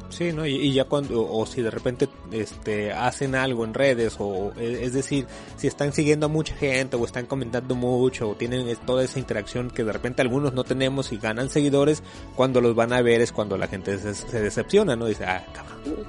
Sí, 0.09 0.33
¿no? 0.33 0.45
Y, 0.45 0.73
ya 0.73 0.85
cuando, 0.85 1.31
o, 1.31 1.45
si 1.45 1.61
de 1.61 1.69
repente 1.69 2.09
este, 2.31 2.91
hacen 2.91 3.35
algo 3.35 3.63
en 3.63 3.73
redes, 3.73 4.17
o 4.19 4.51
e, 4.57 4.83
es 4.83 4.93
decir, 4.93 5.25
si 5.55 5.67
están 5.67 5.93
siguiendo 5.93 6.25
a 6.25 6.29
mucha 6.29 6.55
gente, 6.55 6.95
o 6.97 7.05
están 7.05 7.25
comentando 7.27 7.75
mucho, 7.75 8.29
o 8.29 8.35
tienen 8.35 8.75
toda 8.85 9.03
esa 9.03 9.19
interacción 9.19 9.69
que 9.69 9.83
de 9.83 9.93
repente 9.93 10.21
algunos 10.21 10.53
no 10.53 10.63
tenemos 10.63 11.11
y 11.11 11.17
ganan 11.17 11.49
seguidores, 11.49 12.03
cuando 12.35 12.59
los 12.59 12.75
van 12.75 12.91
a 12.93 13.01
ver 13.01 13.21
es 13.21 13.31
cuando 13.31 13.57
la 13.57 13.67
gente 13.67 13.97
se, 13.97 14.41
decepciona, 14.41 14.95
¿no? 14.95 15.05
Dice, 15.05 15.25
ah, 15.25 15.45
cabrón. 15.53 16.05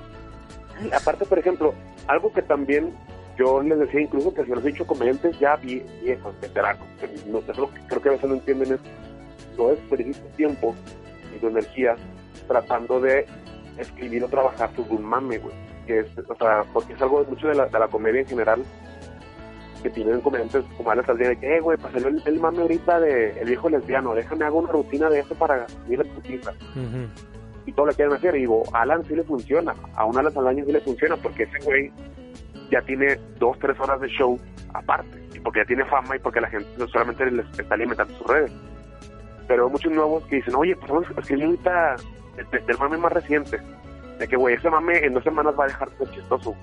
aparte, 0.93 1.25
por 1.27 1.39
ejemplo, 1.39 1.75
algo 2.07 2.33
que 2.33 2.43
también 2.43 2.93
yo 3.39 3.63
les 3.63 3.79
decía 3.79 4.01
incluso 4.01 4.35
que 4.35 4.45
si 4.45 4.51
los 4.51 4.65
he 4.65 4.69
dicho 4.69 4.87
comediantes 4.87 5.39
ya 5.39 5.57
viejos, 5.57 6.35
veteranos, 6.41 6.87
no, 7.27 7.41
creo 7.41 8.03
que 8.03 8.09
a 8.09 8.13
veces 8.13 8.29
no 8.29 8.35
entienden 8.35 8.75
es, 8.75 8.81
no 9.57 9.69
desperdicias 9.69 10.37
tiempo 10.37 10.75
y 11.35 11.39
tu 11.39 11.49
energía 11.49 11.97
tratando 12.51 13.01
de 13.01 13.27
escribir 13.81 14.25
o 14.25 14.29
trabajar 14.29 14.71
sobre 14.75 14.95
un 14.95 15.05
mame, 15.05 15.39
güey. 15.39 15.55
Que 15.87 16.01
es, 16.01 16.07
o 16.29 16.35
sea, 16.35 16.65
porque 16.73 16.93
es 16.93 17.03
algo 17.03 17.25
mucho 17.25 17.49
de 17.49 17.55
la, 17.55 17.67
de 17.67 17.79
la 17.79 17.89
comedia 17.89 18.21
en 18.21 18.27
general 18.27 18.63
que 19.83 19.91
tienen 19.91 20.21
comediantes 20.21 20.65
como 20.77 20.91
Alex 20.91 21.09
Aldea 21.09 21.31
de 21.31 21.39
que, 21.39 21.57
eh, 21.57 21.61
güey, 21.61 21.79
pasó 21.79 21.97
el, 21.97 22.23
el, 22.25 22.41
mame 22.41 22.61
ahorita 22.61 23.01
de 23.01 23.31
el 23.41 23.49
viejo 23.49 23.69
lesbiano, 23.69 24.15
déjame 24.15 24.45
hago 24.45 24.59
una 24.59 24.73
rutina 24.73 25.09
de 25.09 25.21
eso 25.21 25.35
para 25.35 25.67
ir 25.89 26.01
a 26.01 26.05
tu 26.05 26.23
Y 27.67 27.73
todo 27.73 27.87
lo 27.87 27.93
quieren 27.93 28.15
hacer. 28.15 28.35
Y 28.37 28.41
digo, 28.41 28.63
Alan 28.73 29.05
sí 29.05 29.15
le 29.15 29.25
funciona, 29.25 29.75
a 29.95 30.05
un 30.05 30.19
Alan 30.19 30.33
Saldaña 30.33 30.65
sí 30.65 30.73
le 30.73 30.81
funciona, 30.81 31.17
porque 31.17 31.45
ese 31.45 31.65
güey 31.65 31.91
ya 32.71 32.83
tiene 32.83 33.19
dos, 33.39 33.59
tres 33.59 33.79
horas 33.81 34.01
de 34.01 34.09
show 34.09 34.39
aparte, 34.75 35.19
y 35.35 35.41
porque 35.41 35.61
ya 35.61 35.67
tiene 35.67 35.85
fama 35.87 36.17
y 36.17 36.19
porque 36.21 36.41
la 36.41 36.49
gente 36.49 36.69
solamente 36.93 37.31
les 37.31 37.47
está 37.59 37.75
alimentando 37.75 38.15
sus 38.15 38.27
redes. 38.27 38.53
Pero 39.49 39.67
hay 39.67 39.73
muchos 39.73 39.93
nuevos 39.93 40.25
que 40.27 40.37
dicen, 40.37 40.55
oye, 40.55 40.77
pues 40.77 40.91
vamos 40.91 41.07
a 41.17 41.21
escribir 41.21 41.47
ahorita 41.47 41.97
del 42.37 42.79
mame 42.79 42.97
más 42.97 43.13
reciente, 43.13 43.61
de 44.19 44.29
que, 44.29 44.37
güey, 44.37 44.57
ese 44.57 44.71
mame 44.71 44.99
en 44.99 45.15
dos 45.15 45.25
semanas 45.25 45.55
va 45.59 45.65
a 45.65 45.69
dejar 45.69 45.91
de 45.91 45.97
ser 45.99 46.15
chistoso. 46.15 46.55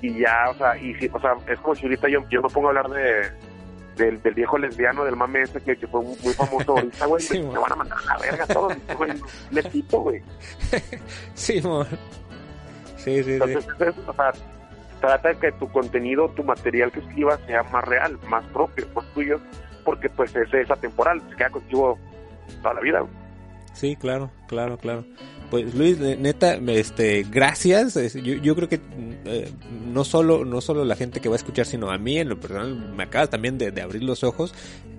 Y 0.00 0.18
ya, 0.18 0.50
o 0.50 0.54
sea, 0.54 0.76
y 0.76 0.94
si, 0.94 1.08
o 1.12 1.20
sea, 1.20 1.36
es 1.46 1.58
como 1.60 1.74
si 1.74 1.84
ahorita 1.84 2.08
yo, 2.08 2.28
yo 2.28 2.42
me 2.42 2.48
pongo 2.48 2.68
a 2.68 2.70
hablar 2.70 2.88
de, 2.90 3.30
del, 3.96 4.20
del, 4.20 4.34
viejo 4.34 4.58
lesbiano 4.58 5.04
del 5.04 5.16
mame 5.16 5.42
ese 5.42 5.60
que, 5.60 5.76
que 5.76 5.86
fue 5.86 6.02
muy 6.02 6.32
famoso 6.34 6.72
ahorita, 6.72 7.06
güey, 7.06 7.22
me, 7.30 7.58
van 7.58 7.72
a 7.72 7.76
mandar 7.76 7.98
a 7.98 8.14
la 8.14 8.18
verga 8.18 8.46
todos, 8.46 8.74
güey, 8.98 9.12
le 9.50 9.62
güey. 9.90 10.22
Sí, 11.34 11.58
amor. 11.58 11.86
Sí, 12.96 13.22
sí, 13.22 13.32
Entonces, 13.32 13.66
o 14.06 14.12
sea, 14.12 14.32
trata 15.00 15.28
de 15.30 15.36
que 15.36 15.52
tu 15.52 15.68
contenido, 15.70 16.28
tu 16.30 16.44
material 16.44 16.92
que 16.92 17.00
escribas 17.00 17.40
sea 17.46 17.64
más 17.64 17.84
real, 17.84 18.18
más 18.28 18.44
propio, 18.46 18.86
más 18.94 19.04
tuyo, 19.12 19.40
porque 19.84 20.08
pues 20.08 20.34
ese 20.34 20.62
es 20.62 20.70
atemporal, 20.70 21.20
se 21.28 21.36
queda 21.36 21.50
contigo 21.50 21.98
toda 22.62 22.74
la 22.74 22.80
vida. 22.80 23.04
Sí, 23.72 23.96
claro, 23.96 24.30
claro, 24.48 24.78
claro. 24.78 25.04
Pues 25.50 25.74
Luis, 25.74 25.98
neta, 25.98 26.54
este, 26.54 27.24
gracias. 27.30 27.94
Yo, 28.14 28.34
yo 28.36 28.54
creo 28.54 28.70
que 28.70 28.80
eh, 29.26 29.52
no 29.86 30.02
solo 30.02 30.46
no 30.46 30.62
solo 30.62 30.84
la 30.86 30.96
gente 30.96 31.20
que 31.20 31.28
va 31.28 31.34
a 31.34 31.36
escuchar, 31.36 31.66
sino 31.66 31.90
a 31.90 31.98
mí 31.98 32.16
en 32.16 32.30
lo 32.30 32.40
personal 32.40 32.74
me 32.96 33.02
acaba 33.02 33.26
también 33.26 33.58
de, 33.58 33.82
abrir 33.82 34.02
los 34.02 34.24
ojos. 34.24 34.54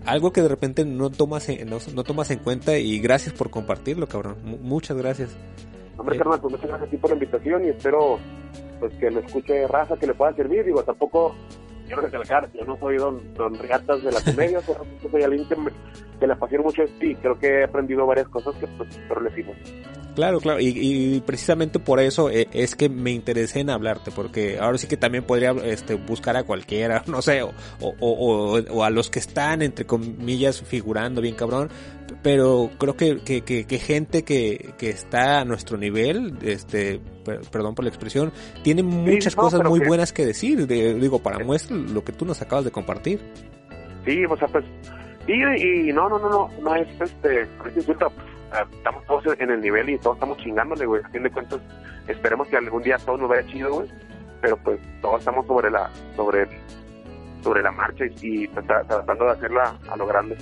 Algo 0.06 0.32
que 0.32 0.44
de 0.44 0.50
repente 0.50 0.86
no 0.86 1.10
tomas 1.10 1.50
en, 1.50 1.70
no, 1.70 2.04
tomas 2.04 2.30
en 2.30 2.38
cuenta 2.38 2.78
y 2.78 3.00
gracias 3.00 3.34
por 3.34 3.50
compartirlo, 3.50 4.06
cabrón. 4.08 4.38
muchas 4.62 4.96
gracias. 4.96 5.36
Hombre, 5.98 6.18
eh, 6.18 6.22
pues 6.24 6.44
muchas 6.44 6.68
gracias 6.68 6.88
a 6.88 6.92
ti 6.92 6.98
por 6.98 7.10
la 7.10 7.16
invitación 7.16 7.66
y 7.66 7.70
espero 7.70 8.20
pues 8.80 8.94
que 9.00 9.10
me 9.10 9.22
escuche 9.22 9.66
raza 9.68 9.98
que 9.98 10.06
le 10.06 10.14
pueda 10.14 10.36
servir. 10.36 10.66
Digo, 10.66 10.84
tampoco 10.84 11.34
quiero 11.86 12.02
recalcar, 12.02 12.50
yo 12.54 12.66
no 12.66 12.78
soy 12.78 12.98
don, 12.98 13.34
don 13.34 13.58
Riatas 13.58 14.04
de 14.04 14.12
la 14.12 14.22
comedia, 14.22 14.60
pero 14.66 14.86
soy 15.12 15.24
alguien 15.24 15.48
que, 15.48 15.56
me, 15.56 15.72
que 16.20 16.28
le 16.28 16.34
apasiona 16.34 16.64
mucho 16.64 16.84
esto 16.84 17.06
y 17.06 17.16
creo 17.16 17.38
que 17.38 17.48
he 17.48 17.64
aprendido 17.64 18.06
varias 18.06 18.28
cosas 18.28 18.56
que 18.56 18.68
pues, 18.68 18.90
pero 19.08 19.22
le 19.22 19.34
sigo. 19.34 19.54
Claro, 20.16 20.40
claro, 20.40 20.60
y, 20.62 21.24
precisamente 21.26 21.80
por 21.80 22.00
eso 22.00 22.30
eh, 22.30 22.48
es 22.54 22.76
que 22.76 22.88
me 22.88 23.12
interesé 23.12 23.62
en 23.62 23.72
hablarte, 23.72 24.12
porque 24.12 24.60
ahora 24.60 24.78
sí 24.78 24.88
que 24.88 24.96
también 24.96 25.24
podría 25.24 25.52
este, 25.64 25.96
buscar 25.96 26.38
a 26.38 26.44
cualquiera, 26.44 27.04
no 27.08 27.22
sé, 27.22 27.42
o, 27.42 27.52
o, 27.80 28.60
o, 28.60 28.84
a 28.84 28.90
los 28.92 29.10
que 29.10 29.18
están, 29.18 29.64
entre 29.64 29.86
comillas, 29.86 30.62
figurando 30.62 31.20
bien 31.20 31.36
cabrón, 31.36 31.70
pero 32.22 32.70
creo 32.78 32.96
que, 32.96 33.20
que, 33.24 33.44
que, 33.44 33.80
gente 33.80 34.24
que, 34.24 34.74
que 34.78 34.90
está 34.90 35.42
a 35.42 35.46
nuestro 35.46 35.78
nivel, 35.78 36.38
este, 36.42 37.02
perdón 37.52 37.76
por 37.76 37.86
la 37.86 37.90
expresión, 37.90 38.32
tiene 38.64 38.84
muchas 38.84 39.36
cosas 39.36 39.64
muy 39.64 39.80
buenas 39.80 40.14
que 40.14 40.26
decir, 40.26 40.68
digo, 40.68 41.20
para 41.20 41.44
muestra 41.44 41.76
lo 41.76 42.04
que 42.04 42.12
tú 42.12 42.26
nos 42.26 42.42
acabas 42.42 42.66
de 42.66 42.72
compartir. 42.72 43.20
Sí, 44.06 44.26
o 44.26 44.38
sea, 44.38 44.48
pues, 44.48 44.66
y, 45.28 45.90
y 45.90 45.94
no, 45.94 46.10
no, 46.10 46.20
no, 46.20 46.30
no, 46.30 46.50
no 46.62 46.76
es 46.76 46.88
este, 47.00 47.48
estamos 48.62 49.06
todos 49.06 49.24
en 49.40 49.50
el 49.50 49.62
nivel 49.62 49.90
y 49.90 49.98
todos 49.98 50.18
estamos 50.18 50.38
chingándole, 50.38 50.86
güey. 50.86 51.02
A 51.04 51.10
fin 51.10 51.24
de 51.24 51.32
cuentas, 51.32 51.60
esperemos 52.08 52.48
que 52.48 52.58
algún 52.58 52.84
día 52.84 52.98
todo 52.98 53.18
nos 53.18 53.30
vaya 53.30 53.46
chido, 53.48 53.74
güey. 53.74 53.88
Pero 54.42 54.58
pues 54.58 54.80
todos 55.02 55.20
estamos 55.20 55.48
sobre 55.48 55.72
la, 55.72 55.90
sobre, 56.16 56.48
sobre 57.42 57.64
la 57.64 57.72
marcha 57.72 58.06
y, 58.22 58.48
tratando 58.48 59.26
de 59.26 59.32
hacerla 59.32 59.78
a 59.90 59.96
lo 59.96 60.06
grande. 60.06 60.38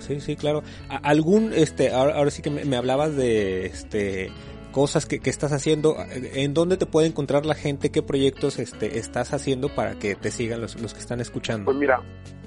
Sí, 0.00 0.20
sí, 0.20 0.36
claro. 0.36 0.62
¿Algún, 0.88 1.52
este, 1.52 1.92
ahora, 1.92 2.30
sí 2.30 2.42
que 2.42 2.50
me, 2.50 2.76
hablabas 2.76 3.16
de, 3.16 3.66
este, 3.66 4.30
cosas 4.72 5.06
que, 5.06 5.20
que, 5.20 5.30
estás 5.30 5.52
haciendo, 5.52 5.96
¿en 6.10 6.54
dónde 6.54 6.76
te 6.76 6.86
puede 6.86 7.06
encontrar 7.06 7.46
la 7.46 7.54
gente? 7.54 7.90
¿Qué 7.90 8.02
proyectos 8.02 8.58
este, 8.58 8.98
estás 8.98 9.32
haciendo 9.32 9.74
para 9.74 9.98
que 9.98 10.14
te 10.14 10.30
sigan 10.30 10.60
los, 10.60 10.80
los 10.80 10.94
que 10.94 11.00
están 11.00 11.20
escuchando? 11.20 11.64
Pues 11.64 11.76
mira, 11.76 12.00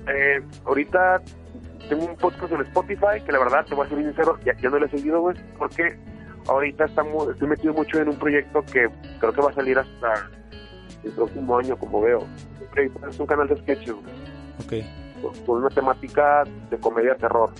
eh, 0.07 0.41
ahorita 0.65 1.21
tengo 1.89 2.05
un 2.05 2.15
podcast 2.15 2.53
en 2.53 2.61
Spotify 2.61 3.21
que 3.25 3.31
la 3.31 3.39
verdad, 3.39 3.65
te 3.65 3.75
voy 3.75 3.85
a 3.85 3.89
ser 3.89 3.97
sincero, 3.97 4.37
ya, 4.45 4.53
no 4.69 4.79
lo 4.79 4.85
he 4.85 4.89
seguido, 4.89 5.21
güey, 5.21 5.35
porque 5.57 5.97
ahorita 6.47 6.85
estamos, 6.85 7.29
estoy 7.29 7.47
metido 7.47 7.73
mucho 7.73 7.99
en 7.99 8.09
un 8.09 8.17
proyecto 8.17 8.63
que 8.71 8.87
creo 9.19 9.33
que 9.33 9.41
va 9.41 9.49
a 9.49 9.53
salir 9.53 9.77
hasta 9.77 10.29
el 11.03 11.11
próximo 11.11 11.57
año, 11.57 11.77
como 11.77 12.01
veo. 12.01 12.27
Es 13.09 13.19
un 13.19 13.25
canal 13.25 13.47
de 13.47 13.57
sketches, 13.57 13.93
güey. 13.93 14.85
Con, 15.21 15.57
una 15.57 15.69
temática 15.69 16.43
de 16.69 16.77
comedia 16.77 17.15
terror. 17.15 17.51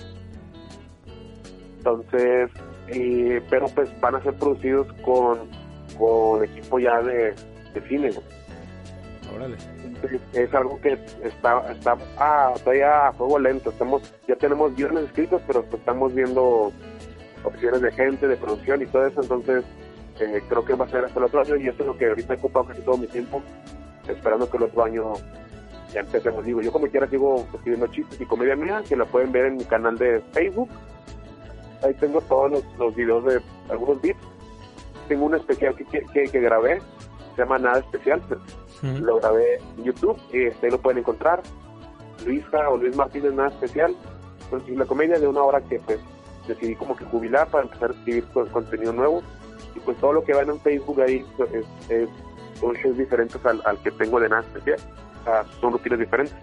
Entonces, 1.77 2.52
eh, 2.88 3.41
pero 3.49 3.68
pues 3.69 3.90
van 4.02 4.15
a 4.15 4.23
ser 4.23 4.36
producidos 4.36 4.91
con, 5.03 5.40
con 5.98 6.44
equipo 6.44 6.80
ya 6.80 7.02
de, 7.02 7.34
de 7.73 7.81
cine, 7.88 8.11
Órale 9.34 9.57
es 10.34 10.53
algo 10.53 10.80
que 10.81 10.98
está, 11.23 11.72
está 11.72 11.98
ah, 12.18 12.53
todavía 12.64 13.07
a 13.07 13.14
fuego 13.14 13.40
lento. 13.40 13.69
Estamos, 13.69 14.02
ya 14.27 14.36
tenemos 14.36 14.76
guiones 14.76 15.06
escritos, 15.06 15.41
pero 15.48 15.64
pues 15.64 15.80
estamos 15.80 16.14
viendo 16.14 16.72
opciones 17.44 17.81
de 17.81 17.91
gente, 17.91 18.27
de 18.27 18.38
producción 18.38 18.81
y 18.81 18.86
todo 18.88 19.06
eso. 19.06 19.22
Entonces, 19.22 19.64
eh, 20.19 20.41
creo 20.48 20.65
que 20.65 20.73
va 20.73 20.86
a 20.86 20.90
ser 20.90 21.06
hasta 21.06 21.19
el 21.19 21.26
otro 21.26 21.41
año 21.41 21.56
y 21.56 21.68
eso 21.68 21.81
es 21.81 21.88
lo 21.88 21.98
que 21.98 22.07
ahorita 22.07 22.34
he 22.34 22.38
ocupado 22.38 22.68
casi 22.68 22.81
todo 22.81 22.98
mi 22.98 23.07
tiempo, 23.07 23.41
esperando 24.07 24.49
que 24.49 24.57
el 24.57 24.64
otro 24.64 24.84
año 24.84 25.14
ya 25.94 26.02
empecemos. 26.02 26.45
Digo, 26.45 26.61
yo 26.61 26.72
como 26.72 26.88
quiera 26.88 27.07
sigo 27.07 27.45
escribiendo 27.53 27.88
chistes 27.88 28.20
y 28.20 28.26
comedia 28.26 28.56
mía, 28.56 28.84
que 28.88 28.95
la 28.95 29.06
pueden 29.06 29.32
ver 29.32 29.45
en 29.45 29.57
mi 29.57 29.66
canal 29.66 29.98
de 29.98 30.22
Facebook. 30.32 30.70
Ahí 31.84 31.94
tengo 31.95 32.22
todos 32.22 32.52
los, 32.52 32.64
los 32.78 32.95
videos 32.95 33.24
de 33.26 33.41
algunos 33.70 34.02
beats. 34.02 34.20
Tengo 35.07 35.26
un 35.26 35.36
especial 35.36 35.76
que, 35.76 35.86
que, 35.86 36.26
que 36.26 36.40
grabé, 36.40 36.82
se 37.36 37.41
llama 37.41 37.57
Nada 37.57 37.80
Especial, 37.80 38.22
lo 38.82 39.20
grabé 39.20 39.56
en 39.78 39.84
YouTube, 39.84 40.18
y 40.32 40.44
este, 40.44 40.70
lo 40.70 40.80
pueden 40.80 40.99
encontrar. 40.99 41.41
Luisa 42.26 42.70
o 42.70 42.78
Luis 42.78 42.95
Martínez, 42.95 43.34
nada 43.34 43.49
especial. 43.49 43.95
Pues 44.49 44.68
la 44.70 44.86
comedia 44.86 45.20
de 45.20 45.28
una 45.28 45.41
hora 45.44 45.61
que 45.61 45.80
pues 45.80 45.99
decidí 46.48 46.76
como 46.76 46.95
que 46.95 47.06
jubilar 47.06 47.48
para 47.49 47.64
empezar 47.64 47.91
a 47.91 47.94
escribir 47.94 48.26
contenido 48.52 48.94
nuevo. 48.94 49.24
Y 49.76 49.80
pues 49.80 49.98
todo 49.98 50.14
lo 50.14 50.24
que 50.24 50.34
van 50.34 50.49
en 50.49 50.60
Facebook 50.60 51.02
ahí 51.02 51.26
pues, 51.38 51.49
es, 51.53 52.10
son 52.60 52.74
shows 52.76 52.98
diferentes 52.98 53.40
al, 53.45 53.80
que 53.84 53.91
tengo 53.91 54.20
de 54.20 54.30
nada 54.30 54.41
especial. 54.41 54.80
Sea, 55.30 55.45
son 55.60 55.73
rutinas 55.73 55.99
diferentes. 55.99 56.35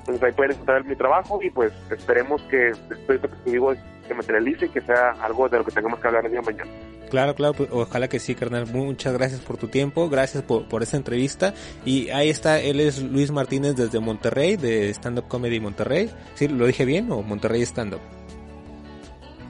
Entonces 0.00 0.22
ahí 0.22 0.32
pueden 0.32 0.52
encontrar 0.52 0.84
mi 0.84 0.94
trabajo 0.94 1.40
y 1.42 1.50
pues 1.50 1.72
esperemos 1.90 2.40
que 2.42 2.72
de 3.08 3.18
que 3.18 3.50
digo 3.50 3.74
que 4.06 4.14
materialice 4.14 4.66
y 4.66 4.68
que 4.68 4.80
sea 4.80 5.10
algo 5.20 5.48
de 5.48 5.58
lo 5.58 5.64
que 5.64 5.72
tengamos 5.72 5.98
que 5.98 6.06
hablar 6.06 6.24
el 6.24 6.30
día 6.30 6.40
de 6.40 6.46
mañana. 6.46 6.70
Claro, 7.10 7.34
claro, 7.34 7.54
pues, 7.54 7.68
ojalá 7.72 8.08
que 8.08 8.18
sí, 8.18 8.34
carnal. 8.34 8.66
Muchas 8.66 9.12
gracias 9.14 9.40
por 9.40 9.56
tu 9.56 9.68
tiempo, 9.68 10.08
gracias 10.08 10.42
por, 10.42 10.68
por 10.68 10.82
esta 10.82 10.96
entrevista. 10.96 11.54
Y 11.84 12.10
ahí 12.10 12.30
está, 12.30 12.60
él 12.60 12.80
es 12.80 13.02
Luis 13.02 13.30
Martínez 13.30 13.76
desde 13.76 14.00
Monterrey, 14.00 14.56
de 14.56 14.90
Stand 14.90 15.20
Up 15.20 15.28
Comedy 15.28 15.60
Monterrey. 15.60 16.10
¿Sí? 16.34 16.48
¿Lo 16.48 16.66
dije 16.66 16.84
bien 16.84 17.10
o 17.10 17.22
Monterrey 17.22 17.62
Stand 17.62 17.94
Up? 17.94 18.00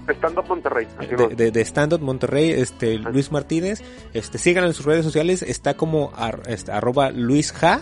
Stand 0.09 0.39
Up 0.39 0.47
Monterrey. 0.49 0.87
De, 1.37 1.51
de, 1.51 1.61
Stand 1.63 1.95
Up 1.95 2.01
Monterrey, 2.01 2.51
este, 2.51 2.99
Luis 2.99 3.33
Martínez. 3.33 3.83
Este, 4.15 4.39
síganlo 4.39 4.69
en 4.69 4.75
sus 4.75 4.87
redes 4.87 5.05
sociales, 5.05 5.43
está 5.43 5.75
como 5.75 6.13
este, 6.47 6.73
arroba 6.73 7.11
Luis 7.11 7.53
Ja 7.53 7.81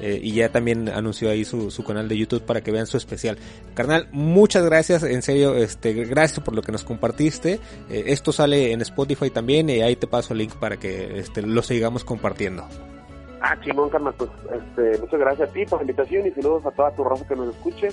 eh, 0.00 0.18
y 0.22 0.32
ya 0.32 0.50
también 0.50 0.88
anunció 0.88 1.30
ahí 1.30 1.44
su, 1.44 1.70
su, 1.70 1.84
canal 1.84 2.08
de 2.08 2.16
YouTube 2.16 2.42
para 2.42 2.60
que 2.60 2.70
vean 2.70 2.86
su 2.86 2.96
especial. 2.96 3.38
Carnal, 3.74 4.08
muchas 4.12 4.64
gracias, 4.64 5.02
en 5.02 5.22
serio, 5.22 5.54
este, 5.54 5.92
gracias 5.92 6.40
por 6.40 6.54
lo 6.54 6.62
que 6.62 6.72
nos 6.72 6.84
compartiste. 6.84 7.60
Eh, 7.88 8.04
esto 8.06 8.32
sale 8.32 8.72
en 8.72 8.80
Spotify 8.82 9.30
también 9.30 9.70
y 9.70 9.80
ahí 9.80 9.96
te 9.96 10.06
paso 10.06 10.32
el 10.34 10.40
link 10.40 10.54
para 10.56 10.76
que 10.76 11.18
este, 11.18 11.42
lo 11.42 11.62
sigamos 11.62 12.04
compartiendo. 12.04 12.66
Ah, 13.40 13.56
chingón, 13.62 13.90
carnal, 13.90 14.14
pues 14.16 14.30
este, 14.52 14.98
muchas 14.98 15.20
gracias 15.20 15.48
a 15.48 15.52
ti 15.52 15.64
por 15.66 15.78
la 15.78 15.82
invitación 15.82 16.26
y 16.26 16.30
saludos 16.32 16.66
a 16.66 16.70
toda 16.70 16.90
tu 16.92 17.04
raza 17.04 17.26
que 17.26 17.36
nos 17.36 17.54
escuche. 17.54 17.88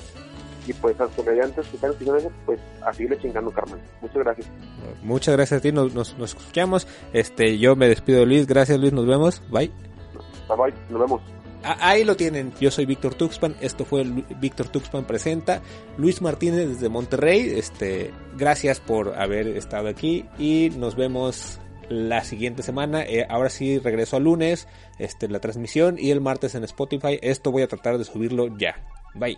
Y 0.65 0.71
pues 0.71 0.97
a 1.01 1.03
los 1.03 1.11
comediantes 1.11 1.67
que 1.67 1.75
están 1.75 1.91
escuchando 1.91 2.31
pues 2.45 2.57
a 2.85 2.93
seguirle 2.93 3.19
chingando, 3.19 3.51
Carmen. 3.51 3.79
Muchas 4.01 4.17
gracias. 4.17 4.47
Muchas 5.03 5.35
gracias 5.35 5.59
a 5.59 5.61
ti, 5.61 5.73
nos, 5.73 5.93
nos, 5.93 6.17
nos 6.17 6.35
escuchamos. 6.35 6.87
Este, 7.11 7.57
yo 7.57 7.75
me 7.75 7.89
despido 7.89 8.21
de 8.21 8.25
Luis, 8.25 8.47
gracias 8.47 8.79
Luis, 8.79 8.93
nos 8.93 9.05
vemos. 9.05 9.41
Bye. 9.51 9.71
Bye 10.47 10.57
bye, 10.57 10.73
nos 10.89 11.01
vemos. 11.01 11.42
Ahí 11.63 12.03
lo 12.03 12.15
tienen. 12.15 12.53
Yo 12.59 12.71
soy 12.71 12.85
Víctor 12.85 13.15
Tuxpan. 13.15 13.55
Esto 13.61 13.85
fue 13.85 14.03
Víctor 14.39 14.67
Tuxpan 14.67 15.05
presenta. 15.05 15.61
Luis 15.97 16.21
Martínez 16.21 16.67
desde 16.67 16.89
Monterrey. 16.89 17.53
Este, 17.57 18.11
gracias 18.37 18.79
por 18.79 19.17
haber 19.19 19.47
estado 19.47 19.87
aquí 19.87 20.25
y 20.37 20.71
nos 20.77 20.95
vemos 20.95 21.59
la 21.89 22.23
siguiente 22.23 22.63
semana. 22.63 23.03
Eh, 23.03 23.25
ahora 23.29 23.49
sí 23.49 23.79
regreso 23.79 24.17
al 24.17 24.23
lunes, 24.23 24.67
este, 24.99 25.27
la 25.27 25.39
transmisión 25.39 25.97
y 25.97 26.11
el 26.11 26.21
martes 26.21 26.55
en 26.55 26.63
Spotify. 26.63 27.19
Esto 27.21 27.51
voy 27.51 27.63
a 27.63 27.67
tratar 27.67 27.97
de 27.97 28.03
subirlo 28.03 28.57
ya. 28.57 28.75
Bye. 29.15 29.37